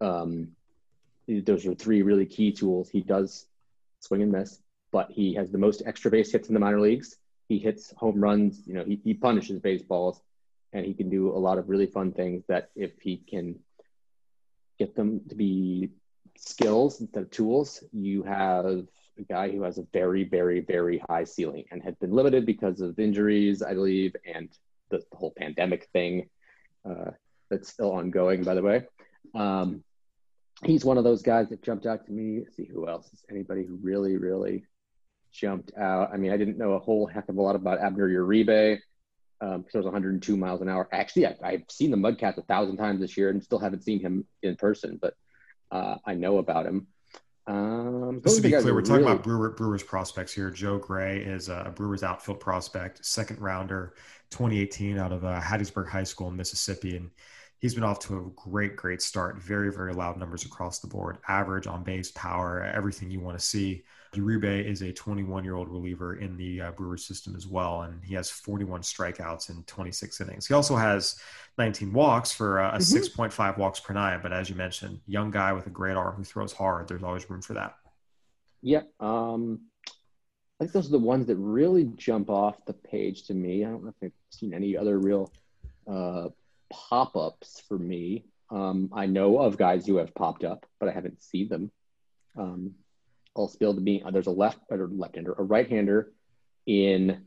Um, 0.00 0.52
those 1.28 1.66
are 1.66 1.74
three 1.74 2.00
really 2.00 2.24
key 2.24 2.52
tools. 2.52 2.88
He 2.88 3.02
does 3.02 3.44
swing 4.00 4.22
and 4.22 4.32
miss, 4.32 4.62
but 4.92 5.10
he 5.10 5.34
has 5.34 5.50
the 5.50 5.58
most 5.58 5.82
extra 5.84 6.10
base 6.10 6.32
hits 6.32 6.48
in 6.48 6.54
the 6.54 6.60
minor 6.60 6.80
leagues. 6.80 7.18
He 7.50 7.58
hits 7.58 7.92
home 7.98 8.18
runs. 8.18 8.62
You 8.66 8.74
know, 8.74 8.84
he, 8.84 8.98
he 9.04 9.12
punishes 9.12 9.60
baseballs 9.60 10.22
and 10.72 10.84
he 10.84 10.94
can 10.94 11.08
do 11.08 11.30
a 11.30 11.38
lot 11.38 11.58
of 11.58 11.68
really 11.68 11.86
fun 11.86 12.12
things 12.12 12.44
that 12.48 12.70
if 12.74 12.92
he 13.00 13.16
can 13.16 13.58
get 14.78 14.94
them 14.94 15.20
to 15.28 15.34
be 15.34 15.90
skills 16.36 17.00
instead 17.00 17.24
of 17.24 17.30
tools, 17.30 17.82
you 17.92 18.22
have 18.22 18.64
a 18.64 18.84
guy 19.28 19.50
who 19.50 19.62
has 19.62 19.78
a 19.78 19.86
very, 19.92 20.24
very, 20.24 20.60
very 20.60 20.98
high 21.08 21.24
ceiling 21.24 21.64
and 21.70 21.82
had 21.82 21.98
been 21.98 22.12
limited 22.12 22.46
because 22.46 22.80
of 22.80 22.98
injuries, 22.98 23.62
I 23.62 23.74
believe, 23.74 24.14
and 24.24 24.48
the, 24.90 24.98
the 25.10 25.16
whole 25.16 25.32
pandemic 25.36 25.88
thing 25.92 26.28
uh, 26.88 27.10
that's 27.50 27.68
still 27.68 27.92
ongoing, 27.92 28.44
by 28.44 28.54
the 28.54 28.62
way. 28.62 28.86
Um, 29.34 29.82
he's 30.64 30.84
one 30.84 30.98
of 30.98 31.04
those 31.04 31.22
guys 31.22 31.48
that 31.48 31.62
jumped 31.62 31.86
out 31.86 32.06
to 32.06 32.12
me. 32.12 32.40
Let's 32.40 32.56
see 32.56 32.64
who 32.64 32.88
else 32.88 33.12
is 33.12 33.24
anybody 33.30 33.64
who 33.64 33.78
really, 33.82 34.16
really 34.16 34.64
jumped 35.32 35.72
out. 35.76 36.10
I 36.12 36.16
mean, 36.16 36.32
I 36.32 36.36
didn't 36.36 36.58
know 36.58 36.72
a 36.72 36.78
whole 36.78 37.06
heck 37.06 37.28
of 37.28 37.36
a 37.36 37.42
lot 37.42 37.56
about 37.56 37.80
Abner 37.80 38.08
Uribe 38.08 38.78
um, 39.40 39.62
because 39.62 39.74
it 39.74 39.78
was 39.78 39.84
102 39.86 40.36
miles 40.36 40.60
an 40.60 40.68
hour. 40.68 40.88
Actually, 40.92 41.26
I, 41.26 41.52
have 41.52 41.62
seen 41.68 41.90
the 41.90 41.96
Mudcats 41.96 42.38
a 42.38 42.42
thousand 42.42 42.76
times 42.76 43.00
this 43.00 43.16
year 43.16 43.30
and 43.30 43.42
still 43.42 43.58
haven't 43.58 43.84
seen 43.84 44.00
him 44.00 44.26
in 44.42 44.56
person, 44.56 44.98
but 45.00 45.14
uh, 45.70 45.96
I 46.04 46.14
know 46.14 46.38
about 46.38 46.66
him. 46.66 46.86
Um, 47.46 48.20
Just 48.22 48.36
to 48.36 48.42
be 48.42 48.50
clear, 48.50 48.74
we're 48.74 48.82
talking 48.82 49.04
really... 49.04 49.12
about 49.12 49.24
Brewer, 49.24 49.50
Brewers 49.50 49.82
prospects 49.82 50.34
here. 50.34 50.50
Joe 50.50 50.78
Gray 50.78 51.20
is 51.20 51.48
a 51.48 51.72
Brewers 51.74 52.02
outfield 52.02 52.40
prospect, 52.40 53.04
second 53.04 53.40
rounder, 53.40 53.94
2018 54.30 54.98
out 54.98 55.12
of 55.12 55.24
uh, 55.24 55.40
Hattiesburg 55.40 55.88
High 55.88 56.04
School 56.04 56.28
in 56.28 56.36
Mississippi, 56.36 56.96
and 56.96 57.10
he's 57.58 57.74
been 57.74 57.84
off 57.84 58.00
to 58.00 58.18
a 58.18 58.48
great, 58.48 58.76
great 58.76 59.00
start. 59.00 59.38
Very, 59.38 59.72
very 59.72 59.94
loud 59.94 60.18
numbers 60.18 60.44
across 60.44 60.80
the 60.80 60.88
board, 60.88 61.18
average 61.26 61.66
on 61.66 61.82
base, 61.82 62.10
power, 62.10 62.62
everything 62.62 63.10
you 63.10 63.20
want 63.20 63.38
to 63.38 63.44
see. 63.44 63.84
Uribe 64.14 64.64
is 64.64 64.82
a 64.82 64.92
21 64.92 65.44
year 65.44 65.54
old 65.54 65.68
reliever 65.68 66.16
in 66.16 66.36
the 66.36 66.60
uh, 66.60 66.70
Brewers 66.72 67.04
system 67.04 67.36
as 67.36 67.46
well, 67.46 67.82
and 67.82 68.02
he 68.04 68.14
has 68.14 68.30
41 68.30 68.82
strikeouts 68.82 69.50
in 69.50 69.62
26 69.64 70.20
innings. 70.20 70.46
He 70.46 70.54
also 70.54 70.76
has 70.76 71.16
19 71.58 71.92
walks 71.92 72.32
for 72.32 72.60
uh, 72.60 72.74
a 72.74 72.78
mm-hmm. 72.78 73.22
6.5 73.22 73.58
walks 73.58 73.80
per 73.80 73.92
nine. 73.92 74.20
But 74.22 74.32
as 74.32 74.48
you 74.48 74.56
mentioned, 74.56 75.00
young 75.06 75.30
guy 75.30 75.52
with 75.52 75.66
a 75.66 75.70
great 75.70 75.96
arm 75.96 76.16
who 76.16 76.24
throws 76.24 76.52
hard. 76.52 76.88
There's 76.88 77.02
always 77.02 77.28
room 77.28 77.42
for 77.42 77.54
that. 77.54 77.76
Yeah. 78.62 78.82
Um, 79.00 79.60
I 80.60 80.64
think 80.64 80.72
those 80.72 80.88
are 80.88 80.92
the 80.92 80.98
ones 80.98 81.26
that 81.26 81.36
really 81.36 81.84
jump 81.96 82.30
off 82.30 82.64
the 82.66 82.72
page 82.72 83.24
to 83.24 83.34
me. 83.34 83.64
I 83.64 83.70
don't 83.70 83.84
know 83.84 83.90
if 83.90 83.94
I've 84.02 84.12
seen 84.30 84.54
any 84.54 84.76
other 84.76 84.98
real 84.98 85.32
uh, 85.86 86.28
pop 86.70 87.16
ups 87.16 87.62
for 87.68 87.78
me. 87.78 88.24
Um, 88.50 88.90
I 88.92 89.06
know 89.06 89.38
of 89.38 89.56
guys 89.56 89.86
who 89.86 89.96
have 89.96 90.14
popped 90.14 90.42
up, 90.42 90.66
but 90.80 90.88
I 90.88 90.92
haven't 90.92 91.22
seen 91.22 91.48
them. 91.48 91.70
Um, 92.36 92.74
I'll 93.36 93.48
spill 93.48 93.72
the 93.72 93.80
bean. 93.80 94.02
There's 94.10 94.26
a 94.26 94.32
left 94.32 94.58
or 94.70 94.88
left-hander, 94.88 95.34
a 95.38 95.42
right-hander 95.42 96.12
in 96.66 97.24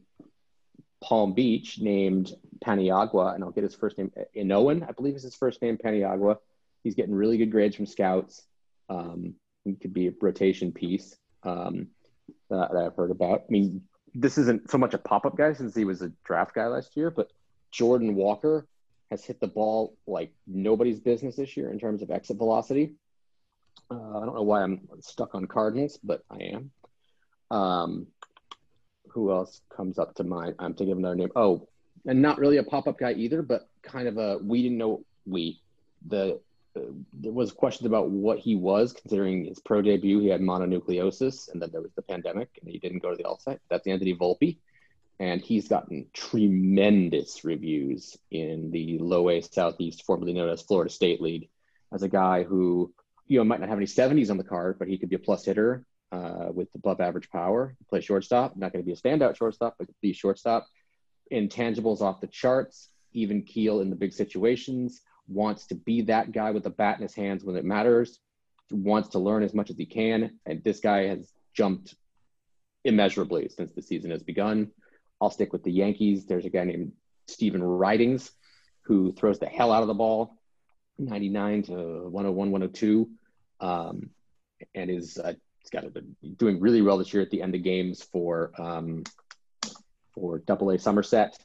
Palm 1.02 1.34
Beach 1.34 1.80
named 1.80 2.32
Paniagua, 2.64 3.34
and 3.34 3.44
I'll 3.44 3.52
get 3.52 3.64
his 3.64 3.76
first 3.76 3.98
name. 3.98 4.12
Inohan, 4.36 4.88
I 4.88 4.92
believe 4.92 5.16
is 5.16 5.24
his 5.24 5.36
first 5.36 5.62
name. 5.62 5.78
Paniagua. 5.78 6.38
He's 6.84 6.96
getting 6.96 7.16
really 7.16 7.38
good 7.38 7.52
grades 7.52 7.76
from 7.76 7.86
scouts. 7.86 8.44
Um, 8.90 9.36
he 9.64 9.74
could 9.74 9.94
be 9.94 10.08
a 10.08 10.14
rotation 10.20 10.72
piece 10.72 11.16
um, 11.44 11.88
that, 12.50 12.72
that 12.72 12.86
I've 12.86 12.96
heard 12.96 13.12
about. 13.12 13.42
I 13.42 13.52
mean, 13.52 13.84
this 14.14 14.38
isn't 14.38 14.70
so 14.70 14.78
much 14.78 14.94
a 14.94 14.98
pop-up 14.98 15.38
guy 15.38 15.54
since 15.54 15.76
he 15.76 15.86
was 15.86 16.02
a 16.02 16.12
draft 16.24 16.54
guy 16.54 16.68
last 16.68 16.98
year, 16.98 17.10
but 17.10 17.32
Jordan 17.72 18.16
Walker 18.16 18.68
has 19.10 19.24
hit 19.24 19.40
the 19.40 19.48
ball 19.48 19.96
like 20.08 20.34
nobody's 20.48 21.00
business 21.00 21.36
this 21.36 21.56
year 21.56 21.72
in 21.72 21.80
terms 21.80 22.02
of 22.02 22.12
exit 22.12 22.38
velocity. 22.38 22.94
Uh, 23.92 24.18
I 24.18 24.26
don't 24.26 24.36
know 24.36 24.44
why 24.44 24.64
I'm 24.64 24.88
stuck 25.02 25.36
on 25.36 25.48
Cardinals, 25.48 26.00
but 26.02 26.24
I 26.30 26.38
am. 26.54 26.72
Um, 27.50 28.08
who 29.10 29.32
else 29.32 29.62
comes 29.76 30.00
up 30.00 30.16
to 30.16 30.24
mind? 30.24 30.56
I'm 30.60 30.74
thinking 30.74 30.94
of 30.94 31.00
another 31.00 31.16
name. 31.16 31.32
Oh, 31.36 31.68
and 32.06 32.22
not 32.22 32.40
really 32.40 32.58
a 32.58 32.64
pop 32.64 32.88
up 32.88 32.98
guy 32.98 33.12
either, 33.12 33.42
but 33.42 33.68
kind 33.82 34.08
of 34.08 34.18
a 34.18 34.38
we 34.38 34.62
didn't 34.62 34.78
know 34.78 35.04
we 35.26 35.60
the 36.08 36.40
uh, 36.76 36.80
there 37.14 37.34
was 37.34 37.52
questions 37.52 37.86
about 37.86 38.10
what 38.10 38.40
he 38.40 38.56
was 38.56 38.94
considering 38.94 39.44
his 39.46 39.60
pro 39.60 39.82
debut. 39.82 40.20
He 40.22 40.30
had 40.30 40.40
mononucleosis, 40.40 41.52
and 41.52 41.62
then 41.62 41.70
there 41.74 41.82
was 41.82 41.92
the 41.96 42.02
pandemic, 42.02 42.50
and 42.62 42.72
he 42.72 42.80
didn't 42.80 43.00
go 43.00 43.12
to 43.12 43.18
the 43.18 43.26
All 43.26 43.40
State. 43.40 43.60
That's 43.70 43.88
Anthony 43.88 44.16
Volpe, 44.16 44.58
and 45.20 45.42
he's 45.42 45.68
gotten 45.68 46.08
tremendous 46.14 47.44
reviews 47.44 48.18
in 48.32 48.72
the 48.72 49.00
low 49.00 49.30
A 49.30 49.42
Southeast, 49.42 50.06
formerly 50.06 50.32
known 50.32 50.50
as 50.50 50.62
Florida 50.62 50.90
State 50.90 51.22
League, 51.22 51.50
as 51.92 52.04
a 52.04 52.10
guy 52.10 52.44
who 52.44 52.94
you 53.32 53.38
know 53.38 53.46
might 53.46 53.62
not 53.62 53.70
have 53.70 53.78
any 53.78 53.88
70s 53.88 54.30
on 54.30 54.36
the 54.36 54.44
card, 54.44 54.78
but 54.78 54.90
he 54.90 54.98
could 54.98 55.08
be 55.08 55.16
a 55.16 55.20
plus 55.20 55.46
hitter 55.46 55.86
uh, 56.12 56.50
with 56.54 56.68
above 56.76 57.00
average 57.00 57.30
power. 57.30 57.78
Play 57.90 58.02
shortstop, 58.02 58.58
not 58.58 58.74
going 58.74 58.84
to 58.84 58.86
be 58.86 58.92
a 58.92 58.96
standout 58.98 59.38
shortstop, 59.38 59.76
but 59.80 59.88
be 60.02 60.12
shortstop. 60.12 60.68
Intangibles 61.32 62.02
off 62.02 62.20
the 62.20 62.28
charts, 62.28 62.90
even 63.14 63.44
keel 63.44 63.80
in 63.80 63.90
the 63.90 63.96
big 63.96 64.12
situations. 64.12 65.00
Wants 65.30 65.66
to 65.68 65.76
be 65.76 66.02
that 66.02 66.34
guy 66.34 66.52
with 66.52 66.64
the 66.64 66.72
bat 66.72 66.98
in 66.98 67.04
his 67.04 67.16
hands 67.16 67.46
when 67.46 67.56
it 67.56 67.64
matters. 67.64 68.20
Wants 68.70 69.08
to 69.10 69.20
learn 69.20 69.44
as 69.44 69.54
much 69.54 69.70
as 69.70 69.78
he 69.78 69.86
can, 69.86 70.38
and 70.46 70.62
this 70.66 70.82
guy 70.82 71.08
has 71.08 71.32
jumped 71.54 71.96
immeasurably 72.84 73.48
since 73.48 73.72
the 73.72 73.82
season 73.82 74.12
has 74.12 74.24
begun. 74.24 74.72
I'll 75.22 75.32
stick 75.32 75.54
with 75.54 75.64
the 75.64 75.72
Yankees. 75.72 76.26
There's 76.26 76.46
a 76.46 76.50
guy 76.50 76.66
named 76.66 76.92
Stephen 77.30 77.64
Ridings 77.64 78.30
who 78.82 79.14
throws 79.14 79.40
the 79.40 79.46
hell 79.46 79.72
out 79.72 79.84
of 79.84 79.88
the 79.88 79.94
ball, 79.94 80.36
99 80.98 81.64
to 81.64 81.74
101, 82.10 82.52
102, 82.52 83.10
um, 83.62 84.10
and 84.76 84.90
is 84.90 85.18
uh, 85.18 85.34
he's 85.60 85.70
got 85.70 85.86
doing 86.38 86.60
really 86.60 86.82
well 86.82 86.98
this 86.98 87.14
year 87.14 87.24
at 87.24 87.30
the 87.30 87.42
end 87.42 87.56
of 87.56 87.64
games 87.64 88.04
for 88.04 88.52
um, 88.60 89.04
for 90.14 90.40
Double 90.40 90.72
A 90.72 90.80
Somerset. 90.80 91.38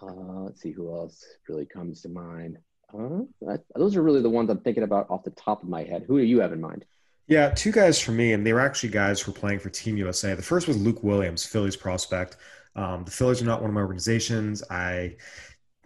Uh, 0.00 0.42
let's 0.42 0.60
see 0.60 0.72
who 0.72 0.94
else 0.94 1.24
really 1.48 1.66
comes 1.66 2.02
to 2.02 2.08
mind. 2.08 2.58
Uh, 2.96 3.56
those 3.74 3.96
are 3.96 4.02
really 4.02 4.22
the 4.22 4.30
ones 4.30 4.50
I'm 4.50 4.60
thinking 4.60 4.84
about 4.84 5.10
off 5.10 5.24
the 5.24 5.30
top 5.30 5.62
of 5.62 5.68
my 5.68 5.82
head. 5.82 6.04
Who 6.06 6.18
do 6.18 6.24
you 6.24 6.40
have 6.40 6.52
in 6.52 6.60
mind? 6.60 6.84
Yeah, 7.26 7.50
two 7.50 7.72
guys 7.72 7.98
for 7.98 8.12
me, 8.12 8.32
and 8.32 8.46
they 8.46 8.52
were 8.52 8.60
actually 8.60 8.90
guys 8.90 9.20
who 9.20 9.32
were 9.32 9.38
playing 9.38 9.58
for 9.58 9.68
Team 9.68 9.96
USA. 9.96 10.34
The 10.34 10.42
first 10.42 10.68
was 10.68 10.76
Luke 10.76 11.02
Williams, 11.02 11.44
Phillies 11.44 11.76
prospect. 11.76 12.36
Um, 12.76 13.04
the 13.04 13.10
Phillies 13.10 13.42
are 13.42 13.46
not 13.46 13.62
one 13.62 13.70
of 13.70 13.74
my 13.74 13.80
organizations. 13.80 14.62
I 14.70 15.16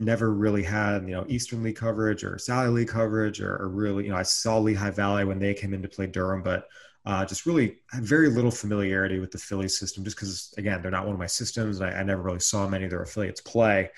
never 0.01 0.32
really 0.32 0.62
had 0.62 1.03
you 1.07 1.14
know 1.14 1.24
Eastern 1.28 1.62
League 1.62 1.76
coverage 1.76 2.24
or 2.24 2.38
Sally 2.38 2.68
League 2.68 2.88
coverage 2.88 3.40
or, 3.40 3.57
or, 3.57 3.68
really 3.68 4.05
you 4.05 4.11
know 4.11 4.16
I 4.16 4.22
saw 4.22 4.59
Lehigh 4.59 4.90
Valley 4.90 5.24
when 5.24 5.38
they 5.38 5.55
came 5.55 5.74
in 5.74 5.82
to 5.82 5.88
play 5.88 6.07
Durham, 6.07 6.42
but 6.42 6.68
uh, 7.07 7.24
just 7.24 7.46
really 7.46 7.78
had 7.90 8.05
very 8.05 8.28
little 8.28 8.51
familiarity 8.51 9.20
with 9.20 9.30
the 9.30 9.38
Phillies 9.38 9.78
system 9.78 10.05
just 10.05 10.16
because 10.16 10.53
again 10.59 10.82
they're 10.82 10.90
not 10.90 11.05
one 11.05 11.14
of 11.14 11.18
my 11.18 11.26
systems 11.26 11.80
and 11.80 11.90
I, 11.90 12.01
I, 12.01 12.03
never 12.03 12.22
really 12.22 12.40
saw 12.40 12.68
many 12.68 12.84
of 12.84 12.90
their 12.90 13.03
affiliates 13.03 13.40
play. 13.40 13.90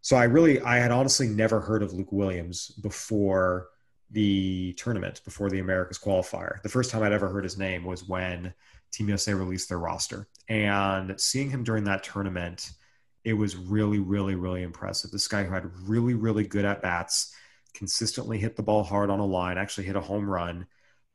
So 0.00 0.16
I 0.16 0.24
really 0.24 0.60
I 0.60 0.78
had 0.78 0.90
honestly 0.90 1.28
never 1.28 1.60
heard 1.60 1.82
of 1.82 1.92
Luke 1.92 2.12
Williams 2.12 2.68
before 2.82 3.68
the 4.10 4.72
tournament 4.74 5.20
before 5.24 5.50
the 5.50 5.58
Americas 5.58 5.98
qualifier. 5.98 6.62
The 6.62 6.68
first 6.68 6.90
time 6.90 7.02
I'd 7.02 7.12
ever 7.12 7.28
heard 7.28 7.44
his 7.44 7.58
name 7.58 7.84
was 7.84 8.08
when 8.08 8.54
Team 8.90 9.08
USA 9.08 9.34
released 9.34 9.68
their 9.68 9.78
roster. 9.78 10.28
And 10.48 11.20
seeing 11.20 11.50
him 11.50 11.62
during 11.62 11.84
that 11.84 12.02
tournament, 12.02 12.70
it 13.28 13.34
was 13.34 13.56
really, 13.56 13.98
really, 13.98 14.34
really 14.34 14.62
impressive. 14.62 15.10
This 15.10 15.28
guy 15.28 15.44
who 15.44 15.52
had 15.52 15.70
really, 15.86 16.14
really 16.14 16.46
good 16.46 16.64
at 16.64 16.82
bats, 16.82 17.34
consistently 17.74 18.38
hit 18.38 18.56
the 18.56 18.62
ball 18.62 18.82
hard 18.82 19.10
on 19.10 19.20
a 19.20 19.26
line, 19.26 19.58
actually 19.58 19.84
hit 19.84 19.96
a 19.96 20.00
home 20.00 20.28
run, 20.28 20.66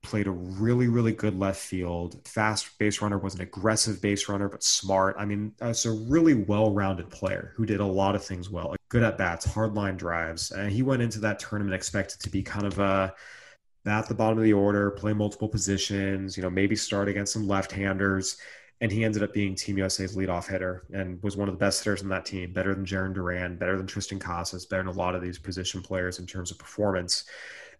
played 0.03 0.27
a 0.27 0.31
really, 0.31 0.87
really 0.87 1.13
good 1.13 1.37
left 1.37 1.59
field, 1.59 2.21
fast 2.27 2.77
base 2.77 3.01
runner, 3.01 3.17
was 3.17 3.33
an 3.33 3.41
aggressive 3.41 4.01
base 4.01 4.29
runner, 4.29 4.47
but 4.47 4.63
smart. 4.63 5.15
I 5.17 5.25
mean, 5.25 5.53
uh, 5.61 5.69
it's 5.69 5.85
a 5.85 5.91
really 5.91 6.35
well 6.35 6.71
rounded 6.71 7.09
player 7.09 7.53
who 7.55 7.65
did 7.65 7.79
a 7.79 7.85
lot 7.85 8.13
of 8.13 8.23
things 8.23 8.49
well. 8.49 8.75
Good 8.89 9.03
at 9.03 9.17
bats, 9.17 9.45
hard 9.45 9.73
line 9.73 9.97
drives. 9.97 10.51
And 10.51 10.71
he 10.71 10.83
went 10.83 11.01
into 11.01 11.19
that 11.21 11.39
tournament 11.39 11.73
expected 11.73 12.19
to 12.21 12.29
be 12.29 12.43
kind 12.43 12.67
of 12.67 12.77
a 12.77 13.13
at 13.85 14.07
the 14.07 14.15
bottom 14.15 14.37
of 14.37 14.43
the 14.43 14.53
order, 14.53 14.91
play 14.91 15.13
multiple 15.13 15.49
positions, 15.49 16.37
you 16.37 16.43
know, 16.43 16.49
maybe 16.49 16.75
start 16.75 17.09
against 17.09 17.33
some 17.33 17.47
left-handers. 17.47 18.37
And 18.83 18.91
he 18.91 19.05
ended 19.05 19.23
up 19.23 19.31
being 19.31 19.55
Team 19.55 19.77
USA's 19.77 20.13
leadoff 20.13 20.49
hitter 20.49 20.83
and 20.91 21.23
was 21.23 21.37
one 21.37 21.47
of 21.47 21.53
the 21.53 21.57
best 21.57 21.81
hitters 21.81 22.03
on 22.03 22.09
that 22.09 22.25
team, 22.25 22.51
better 22.51 22.75
than 22.75 22.85
Jarren 22.85 23.13
Duran, 23.13 23.55
better 23.55 23.77
than 23.77 23.87
Triston 23.87 24.19
Casas, 24.19 24.65
better 24.65 24.83
than 24.83 24.93
a 24.93 24.97
lot 24.97 25.15
of 25.15 25.21
these 25.21 25.39
position 25.39 25.81
players 25.81 26.19
in 26.19 26.25
terms 26.25 26.51
of 26.51 26.59
performance. 26.59 27.23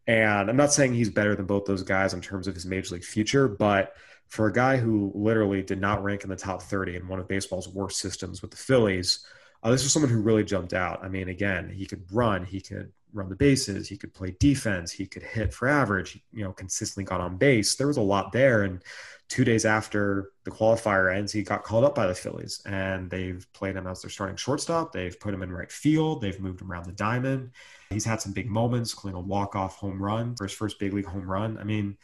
And 0.08 0.50
I'm 0.50 0.56
not 0.56 0.72
saying 0.72 0.94
he's 0.94 1.10
better 1.10 1.36
than 1.36 1.46
both 1.46 1.66
those 1.66 1.84
guys 1.84 2.14
in 2.14 2.22
terms 2.22 2.48
of 2.48 2.56
his 2.56 2.66
major 2.66 2.94
league 2.94 3.04
future, 3.04 3.50
but 3.50 3.98
for 4.30 4.48
a 4.48 4.54
guy 4.54 4.78
who 4.78 5.12
literally 5.14 5.62
did 5.62 5.82
not 5.82 6.02
rank 6.02 6.24
in 6.24 6.30
the 6.30 6.38
top 6.38 6.62
30 6.62 6.96
in 6.96 7.08
one 7.10 7.20
of 7.20 7.28
baseball's 7.28 7.68
worst 7.68 8.00
systems 8.00 8.42
with 8.42 8.52
the 8.52 8.58
Phillies, 8.58 9.26
uh, 9.64 9.72
this 9.72 9.84
was 9.84 9.94
someone 9.94 10.12
who 10.12 10.22
really 10.22 10.44
jumped 10.44 10.74
out. 10.74 11.04
I 11.04 11.08
mean, 11.08 11.30
again, 11.30 11.70
he 11.70 11.86
could 11.86 12.04
run, 12.12 12.46
he 12.46 12.60
could 12.60 12.92
run 13.14 13.30
the 13.30 13.36
bases, 13.36 13.88
he 13.88 13.96
could 13.96 14.14
play 14.14 14.36
defense, 14.40 14.92
he 14.92 15.06
could 15.06 15.24
hit 15.24 15.54
for 15.54 15.68
average, 15.68 16.20
you 16.34 16.44
know, 16.44 16.52
consistently 16.52 17.06
got 17.06 17.22
on 17.22 17.38
base. 17.38 17.76
There 17.76 17.88
was 17.88 17.98
a 17.98 18.02
lot 18.02 18.32
there. 18.32 18.64
And 18.64 18.84
two 19.30 19.46
days 19.46 19.66
after 19.66 20.32
the 20.44 20.52
qualifier 20.52 21.16
ends, 21.16 21.32
he 21.32 21.44
got 21.44 21.64
called 21.64 21.86
up 21.86 21.96
by 21.96 22.08
the 22.08 22.16
Phillies 22.16 22.62
and 22.66 23.10
they've 23.10 23.46
played 23.54 23.76
him 23.76 23.88
as 23.88 24.02
their 24.02 24.10
starting 24.10 24.36
shortstop. 24.36 24.92
They've 24.92 25.18
put 25.18 25.34
him 25.34 25.44
in 25.44 25.52
right 25.52 25.72
field. 25.72 26.22
They've 26.22 26.40
moved 26.40 26.62
him 26.62 26.72
around 26.72 26.86
the 26.86 26.92
diamond. 26.92 27.52
He's 27.90 28.06
had 28.06 28.22
some 28.22 28.34
big 28.34 28.50
moments, 28.50 28.94
including 28.94 29.20
a 29.20 29.22
walk-off 29.24 29.76
home 29.76 30.02
run 30.02 30.36
for 30.36 30.44
his 30.44 30.54
first 30.54 30.80
big 30.80 30.94
league 30.94 31.06
home 31.06 31.30
run. 31.30 31.58
I 31.58 31.64
mean, 31.64 31.98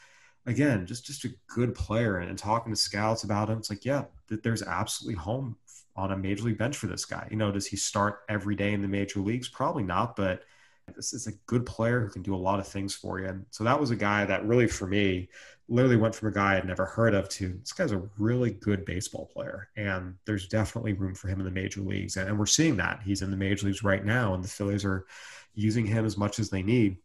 again, 0.45 0.85
just 0.85 1.05
just 1.05 1.25
a 1.25 1.29
good 1.47 1.75
player. 1.75 2.17
And, 2.17 2.29
and 2.29 2.37
talking 2.37 2.71
to 2.71 2.77
scouts 2.77 3.23
about 3.23 3.49
him, 3.49 3.57
it's 3.57 3.69
like, 3.69 3.83
yeah, 3.83 4.05
there's 4.29 4.63
absolutely 4.63 5.15
home 5.15 5.57
on 5.99 6.11
a 6.11 6.17
major 6.17 6.45
league 6.45 6.57
bench 6.57 6.77
for 6.77 6.87
this 6.87 7.05
guy. 7.05 7.27
You 7.29 7.37
know, 7.37 7.51
does 7.51 7.67
he 7.67 7.75
start 7.75 8.21
every 8.29 8.55
day 8.55 8.73
in 8.73 8.81
the 8.81 8.87
major 8.87 9.19
leagues? 9.19 9.49
Probably 9.49 9.83
not, 9.83 10.15
but– 10.15 10.43
this 10.95 11.13
is 11.13 11.27
a 11.27 11.31
good 11.45 11.65
player 11.65 12.01
who 12.01 12.09
can 12.09 12.21
do 12.21 12.35
a 12.35 12.37
lot 12.37 12.59
of 12.59 12.67
things 12.67 12.95
for 12.95 13.19
you. 13.19 13.27
And 13.27 13.45
so 13.51 13.63
that 13.63 13.79
was 13.79 13.91
a 13.91 13.95
guy 13.95 14.25
that 14.25 14.45
really, 14.45 14.67
for 14.67 14.87
me, 14.87 15.29
literally 15.67 15.97
went 15.97 16.15
from 16.15 16.29
a 16.29 16.31
guy 16.31 16.57
I'd 16.57 16.65
never 16.65 16.85
heard 16.85 17.13
of 17.13 17.29
to 17.29 17.49
this 17.49 17.73
guy's 17.73 17.91
a 17.91 18.01
really 18.17 18.51
good 18.51 18.85
baseball 18.85 19.29
player. 19.31 19.69
And 19.75 20.15
there's 20.25 20.47
definitely 20.47 20.93
room 20.93 21.15
for 21.15 21.27
him 21.27 21.39
in 21.39 21.45
the 21.45 21.51
major 21.51 21.81
leagues. 21.81 22.17
And, 22.17 22.37
we're 22.37 22.45
seeing 22.45 22.77
that. 22.77 23.01
He's 23.03 23.21
in 23.21 23.31
the 23.31 23.37
major 23.37 23.67
leagues 23.67 23.83
right 23.83 24.03
now, 24.03 24.33
and 24.33 24.43
the 24.43 24.47
Phillies 24.47 24.85
are 24.85 25.05
using 25.53 25.85
him 25.85 26.05
as 26.05 26.17
much 26.17 26.39
as 26.39 26.49
they 26.49 26.63
need. 26.63 26.97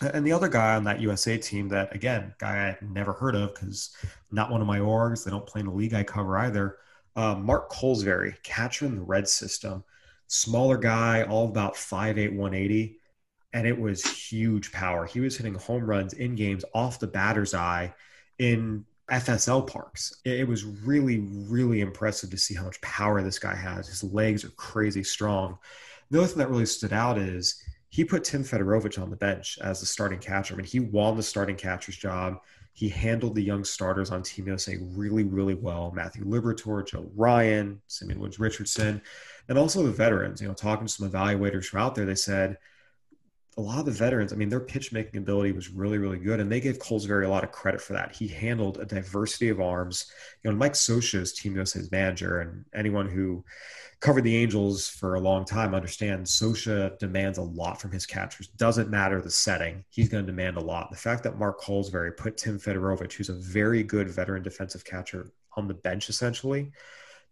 And 0.00 0.26
the 0.26 0.32
other 0.32 0.48
guy 0.48 0.76
on 0.76 0.84
that 0.84 1.00
USA 1.00 1.36
team 1.36 1.68
that, 1.68 1.94
again, 1.94 2.34
guy 2.38 2.68
I'd 2.68 2.90
never 2.90 3.12
heard 3.12 3.34
of 3.34 3.54
because 3.54 3.94
not 4.30 4.50
one 4.50 4.62
of 4.62 4.66
my 4.66 4.78
orgs, 4.78 5.24
they 5.24 5.30
don't 5.30 5.46
play 5.46 5.60
in 5.60 5.66
the 5.66 5.72
league 5.72 5.92
I 5.92 6.02
cover 6.02 6.38
either. 6.38 6.78
Uh, 7.20 7.34
Mark 7.34 7.70
Kolozsvary, 7.70 8.42
catcher 8.42 8.86
in 8.86 8.96
the 8.96 9.02
red 9.02 9.28
system, 9.28 9.84
smaller 10.26 10.78
guy, 10.78 11.24
all 11.24 11.48
about 11.48 11.74
5'8, 11.74 12.34
180 12.34 12.96
and 13.52 13.66
it 13.66 13.78
was 13.78 14.04
huge 14.04 14.70
power. 14.72 15.06
He 15.06 15.20
was 15.20 15.36
hitting 15.36 15.54
home 15.54 15.84
runs 15.84 16.12
in 16.12 16.34
games 16.34 16.64
off 16.74 17.00
the 17.00 17.06
batter's 17.06 17.54
eye 17.54 17.92
in 18.38 18.84
FSL 19.10 19.66
parks. 19.66 20.20
It 20.24 20.46
was 20.46 20.64
really, 20.64 21.18
really 21.18 21.80
impressive 21.80 22.30
to 22.30 22.38
see 22.38 22.54
how 22.54 22.64
much 22.64 22.80
power 22.80 23.22
this 23.22 23.38
guy 23.38 23.54
has. 23.54 23.88
His 23.88 24.04
legs 24.04 24.44
are 24.44 24.50
crazy 24.50 25.02
strong. 25.02 25.58
The 26.10 26.18
other 26.18 26.28
thing 26.28 26.38
that 26.38 26.50
really 26.50 26.66
stood 26.66 26.92
out 26.92 27.18
is 27.18 27.62
he 27.88 28.04
put 28.04 28.22
Tim 28.22 28.44
Federowicz 28.44 29.02
on 29.02 29.10
the 29.10 29.16
bench 29.16 29.58
as 29.60 29.80
the 29.80 29.86
starting 29.86 30.20
catcher. 30.20 30.54
I 30.54 30.56
mean, 30.56 30.66
he 30.66 30.78
won 30.78 31.16
the 31.16 31.22
starting 31.22 31.56
catcher's 31.56 31.96
job. 31.96 32.38
He 32.80 32.88
handled 32.88 33.34
the 33.34 33.42
young 33.42 33.62
starters 33.62 34.10
on 34.10 34.22
Team 34.22 34.46
USA 34.46 34.78
really, 34.80 35.24
really 35.24 35.52
well. 35.52 35.92
Matthew 35.94 36.24
Liberatore, 36.24 36.86
Joe 36.86 37.10
Ryan, 37.14 37.82
Simeon 37.88 38.20
Woods 38.20 38.40
Richardson, 38.40 39.02
and 39.50 39.58
also 39.58 39.82
the 39.82 39.92
veterans. 39.92 40.40
You 40.40 40.48
know, 40.48 40.54
talking 40.54 40.86
to 40.86 40.92
some 40.92 41.10
evaluators 41.10 41.74
are 41.74 41.78
out 41.78 41.94
there, 41.94 42.06
they 42.06 42.14
said– 42.14 42.56
a 43.56 43.60
lot 43.60 43.80
of 43.80 43.84
the 43.84 43.90
veterans, 43.90 44.32
I 44.32 44.36
mean, 44.36 44.48
their 44.48 44.60
pitch 44.60 44.92
making 44.92 45.18
ability 45.18 45.52
was 45.52 45.70
really, 45.70 45.98
really 45.98 46.18
good. 46.18 46.40
And 46.40 46.50
they 46.50 46.60
gave 46.60 46.78
Kolozsvary 46.78 47.26
a 47.26 47.28
lot 47.28 47.44
of 47.44 47.50
credit 47.50 47.80
for 47.80 47.94
that. 47.94 48.14
He 48.14 48.28
handled 48.28 48.78
a 48.78 48.84
diversity 48.84 49.48
of 49.48 49.60
arms. 49.60 50.10
You 50.42 50.50
know, 50.50 50.56
Mike 50.56 50.74
Scioscia 50.74 51.20
is 51.20 51.32
Team 51.32 51.56
USA's 51.56 51.90
manager, 51.90 52.40
and 52.40 52.64
anyone 52.74 53.08
who 53.08 53.44
covered 54.00 54.24
the 54.24 54.36
Angels 54.36 54.88
for 54.88 55.14
a 55.14 55.20
long 55.20 55.44
time 55.44 55.74
understands 55.74 56.30
Scioscia 56.30 56.98
demands 56.98 57.38
a 57.38 57.42
lot 57.42 57.80
from 57.80 57.90
his 57.90 58.06
catchers. 58.06 58.48
Doesn't 58.48 58.88
matter 58.88 59.20
the 59.20 59.30
setting, 59.30 59.84
he's 59.90 60.08
going 60.08 60.24
to 60.24 60.30
demand 60.30 60.56
a 60.56 60.60
lot. 60.60 60.90
The 60.90 60.96
fact 60.96 61.22
that 61.24 61.38
Mark 61.38 61.60
Kolozsvary 61.60 62.16
put 62.16 62.36
Tim 62.36 62.58
Federowicz, 62.58 63.12
who's 63.12 63.28
a 63.28 63.34
very 63.34 63.82
good 63.82 64.08
veteran 64.08 64.42
defensive 64.42 64.84
catcher, 64.84 65.30
on 65.56 65.66
the 65.66 65.74
bench 65.74 66.08
essentially 66.08 66.70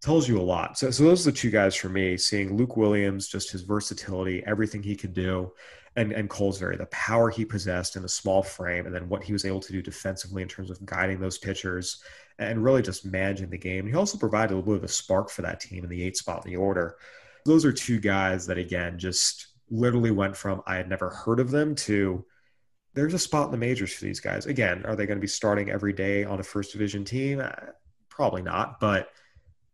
tells 0.01 0.28
you 0.28 0.40
a 0.40 0.43
lot. 0.43 0.78
So, 0.78 0.90
so 0.90 1.05
those 1.05 1.27
are 1.27 1.31
the 1.31 1.36
two 1.36 1.51
guys 1.51 1.74
for 1.74 1.89
me. 1.89 2.16
Seeing 2.16 2.57
Luke 2.57 2.77
Williams, 2.77 3.28
just 3.28 3.51
his 3.51 3.62
versatility, 3.62 4.45
everything 4.47 4.82
he 4.82 4.95
could 4.95 5.12
do, 5.12 5.53
and 5.99 6.12
and 6.12 6.31
Kolozsvary, 6.31 6.79
the 6.79 6.87
power 6.87 7.29
he 7.29 7.45
possessed 7.45 7.97
in 7.97 8.05
a 8.05 8.09
small 8.09 8.43
frame, 8.43 8.87
and 8.87 8.95
then 8.95 9.09
what 9.09 9.25
he 9.25 9.33
was 9.33 9.45
able 9.45 9.61
to 9.61 9.73
do 9.73 9.83
defensively 9.83 10.43
in 10.43 10.49
terms 10.49 10.70
of 10.70 10.85
guiding 10.87 11.20
those 11.20 11.39
pitchers 11.39 12.03
and 12.39 12.62
really 12.62 12.83
just 12.83 13.05
managing 13.05 13.51
the 13.51 13.59
game. 13.59 13.87
He 13.87 13.95
also 13.95 14.16
provided 14.16 14.55
a 14.55 14.57
little 14.57 14.75
bit 14.75 14.79
of 14.79 14.85
a 14.85 14.89
spark 14.89 15.29
for 15.29 15.43
that 15.43 15.61
team 15.61 15.83
in 15.83 15.91
the 15.91 16.03
eight 16.03 16.16
spot 16.16 16.45
in 16.45 16.53
the 16.53 16.57
order. 16.57 16.97
Those 17.45 17.65
are 17.65 17.73
two 17.73 17.99
guys 17.99 18.47
that 18.47 18.59
again 18.59 18.99
just 18.99 19.49
literally 19.70 20.12
went 20.12 20.37
from 20.37 20.62
I 20.66 20.77
had 20.77 20.89
never 20.89 21.11
heard 21.11 21.41
of 21.41 21.51
them 21.51 21.75
to 21.75 22.25
there's 22.95 23.15
a 23.15 23.19
spot 23.19 23.47
in 23.47 23.51
the 23.51 23.59
majors 23.59 23.93
for 23.93 24.05
these 24.05 24.20
guys. 24.20 24.47
Again, 24.47 24.85
are 24.87 24.97
they 24.97 25.07
going 25.07 25.19
to 25.19 25.23
be 25.23 25.27
starting 25.27 25.70
every 25.70 25.93
day 25.93 26.25
on 26.25 26.41
a 26.41 26.43
first 26.43 26.73
division 26.73 27.05
team? 27.05 27.41
Uh, 27.41 27.51
probably 28.09 28.43
not, 28.43 28.81
but 28.81 29.11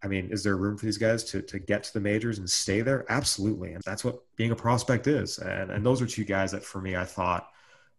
I 0.05 0.07
mean, 0.07 0.29
is 0.31 0.45
there 0.45 0.57
room 0.57 0.77
for 0.77 0.85
these 0.85 0.99
guys 0.99 1.25
to, 1.25 1.41
to 1.41 1.59
get 1.59 1.83
to 1.85 1.95
the 1.95 2.01
majors 2.01 2.39
and 2.39 2.49
stay 2.49 2.83
there? 2.83 3.07
Absolutely. 3.09 3.73
And 3.73 3.83
that's 3.85 4.05
what 4.05 4.21
being 4.37 4.51
a 4.51 4.57
prospect 4.57 5.07
is. 5.07 5.39
And, 5.39 5.71
and 5.71 5.85
those 5.85 6.03
are 6.03 6.07
two 6.07 6.25
guys 6.25 6.53
that 6.53 6.63
for 6.63 6.81
me, 6.81 6.95
I 6.95 7.05
thought 7.05 7.49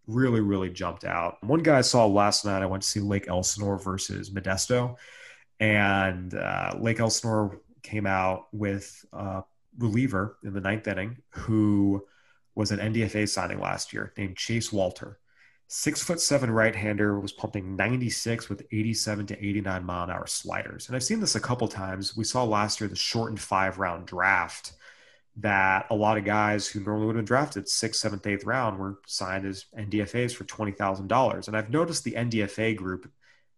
really, 0.06 0.40
really 0.40 0.69
jumped 0.69 1.03
out. 1.03 1.44
One 1.44 1.64
guy 1.64 1.80
I 1.80 1.82
saw 1.82 2.06
last 2.06 2.45
night, 2.45 2.61
I 2.61 2.68
went 2.68 2.84
to 2.84 2.90
see 2.90 2.99
Lake 2.99 3.27
Elsinore 3.27 3.80
versus 3.80 4.30
Modesto. 4.30 4.98
And 5.60 6.36
uh, 6.36 6.76
Lake 6.80 6.99
Elsinore 6.99 7.60
came 7.82 8.06
out 8.06 8.48
with 8.52 9.03
a 9.11 9.44
reliever 9.80 10.38
in 10.44 10.53
the 10.53 10.61
ninth 10.61 10.88
inning 10.88 11.18
who 11.30 12.06
was 12.53 12.72
an 12.72 12.80
NDFA 12.80 13.27
signing 13.27 13.60
last 13.60 13.94
year 13.94 14.14
named 14.15 14.38
Chase 14.38 14.72
Walter. 14.72 15.18
Six 15.67 16.03
foot 16.03 16.21
seven 16.21 16.51
right 16.51 16.75
hander 16.75 17.19
was 17.19 17.31
pumping 17.31 17.75
96 17.75 18.49
with 18.49 18.65
87 18.71 19.25
to 19.27 19.45
89 19.45 19.83
mile 19.83 20.03
an 20.03 20.11
hour 20.11 20.27
sliders. 20.27 20.87
And 20.87 20.95
I've 20.95 21.03
seen 21.03 21.19
this 21.19 21.35
a 21.35 21.39
couple 21.39 21.67
times. 21.67 22.15
We 22.15 22.23
saw 22.23 22.43
last 22.43 22.79
year 22.79 22.87
the 22.87 22.95
shortened 22.95 23.39
five 23.39 23.79
round 23.79 24.05
draft 24.05 24.73
that 25.37 25.87
a 25.89 25.95
lot 25.95 26.17
of 26.17 26.23
guys 26.23 26.67
who 26.67 26.79
normally 26.79 27.07
would 27.07 27.15
have 27.15 27.25
been 27.25 27.27
drafted 27.27 27.67
sixth, 27.67 27.99
seventh, 27.99 28.25
eighth 28.25 28.45
round 28.45 28.79
were 28.79 28.99
signed 29.05 29.45
as 29.45 29.65
NDFAs 29.77 30.33
for 30.33 30.45
$20,000. 30.45 31.47
And 31.47 31.57
I've 31.57 31.69
noticed 31.69 32.03
the 32.03 32.13
NDFA 32.13 32.75
group 32.75 33.11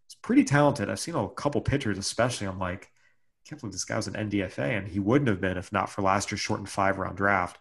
is 0.08 0.14
pretty 0.16 0.44
talented. 0.44 0.90
I've 0.90 0.98
seen 0.98 1.14
a 1.14 1.28
couple 1.28 1.60
pitchers, 1.60 1.98
especially. 1.98 2.48
I'm 2.48 2.58
like, 2.58 2.84
I 2.84 3.48
can't 3.48 3.60
believe 3.60 3.72
this 3.72 3.84
guy 3.84 3.96
was 3.96 4.08
an 4.08 4.14
NDFA, 4.14 4.78
and 4.78 4.88
he 4.88 4.98
wouldn't 4.98 5.28
have 5.28 5.40
been 5.40 5.56
if 5.56 5.72
not 5.72 5.88
for 5.88 6.02
last 6.02 6.32
year's 6.32 6.40
shortened 6.40 6.68
five 6.68 6.98
round 6.98 7.16
draft. 7.16 7.58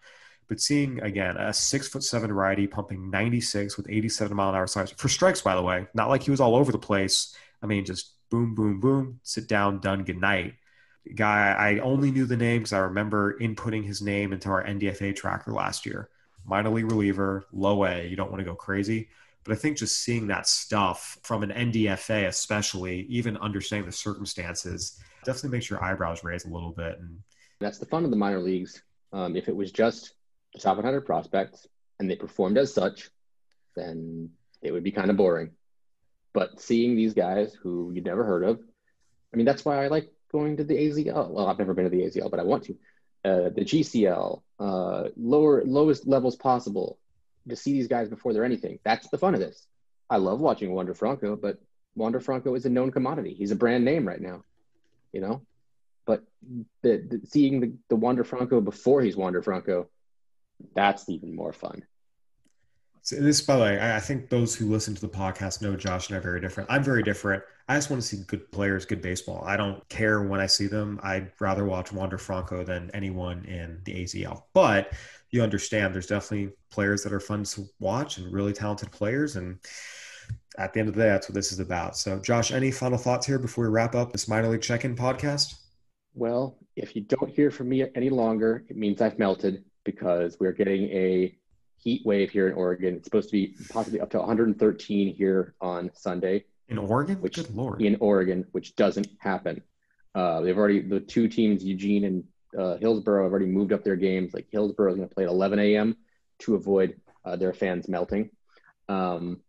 But 0.48 0.62
seeing 0.62 1.02
again 1.02 1.36
a 1.38 1.54
six 1.54 1.88
foot 1.88 2.04
seven 2.04 2.32
righty 2.32 2.68
pumping 2.68 3.10
96 3.10 3.76
with 3.76 3.90
87 3.90 4.36
mile 4.36 4.50
an 4.50 4.56
hour 4.56 4.68
size 4.68 4.92
for 4.92 5.10
strikes, 5.10 5.42
by 5.42 5.56
the 5.56 5.62
way, 5.62 5.88
not 5.94 6.10
like 6.10 6.24
he 6.24 6.32
was 6.32 6.40
all 6.40 6.56
over 6.56 6.72
the 6.72 6.80
place. 6.80 7.36
I 7.62 7.66
mean, 7.66 7.84
just 7.86 8.14
boom, 8.30 8.56
boom, 8.56 8.80
boom, 8.80 9.20
sit 9.24 9.48
down, 9.48 9.80
done, 9.80 10.04
good 10.04 10.22
night. 10.22 10.56
Guy, 11.16 11.54
I 11.54 11.80
only 11.80 12.12
knew 12.12 12.26
the 12.26 12.38
name 12.38 12.60
because 12.60 12.74
I 12.74 12.80
remember 12.80 13.38
inputting 13.40 13.86
his 13.86 14.02
name 14.02 14.34
into 14.34 14.50
our 14.50 14.64
NDFA 14.64 15.16
tracker 15.16 15.52
last 15.52 15.86
year. 15.86 16.10
Minor 16.46 16.70
league 16.70 16.92
reliever, 16.92 17.46
low 17.52 17.86
A. 17.86 18.06
You 18.06 18.16
don't 18.16 18.30
want 18.30 18.40
to 18.40 18.46
go 18.46 18.56
crazy. 18.56 19.10
But 19.44 19.54
I 19.54 19.56
think 19.56 19.78
just 19.78 20.00
seeing 20.04 20.28
that 20.28 20.48
stuff 20.48 21.18
from 21.24 21.44
an 21.44 21.52
NDFA, 21.52 22.28
especially, 22.28 23.02
even 23.04 23.38
understanding 23.38 23.86
the 23.86 23.96
circumstances, 23.96 25.00
definitely 25.24 25.52
makes 25.52 25.70
your 25.70 25.82
eyebrows 25.82 26.24
raise 26.24 26.44
a 26.44 26.50
little 26.50 26.72
bit. 26.72 27.00
And 27.00 27.20
that's 27.60 27.78
the 27.78 27.86
fun 27.86 28.04
of 28.04 28.12
the 28.12 28.18
minor 28.18 28.40
leagues. 28.40 28.82
Um, 29.14 29.38
if 29.38 29.48
it 29.48 29.56
was 29.56 29.72
just 29.72 30.16
top 30.58 30.78
100 30.78 31.02
prospects 31.02 31.68
and 32.00 32.10
they 32.10 32.16
performed 32.16 32.58
as 32.58 32.74
such, 32.74 33.10
then 33.76 34.32
it 34.62 34.72
would 34.72 34.84
be 34.84 34.92
kind 34.92 35.10
of 35.10 35.18
boring. 35.18 35.52
But 36.34 36.60
seeing 36.62 36.96
these 36.96 37.14
guys 37.14 37.54
who 37.54 37.92
you'd 37.94 38.06
never 38.06 38.24
heard 38.24 38.44
of, 38.44 38.60
I 39.34 39.38
mean, 39.38 39.46
that's 39.46 39.66
why 39.66 39.84
I 39.84 39.88
like 39.88 40.12
going 40.32 40.58
to 40.58 40.64
the 40.64 40.76
AZL. 40.76 41.30
Well, 41.30 41.48
I've 41.48 41.60
never 41.60 41.74
been 41.74 41.90
to 41.90 41.90
the 41.90 42.04
AZL, 42.04 42.30
but 42.30 42.40
I 42.40 42.44
want 42.44 42.66
to. 42.66 42.74
Uh, 43.26 43.50
the 43.50 43.66
GCL, 43.66 44.42
uh, 44.60 45.10
lower 45.18 45.64
lowest 45.66 46.08
levels 46.08 46.36
possible, 46.36 46.98
to 47.50 47.56
see 47.56 47.74
these 47.74 47.88
guys 47.88 48.10
before 48.10 48.34
they're 48.34 48.46
anything. 48.46 48.80
That's 48.84 49.10
the 49.10 49.18
fun 49.18 49.34
of 49.34 49.40
this. 49.40 49.66
I 50.10 50.18
love 50.18 50.40
watching 50.40 50.74
Wander 50.74 50.94
Franco, 50.94 51.36
but 51.36 51.60
Wander 51.96 52.20
Franco 52.20 52.56
is 52.56 52.66
a 52.66 52.70
known 52.70 52.92
commodity. 52.92 53.34
He's 53.34 53.52
a 53.52 53.56
brand 53.56 53.84
name 53.84 54.08
right 54.08 54.22
now, 54.22 54.44
you 55.12 55.22
know. 55.22 55.42
But 56.06 56.24
the, 56.84 56.98
the 56.98 57.22
seeing 57.28 57.60
the, 57.60 57.74
the 57.90 57.96
Wander 57.96 58.24
Franco 58.24 58.62
before 58.62 59.02
he's 59.02 59.18
Wander 59.18 59.42
Franco 59.42 59.90
that's 60.76 61.10
even 61.10 61.36
more 61.36 61.54
fun. 61.54 61.84
So 63.02 63.16
this, 63.16 63.40
by 63.40 63.56
the 63.56 63.62
way, 63.62 63.96
I 63.96 64.02
think 64.02 64.30
those 64.30 64.54
who 64.54 64.70
listen 64.70 64.94
to 64.94 65.00
the 65.00 65.08
podcast 65.08 65.62
know 65.62 65.78
Josh 65.78 66.10
and 66.10 66.16
I 66.16 66.20
are 66.20 66.22
very 66.22 66.42
different. 66.42 66.70
I'm 66.70 66.84
very 66.84 67.04
different. 67.04 67.42
I 67.70 67.76
just 67.76 67.90
want 67.90 68.02
to 68.02 68.08
see 68.08 68.24
good 68.28 68.52
players, 68.52 68.86
good 68.86 69.02
baseball. 69.02 69.44
I 69.46 69.56
don't 69.56 69.88
care 69.88 70.24
when 70.24 70.42
I 70.42 70.46
see 70.46 70.68
them. 70.68 71.00
I'd 71.04 71.32
rather 71.40 71.64
watch 71.64 71.94
Wander 71.94 72.18
Franco 72.18 72.66
than 72.66 72.92
anyone 72.94 73.46
in 73.46 73.80
the 73.86 74.04
AZL. 74.04 74.44
But 74.54 74.92
you 75.32 75.42
understand 75.42 75.96
there's 75.96 76.08
definitely 76.08 76.54
players 76.70 77.02
that 77.04 77.14
are 77.14 77.22
fun 77.22 77.46
to 77.46 77.64
watch 77.80 78.18
and 78.18 78.30
really 78.34 78.52
talented 78.52 78.92
players. 78.92 79.38
And 79.38 79.58
at 80.58 80.74
the 80.74 80.82
end 80.82 80.90
of 80.90 80.96
the 80.96 81.04
day, 81.04 81.10
that's 81.10 81.30
what 81.30 81.36
this 81.36 81.54
is 81.54 81.60
about. 81.60 81.98
So, 81.98 82.20
Josh, 82.20 82.52
any 82.52 82.72
final 82.72 82.98
thoughts 82.98 83.26
here 83.26 83.40
before 83.40 83.64
we 83.64 83.70
wrap 83.70 83.96
up 83.96 84.12
this 84.12 84.28
minor 84.28 84.50
league 84.50 84.62
check 84.62 84.84
in 84.84 84.98
podcast? 84.98 85.56
Well, 86.14 86.58
if 86.76 86.94
you 86.94 87.04
don't 87.04 87.30
hear 87.30 87.52
from 87.52 87.70
me 87.70 87.86
any 87.96 88.10
longer, 88.10 88.66
it 88.68 88.76
means 88.76 89.02
I've 89.02 89.18
melted 89.18 89.64
because 89.88 90.38
we're 90.38 90.52
getting 90.52 90.84
a 90.92 91.34
heat 91.78 92.06
wave 92.06 92.30
here 92.30 92.48
in 92.50 92.54
Oregon. 92.54 92.96
It's 92.96 93.06
supposed 93.06 93.30
to 93.30 93.32
be 93.32 93.56
possibly 93.70 94.02
up 94.02 94.10
to 94.12 94.20
113 94.20 95.16
here 95.16 95.56
on 95.62 95.90
Sunday. 95.94 96.44
In 96.68 96.78
Oregon? 96.78 97.22
Which, 97.22 97.38
Good 97.38 97.56
Lord. 97.56 97.82
In 97.82 97.96
Oregon, 98.02 98.46
which 98.52 98.76
doesn't 98.76 99.08
happen. 99.18 99.64
Uh, 100.14 100.42
they've 100.42 100.58
already, 100.58 100.82
the 100.82 101.00
two 101.00 101.30
teams, 101.30 101.64
Eugene 101.64 102.04
and 102.04 102.24
uh, 102.60 102.78
Hillsboro, 102.78 103.24
have 103.24 103.32
already 103.32 103.46
moved 103.46 103.72
up 103.72 103.86
their 103.86 103.96
games. 103.96 104.34
Like 104.34 104.48
Hillsboro 104.52 104.92
is 104.92 104.98
going 104.98 105.08
to 105.08 105.16
play 105.16 105.24
at 105.24 105.30
11 105.30 105.60
a.m. 105.60 105.96
to 106.40 106.56
avoid 106.56 107.00
uh, 107.24 107.38
their 107.38 107.54
fans 107.54 107.88
melting. 107.88 108.30
Um, 108.90 109.40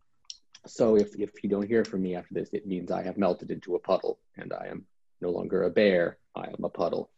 so 0.65 0.95
if, 0.95 1.19
if 1.19 1.43
you 1.43 1.49
don't 1.49 1.67
hear 1.67 1.83
from 1.83 2.01
me 2.01 2.15
after 2.15 2.33
this, 2.33 2.49
it 2.53 2.65
means 2.65 2.91
I 2.91 3.03
have 3.03 3.17
melted 3.17 3.51
into 3.51 3.75
a 3.75 3.79
puddle 3.79 4.19
and 4.37 4.53
I 4.53 4.67
am 4.67 4.85
no 5.19 5.31
longer 5.31 5.63
a 5.63 5.69
bear. 5.69 6.17
I 6.35 6.47
am 6.47 6.63
a 6.63 6.69
puddle. 6.69 7.09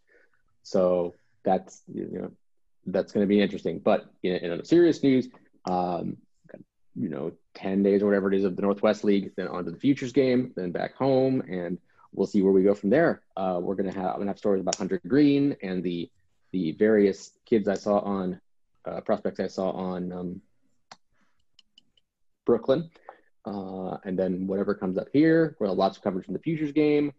So 0.63 1.13
that's, 1.43 1.83
you 1.93 2.09
know, 2.11 2.31
that's 2.85 3.11
going 3.11 3.23
to 3.23 3.27
be 3.27 3.41
interesting. 3.41 3.79
But 3.79 4.05
in, 4.23 4.35
in 4.35 4.65
serious 4.65 5.03
news, 5.03 5.29
um, 5.65 6.17
you 6.95 7.09
know, 7.09 7.31
10 7.55 7.83
days 7.83 8.01
or 8.01 8.05
whatever 8.05 8.31
it 8.31 8.37
is 8.37 8.43
of 8.43 8.55
the 8.55 8.61
Northwest 8.61 9.03
League, 9.03 9.31
then 9.35 9.47
onto 9.47 9.71
the 9.71 9.77
futures 9.77 10.11
game, 10.11 10.51
then 10.55 10.71
back 10.71 10.95
home, 10.95 11.41
and 11.41 11.77
we'll 12.13 12.27
see 12.27 12.41
where 12.41 12.51
we 12.51 12.63
go 12.63 12.73
from 12.73 12.89
there. 12.89 13.21
Uh, 13.37 13.59
we're 13.61 13.75
going 13.75 13.91
to 13.91 13.97
have, 13.97 14.09
I'm 14.09 14.15
going 14.15 14.27
to 14.27 14.31
have 14.31 14.37
stories 14.37 14.61
about 14.61 14.75
Hunter 14.75 15.01
Greene 15.07 15.55
and 15.61 15.83
the, 15.83 16.09
the 16.51 16.73
various 16.73 17.31
kids 17.45 17.67
I 17.67 17.75
saw 17.75 17.99
on, 17.99 18.41
uh, 18.85 19.01
prospects 19.01 19.39
I 19.39 19.47
saw 19.47 19.71
on 19.71 20.11
um, 20.11 20.41
Brooklyn. 22.45 22.89
Uh, 23.45 23.97
and 24.03 24.19
then 24.19 24.45
whatever 24.47 24.75
comes 24.75 24.97
up 24.97 25.07
here, 25.11 25.55
we'll 25.59 25.69
have 25.69 25.77
lots 25.77 25.97
of 25.97 26.03
coverage 26.03 26.25
from 26.25 26.33
the 26.33 26.39
futures 26.39 26.71
game. 26.71 27.13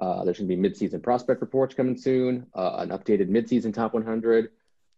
Uh, 0.00 0.24
there's 0.24 0.38
going 0.38 0.48
to 0.48 0.56
be 0.56 0.68
midseason 0.68 1.02
prospect 1.02 1.40
reports 1.40 1.74
coming 1.74 1.96
soon, 1.96 2.46
uh, 2.54 2.76
an 2.78 2.90
updated 2.90 3.28
midseason 3.28 3.74
top 3.74 3.94
100, 3.94 4.50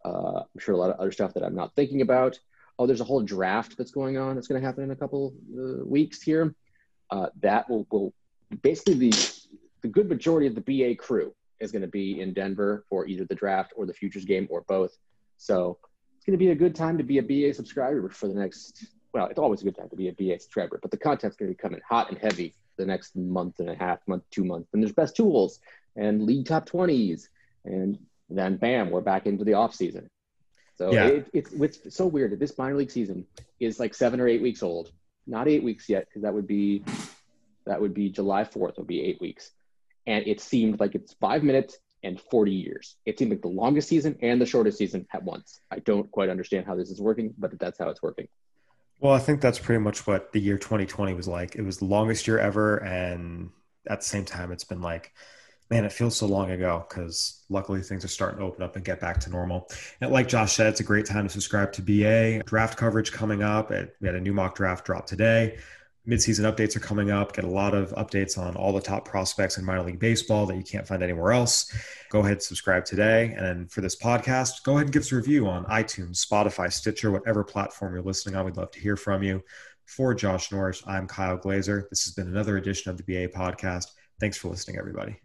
uh, 0.04 0.40
I'm 0.40 0.60
sure 0.60 0.74
a 0.74 0.78
lot 0.78 0.90
of 0.90 0.98
other 0.98 1.12
stuff 1.12 1.34
that 1.34 1.42
I'm 1.42 1.54
not 1.54 1.74
thinking 1.74 2.00
about. 2.02 2.38
Oh, 2.78 2.86
there's 2.86 3.00
a 3.00 3.04
whole 3.04 3.22
draft 3.22 3.76
that's 3.76 3.90
going 3.90 4.16
on. 4.16 4.34
That's 4.34 4.48
going 4.48 4.60
to 4.60 4.66
happen 4.66 4.84
in 4.84 4.90
a 4.90 4.96
couple 4.96 5.34
uh, 5.54 5.84
weeks 5.84 6.22
here. 6.22 6.54
Uh, 7.10 7.26
that 7.40 7.68
will, 7.68 7.86
will 7.90 8.14
basically 8.62 8.94
the 8.94 9.10
the 9.82 9.88
good 9.88 10.08
majority 10.08 10.46
of 10.46 10.54
the 10.54 10.60
BA 10.60 10.94
crew 10.94 11.34
is 11.58 11.72
going 11.72 11.82
to 11.82 11.88
be 11.88 12.20
in 12.20 12.32
Denver 12.32 12.84
for 12.88 13.06
either 13.06 13.24
the 13.24 13.34
draft 13.34 13.72
or 13.76 13.86
the 13.86 13.92
futures 13.92 14.24
game 14.24 14.46
or 14.50 14.62
both. 14.62 14.96
So 15.36 15.78
it's 16.16 16.24
going 16.24 16.38
to 16.38 16.44
be 16.44 16.50
a 16.50 16.54
good 16.54 16.74
time 16.74 16.98
to 16.98 17.04
be 17.04 17.18
a 17.18 17.22
BA 17.22 17.54
subscriber 17.54 18.08
for 18.08 18.28
the 18.28 18.34
next. 18.34 18.86
Well, 19.12 19.26
it's 19.26 19.38
always 19.38 19.62
a 19.62 19.64
good 19.64 19.76
time 19.76 19.88
to 19.88 19.96
be 19.96 20.08
a 20.08 20.12
BA 20.12 20.38
subscriber, 20.38 20.78
but 20.80 20.90
the 20.90 20.96
content's 20.96 21.36
going 21.36 21.50
to 21.50 21.56
be 21.56 21.60
coming 21.60 21.80
hot 21.88 22.10
and 22.10 22.18
heavy 22.18 22.54
the 22.76 22.86
next 22.86 23.16
month 23.16 23.58
and 23.58 23.68
a 23.68 23.74
half, 23.74 23.98
month, 24.06 24.22
two 24.30 24.44
months. 24.44 24.68
And 24.72 24.82
there's 24.82 24.92
best 24.92 25.16
tools 25.16 25.60
and 25.96 26.22
league 26.22 26.46
top 26.46 26.68
20s 26.68 27.28
and 27.64 27.98
then 28.38 28.56
bam, 28.56 28.90
we're 28.90 29.00
back 29.00 29.26
into 29.26 29.44
the 29.44 29.54
off 29.54 29.74
season. 29.74 30.08
So 30.76 30.92
yeah. 30.92 31.06
it, 31.06 31.30
it's 31.32 31.52
it's 31.52 31.96
so 31.96 32.06
weird 32.06 32.32
that 32.32 32.40
this 32.40 32.56
minor 32.56 32.76
league 32.76 32.90
season 32.90 33.26
is 33.58 33.78
like 33.78 33.94
seven 33.94 34.20
or 34.20 34.28
eight 34.28 34.42
weeks 34.42 34.62
old. 34.62 34.92
Not 35.26 35.46
eight 35.46 35.62
weeks 35.62 35.88
yet, 35.88 36.06
because 36.08 36.22
that 36.22 36.32
would 36.32 36.46
be 36.46 36.82
that 37.66 37.80
would 37.80 37.92
be 37.92 38.08
July 38.08 38.44
fourth. 38.44 38.78
Would 38.78 38.86
be 38.86 39.02
eight 39.02 39.20
weeks, 39.20 39.50
and 40.06 40.26
it 40.26 40.40
seemed 40.40 40.80
like 40.80 40.94
it's 40.94 41.12
five 41.20 41.42
minutes 41.42 41.78
and 42.02 42.18
40 42.18 42.52
years. 42.52 42.96
It 43.04 43.18
seemed 43.18 43.30
like 43.30 43.42
the 43.42 43.48
longest 43.48 43.88
season 43.88 44.16
and 44.22 44.40
the 44.40 44.46
shortest 44.46 44.78
season 44.78 45.06
at 45.12 45.22
once. 45.22 45.60
I 45.70 45.80
don't 45.80 46.10
quite 46.10 46.30
understand 46.30 46.66
how 46.66 46.74
this 46.74 46.90
is 46.90 47.00
working, 47.00 47.34
but 47.36 47.58
that's 47.58 47.78
how 47.78 47.90
it's 47.90 48.02
working. 48.02 48.26
Well, 49.00 49.12
I 49.12 49.18
think 49.18 49.40
that's 49.40 49.58
pretty 49.58 49.82
much 49.82 50.06
what 50.06 50.32
the 50.32 50.40
year 50.40 50.58
2020 50.58 51.14
was 51.14 51.28
like. 51.28 51.56
It 51.56 51.62
was 51.62 51.78
the 51.78 51.86
longest 51.86 52.26
year 52.26 52.38
ever, 52.38 52.78
and 52.78 53.50
at 53.86 54.00
the 54.00 54.06
same 54.06 54.24
time, 54.24 54.52
it's 54.52 54.64
been 54.64 54.82
like 54.82 55.12
man, 55.70 55.84
it 55.84 55.92
feels 55.92 56.16
so 56.16 56.26
long 56.26 56.50
ago 56.50 56.84
because 56.88 57.44
luckily 57.48 57.80
things 57.80 58.04
are 58.04 58.08
starting 58.08 58.40
to 58.40 58.44
open 58.44 58.62
up 58.62 58.74
and 58.74 58.84
get 58.84 59.00
back 59.00 59.20
to 59.20 59.30
normal. 59.30 59.70
And 60.00 60.10
like 60.10 60.26
Josh 60.28 60.54
said, 60.54 60.66
it's 60.66 60.80
a 60.80 60.84
great 60.84 61.06
time 61.06 61.26
to 61.26 61.32
subscribe 61.32 61.72
to 61.74 61.82
BA. 61.82 62.42
Draft 62.44 62.76
coverage 62.76 63.12
coming 63.12 63.42
up. 63.42 63.70
We 63.70 64.06
had 64.06 64.16
a 64.16 64.20
new 64.20 64.32
mock 64.32 64.56
draft 64.56 64.84
drop 64.84 65.06
today. 65.06 65.58
Midseason 66.08 66.50
updates 66.50 66.74
are 66.74 66.80
coming 66.80 67.12
up. 67.12 67.34
Get 67.34 67.44
a 67.44 67.48
lot 67.48 67.74
of 67.74 67.90
updates 67.92 68.36
on 68.36 68.56
all 68.56 68.72
the 68.72 68.80
top 68.80 69.04
prospects 69.04 69.58
in 69.58 69.64
minor 69.64 69.84
league 69.84 70.00
baseball 70.00 70.44
that 70.46 70.56
you 70.56 70.64
can't 70.64 70.88
find 70.88 71.02
anywhere 71.02 71.30
else. 71.30 71.72
Go 72.08 72.20
ahead, 72.20 72.32
and 72.32 72.42
subscribe 72.42 72.84
today. 72.84 73.34
And 73.38 73.70
for 73.70 73.80
this 73.80 73.94
podcast, 73.94 74.64
go 74.64 74.72
ahead 74.72 74.86
and 74.86 74.92
give 74.92 75.02
us 75.02 75.12
a 75.12 75.16
review 75.16 75.46
on 75.46 75.66
iTunes, 75.66 76.26
Spotify, 76.26 76.72
Stitcher, 76.72 77.12
whatever 77.12 77.44
platform 77.44 77.94
you're 77.94 78.02
listening 78.02 78.34
on. 78.34 78.44
We'd 78.44 78.56
love 78.56 78.72
to 78.72 78.80
hear 78.80 78.96
from 78.96 79.22
you. 79.22 79.44
For 79.84 80.14
Josh 80.14 80.50
Norris, 80.52 80.82
I'm 80.86 81.06
Kyle 81.06 81.36
Glaser. 81.36 81.86
This 81.90 82.04
has 82.04 82.14
been 82.14 82.28
another 82.28 82.56
edition 82.56 82.90
of 82.90 82.96
the 82.96 83.02
BA 83.02 83.28
podcast. 83.36 83.86
Thanks 84.20 84.36
for 84.36 84.48
listening, 84.48 84.76
everybody. 84.76 85.16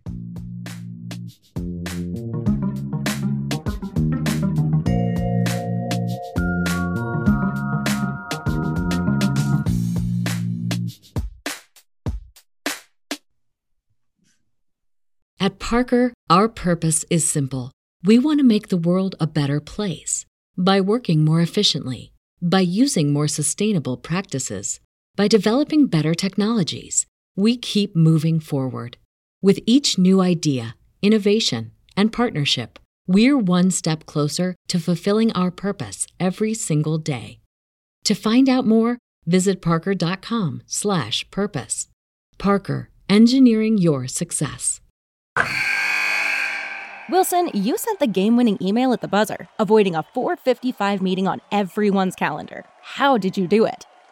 At 15.42 15.60
Parker, 15.60 16.14
our 16.30 16.48
purpose 16.48 17.04
is 17.10 17.28
simple. 17.28 17.72
We 18.02 18.18
want 18.18 18.40
to 18.40 18.46
make 18.46 18.70
the 18.70 18.78
world 18.78 19.16
a 19.20 19.28
better 19.28 19.60
place 19.60 20.26
by 20.58 20.80
working 20.80 21.26
more 21.26 21.42
efficiently, 21.42 22.14
by 22.42 22.62
using 22.62 23.12
more 23.12 23.28
sustainable 23.28 23.98
practices, 23.98 24.80
by 25.18 25.28
developing 25.28 25.88
better 25.88 26.16
technologies 26.16 27.06
we 27.36 27.58
keep 27.58 27.96
moving 27.96 28.40
forward. 28.40 28.98
With 29.42 29.60
each 29.66 29.98
new 29.98 30.22
idea, 30.22 30.76
innovation, 31.02 31.72
and 31.98 32.14
partnership, 32.14 32.78
we're 33.08 33.38
one 33.38 33.72
step 33.72 34.06
closer 34.06 34.56
to 34.68 34.80
fulfilling 34.80 35.32
our 35.34 35.52
purpose 35.52 36.08
every 36.20 36.54
single 36.54 36.98
day. 36.98 37.40
To 38.06 38.16
find 38.16 38.50
out 38.50 38.66
more, 38.66 38.98
visit 39.26 39.62
parker.com/purpose. 39.62 41.88
Parker, 42.38 42.90
engineering 43.10 43.78
your 43.78 44.08
success. 44.08 44.82
Wilson, 47.10 47.50
you 47.54 47.78
sent 47.78 48.00
the 48.00 48.08
game-winning 48.08 48.58
email 48.62 48.92
at 48.92 49.02
the 49.02 49.08
buzzer, 49.08 49.48
avoiding 49.60 49.96
a 49.96 50.02
4:55 50.02 51.02
meeting 51.02 51.28
on 51.28 51.40
everyone's 51.52 52.16
calendar. 52.16 52.66
How 52.82 53.18
did 53.18 53.38
you 53.38 53.48
do 53.48 53.66
it? 53.66 53.86